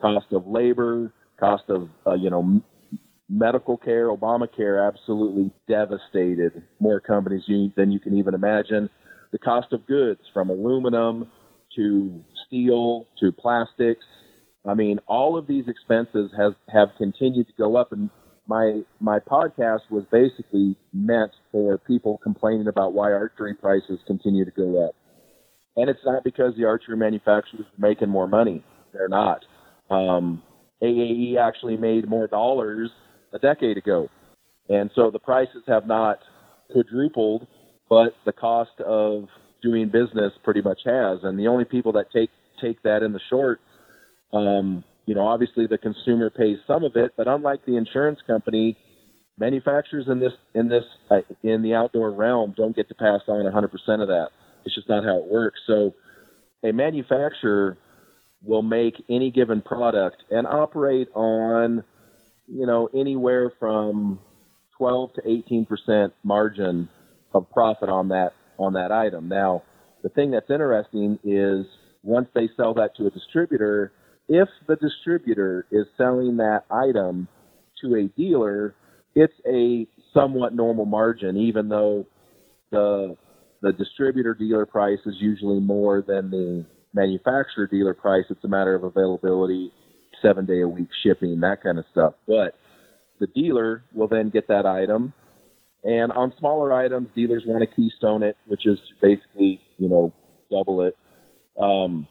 cost 0.00 0.26
of 0.32 0.46
labor, 0.46 1.12
cost 1.38 1.64
of 1.68 1.88
uh, 2.06 2.14
you 2.14 2.30
know 2.30 2.40
m- 2.40 2.64
medical 3.28 3.76
care, 3.76 4.08
Obamacare 4.08 4.86
absolutely 4.86 5.50
devastated 5.68 6.62
more 6.80 7.00
companies 7.00 7.42
you, 7.46 7.70
than 7.76 7.92
you 7.92 8.00
can 8.00 8.16
even 8.16 8.34
imagine. 8.34 8.88
The 9.32 9.38
cost 9.38 9.72
of 9.72 9.86
goods 9.86 10.20
from 10.32 10.48
aluminum 10.48 11.30
to 11.76 12.24
steel 12.46 13.06
to 13.20 13.30
plastics. 13.32 14.04
I 14.68 14.74
mean, 14.74 14.98
all 15.06 15.38
of 15.38 15.46
these 15.46 15.64
expenses 15.66 16.30
has 16.36 16.52
have 16.68 16.88
continued 16.98 17.46
to 17.46 17.52
go 17.56 17.76
up, 17.76 17.92
and 17.92 18.10
my 18.46 18.82
my 19.00 19.18
podcast 19.18 19.90
was 19.90 20.04
basically 20.12 20.76
meant 20.92 21.32
for 21.50 21.78
people 21.78 22.18
complaining 22.22 22.68
about 22.68 22.92
why 22.92 23.12
archery 23.12 23.54
prices 23.54 23.98
continue 24.06 24.44
to 24.44 24.50
go 24.50 24.86
up. 24.86 24.94
And 25.76 25.88
it's 25.88 26.04
not 26.04 26.22
because 26.22 26.54
the 26.56 26.64
archery 26.64 26.96
manufacturers 26.96 27.62
are 27.62 27.88
making 27.88 28.10
more 28.10 28.28
money; 28.28 28.62
they're 28.92 29.08
not. 29.08 29.44
Um, 29.90 30.42
AAE 30.82 31.38
actually 31.38 31.76
made 31.76 32.08
more 32.08 32.26
dollars 32.26 32.90
a 33.32 33.38
decade 33.38 33.78
ago. 33.78 34.08
And 34.68 34.90
so 34.94 35.10
the 35.10 35.18
prices 35.18 35.62
have 35.66 35.86
not 35.86 36.18
quadrupled, 36.70 37.46
but 37.88 38.14
the 38.26 38.32
cost 38.32 38.78
of 38.84 39.28
doing 39.62 39.86
business 39.88 40.32
pretty 40.44 40.60
much 40.60 40.80
has. 40.84 41.20
And 41.22 41.38
the 41.38 41.48
only 41.48 41.64
people 41.64 41.92
that 41.92 42.06
take 42.12 42.30
take 42.60 42.82
that 42.82 43.02
in 43.02 43.12
the 43.12 43.20
short, 43.30 43.60
um, 44.32 44.84
you 45.06 45.14
know, 45.14 45.26
obviously 45.26 45.66
the 45.66 45.78
consumer 45.78 46.30
pays 46.30 46.58
some 46.66 46.84
of 46.84 46.96
it, 46.96 47.12
but 47.16 47.28
unlike 47.28 47.64
the 47.66 47.76
insurance 47.76 48.18
company, 48.26 48.76
manufacturers 49.38 50.06
in 50.08 50.20
this 50.20 50.32
in 50.54 50.68
this 50.68 50.84
uh, 51.10 51.20
in 51.42 51.62
the 51.62 51.74
outdoor 51.74 52.10
realm 52.10 52.52
don't 52.56 52.76
get 52.76 52.88
to 52.88 52.94
pass 52.94 53.20
on 53.28 53.44
100% 53.44 54.02
of 54.02 54.08
that. 54.08 54.28
It's 54.64 54.74
just 54.74 54.88
not 54.88 55.04
how 55.04 55.18
it 55.18 55.30
works. 55.30 55.60
So 55.66 55.94
a 56.62 56.72
manufacturer 56.72 57.78
will 58.42 58.62
make 58.62 58.94
any 59.08 59.30
given 59.30 59.62
product 59.62 60.22
and 60.30 60.46
operate 60.46 61.08
on, 61.14 61.84
you 62.46 62.66
know, 62.66 62.88
anywhere 62.94 63.52
from 63.58 64.18
12 64.76 65.14
to 65.14 65.22
18 65.26 65.66
percent 65.66 66.12
margin 66.22 66.88
of 67.32 67.50
profit 67.50 67.88
on 67.88 68.08
that 68.08 68.32
on 68.58 68.74
that 68.74 68.90
item. 68.90 69.28
Now, 69.28 69.62
the 70.02 70.08
thing 70.08 70.32
that's 70.32 70.50
interesting 70.50 71.18
is 71.24 71.66
once 72.02 72.28
they 72.34 72.48
sell 72.56 72.74
that 72.74 72.96
to 72.96 73.06
a 73.06 73.10
distributor, 73.10 73.92
if 74.28 74.48
the 74.66 74.76
distributor 74.76 75.66
is 75.70 75.86
selling 75.96 76.36
that 76.36 76.64
item 76.70 77.28
to 77.82 77.94
a 77.96 78.08
dealer, 78.16 78.74
it's 79.14 79.34
a 79.46 79.86
somewhat 80.12 80.54
normal 80.54 80.84
margin, 80.84 81.36
even 81.36 81.68
though 81.68 82.06
the 82.70 83.16
the 83.60 83.72
distributor 83.72 84.34
dealer 84.34 84.66
price 84.66 85.00
is 85.04 85.16
usually 85.18 85.58
more 85.58 86.02
than 86.06 86.30
the 86.30 86.64
manufacturer 86.94 87.66
dealer 87.66 87.94
price. 87.94 88.24
It's 88.30 88.44
a 88.44 88.48
matter 88.48 88.74
of 88.74 88.84
availability, 88.84 89.72
seven 90.22 90.46
day 90.46 90.60
a 90.60 90.68
week 90.68 90.88
shipping, 91.02 91.40
that 91.40 91.62
kind 91.62 91.78
of 91.78 91.84
stuff. 91.90 92.14
But 92.26 92.54
the 93.18 93.26
dealer 93.26 93.82
will 93.92 94.08
then 94.08 94.30
get 94.30 94.48
that 94.48 94.66
item. 94.66 95.12
And 95.84 96.12
on 96.12 96.32
smaller 96.38 96.72
items, 96.72 97.08
dealers 97.14 97.44
want 97.46 97.68
to 97.68 97.74
keystone 97.74 98.22
it, 98.22 98.36
which 98.46 98.66
is 98.66 98.78
basically, 99.00 99.60
you 99.78 99.88
know, 99.88 100.12
double 100.50 100.82
it. 100.82 100.96
Um, 101.60 102.06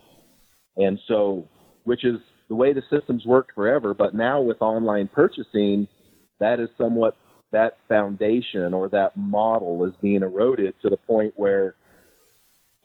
and 0.78 1.00
so, 1.08 1.48
which 1.88 2.04
is 2.04 2.18
the 2.50 2.56
way 2.56 2.74
the 2.74 2.84
systems 2.90 3.26
worked 3.26 3.54
forever. 3.56 3.94
But 3.94 4.14
now 4.14 4.42
with 4.42 4.62
online 4.62 5.08
purchasing, 5.08 5.88
that 6.40 6.60
is 6.60 6.68
somewhat 6.78 7.16
that 7.54 7.78
foundation 7.88 8.74
or 8.74 8.90
that 8.90 9.16
model 9.16 9.86
is 9.86 9.94
being 10.02 10.22
eroded 10.22 10.74
to 10.82 10.90
the 10.90 10.98
point 10.98 11.34
where 11.38 11.76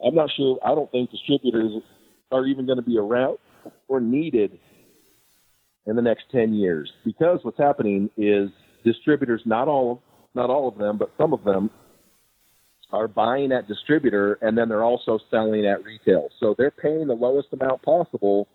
I'm 0.05 0.15
not 0.15 0.31
sure. 0.37 0.57
I 0.65 0.77
don't 0.77 0.91
think 0.93 1.11
distributors 1.11 1.83
are 2.31 2.47
even 2.47 2.65
going 2.65 2.79
to 2.79 2.85
be 2.85 2.97
around 2.97 3.39
or 3.89 4.01
needed 4.01 4.57
in 5.87 5.97
the 5.97 6.03
next 6.03 6.27
10 6.31 6.55
years 6.55 6.91
because 7.05 7.41
what's 7.43 7.59
happening 7.59 8.09
is 8.17 8.51
distributors, 8.85 9.43
not 9.45 9.67
all, 9.67 10.01
not 10.37 10.49
all 10.49 10.69
of 10.69 10.79
them, 10.79 10.97
but 10.97 11.11
some 11.19 11.33
of 11.33 11.43
them 11.43 11.71
are 12.93 13.09
buying 13.09 13.51
at 13.51 13.67
distributor 13.67 14.39
and 14.43 14.57
then 14.57 14.69
they're 14.69 14.85
also 14.85 15.19
selling 15.29 15.67
at 15.67 15.83
retail. 15.83 16.29
So 16.39 16.55
they're 16.57 16.71
paying 16.71 17.09
the 17.09 17.15
lowest 17.15 17.49
amount 17.53 17.83
possible 17.83 18.47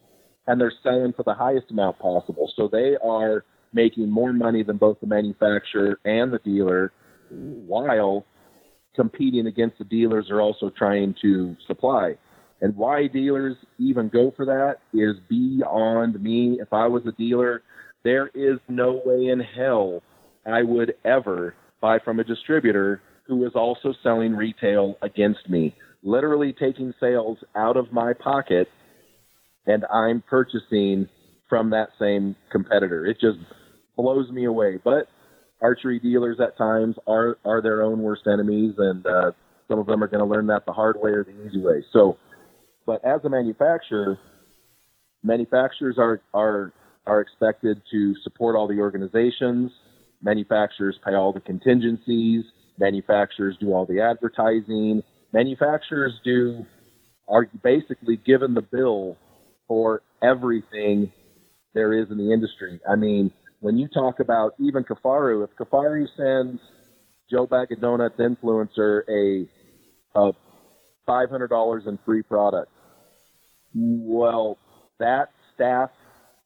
and 0.48 0.60
they're 0.60 0.74
selling 0.82 1.14
for 1.14 1.24
the 1.24 1.34
highest 1.34 1.70
amount 1.72 2.00
possible. 2.00 2.52
So 2.56 2.68
they 2.68 2.96
are 3.04 3.44
making 3.74 4.10
more 4.10 4.34
money 4.34 4.64
than 4.64 4.78
both 4.78 5.00
the 5.02 5.08
manufacturer 5.08 6.00
and 6.06 6.32
the 6.32 6.40
dealer 6.40 6.94
while 7.30 8.26
competing 8.96 9.48
against 9.48 9.78
the 9.78 9.84
dealers 9.84 10.32
are 10.32 10.42
also 10.42 10.72
trying 10.76 11.14
to 11.22 11.56
supply. 11.68 12.16
And 12.62 12.76
why 12.76 13.08
dealers 13.08 13.56
even 13.78 14.10
go 14.10 14.34
for 14.36 14.46
that 14.46 14.78
is 14.98 15.16
beyond 15.30 16.22
me. 16.22 16.58
If 16.60 16.74
I 16.74 16.88
was 16.88 17.04
a 17.06 17.12
dealer, 17.12 17.62
there 18.04 18.28
is 18.34 18.58
no 18.68 19.02
way 19.06 19.28
in 19.28 19.40
hell 19.40 20.02
I 20.46 20.64
would 20.64 20.96
ever 21.06 21.54
buy 21.82 22.00
from 22.00 22.20
a 22.20 22.24
distributor 22.24 23.02
who 23.28 23.46
is 23.46 23.52
also 23.54 23.94
selling 24.02 24.34
retail 24.36 24.98
against 25.02 25.50
me, 25.50 25.76
literally 26.02 26.54
taking 26.54 26.94
sales 27.00 27.38
out 27.56 27.78
of 27.78 27.92
my 27.92 28.14
pocket 28.14 28.68
and 29.68 29.86
I'm 29.94 30.24
purchasing 30.28 31.08
from 31.50 31.70
that 31.72 31.90
same 32.00 32.36
competitor. 32.52 33.06
It 33.06 33.20
just 33.20 33.38
blows 33.96 34.32
me 34.32 34.46
away. 34.46 34.80
But 34.84 35.08
archery 35.62 36.00
dealers 36.00 36.40
at 36.40 36.58
times 36.58 36.96
are 37.06 37.38
are 37.46 37.62
their 37.62 37.84
own 37.84 38.02
worst 38.02 38.24
enemies, 38.26 38.74
and 38.78 39.06
uh, 39.06 39.32
some 39.68 39.80
of 39.80 39.86
them 39.86 40.04
are 40.04 40.08
going 40.08 40.24
to 40.24 40.26
learn 40.26 40.48
that 40.48 40.66
the 40.66 40.74
hard 40.74 40.98
way 41.00 41.12
or 41.12 41.24
the 41.24 41.46
easy 41.46 41.62
way. 41.62 41.84
So, 41.94 42.18
but 42.86 43.04
as 43.06 43.22
a 43.26 43.30
manufacturer, 43.30 44.18
manufacturers 45.24 45.98
are 45.98 46.22
are 46.34 46.74
are 47.06 47.22
expected 47.22 47.82
to 47.92 48.16
support 48.24 48.56
all 48.56 48.68
the 48.68 48.80
organizations. 48.80 49.72
Manufacturers 50.22 50.98
pay 51.06 51.14
all 51.14 51.32
the 51.32 51.40
contingencies. 51.40 52.44
Manufacturers 52.80 53.56
do 53.60 53.74
all 53.74 53.86
the 53.86 54.02
advertising. 54.02 55.04
Manufacturers 55.34 56.14
do 56.24 56.66
are 57.28 57.50
basically 57.64 58.18
given 58.18 58.54
the 58.54 58.62
bill 58.62 59.18
for 59.68 60.02
everything 60.22 61.12
there 61.74 61.94
is 61.94 62.10
in 62.10 62.18
the 62.18 62.32
industry. 62.32 62.80
I 62.90 62.96
mean, 62.96 63.32
when 63.60 63.78
you 63.78 63.88
talk 63.88 64.20
about 64.20 64.54
even 64.60 64.84
Kifaru, 64.84 65.44
if 65.44 65.50
Kifaru 65.58 66.08
sends 66.16 66.62
Joe 67.30 67.46
Bag 67.46 67.72
of 67.72 67.82
Donuts 67.82 68.18
influencer 68.18 69.02
a, 69.10 69.48
a 70.20 70.32
$500 71.08 71.88
in 71.88 72.00
free 72.06 72.24
product, 72.24 72.72
well, 73.74 74.58
that 75.00 75.30
staff 75.54 75.90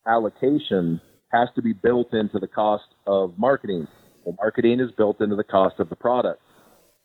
allocation 0.08 1.00
has 1.32 1.50
to 1.56 1.62
be 1.62 1.74
built 1.74 2.14
into 2.14 2.40
the 2.40 2.48
cost 2.48 2.84
of 3.08 3.38
marketing. 3.38 3.88
Well, 4.24 4.36
marketing 4.40 4.80
is 4.80 4.92
built 4.98 5.22
into 5.22 5.36
the 5.36 5.44
cost 5.44 5.80
of 5.80 5.90
the 5.90 5.96
product. 5.96 6.42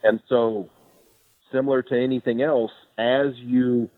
And 0.02 0.20
so, 0.28 0.68
similar 1.52 1.82
to 1.82 1.98
anything 1.98 2.42
else, 2.42 2.72
as 2.98 3.34
you 3.36 3.88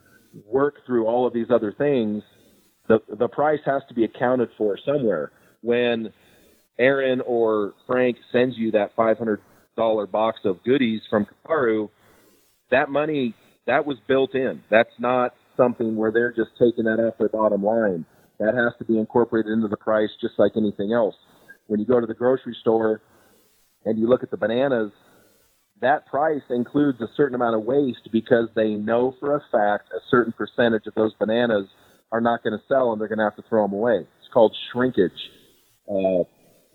work 0.46 0.76
through 0.86 1.06
all 1.06 1.26
of 1.26 1.32
these 1.32 1.46
other 1.50 1.72
things, 1.76 2.22
the, 2.88 3.00
the 3.18 3.28
price 3.28 3.60
has 3.64 3.82
to 3.88 3.94
be 3.94 4.04
accounted 4.04 4.48
for 4.56 4.78
somewhere 4.84 5.32
when 5.62 6.12
Aaron 6.78 7.20
or 7.26 7.74
Frank 7.86 8.16
sends 8.32 8.56
you 8.56 8.70
that 8.72 8.96
$500 8.96 9.38
box 10.10 10.38
of 10.44 10.62
goodies 10.64 11.00
from 11.10 11.26
Kifaru, 11.26 11.90
that 12.70 12.88
money 12.88 13.34
that 13.66 13.84
was 13.84 13.98
built 14.06 14.34
in. 14.34 14.62
That's 14.70 14.92
not 14.98 15.34
something 15.56 15.96
where 15.96 16.10
they're 16.10 16.32
just 16.32 16.50
taking 16.58 16.84
that 16.84 17.00
off 17.00 17.18
their 17.18 17.28
bottom 17.28 17.62
line. 17.62 18.04
That 18.38 18.54
has 18.54 18.72
to 18.78 18.84
be 18.84 18.98
incorporated 18.98 19.52
into 19.52 19.68
the 19.68 19.76
price 19.76 20.10
just 20.20 20.34
like 20.38 20.52
anything 20.56 20.92
else. 20.92 21.16
When 21.66 21.80
you 21.80 21.86
go 21.86 22.00
to 22.00 22.06
the 22.06 22.14
grocery 22.14 22.56
store 22.60 23.02
and 23.84 23.98
you 23.98 24.08
look 24.08 24.22
at 24.22 24.30
the 24.30 24.36
bananas, 24.36 24.92
that 25.80 26.06
price 26.06 26.42
includes 26.50 27.00
a 27.00 27.06
certain 27.16 27.34
amount 27.34 27.56
of 27.56 27.62
waste 27.62 28.08
because 28.12 28.48
they 28.54 28.70
know 28.70 29.14
for 29.20 29.36
a 29.36 29.40
fact 29.52 29.88
a 29.92 30.00
certain 30.10 30.32
percentage 30.32 30.86
of 30.86 30.94
those 30.94 31.12
bananas 31.18 31.66
are 32.10 32.20
not 32.20 32.42
going 32.42 32.58
to 32.58 32.64
sell 32.68 32.92
and 32.92 33.00
they're 33.00 33.08
going 33.08 33.18
to 33.18 33.24
have 33.24 33.36
to 33.36 33.44
throw 33.48 33.62
them 33.62 33.72
away. 33.72 33.98
It's 34.18 34.32
called 34.32 34.56
shrinkage. 34.72 35.12
Uh, 35.88 36.24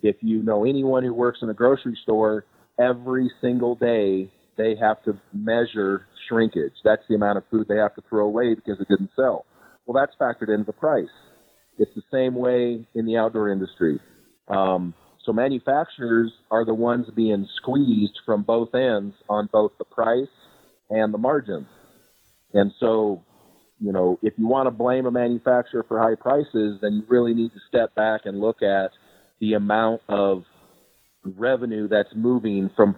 if 0.01 0.17
you 0.21 0.43
know 0.43 0.65
anyone 0.65 1.03
who 1.03 1.13
works 1.13 1.39
in 1.41 1.49
a 1.49 1.53
grocery 1.53 1.97
store, 2.03 2.45
every 2.79 3.31
single 3.41 3.75
day 3.75 4.31
they 4.57 4.75
have 4.79 5.01
to 5.03 5.17
measure 5.33 6.07
shrinkage. 6.27 6.73
That's 6.83 7.01
the 7.09 7.15
amount 7.15 7.37
of 7.37 7.43
food 7.49 7.67
they 7.67 7.77
have 7.77 7.95
to 7.95 8.03
throw 8.09 8.25
away 8.25 8.53
because 8.53 8.79
it 8.79 8.87
didn't 8.87 9.11
sell. 9.15 9.45
Well, 9.85 10.01
that's 10.01 10.15
factored 10.19 10.53
into 10.53 10.65
the 10.65 10.73
price. 10.73 11.05
It's 11.77 11.91
the 11.95 12.03
same 12.11 12.35
way 12.35 12.87
in 12.93 13.05
the 13.05 13.17
outdoor 13.17 13.49
industry. 13.51 13.99
Um, 14.47 14.93
so 15.23 15.31
manufacturers 15.31 16.31
are 16.51 16.65
the 16.65 16.73
ones 16.73 17.07
being 17.15 17.47
squeezed 17.57 18.19
from 18.25 18.43
both 18.43 18.75
ends 18.75 19.15
on 19.29 19.49
both 19.51 19.71
the 19.77 19.85
price 19.85 20.27
and 20.89 21.13
the 21.13 21.17
margins. 21.17 21.67
And 22.53 22.71
so, 22.79 23.23
you 23.79 23.91
know, 23.91 24.19
if 24.21 24.33
you 24.37 24.47
want 24.47 24.67
to 24.67 24.71
blame 24.71 25.05
a 25.05 25.11
manufacturer 25.11 25.85
for 25.87 25.99
high 25.99 26.15
prices, 26.15 26.79
then 26.81 26.93
you 26.93 27.03
really 27.07 27.33
need 27.33 27.51
to 27.53 27.59
step 27.67 27.95
back 27.95 28.21
and 28.25 28.39
look 28.39 28.61
at 28.61 28.91
the 29.39 29.53
amount 29.53 30.01
of 30.09 30.43
revenue 31.23 31.87
that's 31.87 32.09
moving 32.15 32.69
from 32.75 32.95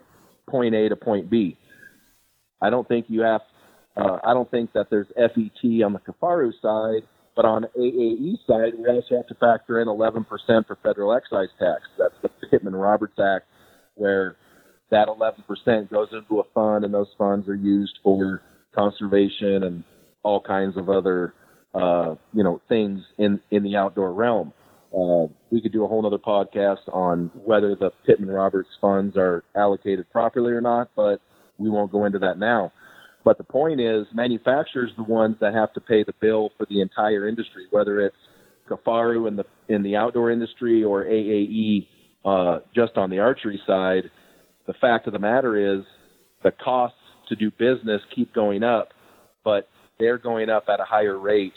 point 0.50 0.76
A 0.76 0.90
to 0.90 0.96
point 0.96 1.30
B. 1.30 1.58
I 2.62 2.70
don't 2.70 2.88
think 2.88 3.06
you 3.10 3.22
have. 3.22 3.42
Uh, 3.96 4.18
I 4.24 4.34
don't 4.34 4.50
think 4.52 4.74
that 4.74 4.88
there's 4.90 5.08
FET 5.16 5.84
on 5.84 5.94
the 5.94 6.00
Kifaru 6.00 6.52
side, 6.62 7.08
but 7.36 7.46
on 7.46 7.66
AAE 7.78 8.38
side, 8.48 8.74
we 8.78 8.88
also 8.88 9.18
have 9.18 9.28
to 9.28 9.36
factor 9.36 9.82
in 9.82 9.88
11% 9.88 10.26
for 10.68 10.78
federal 10.82 11.14
excise 11.14 11.50
tax. 11.60 11.82
That's 11.98 12.16
the 12.22 12.30
Pittman 12.50 12.76
Roberts 12.76 13.20
Act, 13.20 13.46
where 13.96 14.38
that 14.92 15.08
11% 15.08 15.90
goes 15.90 16.08
into 16.14 16.40
a 16.40 16.44
fund, 16.54 16.86
and 16.86 16.94
those 16.94 17.14
funds 17.18 17.48
are 17.50 17.56
used 17.56 18.00
for 18.04 18.42
conservation 18.74 19.64
and 19.64 19.84
all 20.24 20.42
kinds 20.42 20.78
of 20.78 20.90
other, 20.90 21.34
uh, 21.74 22.16
you 22.34 22.44
know, 22.44 22.62
things 22.70 23.02
in 23.18 23.40
in 23.52 23.64
the 23.64 23.76
outdoor 23.76 24.14
realm. 24.14 24.54
Uh, 24.94 25.28
we 25.52 25.62
could 25.62 25.74
do 25.74 25.84
a 25.84 25.88
whole 25.88 26.06
other 26.06 26.18
podcast 26.18 26.88
on 26.94 27.30
whether 27.44 27.76
the 27.76 27.92
Pittman 28.06 28.30
Roberts 28.30 28.70
funds 28.80 29.18
are 29.18 29.44
allocated 29.56 30.10
properly 30.10 30.54
or 30.54 30.62
not, 30.62 30.90
but 30.96 31.20
we 31.58 31.70
won't 31.70 31.92
go 31.92 32.06
into 32.06 32.20
that 32.20 32.38
now. 32.38 32.72
But 33.26 33.40
the 33.40 33.44
point 33.44 33.82
is, 33.82 34.06
manufacturers 34.14 34.92
are 34.92 35.04
the 35.04 35.12
ones 35.12 35.36
that 35.42 35.56
have 35.56 35.74
to 35.74 35.82
pay 35.82 36.04
the 36.04 36.14
bill 36.22 36.52
for 36.58 36.68
the 36.70 36.80
entire 36.80 37.28
industry, 37.28 37.66
whether 37.72 38.00
it's 38.00 38.16
Kifaru 38.70 39.28
in 39.28 39.36
the 39.36 39.46
in 39.68 39.82
the 39.82 39.96
outdoor 39.96 40.30
industry 40.32 40.84
or 40.84 41.04
AAE 41.04 41.88
uh, 42.24 42.60
just 42.74 42.98
on 42.98 43.10
the 43.10 43.20
archery 43.20 43.60
side. 43.66 44.12
The 44.68 44.74
fact 44.80 45.08
of 45.08 45.14
the 45.14 45.20
matter 45.20 45.78
is, 45.80 45.84
the 46.44 46.52
costs 46.52 46.98
to 47.30 47.36
do 47.36 47.50
business 47.50 48.02
keep 48.16 48.32
going 48.34 48.64
up, 48.64 48.90
but 49.44 49.68
they're 50.00 50.20
going 50.20 50.50
up 50.52 50.66
at 50.72 50.80
a 50.80 50.86
higher 50.86 51.18
rate 51.18 51.54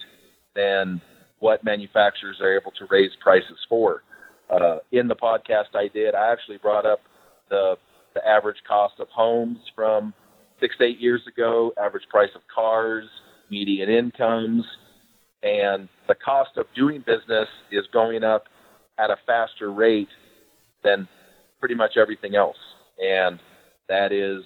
than 0.56 1.02
what 1.38 1.62
manufacturers 1.64 2.38
are 2.40 2.58
able 2.58 2.72
to 2.72 2.86
raise 2.90 3.10
prices 3.22 3.58
for. 3.68 4.02
Uh, 4.50 4.78
in 4.92 5.06
the 5.06 5.16
podcast 5.16 5.74
I 5.74 5.88
did, 5.92 6.14
I 6.14 6.32
actually 6.32 6.56
brought 6.56 6.86
up 6.86 7.00
the 7.50 7.74
the 8.14 8.26
average 8.26 8.56
cost 8.66 8.94
of 9.00 9.08
homes 9.08 9.58
from 9.74 10.14
six 10.60 10.76
to 10.78 10.84
eight 10.84 11.00
years 11.00 11.22
ago, 11.26 11.72
average 11.82 12.08
price 12.08 12.30
of 12.34 12.42
cars, 12.52 13.06
median 13.50 13.88
incomes, 13.88 14.64
and 15.42 15.88
the 16.08 16.14
cost 16.14 16.56
of 16.56 16.66
doing 16.74 17.02
business 17.06 17.48
is 17.70 17.86
going 17.92 18.24
up 18.24 18.44
at 18.98 19.10
a 19.10 19.16
faster 19.26 19.70
rate 19.70 20.08
than 20.82 21.08
pretty 21.60 21.74
much 21.74 21.96
everything 21.96 22.34
else. 22.34 22.56
And 22.98 23.38
that 23.88 24.12
is 24.12 24.42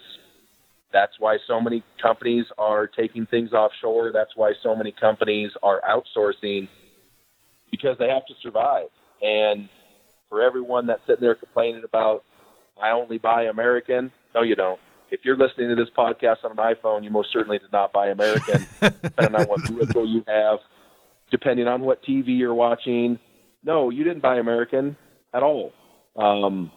that's 0.93 1.19
why 1.19 1.39
so 1.47 1.61
many 1.61 1.83
companies 2.01 2.45
are 2.59 2.87
taking 2.87 3.25
things 3.27 3.53
offshore. 3.53 4.13
That's 4.13 4.37
why 4.37 4.53
so 4.63 4.77
many 4.77 4.93
companies 4.93 5.51
are 5.63 5.81
outsourcing 5.89 6.69
because 7.71 7.97
they 7.99 8.09
have 8.09 8.27
to 8.27 8.35
survive. 8.43 8.89
And 9.23 9.71
for 10.29 10.43
everyone 10.43 10.87
that's 10.87 11.01
sitting 11.07 11.23
there 11.23 11.35
complaining 11.35 11.85
about, 11.85 12.25
I 12.81 12.91
only 12.91 13.19
buy 13.19 13.45
American, 13.45 14.13
no, 14.35 14.43
you 14.43 14.55
don't. 14.55 14.81
If 15.13 15.21
you're 15.25 15.37
listening 15.37 15.69
to 15.69 15.75
this 15.75 15.91
podcast 15.95 16.37
on 16.43 16.53
an 16.53 16.57
iPhone, 16.57 17.05
you 17.05 17.11
most 17.11 17.29
certainly 17.35 17.59
did 17.59 17.71
not 17.71 17.93
buy 17.93 18.09
American, 18.09 18.67
depending 18.81 19.35
on 19.35 19.47
what 19.47 19.61
vehicle 19.69 20.09
you 20.09 20.25
have, 20.27 20.59
depending 21.31 21.69
on 21.69 21.83
what 21.83 22.03
TV 22.03 22.39
you're 22.39 22.55
watching. 22.55 23.19
No, 23.63 23.91
you 23.91 24.05
didn't 24.05 24.23
buy 24.23 24.39
American 24.39 24.97
at 25.35 25.43
all. 25.43 25.73
Um, 26.17 26.73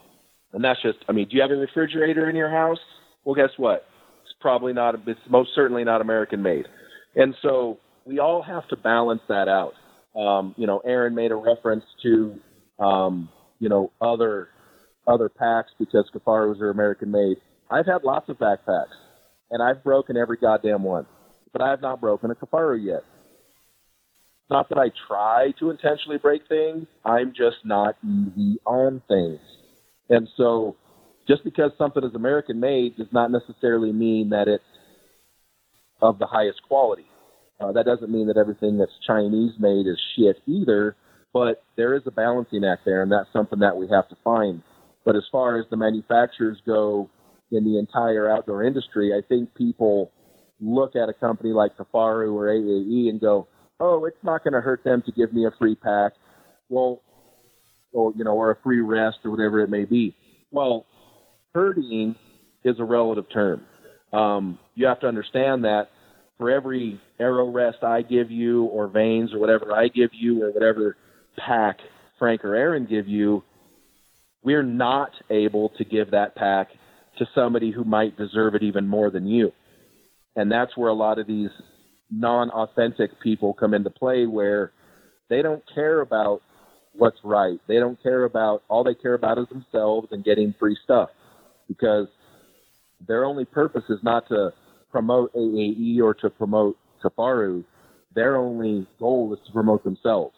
and 0.51 0.61
that's 0.61 0.81
just, 0.81 0.97
I 1.07 1.13
mean, 1.13 1.29
do 1.29 1.37
you 1.37 1.41
have 1.43 1.51
a 1.51 1.55
refrigerator 1.55 2.29
in 2.29 2.35
your 2.35 2.51
house? 2.51 2.77
Well, 3.23 3.35
guess 3.35 3.51
what? 3.55 3.85
It's 4.23 4.35
probably 4.41 4.73
not, 4.73 4.95
it's 5.07 5.19
most 5.29 5.51
certainly 5.55 5.85
not 5.85 6.01
American 6.01 6.41
made. 6.41 6.65
And 7.15 7.35
so 7.41 7.79
we 8.03 8.19
all 8.19 8.41
have 8.41 8.67
to 8.67 8.75
balance 8.75 9.21
that 9.29 9.47
out. 9.47 9.75
Um, 10.13 10.53
you 10.57 10.67
know, 10.67 10.79
Aaron 10.79 11.15
made 11.15 11.31
a 11.31 11.35
reference 11.35 11.85
to, 12.03 12.37
um, 12.79 13.29
you 13.59 13.69
know, 13.69 13.93
other 14.01 14.49
other 15.07 15.29
packs 15.29 15.71
because 15.79 16.09
Kifarus 16.13 16.59
are 16.59 16.69
American 16.71 17.11
made. 17.11 17.37
I've 17.69 17.85
had 17.85 18.03
lots 18.03 18.29
of 18.29 18.37
backpacks, 18.37 18.95
and 19.49 19.61
I've 19.61 19.83
broken 19.83 20.17
every 20.17 20.37
goddamn 20.37 20.83
one, 20.83 21.05
but 21.51 21.61
I 21.61 21.69
have 21.69 21.81
not 21.81 21.99
broken 21.99 22.31
a 22.31 22.35
Kifaru 22.35 22.83
yet. 22.83 23.03
Not 24.49 24.69
that 24.69 24.77
I 24.77 24.91
try 25.07 25.53
to 25.59 25.71
intentionally 25.71 26.19
break 26.19 26.47
things, 26.47 26.85
I'm 27.03 27.33
just 27.35 27.57
not 27.63 27.95
easy 28.03 28.59
on 28.65 29.01
things. 29.07 29.39
And 30.09 30.29
so 30.37 30.75
just 31.27 31.43
because 31.43 31.71
something 31.77 32.03
is 32.03 32.13
American 32.13 32.59
made 32.59 32.95
does 32.97 33.07
not 33.11 33.31
necessarily 33.31 33.91
mean 33.91 34.29
that 34.29 34.47
it's 34.47 34.63
of 36.01 36.19
the 36.19 36.27
highest 36.27 36.61
quality. 36.67 37.07
Uh, 37.59 37.71
that 37.71 37.85
doesn't 37.85 38.11
mean 38.11 38.27
that 38.27 38.37
everything 38.37 38.77
that's 38.77 38.91
Chinese 39.07 39.53
made 39.57 39.87
is 39.87 39.97
shit 40.15 40.37
either, 40.45 40.95
but 41.33 41.63
there 41.77 41.95
is 41.95 42.03
a 42.05 42.11
balancing 42.11 42.63
act 42.63 42.83
there, 42.85 43.01
and 43.01 43.11
that's 43.11 43.31
something 43.33 43.59
that 43.59 43.75
we 43.75 43.87
have 43.87 44.07
to 44.09 44.17
find. 44.23 44.61
But 45.05 45.15
as 45.15 45.23
far 45.31 45.59
as 45.59 45.65
the 45.69 45.77
manufacturers 45.77 46.57
go 46.65 47.09
in 47.55 47.63
the 47.63 47.79
entire 47.79 48.29
outdoor 48.29 48.63
industry, 48.63 49.13
I 49.13 49.21
think 49.27 49.53
people 49.55 50.11
look 50.59 50.95
at 50.95 51.09
a 51.09 51.13
company 51.13 51.51
like 51.51 51.77
Kifaru 51.77 52.33
or 52.33 52.47
AAE 52.47 53.09
and 53.09 53.19
go, 53.19 53.47
oh, 53.79 54.05
it's 54.05 54.23
not 54.23 54.43
going 54.43 54.53
to 54.53 54.61
hurt 54.61 54.83
them 54.83 55.01
to 55.05 55.11
give 55.11 55.33
me 55.33 55.45
a 55.45 55.51
free 55.59 55.75
pack. 55.75 56.13
Well, 56.69 57.01
or 57.91 58.13
you 58.15 58.23
know, 58.23 58.33
or 58.33 58.51
a 58.51 58.57
free 58.63 58.81
rest 58.81 59.17
or 59.23 59.31
whatever 59.31 59.61
it 59.61 59.69
may 59.69 59.85
be. 59.85 60.15
Well, 60.51 60.85
hurting 61.53 62.15
is 62.63 62.75
a 62.79 62.83
relative 62.83 63.25
term. 63.31 63.65
Um, 64.11 64.59
you 64.75 64.87
have 64.87 64.99
to 65.01 65.07
understand 65.07 65.63
that 65.63 65.89
for 66.37 66.49
every 66.49 66.99
arrow 67.19 67.49
rest 67.49 67.83
I 67.83 68.01
give 68.01 68.31
you, 68.31 68.65
or 68.65 68.87
vanes, 68.87 69.33
or 69.33 69.39
whatever 69.39 69.73
I 69.73 69.87
give 69.87 70.11
you, 70.13 70.43
or 70.43 70.51
whatever 70.51 70.97
pack 71.37 71.79
Frank 72.19 72.43
or 72.43 72.55
Aaron 72.55 72.85
give 72.85 73.07
you, 73.07 73.43
we're 74.43 74.63
not 74.63 75.11
able 75.29 75.69
to 75.77 75.83
give 75.83 76.11
that 76.11 76.35
pack 76.35 76.69
to 77.17 77.25
somebody 77.33 77.71
who 77.71 77.83
might 77.83 78.17
deserve 78.17 78.55
it 78.55 78.63
even 78.63 78.87
more 78.87 79.09
than 79.09 79.27
you. 79.27 79.51
And 80.35 80.51
that's 80.51 80.75
where 80.75 80.89
a 80.89 80.93
lot 80.93 81.19
of 81.19 81.27
these 81.27 81.49
non 82.11 82.49
authentic 82.51 83.19
people 83.21 83.53
come 83.53 83.73
into 83.73 83.89
play 83.89 84.25
where 84.25 84.71
they 85.29 85.41
don't 85.41 85.63
care 85.73 86.01
about 86.01 86.41
what's 86.93 87.17
right. 87.23 87.59
They 87.67 87.75
don't 87.75 88.01
care 88.01 88.23
about 88.23 88.63
all 88.67 88.83
they 88.83 88.95
care 88.95 89.13
about 89.13 89.37
is 89.37 89.47
themselves 89.49 90.09
and 90.11 90.23
getting 90.23 90.53
free 90.59 90.77
stuff 90.83 91.09
because 91.67 92.07
their 93.07 93.25
only 93.25 93.45
purpose 93.45 93.83
is 93.89 93.99
not 94.03 94.27
to 94.29 94.51
promote 94.91 95.33
AAE 95.33 95.99
or 96.01 96.13
to 96.15 96.29
promote 96.29 96.77
Kifaru. 97.03 97.63
Their 98.13 98.37
only 98.37 98.87
goal 98.99 99.33
is 99.33 99.39
to 99.47 99.51
promote 99.51 99.83
themselves, 99.83 100.35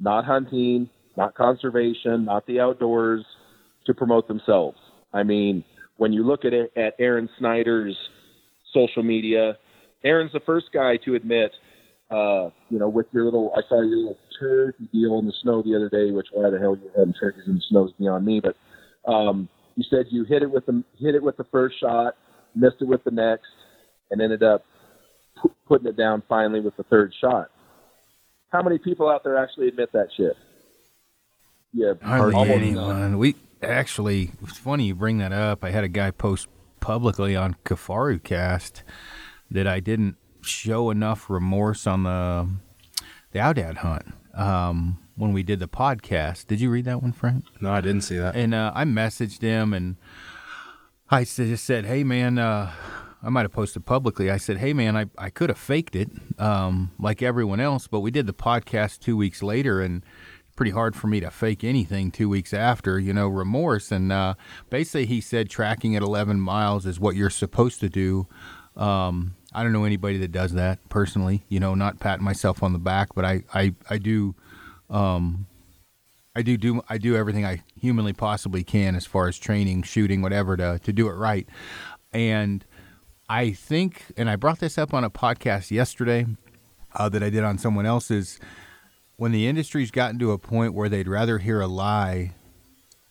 not 0.00 0.24
hunting, 0.24 0.88
not 1.16 1.34
conservation, 1.34 2.24
not 2.24 2.46
the 2.46 2.60
outdoors, 2.60 3.24
to 3.86 3.94
promote 3.94 4.26
themselves. 4.26 4.78
I 5.12 5.22
mean, 5.22 5.64
when 5.96 6.12
you 6.12 6.26
look 6.26 6.44
at 6.44 6.52
it, 6.52 6.72
at 6.76 6.94
Aaron 6.98 7.28
Snyder's 7.38 7.96
social 8.72 9.02
media, 9.02 9.58
Aaron's 10.02 10.32
the 10.32 10.40
first 10.40 10.66
guy 10.72 10.96
to 11.04 11.14
admit 11.14 11.52
uh, 12.10 12.50
you 12.68 12.78
know, 12.78 12.88
with 12.88 13.06
your 13.12 13.24
little, 13.24 13.52
I 13.56 13.62
saw 13.68 13.80
your 13.80 13.96
little 13.96 14.18
turkey 14.38 14.88
deal 14.92 15.18
in 15.18 15.26
the 15.26 15.32
snow 15.42 15.62
the 15.62 15.74
other 15.74 15.88
day, 15.88 16.10
which 16.10 16.28
why 16.32 16.50
the 16.50 16.58
hell 16.58 16.76
you 16.76 16.90
having 16.96 17.14
turkeys 17.14 17.44
in 17.46 17.54
the 17.56 17.62
snow 17.68 17.86
is 17.86 17.92
beyond 17.98 18.24
me. 18.24 18.40
But 18.40 18.56
um, 19.10 19.48
you 19.76 19.84
said 19.88 20.06
you 20.10 20.24
hit 20.24 20.42
it 20.42 20.50
with 20.50 20.66
the 20.66 20.84
hit 21.00 21.14
it 21.14 21.22
with 21.22 21.36
the 21.36 21.44
first 21.44 21.80
shot, 21.80 22.14
missed 22.54 22.76
it 22.80 22.88
with 22.88 23.02
the 23.04 23.10
next, 23.10 23.48
and 24.10 24.20
ended 24.20 24.42
up 24.42 24.64
p- 25.42 25.50
putting 25.66 25.86
it 25.88 25.96
down 25.96 26.22
finally 26.28 26.60
with 26.60 26.76
the 26.76 26.84
third 26.84 27.12
shot. 27.20 27.50
How 28.50 28.62
many 28.62 28.78
people 28.78 29.08
out 29.08 29.24
there 29.24 29.36
actually 29.36 29.68
admit 29.68 29.90
that 29.92 30.08
shit? 30.16 30.36
Yeah, 31.72 31.94
hardly 32.02 32.50
anyone. 32.50 33.18
We 33.18 33.34
actually, 33.64 34.32
it's 34.42 34.58
funny 34.58 34.86
you 34.86 34.94
bring 34.94 35.18
that 35.18 35.32
up. 35.32 35.64
I 35.64 35.70
had 35.70 35.84
a 35.84 35.88
guy 35.88 36.10
post 36.10 36.48
publicly 36.80 37.34
on 37.34 37.56
Kifaru 37.64 38.22
Cast 38.22 38.82
that 39.50 39.66
I 39.66 39.80
didn't 39.80 40.16
show 40.42 40.90
enough 40.90 41.30
remorse 41.30 41.86
on 41.86 42.02
the 42.02 42.48
the 43.32 43.38
Aoudad 43.40 43.78
hunt 43.78 44.06
um, 44.34 44.98
when 45.16 45.32
we 45.32 45.42
did 45.42 45.58
the 45.58 45.68
podcast. 45.68 46.46
Did 46.46 46.60
you 46.60 46.70
read 46.70 46.84
that 46.84 47.02
one, 47.02 47.12
Frank? 47.12 47.44
No, 47.60 47.72
I 47.72 47.80
didn't 47.80 48.02
see 48.02 48.18
that. 48.18 48.36
And 48.36 48.54
uh, 48.54 48.72
I 48.74 48.84
messaged 48.84 49.42
him 49.42 49.72
and 49.72 49.96
I 51.10 51.24
just 51.24 51.64
said, 51.64 51.84
"Hey, 51.84 52.04
man." 52.04 52.38
Uh, 52.38 52.72
I 53.22 53.30
might 53.30 53.42
have 53.42 53.52
posted 53.52 53.86
publicly. 53.86 54.30
I 54.30 54.36
said, 54.36 54.58
"Hey, 54.58 54.74
man, 54.74 54.96
I, 54.98 55.06
I 55.16 55.30
could 55.30 55.48
have 55.48 55.58
faked 55.58 55.96
it 55.96 56.10
um, 56.38 56.90
like 56.98 57.22
everyone 57.22 57.58
else, 57.58 57.86
but 57.86 58.00
we 58.00 58.10
did 58.10 58.26
the 58.26 58.34
podcast 58.34 59.00
two 59.00 59.16
weeks 59.16 59.42
later, 59.42 59.80
and 59.80 60.04
pretty 60.56 60.70
hard 60.70 60.94
for 60.94 61.06
me 61.06 61.20
to 61.20 61.30
fake 61.30 61.64
anything 61.64 62.10
two 62.10 62.28
weeks 62.28 62.54
after, 62.54 62.98
you 62.98 63.12
know, 63.12 63.28
remorse. 63.28 63.90
And 63.90 64.12
uh, 64.12 64.34
basically, 64.70 65.06
he 65.06 65.20
said 65.20 65.50
tracking 65.50 65.96
at 65.96 66.02
11 66.02 66.40
miles 66.40 66.86
is 66.86 67.00
what 67.00 67.16
you're 67.16 67.30
supposed 67.30 67.80
to 67.80 67.88
do. 67.88 68.26
Um, 68.76 69.34
I 69.52 69.62
don't 69.62 69.72
know 69.72 69.84
anybody 69.84 70.18
that 70.18 70.32
does 70.32 70.52
that 70.52 70.86
personally. 70.88 71.44
You 71.48 71.60
know, 71.60 71.74
not 71.74 72.00
patting 72.00 72.24
myself 72.24 72.62
on 72.62 72.72
the 72.72 72.78
back, 72.78 73.14
but 73.14 73.24
I 73.24 73.44
I 73.54 73.74
I 73.88 73.98
do. 73.98 74.34
Um, 74.90 75.46
I 76.36 76.42
do 76.42 76.56
do 76.56 76.82
I 76.88 76.98
do 76.98 77.14
everything 77.14 77.46
I 77.46 77.62
humanly 77.80 78.12
possibly 78.12 78.64
can 78.64 78.96
as 78.96 79.06
far 79.06 79.28
as 79.28 79.38
training, 79.38 79.84
shooting, 79.84 80.22
whatever 80.22 80.56
to 80.56 80.80
to 80.82 80.92
do 80.92 81.08
it 81.08 81.12
right. 81.12 81.48
And 82.12 82.64
I 83.28 83.52
think, 83.52 84.04
and 84.16 84.28
I 84.28 84.36
brought 84.36 84.58
this 84.58 84.76
up 84.76 84.92
on 84.92 85.04
a 85.04 85.10
podcast 85.10 85.70
yesterday 85.70 86.26
uh, 86.94 87.08
that 87.08 87.22
I 87.22 87.30
did 87.30 87.44
on 87.44 87.58
someone 87.58 87.86
else's. 87.86 88.40
When 89.16 89.32
the 89.32 89.46
industry's 89.46 89.90
gotten 89.90 90.18
to 90.18 90.32
a 90.32 90.38
point 90.38 90.74
where 90.74 90.88
they'd 90.88 91.08
rather 91.08 91.38
hear 91.38 91.60
a 91.60 91.68
lie 91.68 92.32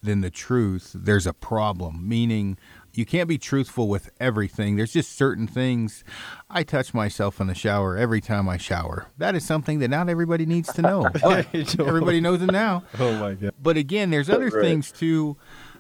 than 0.02 0.22
the 0.22 0.30
truth, 0.30 0.92
there's 0.94 1.26
a 1.26 1.34
problem. 1.34 2.08
Meaning, 2.08 2.58
you 2.94 3.06
can't 3.06 3.28
be 3.28 3.38
truthful 3.38 3.88
with 3.88 4.12
everything. 4.20 4.76
There's 4.76 4.94
just 4.94 5.16
certain 5.16 5.48
things. 5.48 6.04
I 6.50 6.64
touch 6.64 6.94
myself 6.94 7.40
in 7.40 7.48
the 7.48 7.56
shower 7.56 7.98
every 7.98 8.22
time 8.22 8.48
I 8.48 8.58
shower. 8.58 9.08
That 9.18 9.34
is 9.34 9.46
something 9.46 9.80
that 9.80 9.88
not 9.88 10.10
everybody 10.10 10.46
needs 10.46 10.72
to 10.74 10.82
know. 10.82 11.08
everybody 11.80 12.22
knows 12.22 12.42
it 12.42 12.52
now. 12.52 12.84
Oh 13.00 13.18
my 13.18 13.34
god! 13.34 13.54
But 13.62 13.76
again, 13.76 14.12
there's 14.12 14.30
other 14.30 14.50
right. 14.50 14.62
things 14.62 14.92
too 14.92 15.38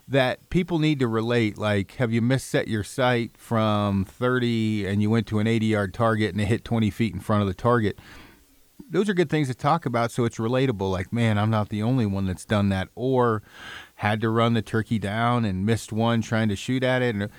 that 0.08 0.50
people 0.50 0.80
need 0.80 1.00
to 1.00 1.08
relate. 1.08 1.58
Like, 1.58 1.94
have 1.95 2.12
you 2.12 2.22
misset 2.22 2.68
your 2.68 2.84
sight 2.84 3.38
from 3.38 4.04
30 4.04 4.86
and 4.86 5.02
you 5.02 5.10
went 5.10 5.28
to 5.28 5.40
an 5.40 5.48
80 5.48 5.66
yard 5.68 5.94
target 5.94 6.32
and 6.34 6.41
it 6.41 6.45
hit 6.45 6.66
20 6.66 6.90
feet 6.90 7.14
in 7.14 7.20
front 7.20 7.41
of 7.41 7.48
the 7.48 7.54
target? 7.54 8.00
Those 8.89 9.10
are 9.10 9.14
good 9.14 9.30
things 9.30 9.47
to 9.47 9.55
talk 9.55 9.85
about, 9.85 10.11
so 10.11 10.26
it's 10.26 10.38
relatable. 10.38 10.91
Like, 10.91 11.11
man, 11.11 11.38
I'm 11.38 11.49
not 11.49 11.69
the 11.69 11.81
only 11.81 12.05
one 12.05 12.27
that's 12.27 12.45
done 12.45 12.69
that. 12.69 12.89
Or 12.95 13.41
had 13.95 14.22
to 14.22 14.30
run 14.30 14.53
the 14.53 14.61
turkey 14.61 14.99
down 14.99 15.45
and 15.45 15.65
missed 15.65 15.91
one 15.91 16.22
trying 16.22 16.49
to 16.49 16.55
shoot 16.55 16.84
at 16.84 17.01
it 17.01 17.15
and 17.15 17.30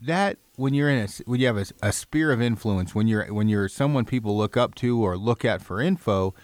that 0.00 0.38
when 0.56 0.74
you're 0.74 0.88
in 0.88 0.98
a 0.98 1.08
when 1.26 1.40
you 1.40 1.46
have 1.46 1.56
a, 1.56 1.66
a 1.82 1.92
sphere 1.92 2.30
of 2.30 2.40
influence 2.40 2.94
when 2.94 3.08
you're 3.08 3.32
when 3.32 3.48
you're 3.48 3.68
someone 3.68 4.04
people 4.04 4.36
look 4.36 4.56
up 4.56 4.74
to 4.74 5.02
or 5.02 5.16
look 5.16 5.44
at 5.44 5.60
for 5.60 5.80
info 5.80 6.34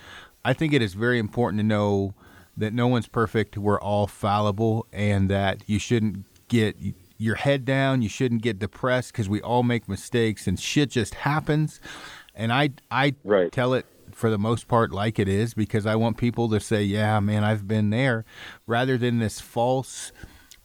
i 0.45 0.53
think 0.53 0.73
it 0.73 0.83
is 0.83 0.95
very 0.95 1.19
important 1.19 1.61
to 1.61 1.65
know 1.65 2.15
that 2.57 2.73
no 2.73 2.89
one's 2.89 3.07
perfect 3.07 3.57
we're 3.57 3.81
all 3.81 4.07
fallible 4.07 4.87
and 4.93 5.29
that 5.31 5.63
you 5.67 5.79
shouldn't 5.79 6.25
get 6.49 6.77
your 7.17 7.37
head 7.37 7.65
down 7.65 8.03
you 8.03 8.09
shouldn't 8.09 8.43
get 8.43 8.59
depressed 8.59 9.13
because 9.13 9.29
we 9.29 9.41
all 9.41 9.63
make 9.63 9.89
mistakes 9.89 10.47
and 10.49 10.59
shit 10.59 10.91
just 10.91 11.15
happens 11.15 11.81
and 12.35 12.53
i 12.53 12.71
i 12.91 13.15
right. 13.23 13.53
tell 13.53 13.73
it 13.73 13.87
for 14.15 14.31
the 14.31 14.39
most 14.39 14.69
part 14.69 14.93
like 14.93 15.19
it 15.19 15.29
is 15.29 15.55
because 15.55 15.87
I 15.87 15.97
want 15.97 16.17
people 16.17 16.49
to 16.51 16.61
say, 16.61 16.83
"Yeah, 16.83 17.21
man, 17.21 17.45
I've 17.45 17.69
been 17.69 17.91
there," 17.91 18.25
rather 18.67 18.97
than 18.97 19.19
this 19.19 19.41
false 19.41 20.13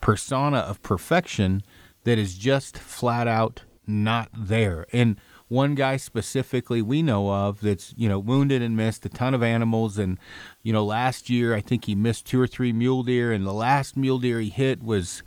persona 0.01 0.59
of 0.59 0.81
perfection 0.81 1.61
that 2.03 2.17
is 2.17 2.37
just 2.37 2.77
flat 2.77 3.27
out 3.27 3.63
not 3.85 4.29
there. 4.33 4.85
And 4.93 5.17
one 5.47 5.73
guy 5.75 5.97
specifically 5.97 6.81
we 6.81 7.01
know 7.01 7.31
of 7.31 7.59
that's 7.61 7.93
you 7.97 8.07
know 8.07 8.19
wounded 8.19 8.61
and 8.61 8.77
missed 8.77 9.05
a 9.05 9.09
ton 9.09 9.33
of 9.33 9.43
animals, 9.43 9.97
and 9.97 10.17
you 10.63 10.71
know 10.71 10.85
last 10.85 11.29
year 11.29 11.53
I 11.55 11.61
think 11.61 11.85
he 11.85 11.95
missed 11.95 12.25
two 12.25 12.39
or 12.39 12.47
three 12.47 12.71
mule 12.71 13.03
deer, 13.03 13.31
and 13.31 13.45
the 13.45 13.53
last 13.53 13.97
mule 13.97 14.19
deer 14.19 14.39
he 14.39 14.49
hit 14.49 14.83
was 14.83 15.23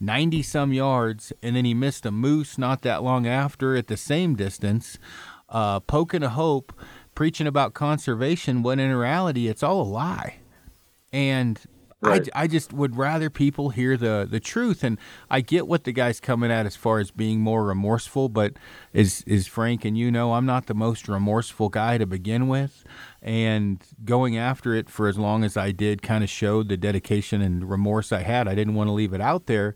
90 0.00 0.42
some 0.42 0.72
yards, 0.72 1.32
and 1.42 1.56
then 1.56 1.64
he 1.64 1.74
missed 1.74 2.06
a 2.06 2.12
moose 2.12 2.58
not 2.58 2.82
that 2.82 3.02
long 3.02 3.26
after 3.26 3.76
at 3.76 3.86
the 3.86 3.96
same 3.96 4.34
distance, 4.34 4.98
uh, 5.48 5.80
poking 5.80 6.22
a 6.22 6.28
hope, 6.28 6.72
preaching 7.14 7.46
about 7.46 7.74
conservation, 7.74 8.62
when 8.62 8.78
in 8.78 8.92
reality 8.94 9.48
it's 9.48 9.62
all 9.62 9.82
a 9.82 9.82
lie. 9.82 10.36
And 11.12 11.60
right. 12.00 12.28
I, 12.34 12.42
I 12.42 12.46
just 12.46 12.72
would 12.72 12.96
rather 12.96 13.30
people 13.30 13.70
hear 13.70 13.96
the, 13.96 14.26
the 14.28 14.40
truth. 14.40 14.82
And 14.84 14.98
I 15.30 15.40
get 15.40 15.66
what 15.66 15.84
the 15.84 15.92
guy's 15.92 16.20
coming 16.20 16.50
at 16.50 16.66
as 16.66 16.76
far 16.76 16.98
as 16.98 17.10
being 17.10 17.40
more 17.40 17.64
remorseful, 17.64 18.28
but 18.28 18.54
is, 18.92 19.22
is 19.26 19.46
Frank 19.46 19.84
and 19.84 19.96
you 19.96 20.10
know, 20.10 20.34
I'm 20.34 20.46
not 20.46 20.66
the 20.66 20.74
most 20.74 21.08
remorseful 21.08 21.68
guy 21.68 21.98
to 21.98 22.06
begin 22.06 22.48
with. 22.48 22.84
And 23.22 23.80
going 24.04 24.36
after 24.36 24.74
it 24.74 24.90
for 24.90 25.08
as 25.08 25.18
long 25.18 25.44
as 25.44 25.56
I 25.56 25.70
did 25.70 26.02
kind 26.02 26.22
of 26.22 26.30
showed 26.30 26.68
the 26.68 26.76
dedication 26.76 27.40
and 27.40 27.68
remorse 27.68 28.12
I 28.12 28.22
had. 28.22 28.48
I 28.48 28.54
didn't 28.54 28.74
want 28.74 28.88
to 28.88 28.92
leave 28.92 29.14
it 29.14 29.20
out 29.20 29.46
there. 29.46 29.74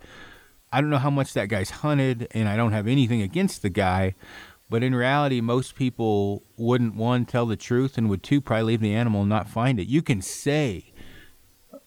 I 0.73 0.81
don't 0.81 0.91
know 0.91 0.99
how 0.99 1.11
much 1.11 1.33
that 1.33 1.49
guy's 1.49 1.71
hunted, 1.71 2.29
and 2.33 2.49
I 2.49 2.57
don't 2.57 2.73
have 2.73 2.87
anything 2.87 3.23
against 3.23 3.63
the 3.63 3.71
guy. 3.71 4.15
But 4.71 4.83
in 4.83 4.95
reality, 4.95 5.41
most 5.41 5.75
people 5.75 6.43
wouldn't 6.57 6.95
one 6.95 7.25
tell 7.25 7.47
the 7.47 7.57
truth 7.57 7.97
and 7.97 8.09
would 8.11 8.23
two 8.23 8.41
probably 8.41 8.65
leave 8.65 8.81
the 8.81 8.95
animal 8.95 9.23
and 9.23 9.31
not 9.31 9.49
find 9.49 9.81
it. 9.81 9.89
You 9.89 10.03
can 10.03 10.21
say 10.21 10.93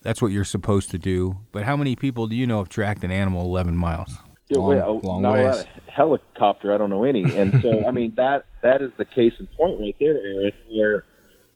that's 0.01 0.21
what 0.21 0.31
you're 0.31 0.43
supposed 0.43 0.89
to 0.91 0.97
do. 0.97 1.37
But 1.51 1.63
how 1.63 1.77
many 1.77 1.95
people 1.95 2.27
do 2.27 2.35
you 2.35 2.47
know 2.47 2.57
have 2.57 2.69
tracked 2.69 3.03
an 3.03 3.11
animal 3.11 3.43
11 3.43 3.75
miles? 3.75 4.17
Yeah, 4.49 4.57
long, 4.57 4.67
well, 4.67 4.99
long 5.03 5.21
not 5.21 5.33
ways. 5.33 5.65
a 5.87 5.91
helicopter. 5.91 6.73
I 6.73 6.77
don't 6.77 6.89
know 6.89 7.03
any. 7.03 7.23
And 7.23 7.61
so, 7.61 7.85
I 7.87 7.91
mean, 7.91 8.13
that 8.17 8.45
that 8.63 8.81
is 8.81 8.91
the 8.97 9.05
case 9.05 9.33
in 9.39 9.47
point 9.47 9.79
right 9.79 9.95
there, 9.99 10.17
Aaron, 10.17 10.51
where 10.69 11.05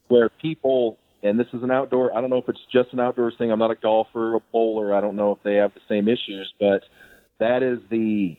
where 0.07 0.29
people, 0.29 0.97
and 1.23 1.39
this 1.39 1.47
is 1.53 1.63
an 1.63 1.71
outdoor. 1.71 2.15
I 2.15 2.21
don't 2.21 2.29
know 2.29 2.37
if 2.37 2.47
it's 2.47 2.59
just 2.71 2.93
an 2.93 2.99
outdoor 2.99 3.31
thing. 3.37 3.51
I'm 3.51 3.59
not 3.59 3.71
a 3.71 3.75
golfer, 3.75 4.35
a 4.35 4.39
bowler. 4.53 4.93
I 4.93 5.01
don't 5.01 5.15
know 5.15 5.31
if 5.31 5.39
they 5.43 5.55
have 5.55 5.73
the 5.73 5.81
same 5.89 6.07
issues, 6.07 6.53
but 6.59 6.83
that 7.39 7.63
is 7.63 7.79
the 7.89 8.37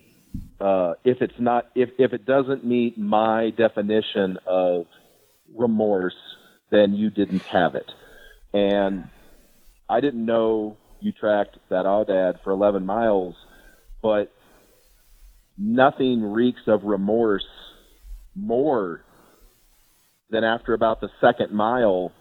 uh, 0.61 0.95
if 1.05 1.19
it's 1.20 1.39
not 1.39 1.66
if 1.74 1.91
if 1.99 2.12
it 2.12 2.24
doesn't 2.24 2.65
meet 2.65 2.99
my 2.99 3.51
definition 3.57 4.39
of 4.47 4.87
remorse, 5.55 6.16
then 6.70 6.95
you 6.95 7.11
didn't 7.11 7.43
have 7.43 7.74
it. 7.74 7.91
And 8.53 9.09
I 9.89 10.01
didn't 10.01 10.24
know 10.24 10.77
you 11.01 11.12
tracked 11.12 11.59
that 11.69 11.85
aoudad 11.85 12.43
for 12.43 12.53
11 12.53 12.87
miles, 12.87 13.35
but 14.03 14.33
nothing 15.59 16.23
reeks 16.23 16.62
of 16.66 16.85
remorse 16.85 17.47
more 18.35 19.03
than 20.31 20.43
after 20.45 20.74
about 20.74 21.01
the 21.01 21.09
second 21.20 21.53
mile, 21.53 22.12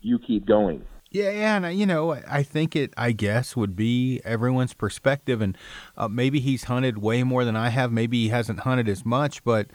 you 0.00 0.18
keep 0.18 0.46
going. 0.46 0.84
Yeah, 1.10 1.30
yeah, 1.30 1.56
and 1.56 1.78
you 1.78 1.86
know, 1.86 2.12
I 2.28 2.42
think 2.42 2.76
it. 2.76 2.92
I 2.96 3.12
guess 3.12 3.56
would 3.56 3.74
be 3.74 4.20
everyone's 4.24 4.74
perspective, 4.74 5.40
and 5.40 5.56
uh, 5.96 6.08
maybe 6.08 6.38
he's 6.38 6.64
hunted 6.64 6.98
way 6.98 7.22
more 7.22 7.46
than 7.46 7.56
I 7.56 7.70
have. 7.70 7.90
Maybe 7.90 8.24
he 8.24 8.28
hasn't 8.28 8.60
hunted 8.60 8.88
as 8.88 9.06
much, 9.06 9.42
but 9.42 9.68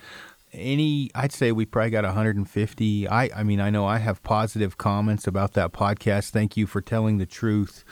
any 0.54 1.10
i'd 1.16 1.32
say 1.32 1.52
we 1.52 1.66
probably 1.66 1.90
got 1.90 2.04
150 2.04 3.08
i 3.08 3.30
i 3.36 3.44
mean 3.44 3.60
i 3.60 3.70
know 3.70 3.86
i 3.86 3.98
have 3.98 4.22
positive 4.24 4.78
comments 4.78 5.26
about 5.26 5.54
that 5.54 5.74
podcast 5.74 6.30
thank 6.30 6.56
you 6.56 6.68
for 6.68 6.80
telling 6.80 7.18
the 7.18 7.26
truth 7.26 7.84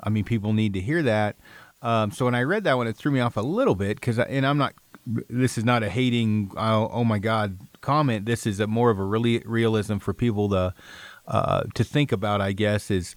i 0.00 0.08
mean 0.08 0.24
people 0.24 0.52
need 0.52 0.74
to 0.74 0.80
hear 0.80 1.02
that 1.02 1.36
um, 1.80 2.10
so 2.10 2.24
when 2.24 2.34
i 2.34 2.42
read 2.42 2.64
that 2.64 2.76
one 2.76 2.88
it 2.88 2.96
threw 2.96 3.12
me 3.12 3.20
off 3.20 3.36
a 3.36 3.40
little 3.40 3.74
bit 3.74 4.00
because 4.00 4.18
and 4.18 4.44
i'm 4.44 4.58
not 4.58 4.74
this 5.06 5.56
is 5.56 5.64
not 5.64 5.82
a 5.82 5.88
hating 5.88 6.50
oh, 6.56 6.90
oh 6.92 7.04
my 7.04 7.18
god 7.18 7.58
comment 7.80 8.26
this 8.26 8.46
is 8.46 8.58
a 8.58 8.66
more 8.66 8.90
of 8.90 8.98
a 8.98 9.04
really 9.04 9.40
realism 9.46 9.98
for 9.98 10.12
people 10.12 10.48
to 10.48 10.74
uh, 11.28 11.62
to 11.74 11.84
think 11.84 12.10
about 12.10 12.40
i 12.40 12.52
guess 12.52 12.90
is 12.90 13.14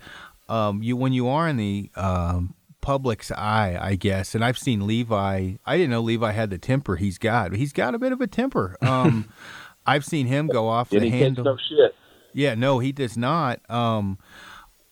um, 0.49 0.83
you 0.83 0.97
when 0.97 1.13
you 1.13 1.27
are 1.29 1.47
in 1.47 1.55
the 1.55 1.89
um, 1.95 2.53
public's 2.81 3.31
eye, 3.31 3.77
I 3.79 3.95
guess. 3.95 4.35
And 4.35 4.43
I've 4.43 4.57
seen 4.57 4.85
Levi. 4.85 5.53
I 5.65 5.77
didn't 5.77 5.91
know 5.91 6.01
Levi 6.01 6.31
had 6.31 6.49
the 6.49 6.57
temper 6.57 6.97
he's 6.97 7.17
got. 7.17 7.53
He's 7.53 7.71
got 7.71 7.95
a 7.95 7.99
bit 7.99 8.11
of 8.11 8.19
a 8.19 8.27
temper. 8.27 8.77
Um, 8.91 9.29
I've 9.85 10.03
seen 10.03 10.27
him 10.27 10.47
go 10.47 10.67
off 10.67 10.89
the 10.89 11.09
handle. 11.09 11.45
No 11.45 11.57
shit. 11.57 11.95
Yeah, 12.33 12.55
no, 12.55 12.79
he 12.79 12.91
does 12.91 13.15
not. 13.15 13.61
Um, 13.69 14.19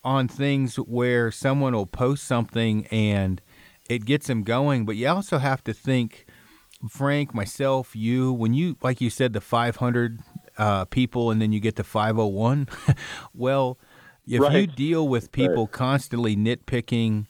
on 0.02 0.26
things 0.26 0.76
where 0.76 1.30
someone 1.30 1.74
will 1.74 1.86
post 1.86 2.24
something 2.24 2.86
and 2.86 3.42
it 3.90 4.04
gets 4.06 4.28
him 4.30 4.42
going, 4.42 4.86
but 4.86 4.96
you 4.96 5.06
also 5.06 5.38
have 5.38 5.62
to 5.64 5.74
think, 5.74 6.26
Frank, 6.88 7.34
myself, 7.34 7.94
you, 7.94 8.32
when 8.32 8.54
you, 8.54 8.76
like 8.82 9.00
you 9.00 9.10
said, 9.10 9.32
the 9.34 9.40
500 9.40 10.20
uh, 10.60 10.84
people 10.84 11.30
and 11.30 11.40
then 11.40 11.52
you 11.52 11.60
get 11.60 11.76
the 11.76 11.84
501. 11.84 12.68
well, 13.34 13.78
if 14.26 14.40
right. 14.40 14.52
you 14.52 14.66
deal 14.66 15.08
with 15.08 15.32
people 15.32 15.64
right. 15.64 15.72
constantly 15.72 16.36
nitpicking 16.36 17.26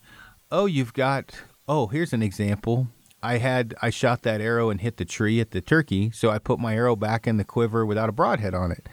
oh, 0.51 0.65
you've 0.65 0.93
got, 0.93 1.33
oh, 1.67 1.87
here's 1.87 2.13
an 2.13 2.21
example. 2.21 2.89
I 3.23 3.37
had, 3.37 3.73
I 3.81 3.89
shot 3.89 4.23
that 4.23 4.41
arrow 4.41 4.69
and 4.69 4.81
hit 4.81 4.97
the 4.97 5.05
tree 5.05 5.39
at 5.39 5.51
the 5.51 5.61
turkey, 5.61 6.11
so 6.11 6.29
I 6.29 6.39
put 6.39 6.59
my 6.59 6.75
arrow 6.75 6.95
back 6.95 7.25
in 7.25 7.37
the 7.37 7.45
quiver 7.45 7.85
without 7.85 8.09
a 8.09 8.11
broadhead 8.11 8.53
on 8.53 8.71
it. 8.71 8.89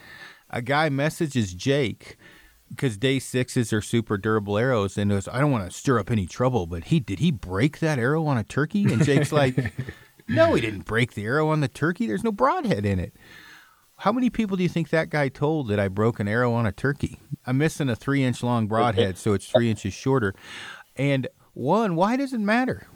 A 0.51 0.63
guy 0.63 0.89
messages 0.89 1.53
Jake 1.53 2.17
because 2.71 2.97
day 2.97 3.19
sixes 3.19 3.73
are 3.73 3.81
super 3.81 4.19
durable 4.19 4.59
arrows, 4.59 4.99
and 4.99 5.11
goes, 5.11 5.27
I 5.27 5.41
don't 5.41 5.51
want 5.51 5.69
to 5.69 5.77
stir 5.77 5.99
up 5.99 6.11
any 6.11 6.27
trouble, 6.27 6.67
but 6.67 6.85
he 6.85 7.01
did 7.01 7.19
he 7.19 7.31
break 7.31 7.79
that 7.81 7.99
arrow 7.99 8.27
on 8.27 8.37
a 8.37 8.45
turkey? 8.45 8.85
And 8.85 9.03
Jake's 9.03 9.33
like, 9.33 9.73
No, 10.29 10.53
he 10.53 10.61
didn't 10.61 10.85
break 10.85 11.15
the 11.15 11.25
arrow 11.25 11.49
on 11.49 11.61
the 11.61 11.69
turkey. 11.69 12.07
There's 12.07 12.23
no 12.23 12.33
broadhead 12.33 12.85
in 12.85 12.99
it. 12.99 13.15
How 13.99 14.13
many 14.13 14.31
people 14.31 14.57
do 14.57 14.63
you 14.63 14.69
think 14.69 14.91
that 14.91 15.11
guy 15.11 15.29
told 15.29 15.69
that 15.69 15.81
I 15.81 15.89
broke 15.89 16.21
an 16.21 16.29
arrow 16.29 16.53
on 16.53 16.67
a 16.67 16.73
turkey? 16.73 17.19
I'm 17.45 17.59
missing 17.59 17.89
a 17.89 17.97
three 17.97 18.23
inch 18.23 18.45
long 18.45 18.69
broadhead, 18.69 19.19
so 19.19 19.33
it's 19.33 19.49
three 19.49 19.71
inches 19.71 19.93
shorter. 19.93 20.35
And 20.95 21.27
one, 21.53 21.97
why 21.97 22.17
does 22.17 22.33
it 22.33 22.41
matter? 22.41 22.87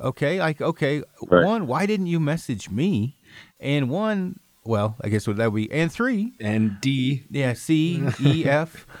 Okay, 0.00 0.38
like 0.38 0.60
okay, 0.60 1.02
right. 1.26 1.44
one, 1.44 1.66
why 1.66 1.86
didn't 1.86 2.06
you 2.06 2.20
message 2.20 2.70
me? 2.70 3.16
And 3.58 3.90
one, 3.90 4.38
well, 4.64 4.96
I 5.00 5.08
guess 5.08 5.26
what 5.26 5.38
that 5.38 5.50
would 5.50 5.56
be, 5.56 5.72
and 5.72 5.90
three, 5.90 6.34
and 6.40 6.80
D, 6.80 7.24
yeah, 7.30 7.54
C, 7.54 8.02
E, 8.20 8.44
F. 8.46 8.86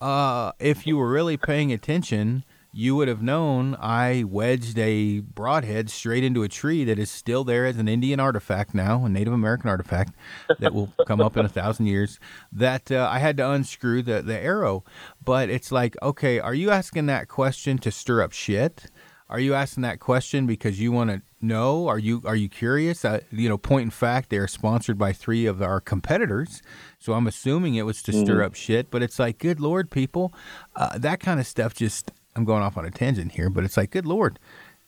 Uh, 0.00 0.52
if 0.60 0.86
you 0.86 0.96
were 0.96 1.10
really 1.10 1.36
paying 1.36 1.72
attention, 1.72 2.44
you 2.78 2.94
would 2.94 3.08
have 3.08 3.20
known 3.20 3.76
I 3.80 4.22
wedged 4.22 4.78
a 4.78 5.18
broadhead 5.18 5.90
straight 5.90 6.22
into 6.22 6.44
a 6.44 6.48
tree 6.48 6.84
that 6.84 6.96
is 6.96 7.10
still 7.10 7.42
there 7.42 7.66
as 7.66 7.76
an 7.76 7.88
Indian 7.88 8.20
artifact 8.20 8.72
now, 8.72 9.04
a 9.04 9.08
Native 9.08 9.32
American 9.32 9.68
artifact 9.68 10.14
that 10.60 10.72
will 10.72 10.92
come 11.08 11.20
up 11.20 11.36
in 11.36 11.44
a 11.44 11.48
thousand 11.48 11.86
years. 11.86 12.20
That 12.52 12.92
uh, 12.92 13.08
I 13.10 13.18
had 13.18 13.36
to 13.38 13.50
unscrew 13.50 14.02
the, 14.02 14.22
the 14.22 14.38
arrow. 14.38 14.84
But 15.24 15.50
it's 15.50 15.72
like, 15.72 15.96
okay, 16.00 16.38
are 16.38 16.54
you 16.54 16.70
asking 16.70 17.06
that 17.06 17.26
question 17.26 17.78
to 17.78 17.90
stir 17.90 18.22
up 18.22 18.30
shit? 18.30 18.84
Are 19.28 19.40
you 19.40 19.54
asking 19.54 19.82
that 19.82 19.98
question 19.98 20.46
because 20.46 20.80
you 20.80 20.92
want 20.92 21.10
to 21.10 21.22
know? 21.40 21.88
Are 21.88 21.98
you 21.98 22.22
are 22.24 22.36
you 22.36 22.48
curious? 22.48 23.04
Uh, 23.04 23.20
you 23.32 23.48
know, 23.48 23.58
point 23.58 23.82
in 23.82 23.90
fact, 23.90 24.30
they 24.30 24.38
are 24.38 24.46
sponsored 24.46 24.96
by 24.96 25.12
three 25.12 25.46
of 25.46 25.60
our 25.60 25.80
competitors, 25.80 26.62
so 27.00 27.12
I'm 27.12 27.26
assuming 27.26 27.74
it 27.74 27.82
was 27.82 28.02
to 28.04 28.12
mm-hmm. 28.12 28.24
stir 28.24 28.42
up 28.42 28.54
shit. 28.54 28.88
But 28.88 29.02
it's 29.02 29.18
like, 29.18 29.38
good 29.38 29.58
lord, 29.58 29.90
people, 29.90 30.32
uh, 30.76 30.96
that 30.96 31.18
kind 31.18 31.40
of 31.40 31.46
stuff 31.46 31.74
just 31.74 32.12
I'm 32.38 32.44
going 32.44 32.62
off 32.62 32.76
on 32.78 32.84
a 32.84 32.90
tangent 32.90 33.32
here, 33.32 33.50
but 33.50 33.64
it's 33.64 33.76
like, 33.76 33.90
good 33.90 34.06
lord. 34.06 34.38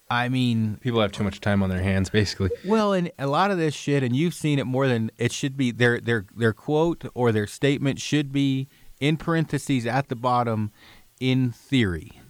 I 0.09 0.29
mean, 0.29 0.79
people 0.81 1.01
have 1.01 1.13
too 1.13 1.25
much 1.25 1.41
time 1.41 1.63
on 1.63 1.69
their 1.69 1.83
hands, 1.83 2.11
basically. 2.11 2.51
Well, 2.65 2.93
and 2.93 3.11
a 3.19 3.27
lot 3.27 3.51
of 3.51 3.59
this 3.59 3.75
shit, 3.75 4.03
and 4.03 4.15
you've 4.15 4.35
seen 4.35 4.59
it 4.59 4.67
more 4.67 4.87
than 4.89 5.11
it 5.19 5.33
should 5.33 5.57
be. 5.57 5.71
Their 5.71 6.01
their 6.01 6.27
their 6.37 6.53
quote 6.53 7.05
or 7.15 7.33
their 7.33 7.47
statement 7.47 8.01
should 8.01 8.33
be 8.33 8.69
in 9.01 9.17
parentheses 9.17 9.87
at 9.87 10.09
the 10.09 10.17
bottom, 10.17 10.73
in 11.21 11.51
theory, 11.51 12.21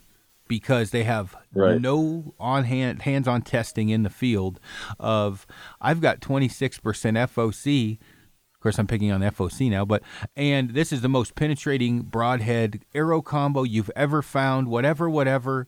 because 0.47 0.91
they 0.91 1.03
have 1.03 1.35
right. 1.53 1.81
no 1.81 2.35
on 2.39 2.65
hand 2.65 3.03
hands 3.03 3.27
on 3.27 3.41
testing 3.41 3.89
in 3.89 4.03
the 4.03 4.09
field. 4.09 4.59
Of 4.99 5.47
I've 5.79 6.01
got 6.01 6.19
26% 6.19 6.81
FOC 6.81 7.37
of 7.39 7.99
course, 8.61 8.77
I'm 8.79 8.87
picking 8.87 9.11
on 9.11 9.21
the 9.21 9.27
FOC 9.27 9.69
now, 9.69 9.85
but 9.85 10.03
and 10.35 10.71
this 10.71 10.91
is 10.91 11.01
the 11.01 11.09
most 11.09 11.35
penetrating 11.35 12.01
broadhead 12.01 12.81
arrow 12.93 13.21
combo 13.21 13.63
you've 13.63 13.91
ever 13.95 14.21
found. 14.21 14.67
Whatever, 14.67 15.09
whatever. 15.09 15.67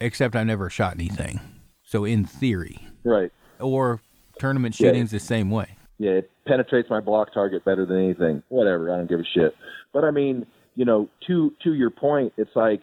Except 0.00 0.36
I 0.36 0.44
never 0.44 0.70
shot 0.70 0.94
anything. 0.94 1.40
So 1.82 2.04
in 2.04 2.24
theory, 2.24 2.86
right? 3.04 3.32
Or 3.58 4.00
tournament 4.38 4.74
shooting's 4.74 5.12
yeah. 5.12 5.18
the 5.18 5.24
same 5.24 5.50
way. 5.50 5.76
Yeah, 5.98 6.10
it 6.12 6.30
penetrates 6.46 6.88
my 6.88 7.00
block 7.00 7.34
target 7.34 7.64
better 7.64 7.84
than 7.84 7.98
anything. 7.98 8.42
Whatever, 8.48 8.92
I 8.92 8.98
don't 8.98 9.08
give 9.08 9.20
a 9.20 9.24
shit. 9.24 9.56
But 9.92 10.04
I 10.04 10.10
mean, 10.10 10.46
you 10.76 10.84
know, 10.84 11.08
to 11.26 11.52
to 11.64 11.74
your 11.74 11.90
point, 11.90 12.32
it's 12.36 12.54
like 12.54 12.82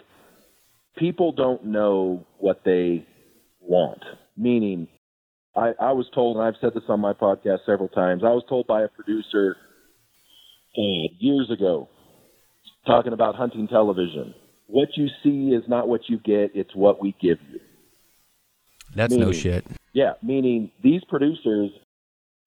people 0.98 1.32
don't 1.32 1.65
know 1.65 2.26
what 2.40 2.61
they 2.65 3.06
want. 3.61 4.03
Meaning, 4.36 4.88
I, 5.56 5.72
I 5.80 5.91
was 5.94 6.06
told, 6.14 6.38
and 6.38 6.45
I've 6.45 6.60
said 6.60 6.73
this 6.73 6.84
on 6.90 6.99
my 6.99 7.14
podcast 7.14 7.60
several 7.65 7.88
times, 7.88 8.23
I 8.23 8.30
was 8.30 8.44
told 8.49 8.68
by 8.68 8.84
a 8.84 8.88
producer 8.88 9.56
uh, 10.77 11.07
years 11.19 11.49
ago, 11.49 11.90
talking 12.86 13.14
about 13.14 13.36
hunting 13.36 13.68
television, 13.68 14.34
what 14.68 14.90
you 14.95 15.07
see 15.23 15.56
is 15.56 15.64
not 15.68 15.88
what 15.88 16.02
you 16.07 16.19
get, 16.19 16.52
it's 16.56 16.76
what 16.76 17.02
we 17.02 17.15
give 17.22 17.38
you. 17.52 17.60
That's 18.95 19.11
meaning, 19.11 19.27
no 19.27 19.32
shit. 19.32 19.65
Yeah, 19.94 20.14
meaning 20.22 20.72
these 20.84 21.02
producers 21.07 21.72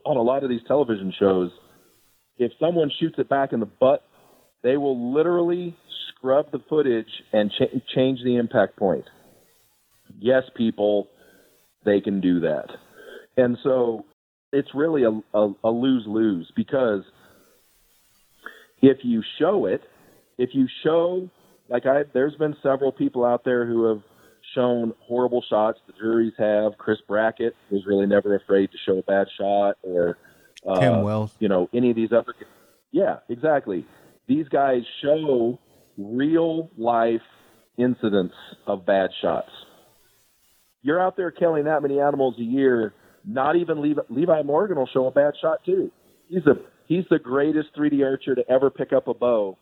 on 0.04 0.16
a 0.16 0.22
lot 0.22 0.44
of 0.44 0.50
these 0.50 0.60
television 0.66 1.12
shows, 1.18 1.50
if 2.36 2.52
someone 2.60 2.90
shoots 3.00 3.16
it 3.18 3.28
back 3.28 3.52
in 3.52 3.60
the 3.60 3.66
butt, 3.66 4.04
they 4.62 4.76
will 4.76 5.14
literally 5.14 5.76
scrub 6.08 6.50
the 6.50 6.60
footage 6.68 7.08
and 7.32 7.50
ch- 7.50 7.94
change 7.94 8.20
the 8.24 8.36
impact 8.36 8.76
point. 8.76 9.04
Yes, 10.18 10.44
people, 10.56 11.08
they 11.84 12.00
can 12.00 12.20
do 12.20 12.40
that. 12.40 12.66
And 13.38 13.56
so 13.62 14.04
it's 14.52 14.74
really 14.74 15.04
a, 15.04 15.10
a, 15.32 15.52
a 15.64 15.70
lose 15.70 16.04
lose 16.06 16.50
because 16.56 17.02
if 18.82 18.98
you 19.02 19.22
show 19.38 19.66
it, 19.66 19.82
if 20.36 20.50
you 20.54 20.66
show, 20.82 21.30
like 21.68 21.86
I, 21.86 22.02
there's 22.12 22.34
been 22.34 22.56
several 22.62 22.92
people 22.92 23.24
out 23.24 23.44
there 23.44 23.64
who 23.64 23.84
have 23.84 24.02
shown 24.54 24.92
horrible 25.00 25.42
shots. 25.48 25.78
The 25.86 25.92
juries 25.94 26.32
have. 26.38 26.78
Chris 26.78 26.98
Brackett 27.06 27.54
was 27.70 27.86
really 27.86 28.06
never 28.06 28.34
afraid 28.34 28.70
to 28.72 28.78
show 28.84 28.98
a 28.98 29.02
bad 29.02 29.28
shot, 29.38 29.76
or 29.82 30.18
uh, 30.66 30.80
Tim 30.80 31.02
Wells. 31.02 31.34
You 31.38 31.48
know, 31.48 31.68
any 31.72 31.90
of 31.90 31.96
these 31.96 32.12
other. 32.12 32.34
Yeah, 32.90 33.18
exactly. 33.28 33.86
These 34.26 34.48
guys 34.48 34.82
show 35.02 35.58
real 35.96 36.70
life 36.76 37.22
incidents 37.76 38.34
of 38.66 38.84
bad 38.84 39.10
shots. 39.20 39.50
You're 40.82 41.00
out 41.00 41.16
there 41.16 41.30
killing 41.30 41.64
that 41.64 41.82
many 41.82 42.00
animals 42.00 42.36
a 42.38 42.42
year. 42.42 42.94
Not 43.30 43.56
even 43.56 43.82
Levi, 44.08 44.42
Morgan 44.42 44.78
will 44.78 44.88
show 44.90 45.06
a 45.06 45.10
bad 45.10 45.34
shot 45.40 45.58
too. 45.66 45.90
He's 46.28 46.46
a 46.46 46.54
he's 46.86 47.04
the 47.10 47.18
greatest 47.18 47.68
3D 47.76 48.02
archer 48.02 48.34
to 48.34 48.50
ever 48.50 48.70
pick 48.70 48.94
up 48.94 49.06
a 49.06 49.12
bow, 49.12 49.58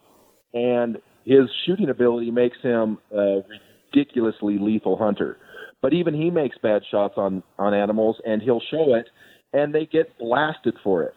and 0.54 0.98
his 1.24 1.50
shooting 1.66 1.90
ability 1.90 2.30
makes 2.30 2.56
him 2.62 2.98
a 3.12 3.40
ridiculously 3.92 4.58
lethal 4.60 4.96
hunter. 4.96 5.38
But 5.82 5.94
even 5.94 6.14
he 6.14 6.30
makes 6.30 6.56
bad 6.62 6.82
shots 6.88 7.14
on 7.16 7.42
on 7.58 7.74
animals, 7.74 8.16
and 8.24 8.40
he'll 8.40 8.62
show 8.70 8.94
it, 8.94 9.08
and 9.52 9.74
they 9.74 9.84
get 9.84 10.16
blasted 10.16 10.76
for 10.84 11.02
it. 11.02 11.14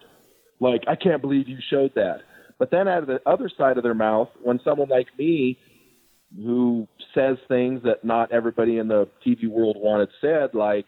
Like 0.58 0.82
I 0.88 0.96
can't 0.96 1.22
believe 1.22 1.48
you 1.48 1.58
showed 1.70 1.92
that. 1.94 2.18
But 2.58 2.72
then 2.72 2.88
out 2.88 3.02
of 3.02 3.06
the 3.06 3.20
other 3.26 3.48
side 3.56 3.76
of 3.76 3.84
their 3.84 3.94
mouth, 3.94 4.28
when 4.42 4.58
someone 4.64 4.88
like 4.88 5.06
me, 5.16 5.56
who 6.36 6.88
says 7.14 7.36
things 7.46 7.82
that 7.84 8.04
not 8.04 8.32
everybody 8.32 8.78
in 8.78 8.88
the 8.88 9.08
TV 9.24 9.48
world 9.48 9.76
wanted 9.78 10.08
said, 10.20 10.50
like, 10.52 10.86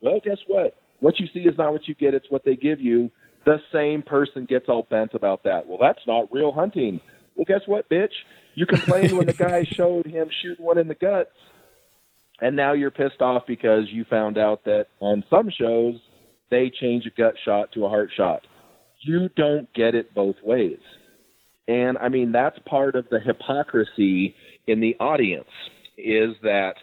well, 0.00 0.18
guess 0.24 0.38
what? 0.46 0.74
What 1.02 1.18
you 1.18 1.26
see 1.34 1.40
is 1.40 1.58
not 1.58 1.72
what 1.72 1.88
you 1.88 1.96
get; 1.96 2.14
it's 2.14 2.30
what 2.30 2.44
they 2.44 2.54
give 2.54 2.80
you. 2.80 3.10
The 3.44 3.58
same 3.72 4.02
person 4.02 4.44
gets 4.44 4.66
all 4.68 4.86
bent 4.88 5.14
about 5.14 5.42
that. 5.42 5.66
Well, 5.66 5.78
that's 5.80 6.06
not 6.06 6.32
real 6.32 6.52
hunting. 6.52 7.00
Well, 7.34 7.44
guess 7.44 7.62
what, 7.66 7.88
bitch? 7.90 8.12
You 8.54 8.66
complained 8.66 9.10
when 9.18 9.26
the 9.26 9.32
guy 9.32 9.64
showed 9.72 10.06
him 10.06 10.28
shooting 10.40 10.64
one 10.64 10.78
in 10.78 10.86
the 10.86 10.94
guts, 10.94 11.34
and 12.40 12.54
now 12.54 12.72
you're 12.72 12.92
pissed 12.92 13.20
off 13.20 13.42
because 13.48 13.86
you 13.90 14.04
found 14.08 14.38
out 14.38 14.64
that 14.64 14.86
on 15.00 15.24
some 15.28 15.50
shows 15.50 15.96
they 16.52 16.70
change 16.80 17.04
a 17.04 17.10
gut 17.10 17.34
shot 17.44 17.72
to 17.72 17.84
a 17.84 17.88
heart 17.88 18.10
shot. 18.16 18.42
You 19.00 19.28
don't 19.36 19.72
get 19.74 19.96
it 19.96 20.14
both 20.14 20.36
ways. 20.44 20.78
And 21.66 21.98
I 21.98 22.10
mean, 22.10 22.30
that's 22.30 22.58
part 22.64 22.94
of 22.94 23.06
the 23.10 23.18
hypocrisy 23.18 24.36
in 24.68 24.78
the 24.78 24.94
audience 25.00 25.50
is 25.98 26.36
that 26.44 26.74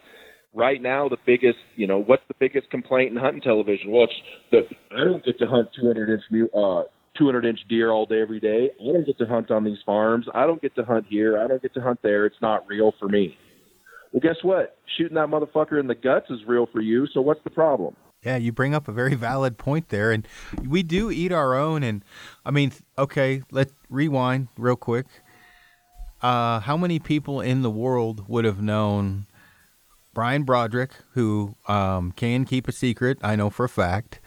right 0.53 0.81
now 0.81 1.09
the 1.09 1.17
biggest, 1.25 1.59
you 1.75 1.87
know, 1.87 1.99
what's 1.99 2.23
the 2.27 2.35
biggest 2.39 2.69
complaint 2.69 3.11
in 3.11 3.17
hunting 3.17 3.41
television? 3.41 3.91
Well, 3.91 4.05
it's 4.05 4.13
the 4.51 4.95
I 4.95 5.03
don't 5.03 5.23
get 5.23 5.37
to 5.39 5.47
hunt 5.47 5.69
200 5.79 6.09
inch 6.09 6.49
uh 6.55 6.83
200 7.17 7.45
inch 7.45 7.59
deer 7.67 7.91
all 7.91 8.05
day 8.05 8.21
every 8.21 8.39
day. 8.39 8.69
I 8.79 8.93
don't 8.93 9.05
get 9.05 9.17
to 9.19 9.25
hunt 9.25 9.51
on 9.51 9.63
these 9.63 9.79
farms. 9.85 10.25
I 10.33 10.45
don't 10.45 10.61
get 10.61 10.75
to 10.75 10.83
hunt 10.83 11.05
here. 11.09 11.37
I 11.37 11.47
don't 11.47 11.61
get 11.61 11.73
to 11.73 11.81
hunt 11.81 11.99
there. 12.01 12.25
It's 12.25 12.41
not 12.41 12.67
real 12.67 12.93
for 12.99 13.07
me. 13.07 13.37
Well, 14.11 14.21
guess 14.21 14.37
what? 14.41 14.77
Shooting 14.97 15.15
that 15.15 15.27
motherfucker 15.27 15.79
in 15.79 15.87
the 15.87 15.95
guts 15.95 16.29
is 16.29 16.39
real 16.47 16.67
for 16.71 16.81
you. 16.81 17.07
So 17.13 17.21
what's 17.21 17.43
the 17.43 17.51
problem? 17.51 17.95
Yeah, 18.23 18.37
you 18.37 18.51
bring 18.51 18.73
up 18.73 18.87
a 18.87 18.91
very 18.91 19.15
valid 19.15 19.57
point 19.57 19.89
there, 19.89 20.11
and 20.11 20.27
we 20.67 20.83
do 20.83 21.11
eat 21.11 21.31
our 21.31 21.55
own. 21.55 21.83
And 21.83 22.03
I 22.45 22.51
mean, 22.51 22.71
okay, 22.97 23.43
let's 23.51 23.73
rewind 23.89 24.47
real 24.57 24.75
quick. 24.75 25.05
Uh, 26.21 26.59
how 26.59 26.75
many 26.75 26.99
people 26.99 27.39
in 27.39 27.61
the 27.61 27.69
world 27.69 28.27
would 28.27 28.43
have 28.43 28.61
known 28.61 29.25
Brian 30.19 30.43
Broderick, 30.43 30.91
who 31.13 31.55
um, 31.69 32.11
can 32.11 32.43
keep 32.43 32.67
a 32.67 32.73
secret? 32.73 33.17
I 33.21 33.37
know 33.37 33.49
for 33.49 33.63
a 33.63 33.69
fact. 33.69 34.19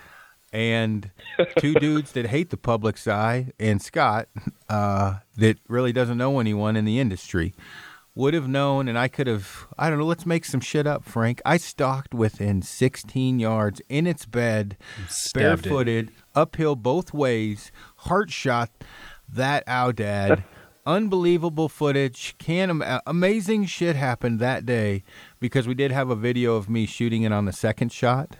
And 0.50 1.10
two 1.58 1.74
dudes 1.74 2.12
that 2.12 2.28
hate 2.28 2.48
the 2.48 2.56
public's 2.56 3.06
eye, 3.06 3.52
and 3.60 3.82
Scott, 3.82 4.28
uh, 4.70 5.16
that 5.36 5.58
really 5.68 5.92
doesn't 5.92 6.16
know 6.16 6.40
anyone 6.40 6.76
in 6.76 6.86
the 6.86 6.98
industry 6.98 7.52
would 8.14 8.32
have 8.32 8.48
known, 8.48 8.88
and 8.88 8.98
I 8.98 9.08
could 9.08 9.26
have, 9.26 9.66
I 9.78 9.90
don't 9.90 9.98
know, 9.98 10.06
let's 10.06 10.24
make 10.24 10.46
some 10.46 10.60
shit 10.60 10.86
up, 10.86 11.04
Frank. 11.04 11.42
I 11.44 11.58
stalked 11.58 12.14
within 12.14 12.62
16 12.62 13.38
yards 13.38 13.82
in 13.90 14.06
its 14.06 14.24
bed, 14.24 14.78
Stabbed 15.10 15.66
it. 15.66 15.68
barefooted, 15.68 16.10
uphill 16.34 16.74
both 16.74 17.12
ways, 17.12 17.70
heart 17.98 18.30
shot 18.30 18.70
that 19.28 19.66
aoudad. 19.66 20.44
Unbelievable 20.84 21.68
footage. 21.68 22.34
Can 22.38 22.82
am- 22.82 23.00
amazing 23.06 23.66
shit 23.66 23.94
happened 23.94 24.40
that 24.40 24.66
day 24.66 25.04
because 25.42 25.66
we 25.68 25.74
did 25.74 25.90
have 25.92 26.08
a 26.08 26.16
video 26.16 26.54
of 26.56 26.70
me 26.70 26.86
shooting 26.86 27.22
it 27.24 27.32
on 27.32 27.44
the 27.44 27.52
second 27.52 27.92
shot, 27.92 28.36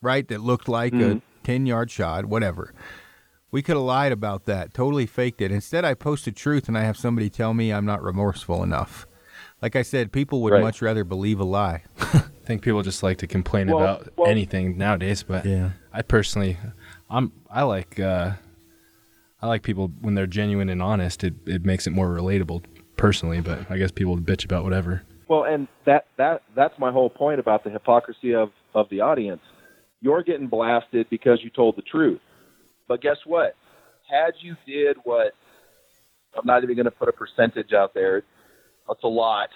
right? 0.00 0.26
That 0.26 0.40
looked 0.40 0.68
like 0.68 0.92
a 0.94 1.20
10 1.44 1.66
yard 1.66 1.90
shot, 1.90 2.24
whatever. 2.26 2.72
We 3.52 3.62
could 3.62 3.76
have 3.76 3.84
lied 3.84 4.10
about 4.10 4.46
that, 4.46 4.74
totally 4.74 5.06
faked 5.06 5.40
it. 5.40 5.52
Instead, 5.52 5.84
I 5.84 5.94
posted 5.94 6.34
truth 6.34 6.66
and 6.66 6.76
I 6.76 6.82
have 6.82 6.96
somebody 6.96 7.30
tell 7.30 7.54
me 7.54 7.72
I'm 7.72 7.84
not 7.86 8.02
remorseful 8.02 8.62
enough. 8.64 9.06
Like 9.62 9.76
I 9.76 9.82
said, 9.82 10.12
people 10.12 10.42
would 10.42 10.52
Right. 10.54 10.62
much 10.62 10.82
rather 10.82 11.04
believe 11.04 11.38
a 11.40 11.44
lie. 11.44 11.84
I 12.00 12.22
think 12.46 12.62
people 12.62 12.82
just 12.82 13.02
like 13.02 13.18
to 13.18 13.26
complain 13.26 13.68
Well- 13.68 13.78
about 13.78 14.08
well- 14.16 14.28
anything 14.28 14.76
nowadays, 14.76 15.22
but 15.22 15.44
Yeah. 15.46 15.70
I 15.92 16.02
personally, 16.02 16.56
I'm 17.08 17.32
I 17.50 17.62
like 17.62 18.00
uh, 18.00 18.32
I 19.40 19.46
like 19.46 19.62
people 19.62 19.92
when 20.00 20.14
they're 20.14 20.26
genuine 20.26 20.68
and 20.68 20.82
honest. 20.82 21.22
It 21.24 21.34
it 21.46 21.64
makes 21.64 21.86
it 21.86 21.90
more 21.90 22.08
relatable 22.08 22.64
personally, 22.96 23.40
but 23.40 23.70
I 23.70 23.78
guess 23.78 23.90
people 23.90 24.16
bitch 24.18 24.44
about 24.44 24.64
whatever. 24.64 25.02
Well, 25.28 25.44
and 25.44 25.66
that 25.84 26.06
that 26.18 26.42
that's 26.54 26.78
my 26.78 26.92
whole 26.92 27.10
point 27.10 27.40
about 27.40 27.64
the 27.64 27.70
hypocrisy 27.70 28.34
of 28.34 28.50
of 28.74 28.88
the 28.90 29.00
audience. 29.00 29.42
You're 30.00 30.22
getting 30.22 30.46
blasted 30.46 31.08
because 31.10 31.40
you 31.42 31.50
told 31.50 31.76
the 31.76 31.82
truth. 31.82 32.20
But 32.86 33.00
guess 33.00 33.16
what? 33.24 33.56
Had 34.08 34.34
you 34.40 34.54
did 34.66 34.98
what 35.04 35.32
I'm 36.36 36.46
not 36.46 36.62
even 36.62 36.76
going 36.76 36.84
to 36.84 36.90
put 36.90 37.08
a 37.08 37.12
percentage 37.12 37.72
out 37.72 37.94
there. 37.94 38.22
That's 38.86 39.02
a 39.02 39.08
lot, 39.08 39.48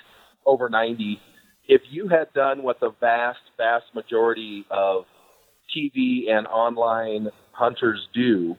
over 0.45 0.69
90. 0.69 1.21
If 1.69 1.83
you 1.91 2.09
had 2.09 2.33
done 2.33 2.63
what 2.63 2.81
the 2.81 2.93
vast 3.01 3.39
vast 3.57 3.87
majority 3.95 4.65
of 4.71 5.05
TV 5.77 6.31
and 6.31 6.47
online 6.49 7.29
hunters 7.53 8.09
do, 8.13 8.57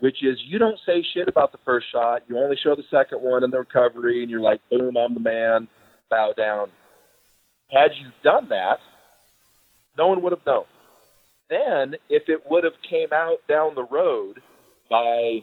which 0.00 0.22
is 0.22 0.38
you 0.44 0.58
don't 0.58 0.78
say 0.84 1.02
shit 1.14 1.28
about 1.28 1.52
the 1.52 1.58
first 1.64 1.86
shot. 1.90 2.22
You 2.28 2.36
only 2.38 2.56
show 2.62 2.74
the 2.74 2.84
second 2.90 3.22
one 3.22 3.44
and 3.44 3.52
the 3.52 3.60
recovery, 3.60 4.22
and 4.22 4.30
you're 4.30 4.40
like, 4.40 4.60
boom, 4.70 4.96
I'm 4.96 5.14
the 5.14 5.20
man, 5.20 5.68
bow 6.14 6.32
down. 6.36 6.68
Had 7.70 7.90
you 8.00 8.10
done 8.22 8.48
that, 8.50 8.78
no 9.98 10.06
one 10.06 10.22
would 10.22 10.32
have 10.32 10.46
known. 10.46 10.64
Then, 11.50 11.96
if 12.08 12.28
it 12.28 12.42
would 12.48 12.64
have 12.64 12.74
came 12.88 13.08
out 13.12 13.38
down 13.48 13.74
the 13.74 13.84
road 13.84 14.40
by 14.88 15.40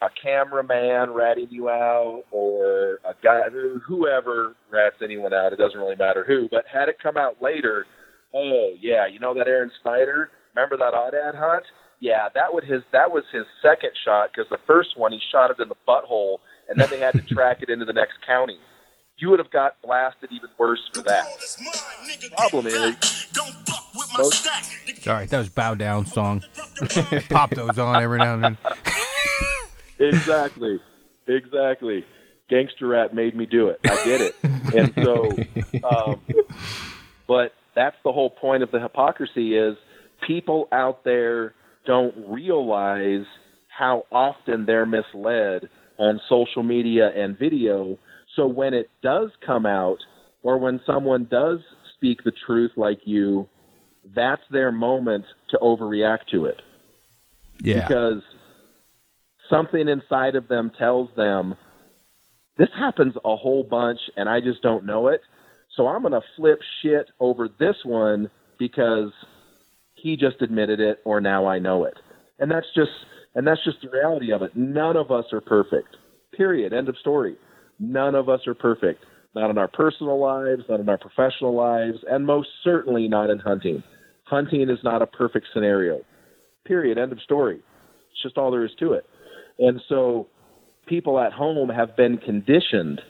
a 0.00 0.08
cameraman 0.22 1.10
ratting 1.10 1.48
you 1.50 1.68
out 1.68 2.24
or 2.30 2.98
a 3.04 3.14
guy, 3.22 3.42
whoever 3.86 4.54
rats 4.70 4.96
anyone 5.02 5.32
out, 5.32 5.52
it 5.52 5.58
doesn't 5.58 5.78
really 5.78 5.96
matter 5.96 6.24
who, 6.26 6.48
but 6.50 6.64
had 6.72 6.88
it 6.88 6.96
come 7.02 7.16
out 7.16 7.40
later, 7.40 7.86
oh 8.34 8.72
yeah, 8.80 9.06
you 9.06 9.18
know 9.18 9.34
that 9.34 9.48
Aaron 9.48 9.70
Snyder? 9.82 10.30
Remember 10.54 10.76
that 10.76 10.94
aoudad 10.94 11.36
hunt? 11.36 11.64
Yeah, 12.00 12.28
that 12.34 12.52
would 12.52 12.64
his 12.64 12.82
that 12.92 13.10
was 13.10 13.24
his 13.32 13.44
second 13.62 13.90
shot 14.04 14.30
because 14.32 14.48
the 14.50 14.62
first 14.66 14.96
one 14.96 15.12
he 15.12 15.20
shot 15.32 15.50
it 15.50 15.60
in 15.60 15.68
the 15.68 15.74
butthole, 15.86 16.38
and 16.68 16.78
then 16.78 16.90
they 16.90 17.00
had 17.00 17.14
to 17.14 17.22
track 17.34 17.62
it 17.62 17.70
into 17.70 17.84
the 17.84 17.92
next 17.92 18.14
county. 18.26 18.58
You 19.18 19.30
would 19.30 19.40
have 19.40 19.50
got 19.50 19.80
blasted 19.82 20.30
even 20.32 20.48
worse 20.58 20.88
for 20.94 21.02
that. 21.02 21.26
Problem 22.36 22.66
is, 22.68 23.28
most, 24.16 24.48
All 25.06 25.12
right, 25.12 25.28
that 25.28 25.38
was 25.38 25.48
Bow 25.48 25.74
Down 25.74 26.06
song. 26.06 26.42
Pop 27.28 27.50
those 27.50 27.78
on 27.78 28.00
every 28.02 28.18
now 28.18 28.34
and 28.34 28.44
then. 28.44 28.58
exactly, 29.98 30.80
exactly. 31.26 32.04
Gangster 32.48 32.86
rap 32.86 33.12
made 33.12 33.36
me 33.36 33.44
do 33.44 33.68
it. 33.68 33.80
I 33.84 34.04
did 34.04 34.20
it, 34.20 34.36
and 34.74 34.92
so, 35.04 35.30
um, 35.88 36.20
but 37.26 37.52
that's 37.74 37.96
the 38.04 38.12
whole 38.12 38.30
point 38.30 38.62
of 38.62 38.70
the 38.70 38.80
hypocrisy 38.80 39.56
is 39.56 39.76
people 40.26 40.68
out 40.72 41.04
there 41.04 41.54
don't 41.86 42.14
realize 42.28 43.26
how 43.68 44.04
often 44.10 44.64
they're 44.64 44.86
misled 44.86 45.68
on 45.98 46.20
social 46.28 46.62
media 46.62 47.10
and 47.14 47.38
video. 47.38 47.98
So 48.38 48.46
when 48.46 48.72
it 48.72 48.88
does 49.02 49.30
come 49.44 49.66
out, 49.66 49.98
or 50.44 50.58
when 50.58 50.80
someone 50.86 51.26
does 51.28 51.58
speak 51.96 52.22
the 52.24 52.32
truth 52.46 52.70
like 52.76 53.00
you, 53.04 53.48
that's 54.14 54.42
their 54.52 54.70
moment 54.70 55.24
to 55.50 55.58
overreact 55.58 56.28
to 56.30 56.46
it 56.46 56.62
Yeah. 57.60 57.86
because 57.88 58.22
something 59.50 59.88
inside 59.88 60.36
of 60.36 60.46
them 60.46 60.70
tells 60.78 61.10
them 61.16 61.56
this 62.56 62.68
happens 62.78 63.14
a 63.24 63.34
whole 63.36 63.64
bunch 63.64 63.98
and 64.16 64.28
I 64.28 64.40
just 64.40 64.62
don't 64.62 64.86
know 64.86 65.08
it. 65.08 65.20
So 65.76 65.88
I'm 65.88 66.02
going 66.02 66.12
to 66.12 66.22
flip 66.36 66.60
shit 66.80 67.08
over 67.18 67.48
this 67.58 67.76
one 67.84 68.30
because 68.58 69.10
he 69.94 70.16
just 70.16 70.40
admitted 70.42 70.78
it 70.78 71.00
or 71.04 71.20
now 71.20 71.46
I 71.46 71.58
know 71.58 71.84
it. 71.84 71.94
And 72.38 72.48
that's 72.48 72.66
just 72.74 72.92
and 73.34 73.46
that's 73.46 73.62
just 73.64 73.78
the 73.82 73.90
reality 73.90 74.32
of 74.32 74.42
it. 74.42 74.56
None 74.56 74.96
of 74.96 75.10
us 75.10 75.24
are 75.32 75.40
perfect. 75.40 75.96
Period. 76.32 76.72
End 76.72 76.88
of 76.88 76.96
story. 76.98 77.36
None 77.78 78.14
of 78.14 78.28
us 78.28 78.40
are 78.46 78.54
perfect. 78.54 79.04
Not 79.34 79.50
in 79.50 79.58
our 79.58 79.68
personal 79.68 80.18
lives, 80.18 80.62
not 80.68 80.80
in 80.80 80.88
our 80.88 80.98
professional 80.98 81.54
lives, 81.54 81.98
and 82.10 82.26
most 82.26 82.48
certainly 82.64 83.08
not 83.08 83.30
in 83.30 83.38
hunting. 83.38 83.82
Hunting 84.24 84.62
is 84.62 84.78
not 84.82 85.02
a 85.02 85.06
perfect 85.06 85.46
scenario. 85.52 86.00
Period. 86.66 86.98
End 86.98 87.12
of 87.12 87.20
story. 87.20 87.56
It's 88.10 88.22
just 88.22 88.36
all 88.36 88.50
there 88.50 88.64
is 88.64 88.72
to 88.80 88.92
it. 88.92 89.06
And 89.58 89.80
so 89.88 90.26
people 90.86 91.20
at 91.20 91.32
home 91.32 91.68
have 91.68 91.96
been 91.96 92.18
conditioned 92.18 93.00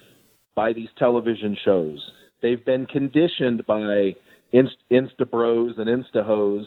by 0.54 0.72
these 0.72 0.88
television 0.98 1.56
shows. 1.64 1.98
They've 2.42 2.64
been 2.64 2.86
conditioned 2.86 3.64
by 3.66 4.14
Inst- 4.52 4.76
Insta 4.90 5.28
Bros 5.30 5.74
and 5.78 5.88
Insta 5.88 6.24
Hoes 6.24 6.66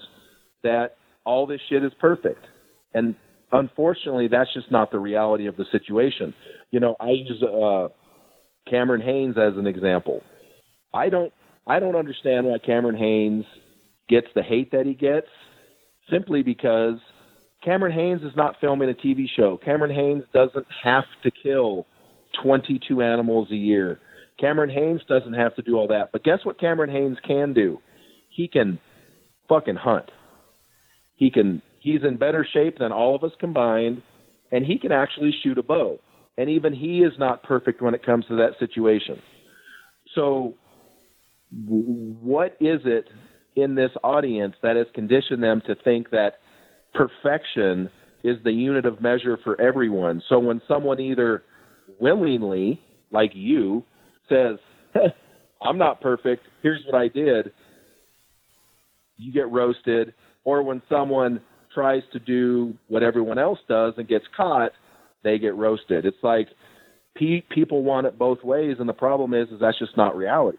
that 0.64 0.98
all 1.26 1.46
this 1.46 1.62
shit 1.70 1.84
is 1.84 1.92
perfect. 2.00 2.46
And 2.94 3.16
unfortunately, 3.52 4.28
that's 4.28 4.54
just 4.54 4.72
not 4.72 4.92
the 4.92 5.00
reality 5.00 5.48
of 5.48 5.58
the 5.58 5.66
situation. 5.72 6.34
You 6.72 6.80
know, 6.80 6.96
I 7.00 7.10
use 7.10 7.44
uh, 7.44 7.90
Cameron 8.70 9.02
Hanes 9.02 9.38
as 9.38 9.58
an 9.58 9.68
example. 9.68 10.22
I 10.94 11.10
don't 11.10 11.34
I 11.68 11.80
don't 11.80 11.96
understand 11.96 12.48
why 12.48 12.58
Cameron 12.58 12.98
Hanes 12.98 13.46
gets 14.10 14.28
the 14.36 14.44
hate 14.44 14.72
that 14.72 14.86
he 14.86 14.94
gets 14.94 15.28
simply 16.10 16.44
because 16.44 16.96
Cameron 17.64 17.94
Hanes 17.94 18.24
is 18.24 18.36
not 18.36 18.56
filming 18.60 18.90
a 18.90 18.94
TV 18.94 19.28
show. 19.30 19.58
Cameron 19.58 19.94
Hanes 19.94 20.24
doesn't 20.34 20.66
have 20.84 21.06
to 21.24 21.32
kill 21.32 21.86
22 22.44 23.02
animals 23.02 23.50
a 23.52 23.56
year. 23.56 24.00
Cameron 24.40 24.70
Hanes 24.70 25.02
doesn't 25.08 25.34
have 25.34 25.56
to 25.56 25.62
do 25.62 25.78
all 25.78 25.88
that. 25.88 26.12
But 26.12 26.24
guess 26.24 26.40
what 26.44 26.60
Cameron 26.60 26.90
Hanes 26.90 27.18
can 27.26 27.54
do? 27.54 27.80
He 28.30 28.48
can 28.48 28.80
fucking 29.48 29.76
hunt. 29.76 30.10
He 31.16 31.30
can 31.30 31.62
he's 31.82 32.02
in 32.04 32.18
better 32.18 32.48
shape 32.54 32.78
than 32.80 32.92
all 32.92 33.16
of 33.16 33.24
us 33.24 33.32
combined 33.40 34.02
and 34.52 34.66
he 34.66 34.78
can 34.78 34.92
actually 34.92 35.34
shoot 35.44 35.58
a 35.58 35.64
bow. 35.64 36.00
And 36.38 36.50
even 36.50 36.74
he 36.74 37.00
is 37.00 37.14
not 37.18 37.44
perfect 37.44 37.82
when 37.82 37.94
it 37.94 38.06
comes 38.06 38.26
to 38.28 38.36
that 38.38 38.52
situation. 38.60 39.22
So 40.16 40.56
what 41.52 42.56
is 42.60 42.82
it 42.86 43.10
in 43.56 43.76
this 43.76 43.92
audience 44.04 44.56
that 44.64 44.76
has 44.76 44.88
conditioned 44.94 45.44
them 45.44 45.62
to 45.68 45.76
think 45.84 46.10
that 46.12 46.36
perfection 46.94 47.90
is 48.24 48.38
the 48.44 48.52
unit 48.52 48.86
of 48.86 49.02
measure 49.02 49.38
for 49.44 49.60
everyone. 49.60 50.22
So 50.30 50.40
when 50.40 50.62
someone 50.68 51.00
either 51.00 51.44
willingly, 52.00 52.80
like 53.12 53.32
you, 53.34 53.84
says, 54.30 54.58
I'm 55.62 55.78
not 55.78 56.02
perfect, 56.02 56.44
here's 56.62 56.82
what 56.86 57.00
I 57.00 57.08
did, 57.08 57.52
you 59.18 59.34
get 59.34 59.52
roasted. 59.52 60.14
Or 60.44 60.64
when 60.64 60.82
someone 60.90 61.42
tries 61.74 62.04
to 62.14 62.20
do 62.20 62.76
what 62.88 63.04
everyone 63.04 63.38
else 63.38 63.60
does 63.68 63.94
and 63.98 64.08
gets 64.08 64.26
caught, 64.36 64.72
they 65.24 65.38
get 65.38 65.56
roasted. 65.56 66.06
It's 66.06 66.24
like 66.24 66.48
pe- 67.16 67.42
people 67.42 67.84
want 67.84 68.08
it 68.08 68.18
both 68.18 68.44
ways, 68.44 68.78
and 68.80 68.88
the 68.88 68.94
problem 68.94 69.34
is, 69.34 69.50
is 69.50 69.60
that's 69.60 69.80
just 69.80 69.96
not 69.98 70.16
reality. 70.16 70.58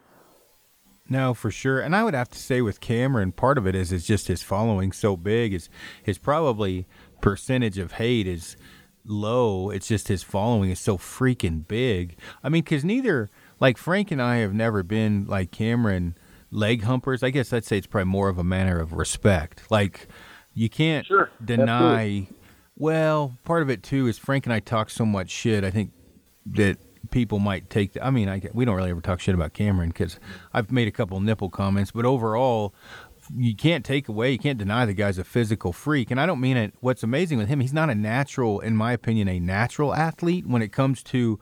No, 1.09 1.35
for 1.35 1.51
sure. 1.51 1.81
And 1.81 1.95
I 1.95 2.05
would 2.05 2.15
have 2.15 2.31
to 2.31 2.39
say 2.39 2.63
with 2.63 2.81
Cameron, 2.81 3.33
part 3.33 3.59
of 3.59 3.67
it 3.67 3.75
is 3.75 3.93
is 3.93 4.07
just 4.07 4.29
his 4.29 4.43
following 4.43 4.93
so 4.93 5.17
big. 5.17 5.53
Is 5.53 5.69
his 6.03 6.17
probably 6.17 6.87
percentage 7.21 7.77
of 7.79 7.93
hate 7.93 8.27
is 8.27 8.57
low. 9.05 9.71
It's 9.71 9.89
just 9.89 10.09
his 10.09 10.23
following 10.23 10.71
is 10.71 10.81
so 10.81 10.97
freaking 10.97 11.67
big. 11.67 12.17
I 12.43 12.49
mean, 12.49 12.63
because 12.63 12.85
neither 12.85 13.31
like 13.61 13.77
Frank 13.77 14.11
and 14.11 14.23
I 14.23 14.37
have 14.37 14.55
never 14.55 14.83
been 14.83 15.27
like 15.27 15.51
Cameron 15.51 16.17
leg 16.51 16.83
humpers. 16.83 17.23
I 17.23 17.31
guess 17.31 17.53
I'd 17.53 17.65
say 17.65 17.79
it's 17.79 17.87
probably 17.87 18.11
more 18.11 18.29
of 18.29 18.39
a 18.39 18.45
manner 18.45 18.79
of 18.79 18.93
respect. 18.93 19.71
Like 19.71 20.07
you 20.55 20.69
can't 20.69 21.07
sure, 21.07 21.31
deny. 21.45 21.95
absolutely. 21.95 22.29
Well, 22.77 23.37
part 23.45 23.63
of 23.63 23.71
it 23.71 23.83
too 23.83 24.07
is 24.09 24.19
Frank 24.19 24.47
and 24.47 24.53
I 24.53 24.61
talk 24.61 24.91
so 24.91 25.05
much 25.05 25.31
shit. 25.31 25.63
I 25.65 25.71
think 25.71 25.93
that 26.47 26.79
people 27.11 27.39
might 27.39 27.69
take. 27.71 27.93
The, 27.93 28.05
I 28.05 28.11
mean, 28.11 28.29
I, 28.29 28.43
we 28.53 28.65
don't 28.65 28.77
really 28.77 28.91
ever 28.91 29.01
talk 29.01 29.21
shit 29.21 29.35
about 29.35 29.53
Cameron 29.53 29.91
because 29.91 30.19
I've 30.53 30.73
made 30.73 30.89
a 30.89 30.93
couple 30.93 31.21
nipple 31.21 31.51
comments, 31.51 31.91
but 31.91 32.05
overall, 32.05 32.75
you 33.37 33.55
can't 33.55 33.85
take 33.85 34.09
away, 34.09 34.33
you 34.33 34.39
can't 34.39 34.59
deny 34.59 34.85
the 34.85 34.95
guy's 34.95 35.17
a 35.17 35.23
physical 35.23 35.73
freak. 35.73 36.11
And 36.11 36.21
I 36.21 36.27
don't 36.27 36.41
mean 36.41 36.57
it. 36.57 36.75
What's 36.81 37.05
amazing 37.05 37.39
with 37.39 37.47
him, 37.47 37.61
he's 37.61 37.73
not 37.73 37.89
a 37.89 37.95
natural, 37.95 38.59
in 38.59 38.77
my 38.77 38.93
opinion, 38.93 39.29
a 39.29 39.39
natural 39.39 39.95
athlete. 39.95 40.45
When 40.47 40.61
it 40.61 40.73
comes 40.73 41.05
to, 41.05 41.39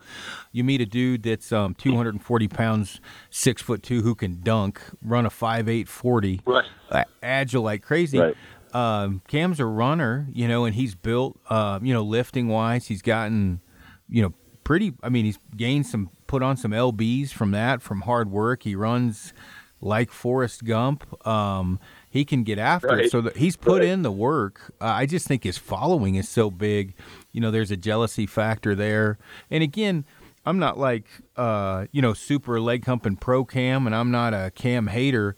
you 0.51 0.63
meet 0.63 0.79
a 0.81 0.85
dude 0.85 1.23
that's 1.23 1.51
um, 1.51 1.73
240 1.73 2.47
pounds, 2.49 3.01
six 3.31 3.63
foot 3.63 3.81
two, 3.81 4.03
who 4.03 4.13
can 4.13 4.41
dunk, 4.43 4.79
run 5.01 5.25
a 5.25 5.31
five 5.31 5.67
eight 5.67 5.87
forty, 5.87 6.41
Right. 6.45 6.65
agile 7.23 7.63
like 7.63 7.81
crazy. 7.81 8.19
Right. 8.19 8.35
Um, 8.73 9.21
Cam's 9.27 9.59
a 9.59 9.65
runner, 9.65 10.27
you 10.31 10.47
know, 10.47 10.65
and 10.65 10.75
he's 10.75 10.95
built, 10.95 11.39
uh, 11.49 11.79
you 11.81 11.93
know, 11.93 12.01
lifting 12.03 12.47
wise, 12.47 12.87
he's 12.87 13.01
gotten, 13.01 13.61
you 14.09 14.21
know, 14.21 14.33
pretty. 14.63 14.93
I 15.03 15.09
mean, 15.09 15.25
he's 15.25 15.39
gained 15.55 15.85
some, 15.87 16.09
put 16.27 16.41
on 16.43 16.55
some 16.57 16.71
lbs 16.71 17.31
from 17.31 17.51
that, 17.51 17.81
from 17.81 18.01
hard 18.01 18.31
work. 18.31 18.63
He 18.63 18.75
runs 18.75 19.33
like 19.81 20.11
Forrest 20.11 20.63
Gump. 20.63 21.27
Um, 21.27 21.79
he 22.09 22.23
can 22.23 22.43
get 22.43 22.59
after 22.59 22.99
it. 22.99 23.11
So 23.11 23.21
that 23.21 23.37
he's 23.37 23.57
put 23.57 23.79
Right. 23.81 23.89
in 23.89 24.03
the 24.03 24.11
work. 24.11 24.73
Uh, 24.79 24.85
I 24.85 25.05
just 25.05 25.27
think 25.27 25.43
his 25.43 25.57
following 25.57 26.15
is 26.15 26.29
so 26.29 26.51
big. 26.51 26.93
You 27.31 27.41
know, 27.41 27.49
there's 27.51 27.71
a 27.71 27.77
jealousy 27.77 28.25
factor 28.27 28.75
there. 28.75 29.17
And 29.49 29.63
again, 29.63 30.05
I'm 30.45 30.59
not 30.59 30.77
like 30.77 31.05
uh, 31.35 31.85
you 31.91 32.01
know 32.01 32.13
super 32.13 32.59
leg 32.59 32.85
humping 32.85 33.17
pro 33.17 33.45
cam, 33.45 33.85
and 33.85 33.95
I'm 33.95 34.11
not 34.11 34.33
a 34.33 34.51
cam 34.51 34.87
hater. 34.87 35.35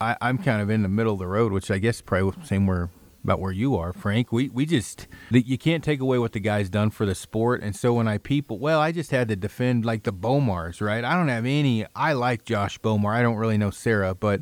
I, 0.00 0.16
I'm 0.20 0.38
kind 0.38 0.62
of 0.62 0.70
in 0.70 0.82
the 0.82 0.88
middle 0.88 1.12
of 1.12 1.18
the 1.18 1.26
road, 1.26 1.52
which 1.52 1.70
I 1.70 1.78
guess 1.78 2.00
probably 2.00 2.40
the 2.40 2.46
same 2.46 2.66
where 2.66 2.90
about 3.22 3.38
where 3.40 3.52
you 3.52 3.76
are, 3.76 3.92
Frank. 3.92 4.32
We 4.32 4.48
we 4.48 4.64
just 4.66 5.06
you 5.30 5.58
can't 5.58 5.84
take 5.84 6.00
away 6.00 6.18
what 6.18 6.32
the 6.32 6.40
guy's 6.40 6.70
done 6.70 6.90
for 6.90 7.04
the 7.04 7.14
sport, 7.14 7.62
and 7.62 7.76
so 7.76 7.92
when 7.94 8.08
I 8.08 8.18
people, 8.18 8.58
well, 8.58 8.80
I 8.80 8.92
just 8.92 9.10
had 9.10 9.28
to 9.28 9.36
defend 9.36 9.84
like 9.84 10.04
the 10.04 10.12
Bowmars, 10.12 10.80
right? 10.80 11.04
I 11.04 11.14
don't 11.14 11.28
have 11.28 11.44
any. 11.44 11.84
I 11.94 12.14
like 12.14 12.44
Josh 12.44 12.78
Bowmar. 12.78 13.14
I 13.14 13.22
don't 13.22 13.36
really 13.36 13.58
know 13.58 13.70
Sarah, 13.70 14.14
but 14.14 14.40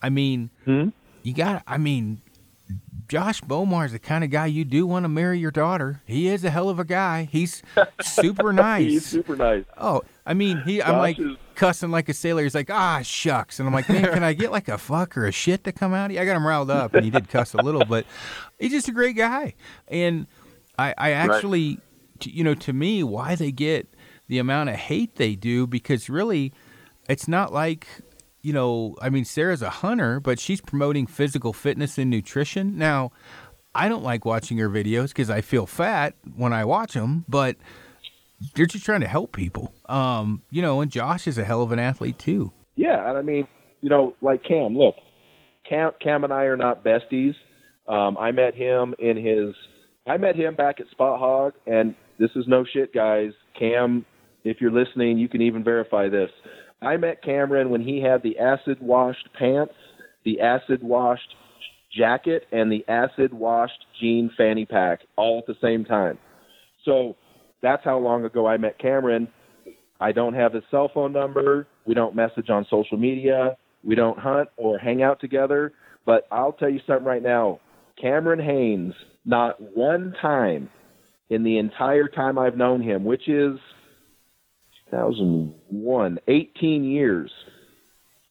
I 0.00 0.08
mean, 0.08 0.50
you 1.22 1.34
got. 1.34 1.64
I 1.66 1.78
mean, 1.78 2.22
Josh 3.08 3.40
Bowmar 3.40 3.86
is 3.86 3.92
the 3.92 3.98
kind 3.98 4.24
of 4.24 4.30
guy 4.30 4.46
you 4.46 4.64
do 4.64 4.86
want 4.86 5.04
to 5.04 5.08
marry 5.08 5.38
your 5.38 5.50
daughter. 5.50 6.02
He 6.06 6.28
is 6.28 6.44
a 6.44 6.50
hell 6.50 6.68
of 6.68 6.78
a 6.78 6.84
guy. 6.84 7.28
He's 7.30 7.62
super 8.02 8.52
nice. 8.52 8.84
He's 8.90 9.06
super 9.06 9.36
nice. 9.36 9.64
Oh, 9.78 10.02
I 10.24 10.34
mean, 10.34 10.62
he. 10.62 10.82
I'm 10.82 10.98
like 10.98 11.18
is- 11.18 11.36
cussing 11.54 11.90
like 11.90 12.08
a 12.08 12.14
sailor. 12.14 12.42
He's 12.42 12.54
like, 12.54 12.70
ah, 12.70 13.00
shucks, 13.02 13.58
and 13.60 13.66
I'm 13.68 13.74
like, 13.74 13.88
man, 13.88 14.04
can 14.12 14.22
I 14.24 14.32
get 14.32 14.50
like 14.50 14.68
a 14.68 14.76
fuck 14.78 15.16
or 15.16 15.26
a 15.26 15.32
shit 15.32 15.64
to 15.64 15.72
come 15.72 15.94
out? 15.94 16.10
I 16.10 16.24
got 16.24 16.36
him 16.36 16.46
riled 16.46 16.70
up, 16.70 16.94
and 16.94 17.04
he 17.04 17.10
did 17.10 17.28
cuss 17.28 17.54
a 17.54 17.58
little, 17.62 17.84
but 17.84 18.04
he's 18.58 18.72
just 18.72 18.88
a 18.88 18.92
great 18.92 19.16
guy. 19.16 19.54
And 19.88 20.26
I, 20.78 20.94
I 20.98 21.10
actually, 21.12 21.78
t- 22.18 22.30
you 22.30 22.42
know, 22.44 22.54
to 22.54 22.72
me, 22.72 23.02
why 23.04 23.34
they 23.36 23.52
get 23.52 23.88
the 24.28 24.38
amount 24.38 24.68
of 24.70 24.74
hate 24.76 25.14
they 25.14 25.34
do 25.36 25.66
because 25.66 26.08
really, 26.10 26.52
it's 27.08 27.28
not 27.28 27.52
like. 27.52 27.86
You 28.46 28.52
know, 28.52 28.94
I 29.02 29.10
mean, 29.10 29.24
Sarah's 29.24 29.60
a 29.60 29.70
hunter, 29.70 30.20
but 30.20 30.38
she's 30.38 30.60
promoting 30.60 31.08
physical 31.08 31.52
fitness 31.52 31.98
and 31.98 32.08
nutrition. 32.08 32.78
Now, 32.78 33.10
I 33.74 33.88
don't 33.88 34.04
like 34.04 34.24
watching 34.24 34.56
her 34.58 34.70
videos 34.70 35.08
because 35.08 35.30
I 35.30 35.40
feel 35.40 35.66
fat 35.66 36.14
when 36.36 36.52
I 36.52 36.64
watch 36.64 36.92
them, 36.92 37.24
but 37.28 37.56
they're 38.54 38.66
just 38.66 38.84
trying 38.84 39.00
to 39.00 39.08
help 39.08 39.32
people. 39.32 39.74
Um, 39.86 40.42
you 40.52 40.62
know, 40.62 40.80
and 40.80 40.92
Josh 40.92 41.26
is 41.26 41.38
a 41.38 41.44
hell 41.44 41.60
of 41.60 41.72
an 41.72 41.80
athlete 41.80 42.20
too. 42.20 42.52
Yeah, 42.76 43.08
and 43.08 43.18
I 43.18 43.22
mean, 43.22 43.48
you 43.80 43.88
know, 43.88 44.14
like 44.20 44.44
Cam. 44.44 44.78
Look, 44.78 44.94
Cam, 45.68 45.90
Cam 46.00 46.22
and 46.22 46.32
I 46.32 46.44
are 46.44 46.56
not 46.56 46.84
besties. 46.84 47.34
Um, 47.88 48.16
I 48.16 48.30
met 48.30 48.54
him 48.54 48.94
in 49.00 49.16
his. 49.16 49.56
I 50.06 50.18
met 50.18 50.36
him 50.36 50.54
back 50.54 50.78
at 50.78 50.86
Spot-Hogg, 50.92 51.54
and 51.66 51.96
this 52.20 52.30
is 52.36 52.44
no 52.46 52.64
shit, 52.64 52.94
guys. 52.94 53.32
Cam, 53.58 54.06
if 54.44 54.60
you're 54.60 54.70
listening, 54.70 55.18
you 55.18 55.28
can 55.28 55.42
even 55.42 55.64
verify 55.64 56.08
this. 56.08 56.30
I 56.82 56.96
met 56.96 57.22
Cameron 57.22 57.70
when 57.70 57.80
he 57.80 58.00
had 58.00 58.22
the 58.22 58.38
acid 58.38 58.78
washed 58.80 59.28
pants, 59.38 59.74
the 60.24 60.40
acid 60.40 60.82
washed 60.82 61.34
jacket, 61.96 62.44
and 62.52 62.70
the 62.70 62.84
acid 62.88 63.32
washed 63.32 63.84
jean 64.00 64.30
fanny 64.36 64.66
pack 64.66 65.00
all 65.16 65.38
at 65.38 65.46
the 65.46 65.56
same 65.62 65.84
time. 65.84 66.18
So 66.84 67.16
that's 67.62 67.84
how 67.84 67.98
long 67.98 68.24
ago 68.24 68.46
I 68.46 68.58
met 68.58 68.78
Cameron. 68.78 69.28
I 69.98 70.12
don't 70.12 70.34
have 70.34 70.52
his 70.52 70.64
cell 70.70 70.90
phone 70.92 71.12
number. 71.12 71.66
We 71.86 71.94
don't 71.94 72.14
message 72.14 72.50
on 72.50 72.66
social 72.68 72.98
media. 72.98 73.56
We 73.82 73.94
don't 73.94 74.18
hunt 74.18 74.50
or 74.56 74.78
hang 74.78 75.02
out 75.02 75.20
together. 75.20 75.72
But 76.04 76.26
I'll 76.30 76.52
tell 76.52 76.68
you 76.68 76.80
something 76.86 77.06
right 77.06 77.22
now. 77.22 77.60
Cameron 78.00 78.40
Hanes, 78.40 78.94
not 79.24 79.56
one 79.74 80.14
time 80.20 80.68
in 81.30 81.42
the 81.42 81.58
entire 81.58 82.08
time 82.08 82.38
I've 82.38 82.56
known 82.56 82.82
him, 82.82 83.04
which 83.04 83.28
is 83.28 83.58
2001, 84.90 86.18
18 86.28 86.84
years, 86.84 87.30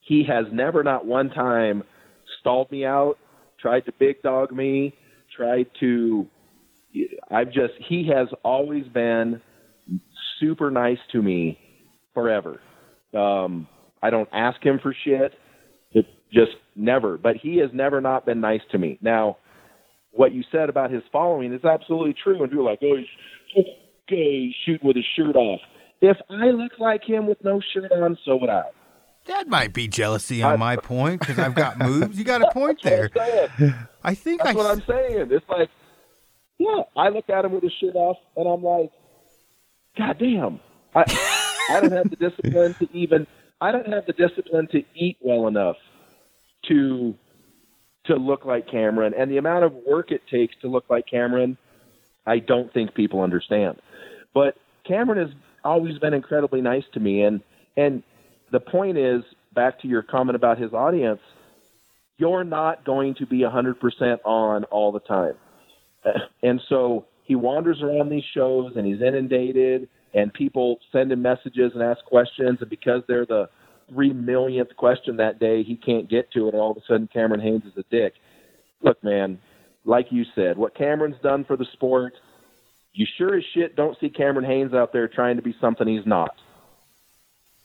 he 0.01 0.23
has 0.27 0.45
never, 0.51 0.83
not 0.83 1.05
one 1.05 1.29
time, 1.29 1.83
stalled 2.39 2.71
me 2.71 2.85
out, 2.85 3.15
tried 3.59 3.85
to 3.85 3.91
big 3.99 4.21
dog 4.21 4.51
me, 4.51 4.93
tried 5.35 5.67
to. 5.79 6.27
I've 7.29 7.51
just, 7.51 7.73
he 7.89 8.09
has 8.15 8.27
always 8.43 8.87
been 8.87 9.41
super 10.39 10.71
nice 10.71 10.99
to 11.11 11.21
me 11.21 11.59
forever. 12.13 12.61
Um, 13.13 13.67
I 14.01 14.09
don't 14.09 14.29
ask 14.31 14.63
him 14.63 14.79
for 14.81 14.95
shit. 15.03 15.33
It 15.91 16.05
just 16.31 16.51
never. 16.75 17.17
But 17.17 17.35
he 17.37 17.57
has 17.57 17.69
never 17.73 17.99
not 17.99 18.25
been 18.25 18.39
nice 18.39 18.61
to 18.71 18.77
me. 18.77 18.97
Now, 19.01 19.37
what 20.11 20.31
you 20.31 20.43
said 20.51 20.69
about 20.69 20.91
his 20.91 21.03
following 21.11 21.53
is 21.53 21.65
absolutely 21.65 22.15
true. 22.23 22.41
And 22.43 22.53
are 22.53 22.63
like, 22.63 22.79
oh, 22.83 22.95
he's 23.53 23.65
gay, 24.07 24.55
shooting 24.65 24.87
with 24.87 24.95
his 24.95 25.05
shirt 25.15 25.35
off. 25.35 25.59
If 26.09 26.17
I 26.29 26.51
look 26.51 26.73
like 26.79 27.03
him 27.03 27.27
with 27.27 27.43
no 27.43 27.61
shirt 27.73 27.91
on, 27.91 28.17
so 28.25 28.35
would 28.37 28.49
I. 28.49 28.63
That 29.25 29.47
might 29.47 29.73
be 29.73 29.87
jealousy 29.87 30.43
on 30.43 30.59
my 30.59 30.75
point 30.75 31.19
because 31.19 31.39
I've 31.39 31.55
got 31.55 31.79
moves. 31.79 32.17
You 32.17 32.23
got 32.23 32.43
a 32.43 32.51
point 32.53 32.79
That's 32.83 33.15
what 33.15 33.49
there. 33.57 33.89
I 34.03 34.13
think 34.13 34.43
That's 34.43 34.55
I. 34.55 34.57
what 34.57 34.67
I'm 34.67 34.83
saying. 34.87 35.29
It's 35.31 35.49
like, 35.49 35.69
yeah, 36.59 36.83
I 36.95 37.09
look 37.09 37.27
at 37.29 37.43
him 37.43 37.53
with 37.53 37.63
his 37.63 37.73
shirt 37.81 37.95
off, 37.95 38.17
and 38.37 38.47
I'm 38.47 38.63
like, 38.63 38.91
God 39.97 40.17
damn, 40.19 40.59
I, 40.93 41.03
I 41.71 41.79
don't 41.81 41.91
have 41.91 42.09
the 42.09 42.17
discipline 42.17 42.75
to 42.75 42.87
even. 42.93 43.25
I 43.59 43.71
don't 43.71 43.87
have 43.87 44.05
the 44.05 44.13
discipline 44.13 44.67
to 44.73 44.83
eat 44.93 45.17
well 45.21 45.47
enough 45.47 45.77
to 46.67 47.15
to 48.05 48.15
look 48.15 48.45
like 48.45 48.69
Cameron, 48.69 49.13
and 49.17 49.31
the 49.31 49.37
amount 49.37 49.65
of 49.65 49.73
work 49.87 50.11
it 50.11 50.21
takes 50.29 50.55
to 50.61 50.67
look 50.67 50.85
like 50.89 51.07
Cameron, 51.09 51.57
I 52.27 52.37
don't 52.37 52.71
think 52.71 52.93
people 52.93 53.21
understand. 53.21 53.77
But 54.35 54.55
Cameron 54.87 55.25
has 55.25 55.35
always 55.65 55.97
been 55.99 56.13
incredibly 56.13 56.61
nice 56.61 56.83
to 56.93 56.99
me, 56.99 57.23
and 57.23 57.41
and 57.75 58.03
the 58.51 58.59
point 58.59 58.97
is 58.97 59.23
back 59.53 59.81
to 59.81 59.87
your 59.87 60.03
comment 60.03 60.35
about 60.35 60.57
his 60.57 60.73
audience. 60.73 61.21
You're 62.17 62.45
not 62.45 62.85
going 62.85 63.15
to 63.15 63.25
be 63.25 63.39
100% 63.39 64.17
on 64.23 64.63
all 64.65 64.91
the 64.91 64.99
time. 64.99 65.35
And 66.43 66.61
so 66.69 67.07
he 67.23 67.33
wanders 67.33 67.81
around 67.81 68.09
these 68.09 68.23
shows 68.35 68.73
and 68.75 68.85
he's 68.85 69.01
inundated, 69.01 69.89
and 70.13 70.31
people 70.31 70.77
send 70.91 71.11
him 71.11 71.23
messages 71.23 71.71
and 71.73 71.81
ask 71.81 72.05
questions. 72.05 72.59
And 72.61 72.69
because 72.69 73.01
they're 73.07 73.25
the 73.25 73.49
three 73.89 74.13
millionth 74.13 74.75
question 74.77 75.17
that 75.17 75.39
day, 75.39 75.63
he 75.63 75.75
can't 75.75 76.07
get 76.07 76.31
to 76.33 76.47
it. 76.47 76.53
And 76.53 76.61
all 76.61 76.71
of 76.71 76.77
a 76.77 76.81
sudden, 76.87 77.09
Cameron 77.11 77.41
Hanes 77.41 77.63
is 77.65 77.73
a 77.77 77.83
dick. 77.89 78.13
Look, 78.83 79.03
man, 79.03 79.39
like 79.83 80.07
you 80.11 80.23
said, 80.35 80.57
what 80.57 80.75
Cameron's 80.75 81.19
done 81.23 81.43
for 81.43 81.57
the 81.57 81.65
sport, 81.73 82.13
you 82.95 83.05
sure 83.17 83.35
as 83.35 83.43
shit 83.53 83.75
don't 83.75 83.97
see 83.99 84.09
Cameron 84.09 84.45
Hanes 84.45 84.73
out 84.73 84.93
there 84.93 85.07
trying 85.07 85.35
to 85.35 85.41
be 85.41 85.55
something 85.61 85.87
he's 85.87 86.05
not. 86.05 86.35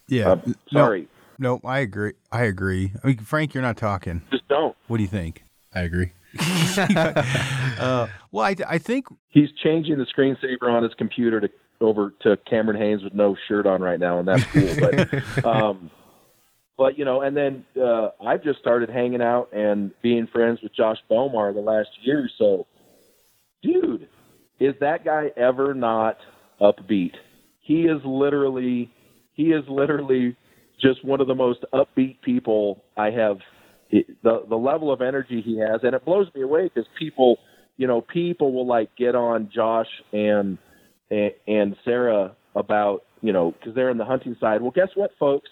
yeah. 0.08 0.30
Uh, 0.32 0.40
sorry, 0.72 1.08
No, 1.38 1.60
I 1.64 1.78
agree. 1.78 2.12
I 2.32 2.42
agree. 2.44 2.92
I 3.02 3.06
mean, 3.06 3.18
Frank, 3.18 3.54
you're 3.54 3.62
not 3.62 3.76
talking. 3.76 4.22
just 4.30 4.46
don't. 4.48 4.76
What 4.88 4.96
do 4.98 5.02
you 5.02 5.08
think? 5.08 5.44
I 5.74 5.80
agree. 5.82 6.12
Uh, 7.80 8.08
well, 8.30 8.44
I, 8.44 8.54
I 8.68 8.76
think 8.78 9.06
He's 9.30 9.48
changing 9.64 9.96
the 9.96 10.04
screensaver 10.04 10.70
on 10.70 10.82
his 10.82 10.92
computer 10.94 11.40
to 11.40 11.48
over 11.80 12.12
to 12.20 12.36
Cameron 12.48 12.78
Hanes 12.78 13.02
with 13.02 13.14
no 13.14 13.34
shirt 13.48 13.66
on 13.66 13.80
right 13.80 13.98
now, 13.98 14.18
and 14.18 14.28
that's 14.28 14.44
cool. 14.44 14.68
but, 15.34 15.44
um, 15.46 15.90
but 16.76 16.98
you 16.98 17.06
know, 17.06 17.22
and 17.22 17.34
then 17.34 17.64
uh, 17.82 18.10
I've 18.22 18.42
just 18.44 18.58
started 18.58 18.90
hanging 18.90 19.22
out 19.22 19.50
and 19.54 19.92
being 20.02 20.26
friends 20.26 20.60
with 20.62 20.74
Josh 20.74 20.98
Bowmar 21.08 21.54
the 21.54 21.60
last 21.60 21.88
year 22.02 22.24
or 22.24 22.28
so. 22.36 22.66
Dude, 23.62 24.08
is 24.60 24.74
that 24.80 25.04
guy 25.04 25.30
ever 25.36 25.74
not 25.74 26.18
upbeat? 26.60 27.14
He 27.60 27.82
is 27.82 28.00
literally, 28.04 28.90
he 29.34 29.44
is 29.44 29.64
literally 29.68 30.36
just 30.80 31.04
one 31.04 31.20
of 31.20 31.26
the 31.26 31.34
most 31.34 31.64
upbeat 31.72 32.20
people 32.22 32.84
I 32.96 33.10
have. 33.10 33.38
The 33.90 34.44
the 34.48 34.56
level 34.56 34.92
of 34.92 35.00
energy 35.00 35.42
he 35.44 35.58
has, 35.58 35.80
and 35.82 35.94
it 35.94 36.04
blows 36.04 36.28
me 36.32 36.42
away 36.42 36.70
because 36.72 36.88
people, 36.96 37.38
you 37.76 37.88
know, 37.88 38.00
people 38.00 38.52
will 38.52 38.66
like 38.66 38.94
get 38.96 39.16
on 39.16 39.50
Josh 39.52 39.88
and 40.12 40.58
and, 41.10 41.76
Sarah 41.84 42.36
about, 42.54 43.02
you 43.20 43.32
know, 43.32 43.50
because 43.50 43.74
they're 43.74 43.90
in 43.90 43.98
the 43.98 44.04
hunting 44.04 44.36
side. 44.40 44.62
Well, 44.62 44.70
guess 44.70 44.90
what, 44.94 45.10
folks? 45.18 45.50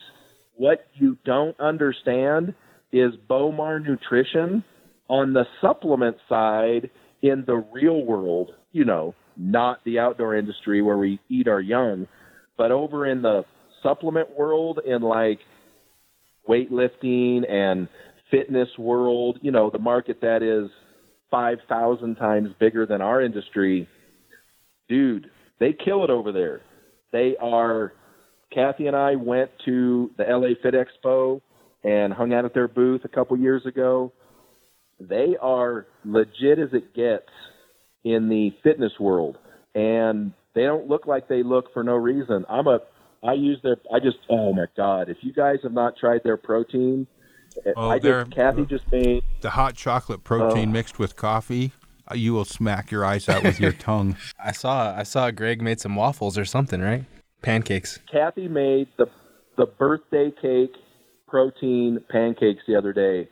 What 0.55 0.87
you 0.95 1.19
don't 1.25 1.59
understand 1.59 2.55
is 2.93 3.13
Bowmar 3.29 3.81
Nutrition 3.81 4.65
on 5.09 5.33
the 5.33 5.45
supplement 5.61 6.17
side 6.29 6.91
in 7.23 7.45
the 7.47 7.57
real 7.73 8.05
world, 8.05 8.53
you 8.73 8.85
know, 8.85 9.15
not 9.37 9.83
the 9.85 9.99
outdoor 9.99 10.37
industry 10.37 10.83
where 10.83 10.99
we 10.99 11.21
eat 11.29 11.49
our 11.49 11.61
young, 11.61 12.07
but 12.57 12.73
over 12.73 13.07
in 13.07 13.23
the 13.23 13.45
supplement 13.83 14.37
world 14.37 14.81
and 14.87 15.05
like 15.05 15.39
weightlifting 16.49 17.49
and 17.49 17.89
fitness 18.31 18.69
world, 18.79 19.39
you 19.43 19.51
know, 19.51 19.71
the 19.71 19.79
market 19.79 20.21
that 20.23 20.43
is 20.43 20.71
5,000 21.31 22.17
times 22.17 22.51
bigger 22.59 22.87
than 22.87 23.01
our 23.01 23.23
industry, 23.23 23.89
dude, 24.89 25.31
they 25.61 25.73
kill 25.73 26.05
it 26.05 26.11
over 26.11 26.33
there. 26.33 26.61
They 27.13 27.37
are, 27.41 27.93
Kathy 28.53 28.87
and 28.87 28.97
I 28.97 29.17
went 29.17 29.51
to 29.67 30.11
the 30.17 30.25
LA 30.25 30.55
Fit 30.63 30.75
Expo 30.75 31.41
and 31.85 32.13
hung 32.13 32.33
out 32.33 32.45
at 32.45 32.55
their 32.55 32.69
booth 32.69 33.03
a 33.05 33.09
couple 33.09 33.39
years 33.39 33.65
ago. 33.67 34.13
They 35.01 35.37
are 35.41 35.87
legit 36.05 36.59
as 36.59 36.71
it 36.73 36.95
gets 36.95 37.29
in 38.13 38.29
the 38.29 38.55
fitness 38.63 38.93
world. 38.99 39.39
And 39.75 40.33
they 40.55 40.63
don't 40.63 40.89
look 40.89 41.07
like 41.07 41.29
they 41.29 41.43
look 41.43 41.73
for 41.73 41.83
no 41.85 41.95
reason. 41.95 42.45
I'm 42.49 42.67
a, 42.67 42.81
I 43.23 43.35
use 43.35 43.59
their, 43.63 43.77
I 43.93 43.99
just, 44.01 44.17
oh 44.31 44.53
my 44.53 44.67
God, 44.77 45.09
if 45.09 45.19
you 45.23 45.33
guys 45.33 45.59
have 45.63 45.73
not 45.73 45.97
tried 45.97 46.23
their 46.25 46.37
protein, 46.37 47.07
Oh, 47.77 47.91
I 47.91 47.99
they're- 47.99 48.25
just, 48.25 48.37
Kathy 48.37 48.67
just 48.67 48.85
made, 48.93 49.25
the 49.41 49.51
hot 49.51 49.75
chocolate 49.75 50.23
protein 50.23 50.69
Oh. 50.69 50.73
mixed 50.73 50.99
with 50.99 51.17
coffee, 51.17 51.73
uh, 52.11 52.15
you 52.15 52.33
will 52.33 52.45
smack 52.45 52.91
your 52.91 53.05
eyes 53.05 53.29
out 53.29 53.43
with 53.43 53.59
your 53.59 53.73
tongue. 53.89 54.17
I 54.43 54.53
saw 54.53 54.95
I 54.97 55.03
saw 55.03 55.31
Greg 55.31 55.61
made 55.61 55.81
some 55.81 55.97
waffles 55.97 56.39
or 56.39 56.45
something, 56.45 56.81
right? 56.81 57.05
Pancakes. 57.43 57.99
Kathy 58.11 58.49
made 58.49 58.89
the 58.97 59.07
the 59.57 59.67
birthday 59.67 60.31
cake 60.31 60.75
protein 61.27 61.99
pancakes 62.11 62.63
the 62.69 62.77
other 62.77 62.93
day, 62.93 63.29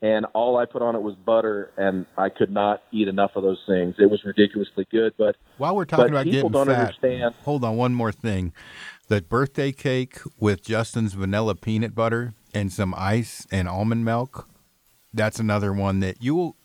and 0.00 0.26
all 0.34 0.56
I 0.56 0.64
put 0.64 0.82
on 0.82 0.94
it 0.94 1.02
was 1.02 1.14
butter, 1.16 1.70
and 1.76 2.06
I 2.16 2.28
could 2.28 2.50
not 2.50 2.82
eat 2.92 3.08
enough 3.08 3.32
of 3.34 3.42
those 3.42 3.60
things. 3.66 3.96
It 3.98 4.10
was 4.10 4.22
ridiculously 4.24 4.86
good, 4.90 5.12
but 5.18 5.36
While 5.56 5.74
we're 5.76 5.84
talking 5.84 6.10
about 6.10 6.24
people 6.24 6.50
getting 6.50 6.64
don't 6.66 6.66
fat, 6.74 6.80
understand. 7.02 7.34
hold 7.44 7.64
on 7.64 7.76
one 7.76 7.94
more 7.94 8.12
thing. 8.12 8.52
The 9.08 9.22
birthday 9.22 9.72
cake 9.72 10.18
with 10.38 10.62
Justin's 10.62 11.14
vanilla 11.14 11.54
peanut 11.54 11.94
butter 11.94 12.34
and 12.54 12.72
some 12.72 12.94
ice 12.96 13.46
and 13.50 13.66
almond 13.68 14.04
milk. 14.04 14.48
That's 15.12 15.40
another 15.40 15.72
one 15.72 16.00
that 16.00 16.22
you 16.22 16.34
will 16.34 16.56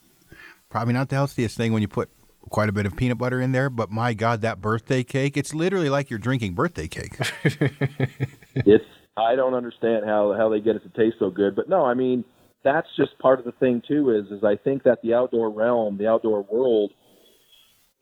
probably 0.70 0.94
not 0.94 1.10
the 1.10 1.16
healthiest 1.16 1.56
thing 1.58 1.72
when 1.72 1.82
you 1.82 1.88
put 1.88 2.10
quite 2.50 2.68
a 2.70 2.74
bit 2.74 2.86
of 2.86 2.96
peanut 2.96 3.18
butter 3.18 3.40
in 3.42 3.52
there, 3.54 3.70
but 3.70 3.90
my 3.90 4.14
God, 4.14 4.42
that 4.42 4.60
birthday 4.62 5.04
cake, 5.04 5.38
it's 5.38 5.54
literally 5.56 5.90
like 5.90 6.10
you're 6.10 6.20
drinking 6.20 6.54
birthday 6.54 6.88
cake. 6.88 7.18
It's 8.56 8.86
I 9.18 9.36
don't 9.36 9.54
understand 9.54 10.06
how 10.06 10.34
how 10.34 10.50
they 10.50 10.60
get 10.60 10.76
it 10.76 10.84
to 10.84 10.90
taste 10.90 11.18
so 11.20 11.30
good, 11.30 11.56
but 11.56 11.70
no, 11.70 11.86
I 11.86 11.94
mean 11.94 12.24
that's 12.64 12.88
just 12.96 13.18
part 13.20 13.40
of 13.40 13.46
the 13.46 13.52
thing 13.54 13.82
too. 13.88 14.12
Is 14.12 14.32
is 14.32 14.44
I 14.44 14.56
think 14.56 14.84
that 14.84 15.02
the 15.02 15.14
outdoor 15.14 15.50
realm, 15.50 15.98
the 15.98 16.08
outdoor 16.08 16.44
world, 16.44 16.92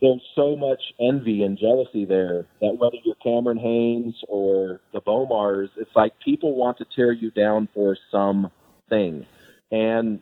there's 0.02 0.22
so 0.36 0.56
much 0.56 0.82
envy 1.00 1.44
and 1.44 1.58
jealousy 1.58 2.06
there 2.06 2.48
that 2.60 2.78
whether 2.78 2.98
you're 3.04 3.16
Cameron 3.16 3.58
Hanes 3.58 4.16
or 4.28 4.82
the 4.94 5.02
Bowmars, 5.02 5.70
it's 5.78 5.96
like 5.96 6.14
people 6.24 6.56
want 6.56 6.78
to 6.80 6.86
tear 6.96 7.12
you 7.12 7.32
down 7.32 7.70
for 7.74 7.98
something. 8.12 9.26
And 9.72 10.22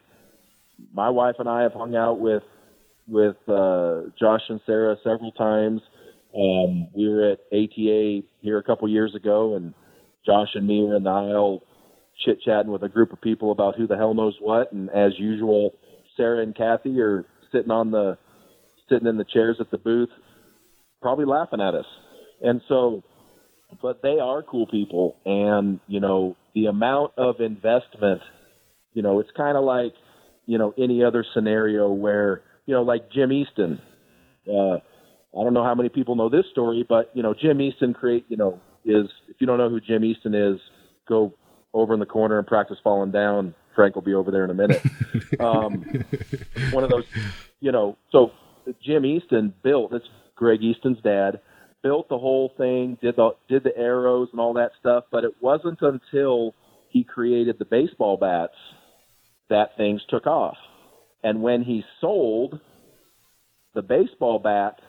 my 0.93 1.09
wife 1.09 1.35
and 1.39 1.47
I 1.47 1.63
have 1.63 1.73
hung 1.73 1.95
out 1.95 2.19
with 2.19 2.43
with 3.07 3.37
uh, 3.47 4.01
Josh 4.19 4.43
and 4.49 4.61
Sarah 4.65 4.95
several 5.03 5.31
times. 5.31 5.81
Um, 6.35 6.87
we 6.93 7.09
were 7.09 7.31
at 7.31 7.39
ATA 7.51 8.21
here 8.41 8.59
a 8.59 8.63
couple 8.63 8.87
years 8.87 9.15
ago, 9.15 9.55
and 9.55 9.73
Josh 10.25 10.49
and 10.53 10.67
me 10.67 10.83
were 10.83 10.95
in 10.95 11.03
the 11.03 11.09
aisle 11.09 11.63
chit 12.23 12.41
chatting 12.41 12.71
with 12.71 12.83
a 12.83 12.89
group 12.89 13.13
of 13.13 13.21
people 13.21 13.51
about 13.51 13.75
who 13.75 13.87
the 13.87 13.95
hell 13.95 14.13
knows 14.13 14.35
what. 14.39 14.71
And 14.71 14.89
as 14.89 15.13
usual, 15.17 15.73
Sarah 16.17 16.43
and 16.43 16.55
Kathy 16.55 16.99
are 16.99 17.25
sitting 17.51 17.71
on 17.71 17.91
the 17.91 18.17
sitting 18.89 19.07
in 19.07 19.17
the 19.17 19.25
chairs 19.25 19.57
at 19.59 19.71
the 19.71 19.77
booth, 19.77 20.09
probably 21.01 21.25
laughing 21.25 21.61
at 21.61 21.75
us. 21.75 21.85
And 22.41 22.61
so, 22.67 23.03
but 23.81 24.01
they 24.01 24.19
are 24.19 24.41
cool 24.41 24.67
people, 24.67 25.15
and 25.25 25.79
you 25.87 25.99
know 25.99 26.35
the 26.55 26.65
amount 26.65 27.13
of 27.17 27.39
investment. 27.39 28.21
You 28.93 29.03
know, 29.03 29.19
it's 29.19 29.29
kind 29.35 29.57
of 29.57 29.63
like 29.63 29.93
you 30.45 30.57
know 30.57 30.73
any 30.77 31.03
other 31.03 31.25
scenario 31.33 31.91
where 31.91 32.41
you 32.65 32.73
know 32.73 32.83
like 32.83 33.11
Jim 33.11 33.31
Easton. 33.31 33.81
Uh, 34.47 34.77
I 35.37 35.43
don't 35.43 35.53
know 35.53 35.63
how 35.63 35.75
many 35.75 35.89
people 35.89 36.15
know 36.15 36.29
this 36.29 36.45
story, 36.51 36.85
but 36.87 37.11
you 37.13 37.21
know 37.21 37.33
Jim 37.33 37.61
Easton 37.61 37.93
create 37.93 38.25
you 38.29 38.37
know 38.37 38.59
is 38.85 39.07
if 39.27 39.35
you 39.39 39.45
don't 39.45 39.57
know 39.57 39.69
who 39.69 39.79
Jim 39.79 40.03
Easton 40.03 40.33
is, 40.33 40.59
go 41.07 41.33
over 41.73 41.93
in 41.93 41.99
the 41.99 42.05
corner 42.05 42.37
and 42.37 42.47
practice 42.47 42.77
falling 42.83 43.11
down. 43.11 43.53
Frank 43.75 43.95
will 43.95 44.01
be 44.01 44.13
over 44.13 44.31
there 44.31 44.43
in 44.43 44.49
a 44.49 44.53
minute. 44.53 44.81
um, 45.39 45.85
one 46.71 46.83
of 46.83 46.89
those, 46.89 47.05
you 47.59 47.71
know. 47.71 47.97
So 48.11 48.31
Jim 48.83 49.05
Easton 49.05 49.53
built. 49.63 49.91
That's 49.91 50.07
Greg 50.35 50.61
Easton's 50.61 51.01
dad. 51.01 51.39
Built 51.81 52.09
the 52.09 52.17
whole 52.17 52.51
thing, 52.57 52.97
did 53.01 53.15
the 53.15 53.31
did 53.47 53.63
the 53.63 53.77
arrows 53.77 54.29
and 54.31 54.41
all 54.41 54.53
that 54.55 54.71
stuff. 54.79 55.05
But 55.11 55.23
it 55.23 55.35
wasn't 55.39 55.79
until 55.81 56.55
he 56.89 57.03
created 57.03 57.57
the 57.57 57.65
baseball 57.65 58.17
bats 58.17 58.55
that 59.49 59.77
things 59.77 60.01
took 60.09 60.27
off. 60.27 60.57
And 61.23 61.41
when 61.41 61.63
he 61.63 61.83
sold 62.01 62.59
the 63.75 63.81
baseball 63.81 64.39
bat 64.39 64.79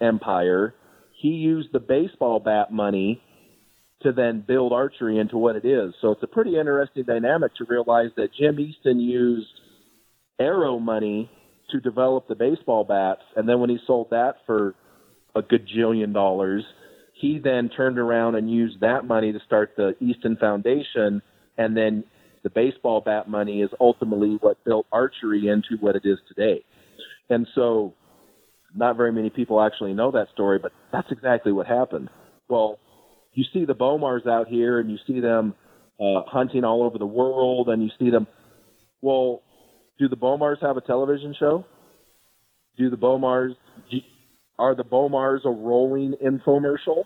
empire, 0.00 0.74
he 1.20 1.28
used 1.28 1.72
the 1.72 1.80
baseball 1.80 2.40
bat 2.40 2.72
money 2.72 3.22
to 4.02 4.12
then 4.12 4.44
build 4.46 4.72
archery 4.72 5.18
into 5.18 5.36
what 5.36 5.56
it 5.56 5.64
is. 5.64 5.94
So 6.00 6.10
it's 6.12 6.22
a 6.22 6.26
pretty 6.26 6.58
interesting 6.58 7.04
dynamic 7.04 7.54
to 7.56 7.64
realize 7.68 8.10
that 8.16 8.30
Jim 8.38 8.58
Easton 8.58 8.98
used 8.98 9.48
arrow 10.38 10.78
money 10.78 11.30
to 11.70 11.80
develop 11.80 12.26
the 12.26 12.34
baseball 12.34 12.84
bats, 12.84 13.22
and 13.36 13.48
then 13.48 13.60
when 13.60 13.70
he 13.70 13.78
sold 13.86 14.10
that 14.10 14.36
for 14.46 14.74
a 15.34 15.42
gajillion 15.42 16.12
dollars, 16.12 16.64
he 17.14 17.38
then 17.38 17.68
turned 17.68 17.98
around 17.98 18.34
and 18.34 18.50
used 18.50 18.80
that 18.80 19.04
money 19.04 19.32
to 19.32 19.38
start 19.46 19.74
the 19.76 19.94
Easton 20.00 20.36
Foundation, 20.36 21.22
and 21.58 21.76
then 21.76 22.02
the 22.42 22.50
baseball 22.50 23.02
bat 23.02 23.28
money 23.28 23.60
is 23.60 23.70
ultimately 23.78 24.38
what 24.40 24.62
built 24.64 24.86
archery 24.90 25.48
into 25.48 25.76
what 25.80 25.94
it 25.94 26.02
is 26.04 26.18
today. 26.26 26.64
And 27.28 27.46
so, 27.54 27.94
not 28.74 28.96
very 28.96 29.12
many 29.12 29.30
people 29.30 29.60
actually 29.60 29.92
know 29.92 30.10
that 30.12 30.28
story, 30.32 30.58
but 30.58 30.72
that's 30.90 31.10
exactly 31.10 31.52
what 31.52 31.66
happened. 31.66 32.08
Well, 32.48 32.78
you 33.32 33.44
see 33.52 33.64
the 33.64 33.74
Bowmars 33.74 34.26
out 34.26 34.48
here, 34.48 34.80
and 34.80 34.90
you 34.90 34.98
see 35.06 35.20
them 35.20 35.54
uh, 36.00 36.22
hunting 36.26 36.64
all 36.64 36.82
over 36.82 36.98
the 36.98 37.06
world, 37.06 37.68
and 37.68 37.82
you 37.82 37.90
see 37.98 38.10
them. 38.10 38.26
Well, 39.02 39.42
do 39.98 40.08
the 40.08 40.16
Bowmars 40.16 40.60
have 40.62 40.76
a 40.76 40.80
television 40.80 41.34
show? 41.38 41.64
Do 42.76 42.90
the 42.90 42.96
Bowmars 42.96 43.54
are 44.58 44.74
the 44.74 44.84
Bowmars 44.84 45.44
a 45.44 45.50
rolling 45.50 46.14
infomercial? 46.22 47.04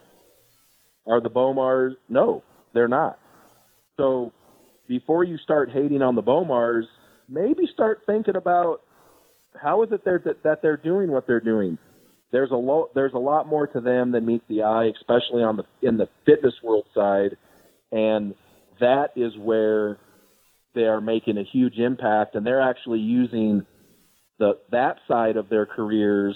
Are 1.07 1.21
the 1.21 1.31
Bowmars 1.31 1.93
no, 2.09 2.43
they're 2.73 2.89
not. 2.89 3.19
So 3.97 4.33
before 4.89 5.25
you 5.25 5.39
start 5.39 5.71
hating 5.71 6.03
on 6.03 6.17
the 6.17 6.23
Bowmars, 6.23 6.85
maybe 7.29 7.69
start 7.73 8.01
thinking 8.07 8.37
about 8.37 8.81
how 9.55 9.83
is 9.85 9.91
it 9.93 10.05
that, 10.05 10.43
that 10.43 10.63
they're 10.63 10.77
doing 10.77 11.11
what 11.11 11.27
they're 11.27 11.41
doing. 11.41 11.79
There's 12.33 12.51
a 12.51 12.57
lot 12.57 12.95
there's 12.95 13.13
a 13.15 13.19
lot 13.19 13.47
more 13.47 13.67
to 13.69 13.81
them 13.81 14.13
than 14.13 14.27
meets 14.27 14.45
the 14.49 14.63
eye, 14.63 14.91
especially 14.97 15.43
on 15.43 15.57
the 15.57 15.65
in 15.87 15.97
the 15.97 16.09
fitness 16.27 16.55
world 16.63 16.87
side, 16.95 17.37
and 17.93 18.35
that 18.81 19.11
is 19.17 19.33
where 19.39 19.99
they 20.75 20.83
are 20.83 21.01
making 21.01 21.39
a 21.39 21.45
huge 21.45 21.79
impact, 21.79 22.35
and 22.35 22.45
they're 22.45 22.61
actually 22.63 22.99
using 22.99 23.65
the 24.39 24.59
that 24.73 24.97
side 25.07 25.37
of 25.37 25.49
their 25.49 25.67
careers 25.67 26.35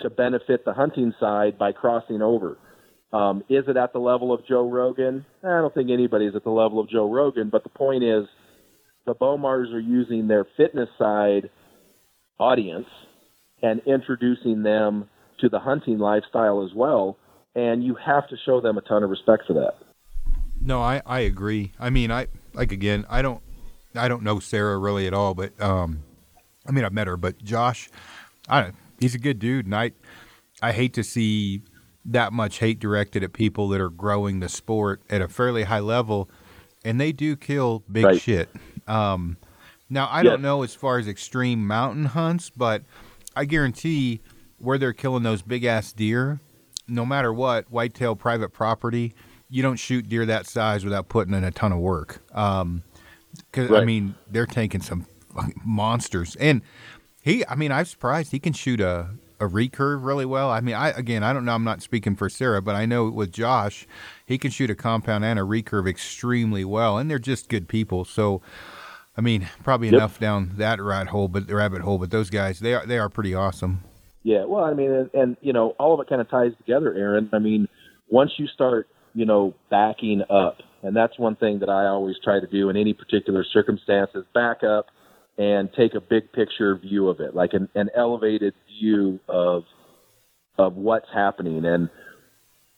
to 0.00 0.10
benefit 0.10 0.64
the 0.64 0.72
hunting 0.72 1.12
side 1.20 1.58
by 1.58 1.72
crossing 1.72 2.22
over. 2.22 2.58
Um, 3.12 3.44
is 3.48 3.64
it 3.68 3.76
at 3.76 3.92
the 3.92 4.00
level 4.00 4.32
of 4.32 4.44
Joe 4.46 4.68
Rogan? 4.68 5.24
I 5.44 5.60
don't 5.60 5.72
think 5.72 5.90
anybody's 5.90 6.34
at 6.34 6.42
the 6.42 6.50
level 6.50 6.80
of 6.80 6.88
Joe 6.88 7.12
Rogan, 7.12 7.48
but 7.48 7.62
the 7.62 7.70
point 7.70 8.02
is 8.02 8.24
the 9.06 9.14
Bowmars 9.14 9.72
are 9.72 9.80
using 9.80 10.26
their 10.26 10.46
fitness 10.56 10.88
side 10.98 11.50
audience 12.40 12.86
and 13.62 13.80
introducing 13.86 14.62
them 14.62 15.08
to 15.40 15.48
the 15.48 15.58
hunting 15.58 15.98
lifestyle 15.98 16.64
as 16.64 16.74
well. 16.74 17.18
And 17.54 17.84
you 17.84 17.94
have 17.94 18.28
to 18.28 18.36
show 18.44 18.60
them 18.60 18.78
a 18.78 18.80
ton 18.80 19.02
of 19.02 19.10
respect 19.10 19.44
for 19.46 19.52
that. 19.54 19.76
No, 20.60 20.80
I, 20.80 21.02
I 21.06 21.20
agree. 21.20 21.72
I 21.78 21.90
mean, 21.90 22.10
I 22.10 22.28
like 22.52 22.72
again, 22.72 23.04
I 23.08 23.22
don't 23.22 23.42
I 23.94 24.08
don't 24.08 24.22
know 24.22 24.40
Sarah 24.40 24.78
really 24.78 25.06
at 25.06 25.14
all, 25.14 25.34
but 25.34 25.58
um, 25.60 26.02
I 26.66 26.72
mean 26.72 26.84
I've 26.84 26.92
met 26.92 27.06
her, 27.06 27.16
but 27.16 27.38
Josh, 27.44 27.88
I 28.48 28.72
he's 28.98 29.14
a 29.14 29.18
good 29.18 29.38
dude, 29.38 29.66
and 29.66 29.74
I 29.74 29.92
I 30.62 30.72
hate 30.72 30.94
to 30.94 31.04
see 31.04 31.62
that 32.04 32.32
much 32.32 32.58
hate 32.58 32.78
directed 32.80 33.22
at 33.22 33.32
people 33.32 33.68
that 33.68 33.80
are 33.80 33.90
growing 33.90 34.40
the 34.40 34.48
sport 34.48 35.02
at 35.08 35.22
a 35.22 35.28
fairly 35.28 35.64
high 35.64 35.80
level, 35.80 36.28
and 36.84 37.00
they 37.00 37.12
do 37.12 37.36
kill 37.36 37.82
big 37.90 38.04
right. 38.04 38.20
shit. 38.20 38.48
Um, 38.86 39.36
now, 39.88 40.08
I 40.10 40.22
don't 40.22 40.42
know 40.42 40.62
as 40.62 40.74
far 40.74 40.98
as 40.98 41.06
extreme 41.06 41.66
mountain 41.66 42.06
hunts, 42.06 42.50
but 42.50 42.82
I 43.36 43.44
guarantee 43.44 44.20
where 44.58 44.78
they're 44.78 44.92
killing 44.92 45.22
those 45.22 45.42
big 45.42 45.64
ass 45.64 45.92
deer, 45.92 46.40
no 46.88 47.04
matter 47.06 47.32
what, 47.32 47.70
whitetail 47.70 48.16
private 48.16 48.52
property, 48.52 49.14
you 49.48 49.62
don't 49.62 49.76
shoot 49.76 50.08
deer 50.08 50.26
that 50.26 50.46
size 50.46 50.84
without 50.84 51.08
putting 51.08 51.34
in 51.34 51.44
a 51.44 51.50
ton 51.50 51.72
of 51.72 51.78
work. 51.78 52.22
Um, 52.36 52.82
cause 53.52 53.70
right. 53.70 53.82
I 53.82 53.84
mean, 53.84 54.14
they're 54.30 54.46
taking 54.46 54.80
some 54.80 55.06
monsters. 55.64 56.36
And 56.36 56.62
he, 57.22 57.46
I 57.46 57.54
mean, 57.54 57.72
I'm 57.72 57.84
surprised 57.84 58.32
he 58.32 58.38
can 58.38 58.52
shoot 58.52 58.80
a, 58.80 59.10
a 59.40 59.48
recurve 59.48 60.04
really 60.04 60.26
well. 60.26 60.50
I 60.50 60.60
mean, 60.60 60.74
I 60.74 60.90
again, 60.90 61.22
I 61.22 61.32
don't 61.32 61.44
know. 61.44 61.54
I'm 61.54 61.64
not 61.64 61.82
speaking 61.82 62.16
for 62.16 62.28
Sarah, 62.28 62.62
but 62.62 62.74
I 62.74 62.86
know 62.86 63.08
with 63.08 63.32
Josh, 63.32 63.86
he 64.26 64.38
can 64.38 64.50
shoot 64.50 64.70
a 64.70 64.74
compound 64.74 65.24
and 65.24 65.38
a 65.38 65.42
recurve 65.42 65.88
extremely 65.88 66.64
well, 66.64 66.98
and 66.98 67.10
they're 67.10 67.18
just 67.18 67.48
good 67.48 67.68
people. 67.68 68.04
So, 68.04 68.42
I 69.16 69.20
mean, 69.20 69.48
probably 69.62 69.88
yep. 69.88 69.94
enough 69.94 70.18
down 70.18 70.52
that 70.56 70.80
rat 70.80 71.08
hole, 71.08 71.28
but 71.28 71.46
the 71.46 71.54
rabbit 71.54 71.82
hole. 71.82 71.98
But 71.98 72.10
those 72.10 72.30
guys, 72.30 72.60
they 72.60 72.74
are 72.74 72.86
they 72.86 72.98
are 72.98 73.08
pretty 73.08 73.34
awesome. 73.34 73.82
Yeah, 74.24 74.46
well, 74.46 74.64
I 74.64 74.74
mean, 74.74 74.90
and, 74.90 75.10
and 75.14 75.36
you 75.42 75.52
know, 75.52 75.76
all 75.78 75.94
of 75.94 76.00
it 76.00 76.08
kind 76.08 76.20
of 76.20 76.30
ties 76.30 76.52
together, 76.58 76.94
Aaron. 76.94 77.30
I 77.32 77.38
mean, 77.38 77.68
once 78.08 78.32
you 78.38 78.46
start, 78.48 78.88
you 79.14 79.26
know, 79.26 79.54
backing 79.70 80.22
up, 80.30 80.58
and 80.82 80.96
that's 80.96 81.18
one 81.18 81.36
thing 81.36 81.60
that 81.60 81.68
I 81.68 81.86
always 81.86 82.16
try 82.24 82.40
to 82.40 82.46
do 82.46 82.70
in 82.70 82.76
any 82.76 82.94
particular 82.94 83.44
circumstances: 83.52 84.24
back 84.34 84.64
up 84.64 84.86
and 85.38 85.68
take 85.76 85.94
a 85.94 86.00
big 86.00 86.32
picture 86.32 86.76
view 86.76 87.08
of 87.08 87.20
it, 87.20 87.34
like 87.34 87.52
an, 87.52 87.68
an 87.74 87.90
elevated 87.96 88.54
view 88.80 89.20
of 89.28 89.64
of 90.58 90.74
what's 90.74 91.08
happening. 91.12 91.64
And 91.66 91.90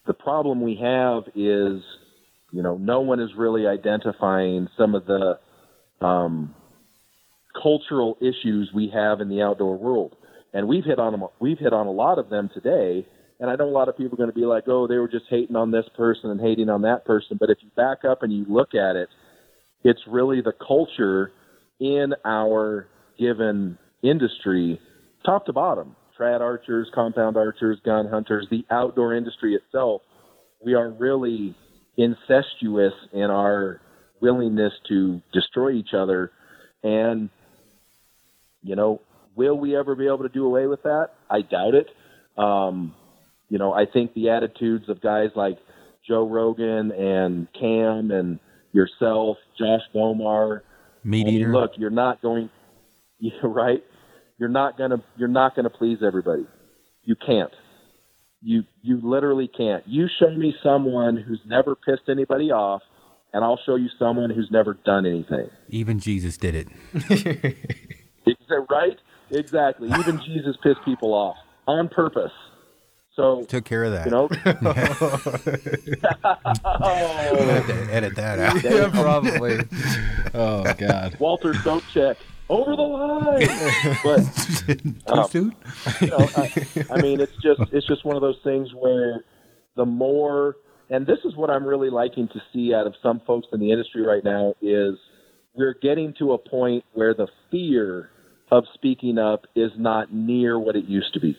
the 0.06 0.14
problem 0.14 0.62
we 0.62 0.77
have 0.82 1.24
is, 1.36 1.82
you 2.52 2.62
know, 2.62 2.77
no 2.77 3.01
one 3.01 3.20
is 3.20 3.31
really 3.36 3.66
identifying 3.66 4.68
some 4.77 4.94
of 4.94 5.06
the 5.06 5.39
um, 6.05 6.55
cultural 7.62 8.16
issues 8.20 8.70
we 8.74 8.90
have 8.94 9.20
in 9.20 9.28
the 9.28 9.43
outdoor 9.43 9.77
world, 9.77 10.16
and 10.56 10.66
we've 10.66 10.84
hit 10.84 10.98
on 10.98 11.12
them. 11.12 11.28
We've 11.38 11.58
hit 11.58 11.74
on 11.74 11.86
a 11.86 11.90
lot 11.90 12.18
of 12.18 12.30
them 12.30 12.48
today. 12.54 13.06
And 13.38 13.50
I 13.50 13.56
know 13.56 13.68
a 13.68 13.70
lot 13.70 13.90
of 13.90 13.98
people 13.98 14.14
are 14.14 14.16
going 14.16 14.30
to 14.30 14.34
be 14.34 14.46
like, 14.46 14.64
"Oh, 14.66 14.86
they 14.86 14.96
were 14.96 15.06
just 15.08 15.26
hating 15.28 15.54
on 15.54 15.70
this 15.70 15.84
person 15.94 16.30
and 16.30 16.40
hating 16.40 16.70
on 16.70 16.80
that 16.82 17.04
person." 17.04 17.36
But 17.38 17.50
if 17.50 17.58
you 17.60 17.68
back 17.76 18.06
up 18.06 18.22
and 18.22 18.32
you 18.32 18.46
look 18.48 18.74
at 18.74 18.96
it, 18.96 19.10
it's 19.84 20.00
really 20.06 20.40
the 20.40 20.54
culture 20.66 21.30
in 21.78 22.14
our 22.24 22.88
given 23.18 23.76
industry, 24.02 24.80
top 25.26 25.44
to 25.44 25.52
bottom, 25.52 25.94
trad 26.18 26.40
archers, 26.40 26.88
compound 26.94 27.36
archers, 27.36 27.78
gun 27.84 28.08
hunters, 28.08 28.46
the 28.50 28.64
outdoor 28.70 29.14
industry 29.14 29.54
itself, 29.54 30.00
we 30.64 30.72
are 30.72 30.88
really 30.88 31.54
incestuous 31.98 32.94
in 33.12 33.30
our 33.30 33.82
willingness 34.22 34.72
to 34.88 35.20
destroy 35.34 35.72
each 35.72 35.92
other. 35.92 36.32
And, 36.82 37.28
you 38.62 38.74
know, 38.74 39.02
will 39.36 39.56
we 39.56 39.76
ever 39.76 39.94
be 39.94 40.06
able 40.06 40.22
to 40.22 40.28
do 40.28 40.44
away 40.44 40.66
with 40.66 40.82
that? 40.82 41.10
I 41.30 41.42
doubt 41.42 41.74
it. 41.74 41.86
Um, 42.40 42.94
you 43.48 43.58
know, 43.58 43.72
I 43.72 43.84
think 43.86 44.14
the 44.14 44.30
attitudes 44.30 44.88
of 44.88 45.00
guys 45.00 45.30
like 45.36 45.58
Joe 46.06 46.28
Rogan 46.28 46.90
and 46.90 47.46
Cam 47.52 48.10
and 48.10 48.40
yourself, 48.72 49.36
Josh 49.58 49.82
Bowmar, 49.94 50.62
Meat 51.04 51.28
eater. 51.28 51.52
Look, 51.52 51.72
you're 51.76 51.90
not 51.90 52.20
going. 52.20 52.50
You're 53.20 53.50
right. 53.50 53.82
You're 54.38 54.48
not 54.48 54.76
gonna. 54.76 55.02
You're 55.16 55.28
not 55.28 55.54
gonna 55.54 55.70
please 55.70 55.98
everybody. 56.04 56.46
You 57.04 57.14
can't. 57.14 57.52
You 58.42 58.64
you 58.82 59.00
literally 59.02 59.48
can't. 59.48 59.86
You 59.86 60.08
show 60.18 60.30
me 60.30 60.54
someone 60.62 61.16
who's 61.16 61.40
never 61.46 61.76
pissed 61.76 62.08
anybody 62.08 62.50
off, 62.50 62.82
and 63.32 63.44
I'll 63.44 63.60
show 63.64 63.76
you 63.76 63.88
someone 63.98 64.30
who's 64.30 64.48
never 64.50 64.74
done 64.74 65.06
anything. 65.06 65.48
Even 65.68 66.00
Jesus 66.00 66.36
did 66.36 66.54
it. 66.54 66.68
Is 68.26 68.36
that 68.48 68.66
right? 68.68 68.98
Exactly. 69.31 69.89
Even 69.98 70.20
Jesus 70.24 70.57
pissed 70.62 70.82
people 70.85 71.12
off 71.12 71.36
on 71.66 71.89
purpose. 71.89 72.31
So 73.15 73.44
took 73.44 73.65
care 73.65 73.85
of 73.85 73.93
that. 73.93 74.05
You 74.05 74.11
know, 74.11 74.28
oh. 76.65 77.86
edit 77.90 78.15
that 78.16 78.39
out. 78.39 78.62
Yeah, 78.62 78.90
probably. 78.90 79.61
oh 80.35 80.70
God, 80.74 81.19
Walter 81.19 81.55
Sobchak 81.55 82.16
over 82.48 82.77
the 82.77 82.82
line. 82.82 83.48
but 84.05 84.20
um, 85.11 85.28
you 86.01 86.07
know, 86.09 86.28
I, 86.36 86.53
I 86.90 87.01
mean, 87.01 87.20
it's 87.20 87.32
just 87.43 87.61
it's 87.73 87.86
just 87.86 88.05
one 88.05 88.16
of 88.16 88.23
those 88.23 88.39
things 88.44 88.69
where 88.74 89.24
the 89.77 89.86
more, 89.86 90.57
and 90.90 91.07
this 91.07 91.20
is 91.24 91.35
what 91.36 91.48
I'm 91.48 91.65
really 91.65 91.89
liking 91.90 92.28
to 92.28 92.43
see 92.53 92.74
out 92.74 92.86
of 92.86 92.94
some 93.03 93.23
folks 93.27 93.47
in 93.53 93.61
the 93.61 93.70
industry 93.70 94.03
right 94.03 94.24
now 94.24 94.53
is 94.61 94.98
we're 95.55 95.77
getting 95.81 96.12
to 96.19 96.35
a 96.35 96.39
point 96.39 96.85
where 96.93 97.15
the 97.15 97.28
fear 97.51 98.11
of 98.51 98.64
speaking 98.74 99.18
up 99.18 99.47
is 99.55 99.73
not 99.77 100.12
near 100.12 100.59
what 100.59 100.77
it 100.77 100.85
used 100.85 101.12
to 101.14 101.20
be. 101.20 101.36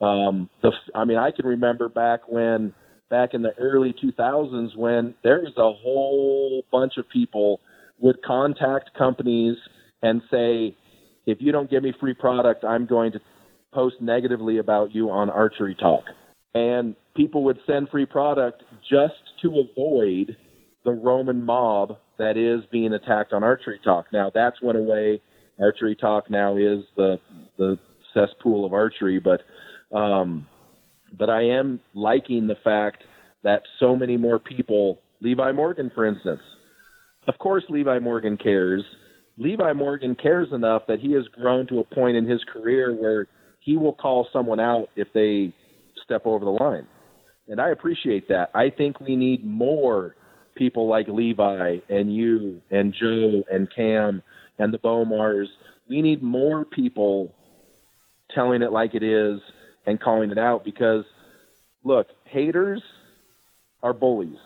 Um, 0.00 0.50
the, 0.62 0.72
I 0.94 1.04
mean, 1.04 1.16
I 1.16 1.30
can 1.30 1.46
remember 1.46 1.88
back 1.88 2.28
when, 2.28 2.74
back 3.10 3.30
in 3.32 3.42
the 3.42 3.54
early 3.58 3.94
2000s, 3.94 4.76
when 4.76 5.14
there 5.22 5.40
was 5.40 5.54
a 5.56 5.72
whole 5.82 6.62
bunch 6.70 6.94
of 6.98 7.08
people 7.08 7.60
would 7.98 8.22
contact 8.22 8.90
companies 8.96 9.56
and 10.02 10.20
say, 10.30 10.76
if 11.26 11.38
you 11.40 11.52
don't 11.52 11.70
give 11.70 11.82
me 11.82 11.94
free 11.98 12.14
product, 12.14 12.64
I'm 12.64 12.86
going 12.86 13.12
to 13.12 13.20
post 13.72 13.96
negatively 14.00 14.58
about 14.58 14.94
you 14.94 15.10
on 15.10 15.30
Archery 15.30 15.74
Talk. 15.74 16.04
And 16.54 16.94
people 17.16 17.44
would 17.44 17.58
send 17.66 17.88
free 17.88 18.06
product 18.06 18.62
just 18.88 19.14
to 19.42 19.64
avoid 19.70 20.36
the 20.84 20.92
Roman 20.92 21.42
mob 21.44 21.96
that 22.18 22.36
is 22.36 22.64
being 22.70 22.92
attacked 22.92 23.32
on 23.32 23.42
Archery 23.42 23.80
Talk. 23.82 24.06
Now 24.12 24.30
that's 24.32 24.60
went 24.62 24.78
away. 24.78 25.20
Archery 25.60 25.96
Talk 25.96 26.30
now 26.30 26.56
is 26.56 26.84
the 26.96 27.18
the 27.58 27.78
cesspool 28.12 28.64
of 28.64 28.72
archery, 28.72 29.20
but 29.20 29.42
um, 29.96 30.46
but 31.16 31.30
I 31.30 31.42
am 31.42 31.80
liking 31.94 32.46
the 32.46 32.56
fact 32.62 33.04
that 33.42 33.62
so 33.78 33.94
many 33.94 34.16
more 34.16 34.38
people, 34.38 35.00
Levi 35.20 35.52
Morgan, 35.52 35.90
for 35.94 36.06
instance, 36.06 36.40
of 37.28 37.38
course, 37.38 37.64
Levi 37.68 37.98
Morgan 37.98 38.36
cares 38.36 38.82
Levi 39.36 39.72
Morgan 39.72 40.14
cares 40.14 40.48
enough 40.52 40.82
that 40.86 41.00
he 41.00 41.12
has 41.12 41.24
grown 41.28 41.66
to 41.68 41.80
a 41.80 41.94
point 41.94 42.16
in 42.16 42.26
his 42.28 42.42
career 42.52 42.94
where 42.94 43.26
he 43.60 43.76
will 43.76 43.92
call 43.92 44.28
someone 44.32 44.60
out 44.60 44.88
if 44.96 45.08
they 45.12 45.52
step 46.04 46.22
over 46.26 46.44
the 46.44 46.50
line. 46.50 46.86
And 47.48 47.60
I 47.60 47.70
appreciate 47.70 48.28
that. 48.28 48.50
I 48.54 48.70
think 48.70 49.00
we 49.00 49.16
need 49.16 49.44
more 49.44 50.14
people 50.54 50.88
like 50.88 51.08
Levi 51.08 51.78
and 51.88 52.14
you 52.14 52.60
and 52.70 52.94
Joe 52.94 53.42
and 53.50 53.68
Cam 53.74 54.22
and 54.58 54.72
the 54.72 54.78
Bowmars. 54.78 55.46
We 55.88 56.02
need 56.02 56.22
more 56.22 56.64
people 56.64 57.34
telling 58.34 58.62
it 58.62 58.72
like 58.72 58.94
it 58.94 59.02
is 59.02 59.40
and 59.86 60.00
calling 60.00 60.30
it 60.30 60.38
out 60.38 60.64
because 60.64 61.04
look, 61.84 62.08
haters 62.24 62.82
are 63.82 63.92
bullies. 63.92 64.38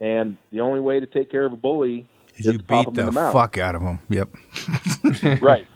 And 0.00 0.38
the 0.50 0.60
only 0.60 0.80
way 0.80 0.98
to 0.98 1.06
take 1.06 1.30
care 1.30 1.44
of 1.44 1.52
a 1.52 1.56
bully 1.56 2.08
is, 2.36 2.46
you 2.46 2.52
beat 2.58 2.94
the 2.94 3.04
the 3.04 3.12
mouth. 3.12 3.32
fuck 3.32 3.58
out 3.58 3.74
of 3.74 3.82
them. 3.82 4.00
Yep. 4.08 4.30
right. 5.42 5.66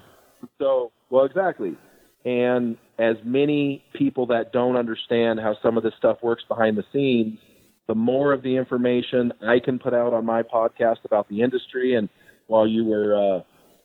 So, 0.58 0.92
well, 1.10 1.24
exactly. 1.24 1.76
And 2.24 2.78
as 2.98 3.16
many 3.22 3.84
people 3.92 4.26
that 4.26 4.52
don't 4.52 4.76
understand 4.76 5.40
how 5.40 5.56
some 5.62 5.76
of 5.76 5.82
this 5.82 5.92
stuff 5.98 6.18
works 6.22 6.42
behind 6.48 6.78
the 6.78 6.84
scenes, 6.90 7.38
the 7.86 7.94
more 7.94 8.32
of 8.32 8.42
the 8.42 8.56
information 8.56 9.32
I 9.46 9.58
can 9.58 9.78
put 9.78 9.92
out 9.92 10.14
on 10.14 10.24
my 10.24 10.42
podcast 10.42 11.04
about 11.04 11.28
the 11.28 11.42
industry. 11.42 11.94
And 11.94 12.08
while 12.46 12.66
you 12.66 12.84
were 12.86 13.14
uh, 13.14 13.42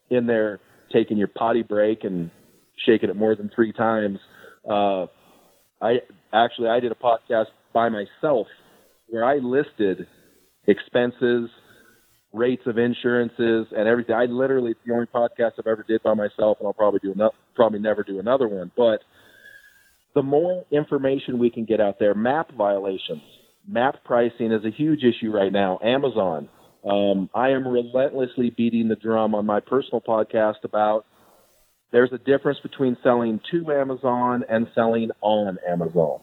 in 0.10 0.28
there 0.28 0.60
taking 0.92 1.18
your 1.18 1.28
potty 1.28 1.64
break 1.64 2.04
and 2.04 2.32
shaking 2.86 3.10
it 3.10 3.16
more 3.16 3.36
than 3.36 3.52
three 3.54 3.74
times, 3.74 4.20
uh, 4.70 5.06
I 5.82 6.00
actually 6.34 6.70
I 6.70 6.80
did 6.80 6.92
a 6.92 6.96
podcast 6.96 7.48
by 7.74 7.90
myself 7.90 8.48
where 9.08 9.24
I 9.24 9.38
listed 9.38 10.08
expenses, 10.68 11.50
rates 12.34 12.64
of 12.66 12.78
insurances, 12.78 13.68
and 13.76 13.88
everything. 13.88 14.16
I 14.16 14.26
literally 14.26 14.72
it's 14.72 14.80
the 14.86 14.94
only 14.94 15.08
podcast 15.08 15.52
I've 15.58 15.68
ever 15.68 15.86
did 15.88 16.04
by 16.04 16.14
myself, 16.14 16.58
and 16.60 16.68
I'll 16.68 16.74
probably 16.74 17.00
do 17.02 17.12
another, 17.12 17.36
probably 17.56 17.80
never 17.80 18.04
do 18.04 18.20
another 18.20 18.48
one. 18.48 18.72
But 18.76 19.00
the 20.16 20.24
more 20.24 20.66
information 20.72 21.40
we 21.40 21.50
can 21.50 21.66
get 21.66 21.80
out 21.80 21.98
there, 22.00 22.14
map 22.14 22.52
violations, 22.56 23.22
map 23.68 24.04
pricing 24.04 24.52
is 24.52 24.66
a 24.66 24.72
huge 24.72 25.02
issue 25.04 25.32
right 25.32 25.52
now. 25.52 25.80
Amazon. 25.84 26.50
Um, 26.88 27.30
I 27.34 27.50
am 27.50 27.68
relentlessly 27.68 28.52
beating 28.56 28.88
the 28.88 28.96
drum 28.96 29.36
on 29.36 29.46
my 29.46 29.60
personal 29.60 30.02
podcast 30.02 30.64
about 30.64 31.06
there's 31.92 32.12
a 32.14 32.18
difference 32.18 32.60
between 32.62 32.98
selling 33.04 33.40
to 33.52 33.72
Amazon 33.72 34.44
and 34.50 34.68
selling 34.76 35.10
on 35.22 35.58
Amazon. 35.68 36.20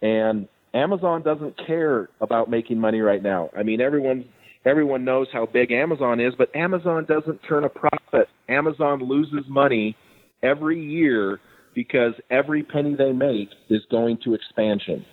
And 0.00 0.48
Amazon 0.74 1.22
doesn't 1.22 1.54
care 1.66 2.08
about 2.20 2.50
making 2.50 2.78
money 2.78 3.00
right 3.00 3.22
now. 3.22 3.50
I 3.56 3.62
mean, 3.62 3.80
everyone 3.80 4.24
everyone 4.64 5.04
knows 5.04 5.26
how 5.32 5.46
big 5.46 5.70
Amazon 5.70 6.20
is, 6.20 6.34
but 6.38 6.54
Amazon 6.56 7.04
doesn't 7.06 7.40
turn 7.48 7.64
a 7.64 7.68
profit. 7.68 8.28
Amazon 8.48 9.02
loses 9.02 9.44
money 9.48 9.96
every 10.42 10.82
year 10.82 11.40
because 11.74 12.12
every 12.30 12.62
penny 12.62 12.94
they 12.94 13.12
make 13.12 13.48
is 13.70 13.82
going 13.90 14.18
to 14.24 14.34
expansion. 14.34 15.04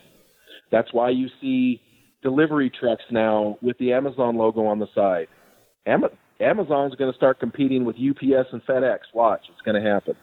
That's 0.72 0.94
why 0.94 1.10
you 1.10 1.28
see 1.42 1.82
delivery 2.22 2.70
trucks 2.70 3.04
now 3.12 3.58
with 3.62 3.78
the 3.78 3.94
Amazon 3.94 4.38
logo 4.38 4.66
on 4.66 4.80
the 4.80 4.88
side. 4.94 5.28
Am- 5.86 6.04
Amazon's 6.40 6.96
going 6.96 7.12
to 7.12 7.18
start 7.18 7.40
competing 7.40 7.86
with 7.86 7.96
UPS 7.96 8.50
and 8.52 8.64
FedEx. 8.66 9.00
Watch, 9.14 9.42
it's 9.50 9.62
going 9.62 9.82
to 9.82 9.90
happen. 9.90 10.16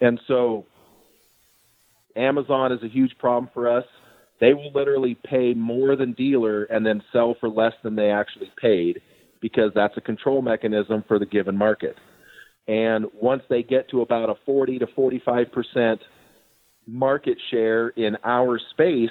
And 0.00 0.20
so 0.26 0.66
Amazon 2.16 2.72
is 2.72 2.82
a 2.82 2.88
huge 2.88 3.16
problem 3.18 3.50
for 3.54 3.68
us. 3.68 3.84
They 4.40 4.52
will 4.52 4.72
literally 4.72 5.16
pay 5.24 5.54
more 5.54 5.96
than 5.96 6.12
dealer 6.12 6.64
and 6.64 6.84
then 6.84 7.02
sell 7.12 7.36
for 7.38 7.48
less 7.48 7.72
than 7.82 7.96
they 7.96 8.10
actually 8.10 8.52
paid 8.60 9.00
because 9.40 9.70
that's 9.74 9.96
a 9.96 10.00
control 10.00 10.42
mechanism 10.42 11.04
for 11.06 11.18
the 11.18 11.26
given 11.26 11.56
market. 11.56 11.96
And 12.66 13.06
once 13.20 13.42
they 13.48 13.62
get 13.62 13.88
to 13.90 14.00
about 14.00 14.30
a 14.30 14.34
40 14.46 14.80
to 14.80 14.86
45 14.88 15.52
percent 15.52 16.00
market 16.86 17.38
share 17.50 17.88
in 17.90 18.16
our 18.24 18.58
space, 18.70 19.10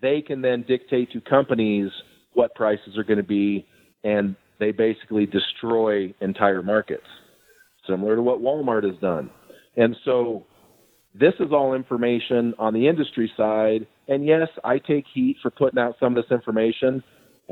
they 0.00 0.20
can 0.20 0.42
then 0.42 0.64
dictate 0.66 1.12
to 1.12 1.20
companies 1.20 1.90
what 2.34 2.54
prices 2.54 2.96
are 2.96 3.04
going 3.04 3.18
to 3.18 3.22
be, 3.22 3.66
and 4.04 4.36
they 4.60 4.72
basically 4.72 5.26
destroy 5.26 6.12
entire 6.20 6.62
markets, 6.62 7.06
similar 7.86 8.16
to 8.16 8.22
what 8.22 8.40
Walmart 8.40 8.84
has 8.84 8.98
done. 9.00 9.30
And 9.76 9.96
so 10.04 10.44
this 11.14 11.34
is 11.40 11.52
all 11.52 11.74
information 11.74 12.54
on 12.58 12.74
the 12.74 12.86
industry 12.86 13.30
side. 13.36 13.86
And 14.08 14.26
yes, 14.26 14.48
I 14.64 14.78
take 14.78 15.04
heat 15.12 15.36
for 15.42 15.50
putting 15.50 15.78
out 15.78 15.96
some 16.00 16.16
of 16.16 16.22
this 16.22 16.32
information. 16.32 17.02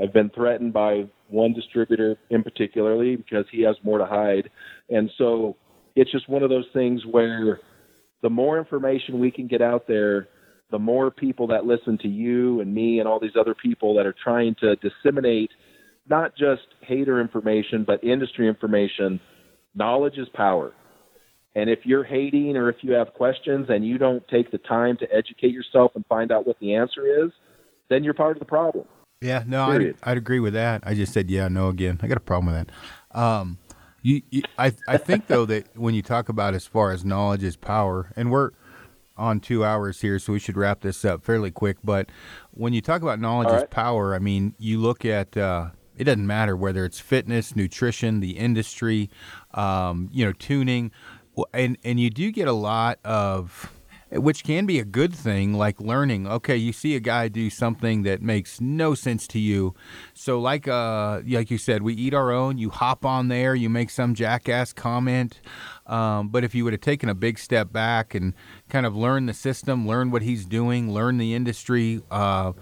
I've 0.01 0.13
been 0.13 0.31
threatened 0.31 0.73
by 0.73 1.07
one 1.29 1.53
distributor 1.53 2.17
in 2.31 2.43
particularly 2.43 3.17
because 3.17 3.47
he 3.51 3.63
has 3.63 3.77
more 3.83 3.99
to 3.99 4.07
hide. 4.07 4.51
And 4.91 5.11
so 5.17 5.57
it's 5.95 6.13
just 6.13 6.29
one 6.29 6.43
of 6.43 6.51
those 6.51 6.67
things 6.73 7.03
where 7.11 7.61
the 8.23 8.31
more 8.31 8.59
information 8.59 9.19
we 9.19 9.31
can 9.31 9.47
get 9.47 9.63
out 9.63 9.87
there, 9.89 10.29
the 10.71 10.79
more 10.79 11.11
people 11.11 11.47
that 11.49 11.65
listen 11.65 11.99
to 11.99 12.09
you 12.09 12.61
and 12.61 12.75
me 12.75 12.99
and 12.99 13.09
all 13.09 13.21
these 13.21 13.37
other 13.39 13.55
people 13.55 13.95
that 13.97 14.07
are 14.07 14.15
trying 14.23 14.57
to 14.61 14.77
disseminate 14.77 15.51
not 16.09 16.37
just 16.37 16.63
hater 16.83 17.21
information, 17.21 17.85
but 17.85 18.03
industry 18.03 18.49
information, 18.49 19.21
knowledge 19.75 20.19
is 20.19 20.29
power. 20.35 20.73
And 21.55 21.71
if 21.71 21.81
you're 21.85 22.05
hating 22.05 22.57
or 22.57 22.69
if 22.69 22.77
you 22.83 22.93
have 22.93 23.15
questions 23.15 23.67
and 23.69 23.87
you 23.87 23.99
don't 23.99 24.27
take 24.29 24.51
the 24.51 24.59
time 24.59 24.97
to 24.99 25.07
educate 25.13 25.53
yourself 25.53 25.93
and 25.95 26.05
find 26.07 26.31
out 26.31 26.47
what 26.47 26.59
the 26.61 26.75
answer 26.75 27.25
is, 27.25 27.31
then 27.89 28.05
you're 28.05 28.15
part 28.15 28.37
of 28.37 28.41
the 28.41 28.47
problem. 28.47 28.85
Yeah, 29.23 29.43
no, 29.47 29.65
I'd, 29.65 29.95
I'd 30.03 30.17
agree 30.19 30.41
with 30.41 30.53
that. 30.53 30.83
I 30.85 30.95
just 30.95 31.13
said 31.13 31.31
yeah, 31.31 31.49
no 31.49 31.69
again. 31.69 31.99
I 32.03 32.07
got 32.07 32.19
a 32.19 32.21
problem 32.21 32.55
with 32.55 32.67
that. 32.67 33.19
Um, 33.19 33.59
you, 34.03 34.21
you, 34.31 34.43
I, 34.59 34.73
I 34.87 34.99
think 34.99 35.27
though 35.27 35.47
that 35.47 35.77
when 35.77 35.95
you 35.95 36.03
talk 36.03 36.29
about 36.29 36.55
as 36.55 36.67
far 36.67 36.93
as 36.93 37.05
knowledge 37.05 37.43
is 37.43 37.57
power, 37.57 38.13
and 38.15 38.31
we're 38.31 38.51
on 39.17 39.41
two 39.41 39.65
hours 39.65 40.01
here, 40.01 40.19
so 40.19 40.33
we 40.33 40.39
should 40.39 40.57
wrap 40.57 40.81
this 40.81 41.05
up 41.05 41.25
fairly 41.25 41.51
quick. 41.51 41.79
But 41.83 42.11
when 42.51 42.73
you 42.73 42.81
talk 42.81 43.03
about 43.03 43.21
knowledge 43.21 43.49
All 43.49 43.57
is 43.57 43.65
power, 43.71 44.15
I 44.15 44.19
mean, 44.19 44.55
you 44.59 44.79
look 44.79 45.05
at 45.05 45.37
uh, 45.37 45.71
it 45.97 46.05
doesn't 46.05 46.27
matter 46.27 46.57
whether 46.57 46.85
it's 46.85 47.01
fitness, 47.01 47.57
nutrition, 47.57 48.21
the 48.21 48.39
industry, 48.39 49.11
um, 49.55 50.09
you 50.13 50.25
know, 50.25 50.33
tuning, 50.33 50.91
and 51.53 51.79
and 51.85 51.99
you 51.99 52.11
do 52.11 52.31
get 52.31 52.49
a 52.49 52.53
lot 52.53 52.99
of 53.05 53.73
which 54.13 54.45
can 54.45 54.67
be 54.67 54.79
a 54.79 54.85
good 54.85 55.13
thing 55.13 55.53
like 55.53 55.81
learning 55.81 56.29
okay 56.29 56.57
you 56.57 56.73
see 56.73 56.95
a 56.95 57.01
guy 57.01 57.27
do 57.27 57.51
something 57.51 58.03
that 58.03 58.23
makes 58.23 58.61
no 58.61 58.95
sense 58.95 59.27
to 59.27 59.39
you. 59.39 59.75
So 60.15 60.39
like 60.39 60.69
uh 60.69 61.23
like 61.27 61.51
you 61.51 61.59
said 61.59 61.83
we 61.83 61.95
eat 61.95 62.15
our 62.15 62.31
own 62.31 62.59
you 62.59 62.71
hop 62.71 63.05
on 63.05 63.29
there 63.29 63.55
you 63.55 63.69
make 63.69 63.91
some 63.91 64.15
jackass 64.15 64.73
comment. 64.73 65.41
Um, 65.87 66.29
but 66.29 66.45
if 66.45 66.55
you 66.55 66.65
would 66.65 66.73
have 66.73 66.81
taken 66.81 67.09
a 67.09 67.15
big 67.15 67.39
step 67.39 67.73
back 67.73 68.15
and 68.15 68.35
kind 68.69 68.87
of 68.87 68.97
learn 68.97 69.27
the 69.27 69.35
system 69.35 69.87
learn 69.87 70.11
what 70.11 70.23
he's 70.23 70.45
doing 70.45 70.93
learn 70.93 71.19
the 71.19 71.35
industry 71.35 72.01
uh, 72.11 72.53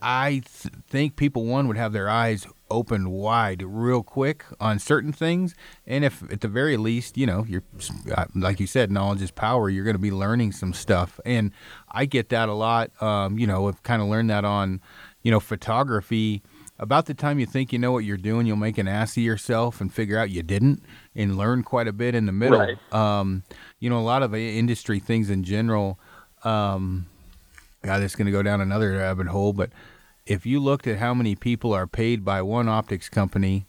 I 0.00 0.42
th- 0.62 0.74
think 0.88 1.14
people 1.14 1.44
one 1.44 1.68
would 1.68 1.76
have 1.76 1.92
their 1.92 2.08
eyes 2.08 2.46
opened 2.72 3.12
wide 3.12 3.62
real 3.62 4.02
quick 4.02 4.44
on 4.60 4.78
certain 4.78 5.12
things, 5.12 5.54
and 5.86 6.04
if 6.04 6.22
at 6.32 6.40
the 6.40 6.48
very 6.48 6.76
least, 6.76 7.16
you 7.16 7.26
know, 7.26 7.44
you're 7.48 7.62
uh, 8.16 8.24
like 8.34 8.58
you 8.58 8.66
said, 8.66 8.90
knowledge 8.90 9.22
is 9.22 9.30
power. 9.30 9.70
You're 9.70 9.84
going 9.84 9.96
to 9.96 10.02
be 10.02 10.10
learning 10.10 10.52
some 10.52 10.72
stuff, 10.72 11.20
and 11.24 11.52
I 11.90 12.06
get 12.06 12.30
that 12.30 12.48
a 12.48 12.54
lot. 12.54 12.90
Um, 13.02 13.38
you 13.38 13.46
know, 13.46 13.68
I've 13.68 13.82
kind 13.82 14.02
of 14.02 14.08
learned 14.08 14.30
that 14.30 14.44
on, 14.44 14.80
you 15.22 15.30
know, 15.30 15.40
photography. 15.40 16.42
About 16.78 17.06
the 17.06 17.14
time 17.14 17.38
you 17.38 17.46
think 17.46 17.72
you 17.72 17.78
know 17.78 17.92
what 17.92 18.04
you're 18.04 18.16
doing, 18.16 18.46
you'll 18.46 18.56
make 18.56 18.76
an 18.78 18.88
ass 18.88 19.16
of 19.16 19.22
yourself 19.22 19.80
and 19.80 19.92
figure 19.92 20.18
out 20.18 20.30
you 20.30 20.42
didn't, 20.42 20.82
and 21.14 21.36
learn 21.36 21.62
quite 21.62 21.86
a 21.86 21.92
bit 21.92 22.14
in 22.14 22.26
the 22.26 22.32
middle. 22.32 22.58
Right. 22.58 22.92
Um, 22.92 23.44
you 23.78 23.88
know, 23.88 23.98
a 23.98 24.02
lot 24.02 24.22
of 24.22 24.32
uh, 24.32 24.36
industry 24.36 24.98
things 24.98 25.30
in 25.30 25.44
general. 25.44 26.00
Um, 26.42 27.06
God, 27.82 28.02
is 28.02 28.16
going 28.16 28.26
to 28.26 28.32
go 28.32 28.42
down 28.42 28.60
another 28.60 28.92
rabbit 28.92 29.26
hole, 29.26 29.52
but 29.52 29.70
if 30.26 30.46
you 30.46 30.60
looked 30.60 30.86
at 30.86 30.98
how 30.98 31.14
many 31.14 31.34
people 31.34 31.72
are 31.72 31.86
paid 31.86 32.24
by 32.24 32.42
one 32.42 32.68
optics 32.68 33.08
company 33.08 33.66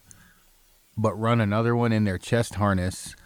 but 0.96 1.14
run 1.18 1.40
another 1.40 1.74
one 1.74 1.92
in 1.92 2.04
their 2.04 2.18
chest 2.18 2.54
harness 2.54 3.16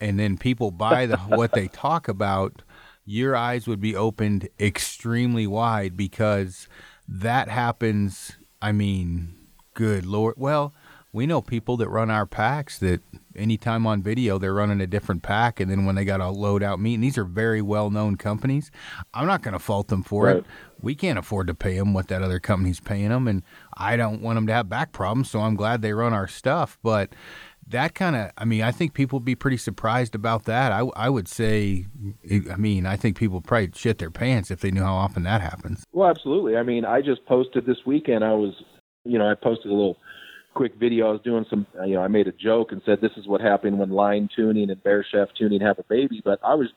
and 0.00 0.18
then 0.18 0.36
people 0.36 0.70
buy 0.70 1.06
the 1.06 1.16
what 1.28 1.52
they 1.52 1.68
talk 1.68 2.08
about 2.08 2.62
your 3.04 3.34
eyes 3.34 3.66
would 3.66 3.80
be 3.80 3.96
opened 3.96 4.48
extremely 4.58 5.46
wide 5.46 5.96
because 5.96 6.68
that 7.08 7.48
happens 7.48 8.36
i 8.60 8.72
mean 8.72 9.34
good 9.74 10.04
lord. 10.04 10.34
Well 10.36 10.72
we 11.12 11.26
know 11.26 11.42
people 11.42 11.76
that 11.76 11.88
run 11.88 12.10
our 12.10 12.26
packs 12.26 12.78
that 12.78 13.00
anytime 13.36 13.86
on 13.86 14.02
video 14.02 14.38
they're 14.38 14.54
running 14.54 14.80
a 14.80 14.86
different 14.86 15.22
pack 15.22 15.60
and 15.60 15.70
then 15.70 15.84
when 15.84 15.94
they 15.94 16.04
got 16.04 16.18
to 16.18 16.28
load 16.28 16.62
out 16.62 16.80
meat 16.80 16.94
and 16.94 17.04
these 17.04 17.18
are 17.18 17.24
very 17.24 17.62
well 17.62 17.90
known 17.90 18.16
companies 18.16 18.70
i'm 19.14 19.26
not 19.26 19.42
going 19.42 19.52
to 19.52 19.58
fault 19.58 19.88
them 19.88 20.02
for 20.02 20.30
it 20.30 20.44
we 20.80 20.94
can't 20.94 21.18
afford 21.18 21.46
to 21.46 21.54
pay 21.54 21.76
them 21.76 21.92
what 21.94 22.08
that 22.08 22.22
other 22.22 22.40
company's 22.40 22.80
paying 22.80 23.10
them 23.10 23.28
and 23.28 23.42
i 23.76 23.96
don't 23.96 24.20
want 24.20 24.36
them 24.36 24.46
to 24.46 24.52
have 24.52 24.68
back 24.68 24.92
problems 24.92 25.30
so 25.30 25.40
i'm 25.40 25.54
glad 25.54 25.82
they 25.82 25.92
run 25.92 26.12
our 26.12 26.28
stuff 26.28 26.78
but 26.82 27.14
that 27.68 27.94
kind 27.94 28.16
of 28.16 28.30
i 28.36 28.44
mean 28.44 28.62
i 28.62 28.70
think 28.70 28.92
people 28.92 29.18
would 29.18 29.24
be 29.24 29.36
pretty 29.36 29.56
surprised 29.56 30.14
about 30.14 30.44
that 30.44 30.72
i, 30.72 30.80
I 30.96 31.08
would 31.08 31.28
say 31.28 31.86
i 32.50 32.56
mean 32.56 32.86
i 32.86 32.96
think 32.96 33.16
people 33.16 33.40
probably 33.40 33.70
shit 33.74 33.98
their 33.98 34.10
pants 34.10 34.50
if 34.50 34.60
they 34.60 34.70
knew 34.70 34.82
how 34.82 34.94
often 34.94 35.22
that 35.22 35.40
happens 35.40 35.84
Well, 35.92 36.08
absolutely. 36.08 36.56
I 36.56 36.62
mean, 36.62 36.84
I 36.84 37.00
just 37.00 37.24
posted 37.26 37.66
this 37.66 37.76
weekend. 37.86 38.24
I 38.24 38.32
was, 38.32 38.54
you 39.04 39.18
know, 39.18 39.30
I 39.30 39.34
posted 39.34 39.70
a 39.70 39.74
little 39.74 39.98
quick 40.54 40.74
video. 40.76 41.08
I 41.08 41.12
was 41.12 41.20
doing 41.22 41.46
some, 41.48 41.66
you 41.84 41.94
know, 41.94 42.02
I 42.02 42.08
made 42.08 42.28
a 42.28 42.32
joke 42.32 42.72
and 42.72 42.82
said 42.84 43.00
this 43.00 43.16
is 43.16 43.26
what 43.26 43.40
happened 43.40 43.78
when 43.78 43.90
line 43.90 44.28
tuning 44.34 44.70
and 44.70 44.82
bare 44.82 45.04
shaft 45.04 45.36
tuning 45.36 45.60
have 45.60 45.78
a 45.78 45.84
baby. 45.84 46.20
But 46.24 46.40
I 46.44 46.54
was 46.54 46.68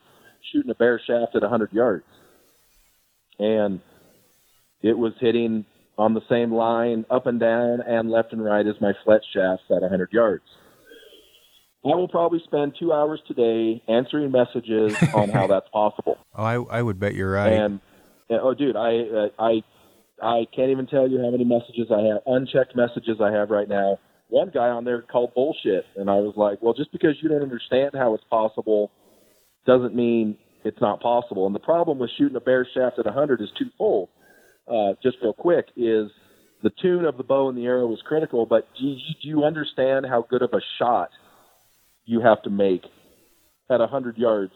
shooting 0.52 0.72
a 0.72 0.76
bare 0.76 1.00
shaft 1.00 1.36
at 1.36 1.42
100 1.42 1.74
yards, 1.74 2.06
and 3.40 3.82
it 4.82 4.98
was 4.98 5.14
hitting 5.20 5.66
on 5.98 6.14
the 6.14 6.22
same 6.30 6.54
line 6.54 7.06
up 7.10 7.26
and 7.26 7.40
down 7.40 7.82
and 7.82 8.10
left 8.10 8.34
and 8.34 8.44
right 8.44 8.66
as 8.66 8.80
my 8.82 8.94
fletch 9.04 9.26
shafts 9.34 9.64
at 9.70 9.82
100 9.82 10.12
yards. 10.12 10.44
I 11.86 11.96
will 11.96 12.08
probably 12.08 12.42
spend 12.44 12.76
two 12.80 12.92
hours 12.92 13.22
today 13.28 13.82
answering 13.88 14.32
messages 14.32 14.96
on 15.14 15.30
how 15.30 15.46
that's 15.54 15.70
possible. 15.70 16.18
Oh, 16.36 16.44
I, 16.44 16.56
I 16.56 16.82
would 16.82 17.00
bet 17.00 17.14
you're 17.14 17.32
right. 17.32 17.54
And 17.54 17.80
oh, 18.30 18.56
dude, 18.56 18.76
I 18.76 19.02
uh, 19.02 19.30
I 19.38 19.64
I 20.22 20.46
can't 20.56 20.70
even 20.72 20.88
tell 20.88 21.08
you 21.10 21.20
how 21.22 21.30
many 21.30 21.44
messages 21.44 21.88
I 21.92 22.02
have, 22.02 22.22
unchecked 22.26 22.76
messages 22.76 23.18
I 23.22 23.32
have 23.32 23.50
right 23.50 23.68
now. 23.68 24.00
One 24.30 24.50
guy 24.54 24.70
on 24.70 24.86
there 24.86 25.02
called 25.02 25.34
bullshit, 25.36 25.86
and 25.96 26.10
I 26.10 26.16
was 26.16 26.34
like, 26.36 26.62
well, 26.62 26.74
just 26.74 26.92
because 26.92 27.16
you 27.22 27.30
don't 27.30 27.44
understand 27.44 27.92
how 27.94 28.14
it's 28.16 28.24
possible 28.30 28.92
doesn't 29.68 29.96
mean 29.96 30.38
it's 30.64 30.82
not 30.82 31.02
possible. 31.02 31.46
And 31.46 31.54
the 31.54 31.60
problem 31.60 32.00
with 32.00 32.10
shooting 32.18 32.36
a 32.36 32.40
bare 32.40 32.68
shaft 32.74 32.98
at 32.98 33.06
100 33.06 33.42
is 33.42 33.50
twofold. 33.58 34.10
Uh, 34.68 34.94
just 35.04 35.18
real 35.22 35.34
quick, 35.34 35.68
is 35.78 36.10
the 36.64 36.72
tune 36.82 37.06
of 37.06 37.18
the 37.18 37.24
bow 37.24 37.50
and 37.50 37.58
the 37.58 37.66
arrow 37.66 37.92
is 37.94 38.00
critical, 38.04 38.46
but 38.48 38.68
do 38.80 38.86
you, 38.86 38.96
do 39.22 39.28
you 39.28 39.44
understand 39.44 40.06
how 40.08 40.26
good 40.28 40.42
of 40.42 40.50
a 40.54 40.62
shot 40.80 41.10
you 42.06 42.22
have 42.22 42.42
to 42.44 42.50
make 42.50 42.82
at 43.70 43.80
100 43.80 44.18
yards 44.18 44.54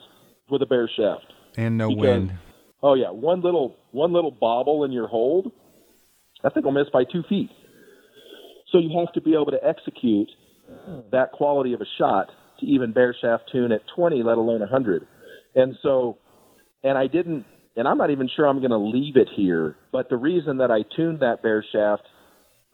with 0.49 0.61
a 0.63 0.65
bare 0.65 0.89
shaft? 0.95 1.25
And 1.57 1.77
no 1.77 1.89
Because- 1.89 2.01
wind. 2.01 2.31
Oh 2.81 2.93
yeah, 2.93 3.09
one 3.09 3.41
little 3.41 3.75
one 3.91 4.13
little 4.13 4.31
bobble 4.31 4.83
in 4.83 4.91
your 4.91 5.07
hold, 5.07 5.51
that 6.43 6.53
thing 6.53 6.63
will 6.63 6.71
miss 6.71 6.89
by 6.91 7.03
two 7.03 7.23
feet. 7.27 7.49
So 8.71 8.77
you 8.77 8.99
have 8.99 9.13
to 9.13 9.21
be 9.21 9.33
able 9.33 9.51
to 9.51 9.59
execute 9.63 10.29
that 11.11 11.31
quality 11.31 11.73
of 11.73 11.81
a 11.81 11.85
shot 11.97 12.29
to 12.59 12.65
even 12.65 12.93
bare 12.93 13.15
shaft 13.19 13.49
tune 13.51 13.71
at 13.71 13.81
20, 13.95 14.21
let 14.23 14.37
alone 14.37 14.59
100. 14.59 15.07
And 15.55 15.75
so, 15.81 16.17
and 16.83 16.97
I 16.97 17.07
didn't, 17.07 17.45
and 17.75 17.87
I'm 17.87 17.97
not 17.97 18.11
even 18.11 18.29
sure 18.35 18.45
I'm 18.45 18.59
going 18.59 18.71
to 18.71 18.77
leave 18.77 19.17
it 19.17 19.27
here. 19.35 19.75
But 19.91 20.09
the 20.09 20.17
reason 20.17 20.57
that 20.57 20.71
I 20.71 20.83
tuned 20.95 21.21
that 21.21 21.41
bare 21.41 21.65
shaft 21.71 22.03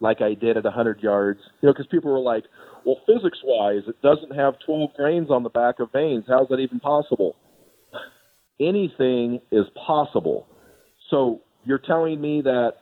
like 0.01 0.21
I 0.21 0.33
did 0.33 0.57
at 0.57 0.65
100 0.65 1.01
yards, 1.01 1.39
you 1.61 1.67
know, 1.67 1.73
because 1.73 1.87
people 1.87 2.11
were 2.11 2.19
like, 2.19 2.43
well, 2.85 2.97
physics 3.05 3.39
wise, 3.43 3.83
it 3.87 4.01
doesn't 4.01 4.35
have 4.35 4.55
12 4.65 4.93
grains 4.95 5.31
on 5.31 5.43
the 5.43 5.49
back 5.49 5.79
of 5.79 5.91
vanes. 5.91 6.25
How's 6.27 6.49
that 6.49 6.59
even 6.59 6.79
possible? 6.79 7.35
Anything 8.59 9.39
is 9.51 9.65
possible. 9.85 10.47
So 11.09 11.41
you're 11.63 11.79
telling 11.79 12.19
me 12.21 12.41
that 12.41 12.73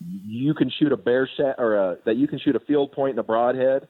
you 0.00 0.54
can 0.54 0.70
shoot 0.78 0.92
a 0.92 0.96
bear 0.96 1.28
shot 1.36 1.56
or 1.58 1.76
a, 1.76 1.96
that 2.04 2.16
you 2.16 2.28
can 2.28 2.38
shoot 2.38 2.56
a 2.56 2.60
field 2.60 2.92
point 2.92 3.10
and 3.10 3.18
a 3.18 3.22
broadhead 3.22 3.88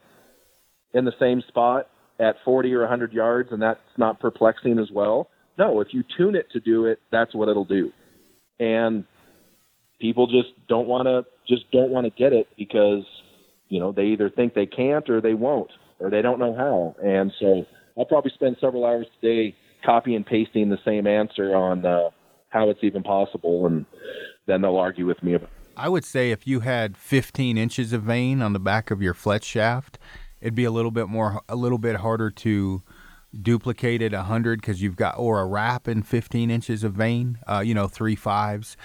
in 0.95 1.05
the 1.05 1.13
same 1.19 1.43
spot 1.49 1.89
at 2.19 2.37
40 2.45 2.73
or 2.75 2.81
100 2.81 3.13
yards, 3.13 3.51
and 3.53 3.61
that's 3.61 3.81
not 3.99 4.21
perplexing 4.21 4.79
as 4.79 4.91
well. 4.91 5.29
No, 5.59 5.81
if 5.81 5.89
you 5.91 6.05
tune 6.17 6.35
it 6.35 6.47
to 6.53 6.61
do 6.61 6.87
it, 6.87 7.01
that's 7.11 7.35
what 7.35 7.49
it'll 7.49 7.65
do. 7.65 7.93
And 8.59 9.05
people 10.01 10.27
just 10.27 10.49
don't 10.69 10.87
want 10.87 11.07
to 11.07 11.25
just 11.49 11.71
don't 11.71 11.91
want 11.91 12.05
to 12.05 12.11
get 12.11 12.33
it 12.33 12.49
because 12.57 13.05
you 13.69 13.81
know 13.81 13.93
they 13.93 14.07
either 14.07 14.31
think 14.31 14.55
they 14.55 14.67
can't 14.67 15.09
or 15.09 15.21
they 15.21 15.35
won't 15.35 15.71
or 15.99 16.11
they 16.11 16.23
don't 16.23 16.39
know 16.39 16.55
how. 16.55 16.95
And 17.03 17.33
so 17.41 17.65
I'll 17.99 18.05
probably 18.05 18.33
spend 18.35 18.57
several 18.61 18.85
hours 18.85 19.07
today 19.21 19.55
copy 19.85 20.15
and 20.15 20.25
pasting 20.25 20.69
the 20.69 20.79
same 20.85 21.07
answer 21.07 21.55
on 21.55 21.85
uh, 21.85 22.11
how 22.49 22.71
it's 22.71 22.83
even 22.83 23.03
possible, 23.03 23.67
and 23.67 23.87
then 24.47 24.63
they'll 24.63 24.77
argue 24.77 25.07
with 25.07 25.23
me 25.23 25.35
about. 25.35 25.51
I 25.77 25.89
would 25.89 26.05
say 26.05 26.31
if 26.31 26.47
you 26.47 26.61
had 26.61 26.97
15 26.97 27.59
inches 27.59 27.93
of 27.93 28.03
vane 28.03 28.41
on 28.41 28.55
the 28.55 28.59
back 28.59 28.91
of 28.91 29.03
your 29.03 29.13
fletch 29.13 29.45
shaft, 29.45 29.99
it'd 30.41 30.55
be 30.55 30.65
a 30.65 30.71
little 30.71 30.91
bit 30.91 31.09
more, 31.09 31.43
a 31.49 31.57
little 31.57 31.79
bit 31.79 31.97
harder 31.97 32.31
to 32.31 32.83
duplicate 33.43 34.01
at 34.01 34.13
100 34.13 34.61
because 34.61 34.81
you've 34.81 34.97
got, 34.97 35.19
or 35.19 35.41
a 35.41 35.47
wrap 35.47 35.87
in 35.87 36.03
15 36.03 36.51
inches 36.51 36.83
of 36.83 36.95
vane, 36.95 37.39
uh, 37.47 37.63
you 37.65 37.75
know, 37.75 37.89
three 37.89 38.17
fives. 38.17 38.77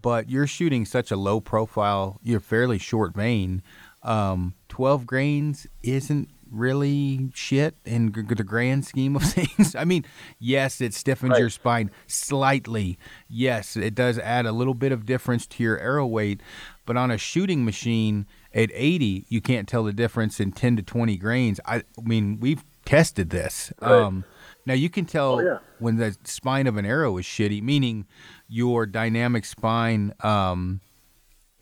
But 0.00 0.30
you're 0.30 0.46
shooting 0.46 0.84
such 0.84 1.10
a 1.10 1.16
low 1.16 1.40
profile, 1.40 2.20
you're 2.22 2.38
fairly 2.38 2.78
short 2.78 3.14
vane. 3.14 3.62
Um, 4.04 4.54
12 4.68 5.04
grains 5.04 5.66
isn't 5.82 6.28
really 6.50 7.30
shit 7.34 7.74
in 7.84 8.12
g- 8.12 8.22
the 8.22 8.44
grand 8.44 8.84
scheme 8.84 9.16
of 9.16 9.22
things. 9.36 9.74
I 9.74 9.84
mean, 9.84 10.04
yes, 10.38 10.80
it 10.80 10.94
stiffens 10.94 11.32
Right. 11.32 11.40
your 11.40 11.50
spine 11.50 11.90
slightly. 12.06 12.98
Yes, 13.28 13.76
it 13.76 13.94
does 13.94 14.18
add 14.18 14.46
a 14.46 14.52
little 14.52 14.74
bit 14.74 14.92
of 14.92 15.06
difference 15.06 15.46
to 15.48 15.62
your 15.62 15.78
arrow 15.78 16.06
weight, 16.06 16.40
but 16.84 16.96
on 16.96 17.10
a 17.10 17.18
shooting 17.18 17.64
machine 17.64 18.26
at 18.54 18.70
80, 18.72 19.26
you 19.28 19.40
can't 19.40 19.68
tell 19.68 19.84
the 19.84 19.92
difference 19.92 20.40
in 20.40 20.52
10 20.52 20.76
to 20.76 20.82
20 20.82 21.16
grains. 21.18 21.60
I, 21.66 21.76
I 21.76 21.82
mean, 22.02 22.38
we've 22.40 22.64
tested 22.84 23.30
this. 23.30 23.72
Um, 23.80 24.24
now 24.64 24.74
you 24.74 24.88
can 24.88 25.04
tell 25.04 25.34
Oh, 25.34 25.40
yeah. 25.40 25.58
when 25.78 25.96
the 25.96 26.16
spine 26.24 26.66
of 26.66 26.76
an 26.76 26.86
arrow 26.86 27.16
is 27.18 27.24
shitty, 27.24 27.62
meaning 27.62 28.06
your 28.48 28.86
dynamic 28.86 29.44
spine 29.44 30.12
um, 30.20 30.80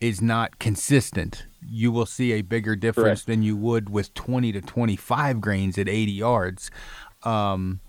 is 0.01 0.21
not 0.21 0.59
consistent. 0.59 1.45
You 1.65 1.91
will 1.91 2.05
see 2.05 2.33
a 2.33 2.41
bigger 2.41 2.75
difference 2.75 3.21
Correct. 3.21 3.27
than 3.27 3.43
you 3.43 3.55
would 3.55 3.89
with 3.89 4.13
20 4.13 4.51
to 4.51 4.61
25 4.61 5.41
grains 5.41 5.77
at 5.77 5.87
80 5.89 6.11
yards. 6.11 6.69
Um, 7.23 7.79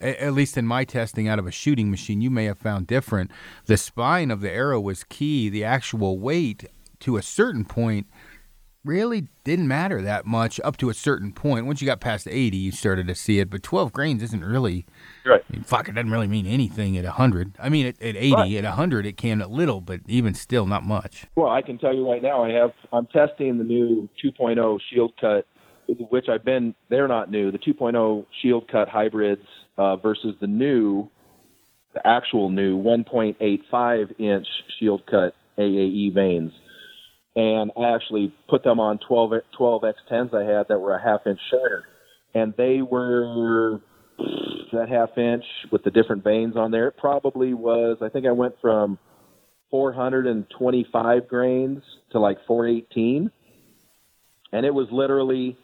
a- 0.00 0.22
at 0.22 0.32
least 0.32 0.56
in 0.56 0.66
my 0.66 0.84
testing 0.84 1.28
out 1.28 1.38
of 1.38 1.46
a 1.46 1.50
shooting 1.50 1.90
machine, 1.90 2.20
you 2.20 2.30
may 2.30 2.44
have 2.44 2.58
found 2.58 2.86
different. 2.86 3.30
The 3.66 3.76
spine 3.76 4.30
of 4.30 4.40
the 4.40 4.50
arrow 4.50 4.80
was 4.80 5.04
key. 5.04 5.48
The 5.48 5.64
actual 5.64 6.18
weight 6.18 6.64
to 7.00 7.16
a 7.16 7.22
certain 7.22 7.64
point 7.64 8.06
really 8.84 9.28
didn't 9.44 9.68
matter 9.68 10.00
that 10.00 10.24
much 10.24 10.60
up 10.64 10.76
to 10.78 10.88
a 10.88 10.94
certain 10.94 11.32
point. 11.32 11.66
Once 11.66 11.82
you 11.82 11.86
got 11.86 12.00
past 12.00 12.26
80, 12.28 12.56
you 12.56 12.72
started 12.72 13.06
to 13.08 13.14
see 13.14 13.40
it. 13.40 13.50
But 13.50 13.62
12 13.62 13.92
grains 13.92 14.22
isn't 14.22 14.44
really, 14.44 14.86
Right. 15.28 15.42
I 15.48 15.52
mean, 15.52 15.62
fuck, 15.62 15.88
it 15.88 15.92
doesn't 15.94 16.10
really 16.10 16.26
mean 16.28 16.46
anything 16.46 16.96
at 16.96 17.04
100. 17.04 17.56
I 17.58 17.68
mean, 17.68 17.86
at, 17.86 18.00
at 18.00 18.16
80, 18.16 18.32
Right. 18.34 18.54
at 18.54 18.64
100, 18.64 19.04
it 19.06 19.16
can 19.16 19.42
a 19.42 19.48
little, 19.48 19.80
but 19.80 20.00
even 20.06 20.32
still, 20.34 20.66
not 20.66 20.84
much. 20.84 21.26
Well, 21.36 21.50
I 21.50 21.62
can 21.62 21.78
tell 21.78 21.94
you 21.94 22.08
right 22.10 22.22
now, 22.22 22.44
I 22.44 22.50
have 22.52 22.70
I'm 22.92 23.06
testing 23.06 23.58
the 23.58 23.64
new 23.64 24.08
2.0 24.24 24.78
Shield 24.90 25.12
Cut, 25.20 25.46
which 26.10 26.26
I've 26.28 26.44
been 26.44 26.74
they're 26.88 27.08
not 27.08 27.30
new. 27.30 27.50
The 27.52 27.58
2.0 27.58 28.24
Shield 28.42 28.68
Cut 28.70 28.88
hybrids 28.88 29.42
uh, 29.76 29.96
versus 29.96 30.34
the 30.40 30.46
new, 30.46 31.08
the 31.94 32.06
actual 32.06 32.48
new 32.50 32.78
1.85 32.82 34.20
inch 34.20 34.46
Shield 34.78 35.02
Cut 35.06 35.34
AAE 35.58 36.14
vanes, 36.14 36.52
and 37.36 37.70
I 37.76 37.94
actually 37.94 38.32
put 38.48 38.62
them 38.64 38.80
on 38.80 38.98
12 39.06 39.32
12 39.56 39.82
X10s 39.82 40.34
I 40.34 40.44
had 40.58 40.68
that 40.68 40.78
were 40.78 40.94
a 40.94 41.02
half 41.02 41.26
inch 41.26 41.40
shorter, 41.50 41.84
and 42.34 42.54
they 42.56 42.80
were 42.82 43.80
that 44.72 44.88
half 44.88 45.16
inch 45.16 45.44
with 45.70 45.84
the 45.84 45.90
different 45.90 46.24
vanes 46.24 46.56
on 46.56 46.70
there. 46.70 46.88
It 46.88 46.96
probably 46.96 47.54
was. 47.54 47.98
I 48.02 48.08
think 48.08 48.26
I 48.26 48.32
went 48.32 48.54
from 48.60 48.98
425 49.70 51.28
grains 51.28 51.82
to 52.12 52.18
like 52.20 52.38
418, 52.46 53.30
and 54.52 54.66
it 54.66 54.72
was 54.74 54.88
literally 54.90 55.56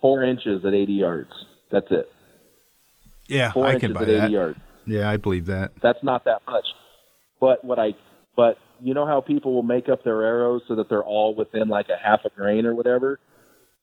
four 0.00 0.22
inches 0.22 0.64
at 0.64 0.72
80 0.74 0.92
yards. 0.92 1.30
That's 1.70 1.86
it. 1.90 2.10
Yeah, 3.26 3.52
Four 3.52 3.66
I 3.66 3.74
inches 3.74 3.80
can 3.88 3.92
buy 3.92 4.02
at 4.02 4.08
80 4.08 4.20
that. 4.20 4.30
yards. 4.30 4.58
Yeah, 4.86 5.08
I 5.08 5.16
believe 5.16 5.46
that. 5.46 5.72
That's 5.80 6.02
not 6.02 6.24
that 6.24 6.42
much. 6.46 6.64
But 7.38 7.64
what 7.64 7.78
I, 7.78 7.94
but 8.36 8.58
you 8.80 8.92
know 8.94 9.06
how 9.06 9.20
people 9.20 9.54
will 9.54 9.62
make 9.62 9.88
up 9.88 10.02
their 10.04 10.22
arrows 10.22 10.62
so 10.66 10.74
that 10.76 10.88
they're 10.88 11.02
all 11.04 11.34
within 11.34 11.68
like 11.68 11.86
a 11.88 11.96
half 12.02 12.20
a 12.24 12.30
grain 12.30 12.66
or 12.66 12.74
whatever. 12.74 13.20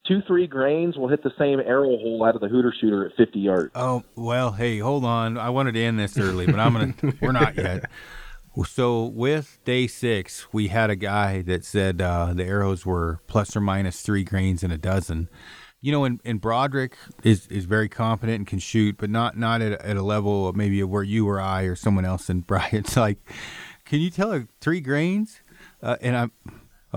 Two, 0.08 0.22
three 0.26 0.48
grains 0.48 0.96
will 0.96 1.10
hit 1.10 1.22
the 1.24 1.32
same 1.38 1.60
arrow 1.60 1.98
hole 1.98 2.24
out 2.24 2.36
of 2.36 2.42
the 2.42 2.48
hooter 2.48 2.74
shooter 2.80 3.06
at 3.06 3.16
50 3.18 3.40
yards. 3.40 3.72
Oh 3.76 4.04
well, 4.16 4.52
hey, 4.54 4.80
hold 4.80 5.04
on. 5.04 5.38
I 5.38 5.50
wanted 5.50 5.74
to 5.74 5.82
end 5.84 6.00
this 6.00 6.18
early, 6.18 6.46
but 6.46 6.60
I'm 6.60 6.74
gonna. 6.74 6.94
we're 7.22 7.32
not 7.34 7.56
yet. 7.58 7.90
So 8.66 9.04
with 9.06 9.60
day 9.66 9.86
six, 9.86 10.52
we 10.52 10.70
had 10.70 10.90
a 10.90 10.96
guy 10.96 11.42
that 11.44 11.64
said 11.64 12.02
uh, 12.02 12.34
the 12.34 12.44
arrows 12.46 12.86
were 12.86 13.20
plus 13.28 13.56
or 13.56 13.62
minus 13.62 14.02
three 14.02 14.24
grains 14.24 14.64
in 14.64 14.72
a 14.72 14.78
dozen. 14.78 15.30
You 15.80 15.92
know, 15.92 16.06
and, 16.06 16.20
and 16.26 16.42
Broderick 16.42 16.98
is, 17.24 17.46
is 17.48 17.66
very 17.66 17.88
competent 17.88 18.36
and 18.38 18.48
can 18.48 18.58
shoot, 18.58 18.98
but 18.98 19.12
not 19.12 19.38
not 19.38 19.62
at, 19.62 19.74
a- 19.74 19.86
at 19.86 19.96
a 19.98 20.02
level 20.02 20.48
of 20.48 20.56
maybe 20.56 20.82
where 20.84 21.04
you 21.04 21.28
or 21.30 21.40
I 21.40 21.64
or 21.64 21.76
someone 21.76 22.04
else. 22.06 22.30
And 22.30 22.48
Brian's 22.48 22.96
like, 22.98 23.20
"Can 23.86 24.00
you 24.00 24.10
tell 24.10 24.32
her 24.32 24.48
three 24.60 24.82
grains?" 24.82 25.42
Uh, 25.84 25.98
and 26.02 26.16
I'm, 26.18 26.32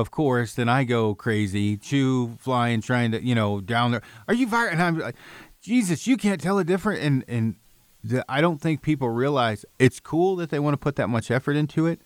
of 0.01 0.11
course, 0.11 0.55
then 0.55 0.69
I 0.69 0.85
go 0.85 1.15
crazy, 1.15 1.77
chew, 1.77 2.37
flying, 2.39 2.81
trying 2.81 3.13
to, 3.13 3.23
you 3.23 3.35
know, 3.35 3.61
down 3.61 3.93
there. 3.93 4.03
Are 4.27 4.35
you 4.35 4.47
firing? 4.49 4.75
And 4.75 4.83
I'm 4.83 4.99
like, 4.99 5.17
Jesus, 5.63 6.07
you 6.07 6.17
can't 6.17 6.41
tell 6.41 6.57
the 6.57 6.65
difference. 6.65 7.01
And 7.01 7.25
and 7.29 7.57
the, 8.03 8.25
I 8.29 8.41
don't 8.41 8.61
think 8.61 8.83
people 8.83 9.11
realize 9.11 9.65
it's 9.79 10.01
cool 10.01 10.37
that 10.37 10.51
they 10.51 10.59
want 10.59 10.75
to 10.75 10.79
put 10.79 10.97
that 10.97 11.09
much 11.09 11.31
effort 11.31 11.55
into 11.55 11.87
it, 11.87 12.01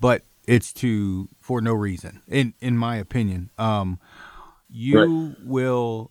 but 0.00 0.22
it's 0.46 0.72
to 0.74 1.28
for 1.40 1.60
no 1.60 1.74
reason. 1.74 2.22
In 2.28 2.54
in 2.60 2.76
my 2.76 2.96
opinion, 2.96 3.50
um, 3.58 3.98
you 4.70 5.36
will, 5.44 6.10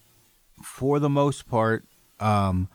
for 0.61 0.99
the 0.99 1.10
most 1.10 1.47
part, 1.47 1.85
um, 2.19 2.69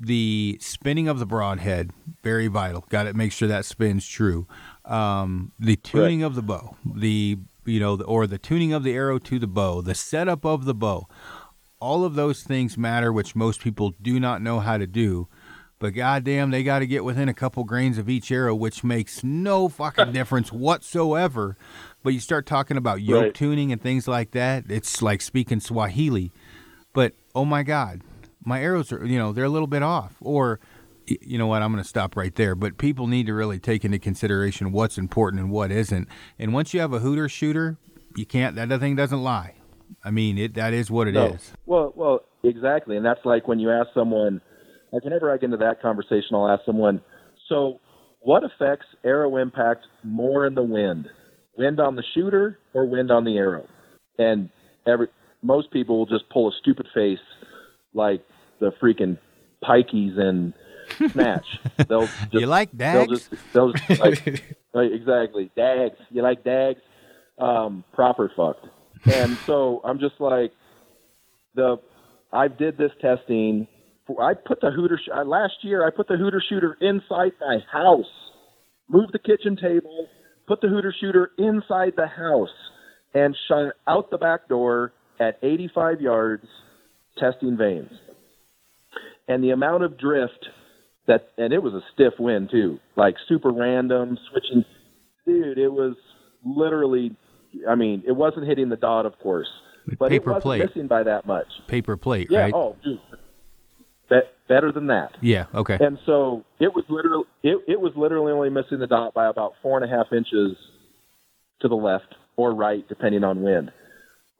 the 0.00 0.58
spinning 0.60 1.08
of 1.08 1.18
the 1.18 1.26
broadhead 1.26 1.92
very 2.22 2.48
vital. 2.48 2.84
Got 2.88 3.04
to 3.04 3.14
make 3.14 3.32
sure 3.32 3.48
that 3.48 3.64
spins 3.64 4.06
true. 4.06 4.46
Um, 4.84 5.52
the 5.58 5.76
tuning 5.76 6.22
of 6.22 6.34
the 6.34 6.42
bow, 6.42 6.76
the 6.84 7.38
you 7.66 7.80
know, 7.80 8.00
or 8.02 8.26
the 8.26 8.38
tuning 8.38 8.72
of 8.72 8.82
the 8.84 8.92
arrow 8.94 9.18
to 9.18 9.38
the 9.38 9.46
bow, 9.46 9.80
the 9.80 9.94
setup 9.94 10.44
of 10.44 10.64
the 10.64 10.74
bow. 10.74 11.06
All 11.80 12.04
of 12.04 12.14
those 12.14 12.42
things 12.42 12.78
matter, 12.78 13.12
which 13.12 13.36
most 13.36 13.60
people 13.60 13.94
do 14.00 14.18
not 14.18 14.40
know 14.40 14.60
how 14.60 14.78
to 14.78 14.86
do. 14.86 15.28
But 15.78 15.90
goddamn, 15.90 16.50
they 16.50 16.62
got 16.62 16.78
to 16.78 16.86
get 16.86 17.04
within 17.04 17.28
a 17.28 17.34
couple 17.34 17.64
grains 17.64 17.98
of 17.98 18.08
each 18.08 18.30
arrow, 18.30 18.54
which 18.54 18.82
makes 18.84 19.22
no 19.22 19.68
fucking 19.68 20.12
difference 20.18 20.50
whatsoever. 20.50 21.56
But 22.02 22.14
you 22.14 22.20
start 22.20 22.46
talking 22.46 22.76
about 22.76 23.02
yoke 23.02 23.22
Right. 23.22 23.34
tuning 23.34 23.72
and 23.72 23.82
things 23.82 24.08
like 24.08 24.30
that, 24.30 24.64
it's 24.68 25.02
like 25.02 25.20
speaking 25.20 25.60
Swahili. 25.60 26.32
But 26.92 27.12
oh 27.34 27.44
my 27.44 27.62
God, 27.64 28.02
my 28.44 28.62
arrows 28.62 28.92
are, 28.92 29.04
you 29.04 29.18
know, 29.18 29.32
they're 29.32 29.44
a 29.44 29.48
little 29.50 29.66
bit 29.66 29.82
off. 29.82 30.14
Or, 30.20 30.60
you 31.06 31.38
know 31.38 31.46
what, 31.46 31.62
I'm 31.62 31.72
going 31.72 31.82
to 31.82 31.88
stop 31.88 32.16
right 32.16 32.34
there. 32.34 32.54
But 32.54 32.78
people 32.78 33.06
need 33.06 33.26
to 33.26 33.34
really 33.34 33.58
take 33.58 33.84
into 33.84 33.98
consideration 33.98 34.72
what's 34.72 34.98
important 34.98 35.40
and 35.40 35.50
what 35.50 35.70
isn't. 35.70 36.08
And 36.38 36.52
once 36.52 36.74
you 36.74 36.80
have 36.80 36.92
a 36.92 37.00
hooter 37.00 37.28
shooter, 37.28 37.76
you 38.16 38.26
can't, 38.26 38.56
that 38.56 38.80
thing 38.80 38.96
doesn't 38.96 39.22
lie. 39.22 39.54
I 40.04 40.10
mean, 40.10 40.38
it 40.38 40.54
that 40.54 40.72
is 40.72 40.90
what 40.90 41.08
it 41.08 41.16
is. 41.16 41.16
no. 41.16 41.56
Well, 41.66 41.92
well, 41.96 42.20
exactly, 42.42 42.96
and 42.96 43.04
that's 43.04 43.20
like 43.24 43.48
when 43.48 43.58
you 43.58 43.70
ask 43.70 43.88
someone. 43.94 44.40
Like 44.92 45.02
whenever 45.02 45.32
I 45.32 45.36
get 45.36 45.44
into 45.46 45.56
that 45.56 45.82
conversation, 45.82 46.34
I'll 46.34 46.48
ask 46.48 46.64
someone, 46.64 47.00
"So, 47.48 47.80
what 48.20 48.44
affects 48.44 48.86
arrow 49.02 49.36
impact 49.38 49.86
more 50.04 50.46
in 50.46 50.54
the 50.54 50.62
wind? 50.62 51.08
Wind 51.56 51.80
on 51.80 51.96
the 51.96 52.04
shooter 52.14 52.58
or 52.74 52.86
wind 52.86 53.10
on 53.10 53.24
the 53.24 53.36
arrow?" 53.36 53.66
And 54.18 54.50
every 54.86 55.08
most 55.42 55.70
people 55.72 55.98
will 55.98 56.06
just 56.06 56.28
pull 56.30 56.48
a 56.48 56.52
stupid 56.60 56.86
face, 56.94 57.18
like 57.92 58.22
the 58.60 58.72
freaking 58.80 59.18
pikeys 59.62 60.18
and 60.18 60.52
snatch. 61.12 61.46
They'll 61.88 62.06
just, 62.06 62.34
You 62.34 62.46
like 62.46 62.76
dags? 62.76 62.98
They'll 62.98 63.16
just, 63.16 63.52
they'll 63.52 63.72
just 63.72 64.00
like, 64.00 64.44
right, 64.74 64.92
exactly. 64.92 65.50
Dags. 65.56 65.96
You 66.10 66.22
like 66.22 66.44
dags? 66.44 66.80
Um, 67.38 67.84
proper 67.92 68.30
fucked. 68.36 68.66
And 69.06 69.36
so 69.46 69.80
I'm 69.84 69.98
just 69.98 70.20
like, 70.20 70.52
the, 71.54 71.76
I 72.32 72.48
did 72.48 72.78
this 72.78 72.92
testing. 73.00 73.66
For, 74.06 74.22
I 74.22 74.34
put 74.34 74.60
the 74.60 74.70
hooter, 74.70 74.98
uh, 75.14 75.24
last 75.24 75.54
year 75.62 75.86
I 75.86 75.90
put 75.90 76.08
the 76.08 76.16
hooter 76.16 76.42
shooter 76.48 76.76
inside 76.80 77.32
my 77.40 77.58
house, 77.70 78.10
moved 78.88 79.12
the 79.12 79.18
kitchen 79.18 79.56
table, 79.56 80.08
put 80.46 80.60
the 80.60 80.68
hooter 80.68 80.94
shooter 81.00 81.30
inside 81.38 81.94
the 81.96 82.06
house, 82.06 82.48
and 83.14 83.36
shot 83.48 83.72
out 83.86 84.10
the 84.10 84.18
back 84.18 84.48
door 84.48 84.92
at 85.20 85.38
85 85.42 86.00
yards, 86.00 86.46
testing 87.18 87.56
vanes. 87.56 87.92
And 89.28 89.42
the 89.42 89.50
amount 89.50 89.84
of 89.84 89.98
drift 89.98 90.48
that 91.06 91.30
and 91.38 91.52
it 91.52 91.62
was 91.62 91.74
a 91.74 91.80
stiff 91.92 92.14
wind 92.18 92.48
too, 92.50 92.78
like 92.96 93.14
super 93.28 93.50
random 93.50 94.18
switching. 94.30 94.64
Dude, 95.26 95.58
it 95.58 95.72
was 95.72 95.96
literally. 96.44 97.16
I 97.68 97.74
mean, 97.76 98.02
it 98.06 98.12
wasn't 98.12 98.46
hitting 98.46 98.68
the 98.68 98.76
dot, 98.76 99.06
of 99.06 99.18
course, 99.20 99.46
but 99.98 100.10
Paper 100.10 100.30
it 100.30 100.34
wasn't 100.34 100.42
plate. 100.42 100.64
missing 100.66 100.86
by 100.88 101.04
that 101.04 101.24
much. 101.26 101.46
Paper 101.68 101.96
plate, 101.96 102.28
Yeah. 102.30 102.40
right? 102.40 102.54
Oh, 102.54 102.76
dude, 102.82 102.98
be- 104.10 104.20
better 104.48 104.72
than 104.72 104.88
that. 104.88 105.16
Yeah, 105.20 105.46
okay. 105.54 105.78
And 105.80 105.98
so 106.04 106.44
it 106.58 106.74
was 106.74 106.84
literally 106.88 107.24
it, 107.42 107.58
it 107.68 107.80
was 107.80 107.92
literally 107.96 108.32
only 108.32 108.50
missing 108.50 108.78
the 108.80 108.86
dot 108.86 109.14
by 109.14 109.26
about 109.28 109.52
four 109.62 109.80
and 109.80 109.90
a 109.90 109.96
half 109.96 110.12
inches 110.12 110.56
to 111.60 111.68
the 111.68 111.76
left 111.76 112.14
or 112.36 112.52
right, 112.54 112.86
depending 112.88 113.22
on 113.24 113.42
wind. 113.42 113.70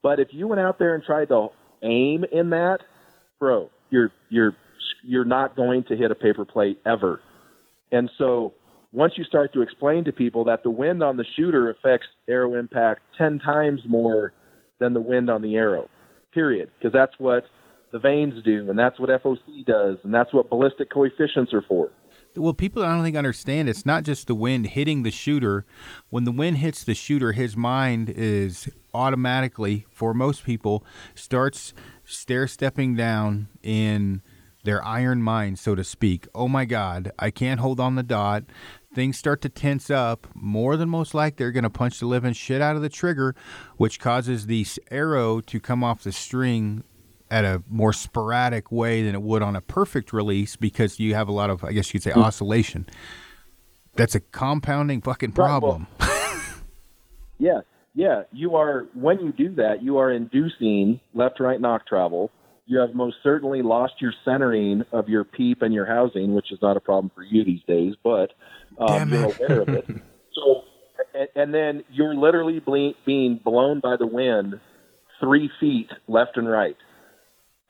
But 0.02 0.18
if 0.20 0.28
you 0.32 0.48
went 0.48 0.60
out 0.60 0.78
there 0.78 0.94
and 0.94 1.02
tried 1.04 1.28
to 1.28 1.48
aim 1.82 2.24
in 2.30 2.50
that, 2.50 2.78
bro, 3.38 3.70
you're 3.90 4.10
you're 4.28 4.54
you're 5.02 5.24
not 5.24 5.56
going 5.56 5.84
to 5.84 5.96
hit 5.96 6.10
a 6.10 6.14
paper 6.14 6.44
plate 6.44 6.80
ever. 6.86 7.20
And 7.92 8.10
so 8.18 8.54
once 8.92 9.14
you 9.16 9.24
start 9.24 9.52
to 9.52 9.62
explain 9.62 10.04
to 10.04 10.12
people 10.12 10.44
that 10.44 10.62
the 10.62 10.70
wind 10.70 11.02
on 11.02 11.16
the 11.16 11.24
shooter 11.36 11.70
affects 11.70 12.06
arrow 12.28 12.54
impact 12.54 13.02
10 13.18 13.40
times 13.40 13.80
more 13.88 14.32
than 14.78 14.94
the 14.94 15.00
wind 15.00 15.30
on 15.30 15.42
the 15.42 15.56
arrow, 15.56 15.88
period, 16.32 16.70
because 16.78 16.92
that's 16.92 17.14
what 17.18 17.44
the 17.92 17.98
vanes 17.98 18.42
do, 18.44 18.68
and 18.68 18.78
that's 18.78 18.98
what 18.98 19.10
FOC 19.10 19.64
does, 19.66 19.98
and 20.02 20.12
that's 20.12 20.32
what 20.32 20.48
ballistic 20.50 20.90
coefficients 20.90 21.52
are 21.52 21.62
for. 21.62 21.90
Well, 22.36 22.52
people 22.52 22.82
I 22.82 22.92
don't 22.92 23.04
think 23.04 23.16
understand 23.16 23.68
it's 23.68 23.86
not 23.86 24.02
just 24.02 24.26
the 24.26 24.34
wind 24.34 24.66
hitting 24.66 25.04
the 25.04 25.12
shooter. 25.12 25.64
When 26.10 26.24
the 26.24 26.32
wind 26.32 26.58
hits 26.58 26.82
the 26.82 26.94
shooter, 26.94 27.30
his 27.32 27.56
mind 27.56 28.10
is 28.10 28.68
automatically, 28.92 29.86
for 29.90 30.12
most 30.12 30.44
people, 30.44 30.84
starts 31.14 31.72
stair 32.04 32.48
stepping 32.48 32.96
down 32.96 33.48
in 33.62 34.22
their 34.64 34.84
iron 34.84 35.22
mind, 35.22 35.58
so 35.58 35.74
to 35.74 35.84
speak. 35.84 36.26
Oh 36.34 36.48
my 36.48 36.64
God, 36.64 37.12
I 37.18 37.30
can't 37.30 37.60
hold 37.60 37.78
on 37.80 37.94
the 37.94 38.02
dot. 38.02 38.44
Things 38.94 39.16
start 39.18 39.40
to 39.42 39.48
tense 39.48 39.90
up. 39.90 40.26
More 40.34 40.76
than 40.76 40.88
most 40.88 41.14
like, 41.14 41.36
they're 41.36 41.52
going 41.52 41.64
to 41.64 41.70
punch 41.70 41.98
the 42.00 42.06
living 42.06 42.32
shit 42.32 42.60
out 42.60 42.76
of 42.76 42.82
the 42.82 42.88
trigger, 42.88 43.34
which 43.76 43.98
causes 44.00 44.46
the 44.46 44.66
arrow 44.90 45.40
to 45.42 45.60
come 45.60 45.82
off 45.84 46.02
the 46.04 46.12
string 46.12 46.84
at 47.30 47.44
a 47.44 47.62
more 47.68 47.92
sporadic 47.92 48.70
way 48.70 49.02
than 49.02 49.14
it 49.14 49.22
would 49.22 49.42
on 49.42 49.56
a 49.56 49.60
perfect 49.60 50.12
release 50.12 50.54
because 50.56 51.00
you 51.00 51.14
have 51.14 51.26
a 51.28 51.32
lot 51.32 51.50
of, 51.50 51.64
I 51.64 51.72
guess 51.72 51.92
you 51.92 51.98
could 52.00 52.04
say, 52.04 52.12
oscillation. 52.12 52.86
That's 53.96 54.14
a 54.14 54.20
compounding 54.20 55.00
fucking 55.02 55.30
Right, 55.30 55.38
well- 55.38 55.60
problem. 55.60 55.86
Yeah, 57.38 57.60
yeah. 57.94 58.22
You 58.32 58.54
are 58.54 58.86
when 58.94 59.18
you 59.18 59.32
do 59.32 59.56
that, 59.56 59.82
you 59.82 59.98
are 59.98 60.10
inducing 60.12 61.00
left-right 61.14 61.60
nock 61.60 61.86
travel. 61.86 62.30
You 62.66 62.78
have 62.78 62.94
most 62.94 63.16
certainly 63.22 63.62
lost 63.62 63.94
your 64.00 64.12
centering 64.24 64.84
of 64.92 65.08
your 65.08 65.24
peep 65.24 65.62
and 65.62 65.74
your 65.74 65.86
housing, 65.86 66.34
which 66.34 66.50
is 66.50 66.58
not 66.62 66.76
a 66.76 66.80
problem 66.80 67.10
for 67.14 67.22
you 67.22 67.44
these 67.44 67.62
days, 67.66 67.94
but 68.02 68.32
um, 68.78 69.08
you're 69.08 69.24
aware 69.24 69.60
of 69.62 69.68
it. 69.68 69.86
So, 70.34 70.62
and, 71.14 71.28
and 71.36 71.54
then 71.54 71.84
you're 71.92 72.12
literally 72.12 72.58
ble- 72.58 72.94
being 73.06 73.38
blown 73.44 73.78
by 73.78 73.94
the 73.96 74.06
wind 74.06 74.58
three 75.20 75.48
feet 75.60 75.88
left 76.08 76.36
and 76.36 76.50
right, 76.50 76.76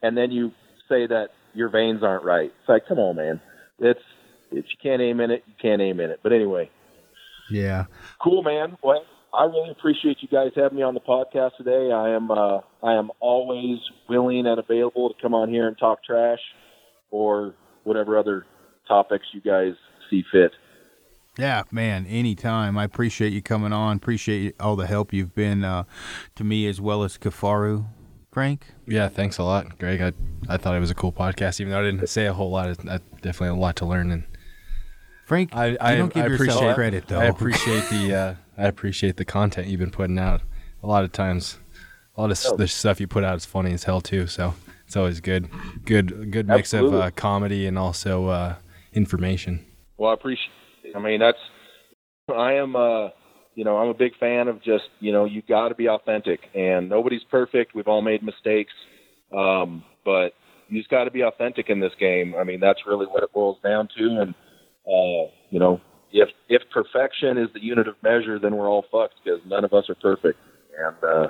and 0.00 0.16
then 0.16 0.30
you 0.30 0.50
say 0.88 1.06
that 1.06 1.28
your 1.52 1.68
vanes 1.68 2.02
aren't 2.02 2.24
right. 2.24 2.46
It's 2.58 2.68
like, 2.68 2.88
come 2.88 2.98
on, 2.98 3.16
man. 3.16 3.42
It's 3.80 4.00
if 4.50 4.64
you 4.70 4.76
can't 4.82 5.02
aim 5.02 5.20
in 5.20 5.30
it, 5.30 5.42
you 5.46 5.52
can't 5.60 5.82
aim 5.82 6.00
in 6.00 6.08
it. 6.08 6.20
But 6.22 6.32
anyway, 6.32 6.70
yeah. 7.50 7.84
Cool, 8.22 8.42
man. 8.42 8.78
Well, 8.82 9.04
I 9.36 9.44
really 9.44 9.70
appreciate 9.70 10.18
you 10.20 10.28
guys 10.28 10.52
having 10.54 10.76
me 10.76 10.82
on 10.82 10.94
the 10.94 11.00
podcast 11.00 11.56
today. 11.56 11.92
I 11.92 12.10
am 12.10 12.30
uh, 12.30 12.60
I 12.82 12.94
am 12.94 13.10
always 13.20 13.78
willing 14.08 14.46
and 14.46 14.58
available 14.58 15.08
to 15.10 15.14
come 15.20 15.34
on 15.34 15.48
here 15.48 15.66
and 15.66 15.76
talk 15.76 16.04
trash 16.04 16.38
or 17.10 17.54
whatever 17.82 18.18
other 18.18 18.46
topics 18.86 19.26
you 19.32 19.40
guys 19.40 19.72
see 20.10 20.22
fit. 20.30 20.52
Yeah, 21.38 21.64
man, 21.72 22.06
anytime. 22.06 22.78
I 22.78 22.84
appreciate 22.84 23.32
you 23.32 23.42
coming 23.42 23.72
on. 23.72 23.96
Appreciate 23.96 24.54
all 24.60 24.76
the 24.76 24.86
help 24.86 25.12
you've 25.12 25.34
been 25.34 25.64
uh, 25.64 25.84
to 26.36 26.44
me 26.44 26.68
as 26.68 26.80
well 26.80 27.02
as 27.02 27.18
Kifaru. 27.18 27.86
Frank? 28.30 28.66
Yeah, 28.86 29.08
thanks 29.08 29.38
a 29.38 29.44
lot, 29.44 29.78
Greg. 29.78 30.00
I 30.00 30.12
I 30.48 30.56
thought 30.56 30.76
it 30.76 30.80
was 30.80 30.90
a 30.90 30.94
cool 30.94 31.12
podcast, 31.12 31.60
even 31.60 31.72
though 31.72 31.80
I 31.80 31.84
didn't 31.84 32.08
say 32.08 32.26
a 32.26 32.32
whole 32.32 32.50
lot. 32.50 32.68
I 32.68 32.98
definitely 33.20 33.48
a 33.48 33.54
lot 33.54 33.76
to 33.76 33.86
learn, 33.86 34.10
and 34.10 34.24
Frank, 35.24 35.50
I 35.54 35.68
you 35.68 35.76
I, 35.80 35.94
don't 35.96 36.12
give 36.12 36.24
I 36.24 36.28
yourself 36.28 36.50
appreciate 36.50 36.74
credit, 36.74 37.08
though. 37.08 37.20
I 37.20 37.24
appreciate 37.26 37.88
the 37.90 38.14
uh, 38.14 38.34
I 38.56 38.66
appreciate 38.66 39.16
the 39.16 39.24
content 39.24 39.68
you've 39.68 39.80
been 39.80 39.90
putting 39.90 40.18
out. 40.18 40.42
A 40.82 40.86
lot 40.86 41.04
of 41.04 41.12
times, 41.12 41.58
a 42.16 42.20
lot 42.20 42.30
of 42.30 42.40
Oh. 42.46 42.56
the 42.56 42.68
stuff 42.68 43.00
you 43.00 43.06
put 43.06 43.24
out 43.24 43.36
is 43.36 43.44
funny 43.44 43.72
as 43.72 43.84
hell 43.84 44.00
too. 44.00 44.26
So 44.26 44.54
it's 44.86 44.96
always 44.96 45.20
good, 45.20 45.48
good, 45.84 46.30
good 46.30 46.46
mix 46.46 46.72
of 46.72 46.92
uh, 46.94 47.10
comedy 47.12 47.66
and 47.66 47.78
also 47.78 48.26
uh, 48.28 48.54
information. 48.92 49.64
Well, 49.96 50.10
I 50.10 50.14
appreciate. 50.14 50.50
It. 50.84 50.96
I 50.96 51.00
mean, 51.00 51.20
that's. 51.20 51.38
I 52.28 52.54
am. 52.54 52.76
Uh, 52.76 53.08
you 53.54 53.64
know, 53.64 53.76
I'm 53.78 53.88
a 53.88 53.94
big 53.94 54.16
fan 54.18 54.48
of 54.48 54.62
just. 54.62 54.84
You 55.00 55.12
know, 55.12 55.24
you 55.24 55.42
got 55.42 55.68
to 55.68 55.74
be 55.74 55.88
authentic, 55.88 56.40
and 56.54 56.88
nobody's 56.88 57.24
perfect. 57.30 57.74
We've 57.74 57.88
all 57.88 58.02
made 58.02 58.22
mistakes, 58.22 58.72
um, 59.36 59.82
but 60.04 60.34
you 60.68 60.78
just 60.78 60.90
got 60.90 61.04
to 61.04 61.10
be 61.10 61.22
authentic 61.22 61.70
in 61.70 61.80
this 61.80 61.92
game. 61.98 62.34
I 62.38 62.44
mean, 62.44 62.60
that's 62.60 62.80
really 62.86 63.06
what 63.06 63.22
it 63.22 63.32
boils 63.32 63.58
down 63.62 63.88
to. 63.96 64.04
And 64.20 64.34
uh, 64.86 65.30
you 65.50 65.58
know, 65.58 65.80
if 66.14 66.28
if 66.48 66.62
perfection 66.70 67.36
is 67.36 67.48
the 67.52 67.62
unit 67.62 67.88
of 67.88 67.96
measure, 68.02 68.38
then 68.38 68.56
we're 68.56 68.68
all 68.68 68.84
fucked 68.90 69.14
because 69.22 69.40
none 69.46 69.64
of 69.64 69.74
us 69.74 69.90
are 69.90 69.96
perfect. 69.96 70.38
And 70.78 70.96
uh, 71.02 71.28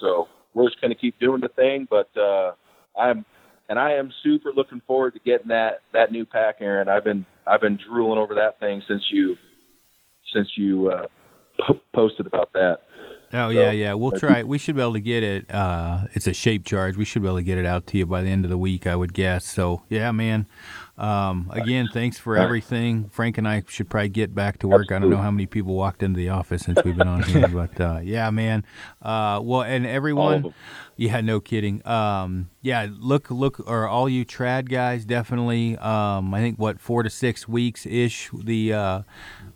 so 0.00 0.28
we're 0.54 0.68
just 0.68 0.80
going 0.80 0.90
to 0.90 0.98
keep 0.98 1.20
doing 1.20 1.42
the 1.42 1.48
thing. 1.48 1.86
But 1.88 2.08
uh, 2.16 2.52
I'm 2.98 3.26
and 3.68 3.78
I 3.78 3.92
am 3.92 4.10
super 4.22 4.50
looking 4.50 4.80
forward 4.86 5.12
to 5.14 5.20
getting 5.20 5.48
that 5.48 5.82
that 5.92 6.10
new 6.10 6.24
pack, 6.24 6.56
Aaron. 6.60 6.88
I've 6.88 7.04
been 7.04 7.26
I've 7.46 7.60
been 7.60 7.78
drooling 7.86 8.18
over 8.18 8.34
that 8.36 8.58
thing 8.58 8.82
since 8.88 9.04
you 9.12 9.36
since 10.32 10.48
you 10.56 10.90
uh, 10.90 11.06
po- 11.60 11.80
posted 11.94 12.26
about 12.26 12.54
that. 12.54 12.78
Oh 13.34 13.48
So, 13.48 13.50
yeah, 13.50 13.72
yeah. 13.72 13.92
We'll 13.92 14.12
try. 14.12 14.42
We 14.42 14.56
should 14.56 14.74
be 14.74 14.80
able 14.80 14.94
to 14.94 15.00
get 15.00 15.22
it. 15.22 15.50
Uh, 15.50 16.04
it's 16.14 16.26
a 16.26 16.32
shape 16.32 16.64
charge. 16.64 16.96
We 16.96 17.04
should 17.04 17.20
be 17.20 17.28
able 17.28 17.36
to 17.36 17.42
get 17.42 17.58
it 17.58 17.66
out 17.66 17.86
to 17.88 17.98
you 17.98 18.06
by 18.06 18.22
the 18.22 18.30
end 18.30 18.46
of 18.46 18.50
the 18.50 18.56
week, 18.56 18.86
I 18.86 18.96
would 18.96 19.12
guess. 19.12 19.44
So 19.44 19.82
yeah, 19.90 20.10
man. 20.12 20.46
Um, 20.98 21.48
again, 21.52 21.88
thanks 21.92 22.18
for 22.18 22.36
everything. 22.36 23.08
Frank 23.08 23.38
and 23.38 23.46
I 23.46 23.62
should 23.68 23.88
probably 23.88 24.08
get 24.08 24.34
back 24.34 24.58
to 24.58 24.68
work. 24.68 24.90
I 24.90 24.98
don't 24.98 25.10
know 25.10 25.18
how 25.18 25.30
many 25.30 25.46
people 25.46 25.74
walked 25.74 26.02
into 26.02 26.18
the 26.18 26.30
office 26.30 26.62
since 26.62 26.82
we've 26.84 26.96
been 26.96 27.06
on 27.06 27.22
here, 27.22 27.46
but 27.52 27.80
uh, 27.80 28.00
yeah, 28.02 28.30
man. 28.30 28.64
Uh, 29.00 29.40
well, 29.42 29.62
and 29.62 29.86
everyone. 29.86 30.52
Yeah, 30.96 31.20
no 31.20 31.38
kidding. 31.38 31.86
Um, 31.86 32.50
yeah, 32.60 32.88
look, 32.90 33.30
look, 33.30 33.60
or 33.70 33.86
all 33.86 34.08
you 34.08 34.24
trad 34.26 34.68
guys, 34.68 35.04
definitely. 35.04 35.76
Um, 35.78 36.34
I 36.34 36.40
think 36.40 36.58
what 36.58 36.80
four 36.80 37.04
to 37.04 37.10
six 37.10 37.46
weeks 37.46 37.86
ish. 37.86 38.30
The 38.32 38.72
uh, 38.72 39.02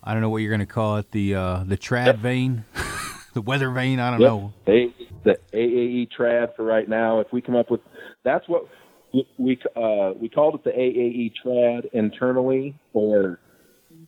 I 0.05 0.13
don't 0.13 0.23
know 0.23 0.31
what 0.31 0.39
you're 0.39 0.53
gonna 0.53 0.67
call 0.67 0.99
it. 0.99 1.11
The 1.11 1.35
uh, 1.35 1.65
the 1.67 1.77
trad 1.77 2.19
vane. 2.19 2.65
the 3.35 3.43
weather 3.43 3.71
vane. 3.71 3.99
I 3.99 4.11
don't 4.13 4.21
Yep. 4.21 4.31
know. 4.31 4.53
A, 4.69 4.95
the 5.25 5.39
AAE 5.53 6.09
trad 6.17 6.55
for 6.55 6.65
right 6.65 6.89
now. 6.89 7.19
If 7.21 7.33
we 7.33 7.41
come 7.41 7.57
up 7.57 7.71
with, 7.71 7.81
that's 8.25 8.49
what 8.49 8.67
we 9.13 9.27
we, 9.39 9.59
uh, 9.77 10.13
we 10.21 10.29
called 10.29 10.55
it 10.55 10.65
the 10.65 10.71
AAE 10.71 11.33
trad 11.45 11.87
internally, 11.93 12.75
or 12.93 13.39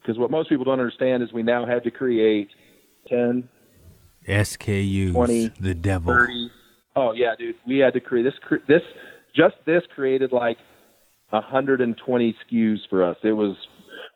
because 0.00 0.18
what 0.18 0.30
most 0.30 0.48
people 0.48 0.64
don't 0.64 0.80
understand 0.80 1.22
is 1.22 1.32
we 1.32 1.42
now 1.42 1.66
had 1.66 1.84
to 1.84 1.90
create 1.90 2.48
10, 3.08 3.48
SKUs, 4.28 5.12
20, 5.12 5.52
the 5.60 5.74
devil. 5.74 6.14
30. 6.14 6.50
Oh 6.96 7.12
yeah, 7.12 7.34
dude, 7.38 7.56
we 7.66 7.78
had 7.78 7.92
to 7.94 8.00
create 8.00 8.24
this. 8.24 8.34
This 8.68 8.82
just 9.34 9.56
this 9.66 9.82
created 9.94 10.32
like 10.32 10.58
120 11.30 12.36
SKUs 12.52 12.78
for 12.88 13.04
us. 13.04 13.16
It 13.22 13.32
was, 13.32 13.56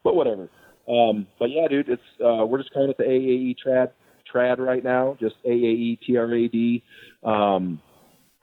but 0.04 0.14
whatever. 0.14 0.48
Um, 0.88 1.26
but 1.38 1.50
yeah, 1.50 1.68
dude, 1.68 1.88
it's 1.88 2.02
uh, 2.24 2.46
we're 2.46 2.58
just 2.58 2.72
calling 2.72 2.90
it 2.90 2.96
the 2.96 3.04
AAE 3.04 3.56
trad 3.64 3.90
trad 4.32 4.58
right 4.58 4.82
now, 4.82 5.16
just 5.20 5.36
AAE 5.44 5.98
TRAD. 6.08 6.82
Um, 7.28 7.80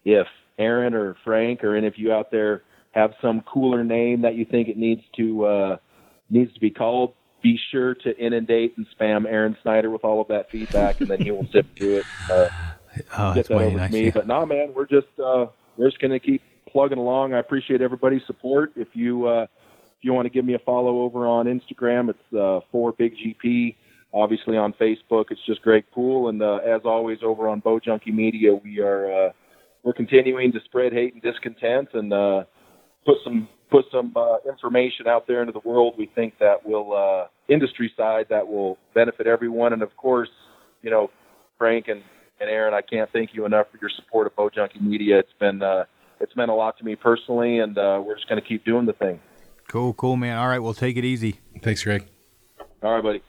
if 0.04 0.28
Aaron 0.58 0.94
or 0.94 1.16
Frank 1.24 1.64
or 1.64 1.76
any 1.76 1.88
of 1.88 1.98
you 1.98 2.12
out 2.14 2.32
there 2.32 2.64
have 2.92 3.14
some 3.22 3.42
cooler 3.42 3.84
name 3.84 4.22
that 4.22 4.36
you 4.36 4.46
think 4.46 4.68
it 4.70 4.78
needs 4.78 5.02
to 5.18 5.46
uh, 5.46 5.78
needs 6.30 6.54
to 6.54 6.60
be 6.60 6.70
called, 6.72 7.14
be 7.44 7.60
sure 7.72 7.94
to 7.96 8.18
inundate 8.18 8.76
and 8.78 8.88
spam 8.98 9.26
Aaron 9.28 9.58
Snyder 9.62 9.90
with 9.90 10.04
all 10.04 10.22
of 10.22 10.28
that 10.30 10.50
feedback, 10.50 11.02
and 11.02 11.10
then 11.10 11.22
he 11.22 11.30
will 11.32 11.48
sift 11.52 11.78
through 11.78 11.98
it. 11.98 12.06
Uh, 12.32 12.48
Oh, 13.18 13.34
get 13.36 13.50
that 13.50 13.56
over 13.56 13.76
nice. 13.78 13.92
to 13.92 13.94
me. 13.98 14.06
yeah. 14.06 14.12
But 14.14 14.26
no, 14.26 14.46
man, 14.46 14.72
we're 14.74 14.86
just 14.86 15.08
uh, 15.22 15.48
we're 15.76 15.90
just 15.90 16.00
gonna 16.00 16.18
keep 16.18 16.42
plugging 16.72 16.98
along. 16.98 17.34
I 17.34 17.40
appreciate 17.40 17.82
everybody's 17.82 18.22
support. 18.26 18.72
If 18.78 18.88
you 18.94 19.28
uh, 19.28 19.44
if 19.44 19.98
you 20.04 20.14
want 20.14 20.28
to 20.28 20.30
give 20.30 20.46
me 20.46 20.54
a 20.54 20.60
follow 20.60 21.02
over 21.02 21.28
on 21.28 21.46
Instagram, 21.48 22.10
it's 22.10 22.34
uh, 22.34 22.62
for 22.72 22.94
Big 22.94 23.14
GP. 23.18 23.76
Obviously 24.14 24.56
on 24.56 24.72
Facebook, 24.80 25.26
it's 25.30 25.46
just 25.46 25.62
Greg 25.62 25.84
Poole, 25.92 26.30
and 26.30 26.42
uh, 26.42 26.60
as 26.66 26.84
always 26.86 27.18
over 27.22 27.50
on 27.50 27.60
Bow 27.60 27.82
Junkie 27.82 28.12
Media, 28.14 28.56
we 28.56 28.80
are 28.80 29.28
uh, 29.28 29.32
we're 29.86 29.94
continuing 29.94 30.52
to 30.52 30.60
spread 30.66 30.92
hate 30.92 31.14
and 31.14 31.22
discontent 31.22 31.90
and 31.94 32.12
uh, 32.12 32.44
put 33.06 33.16
some 33.24 33.48
put 33.70 33.86
some 33.92 34.12
uh, 34.16 34.38
information 34.50 35.08
out 35.08 35.28
there 35.28 35.42
into 35.42 35.54
the 35.54 35.62
world. 35.68 35.94
We 35.98 36.10
think 36.14 36.34
that 36.40 36.66
will 36.66 36.94
uh, 36.94 37.28
industry 37.48 37.92
side 37.96 38.26
that 38.30 38.48
will 38.48 38.78
benefit 38.94 39.28
everyone, 39.28 39.72
and 39.74 39.82
of 39.82 39.96
course, 39.96 40.30
you 40.82 40.90
know, 40.90 41.10
Frank 41.58 41.88
and 41.88 42.02
and 42.42 42.50
Aaron, 42.50 42.74
I 42.74 42.82
can't 42.82 43.10
thank 43.14 43.30
you 43.34 43.46
enough 43.46 43.68
for 43.72 43.78
your 43.80 43.92
support 43.96 44.28
of 44.28 44.36
Bow 44.36 44.50
Junkie 44.54 44.80
Media. 44.80 45.20
It's 45.20 45.30
been 45.40 45.62
uh, 45.62 45.86
it's 46.20 46.36
meant 46.36 46.50
a 46.50 46.56
lot 46.56 46.78
to 46.80 46.84
me 46.84 46.96
personally, 46.96 47.60
and 47.60 47.78
uh, 47.78 48.02
we're 48.06 48.16
just 48.16 48.28
going 48.28 48.42
to 48.42 48.48
keep 48.48 48.66
doing 48.66 48.88
the 48.88 48.94
thing. 48.94 49.22
Cool, 49.68 49.94
cool, 49.94 50.18
man. 50.18 50.38
All 50.38 50.48
right, 50.48 50.60
well, 50.60 50.74
take 50.74 50.98
it 50.98 51.06
easy. 51.06 51.40
Thanks, 51.62 51.84
Greg. 51.84 52.08
All 52.82 52.94
right, 52.94 53.04
buddy. 53.04 53.22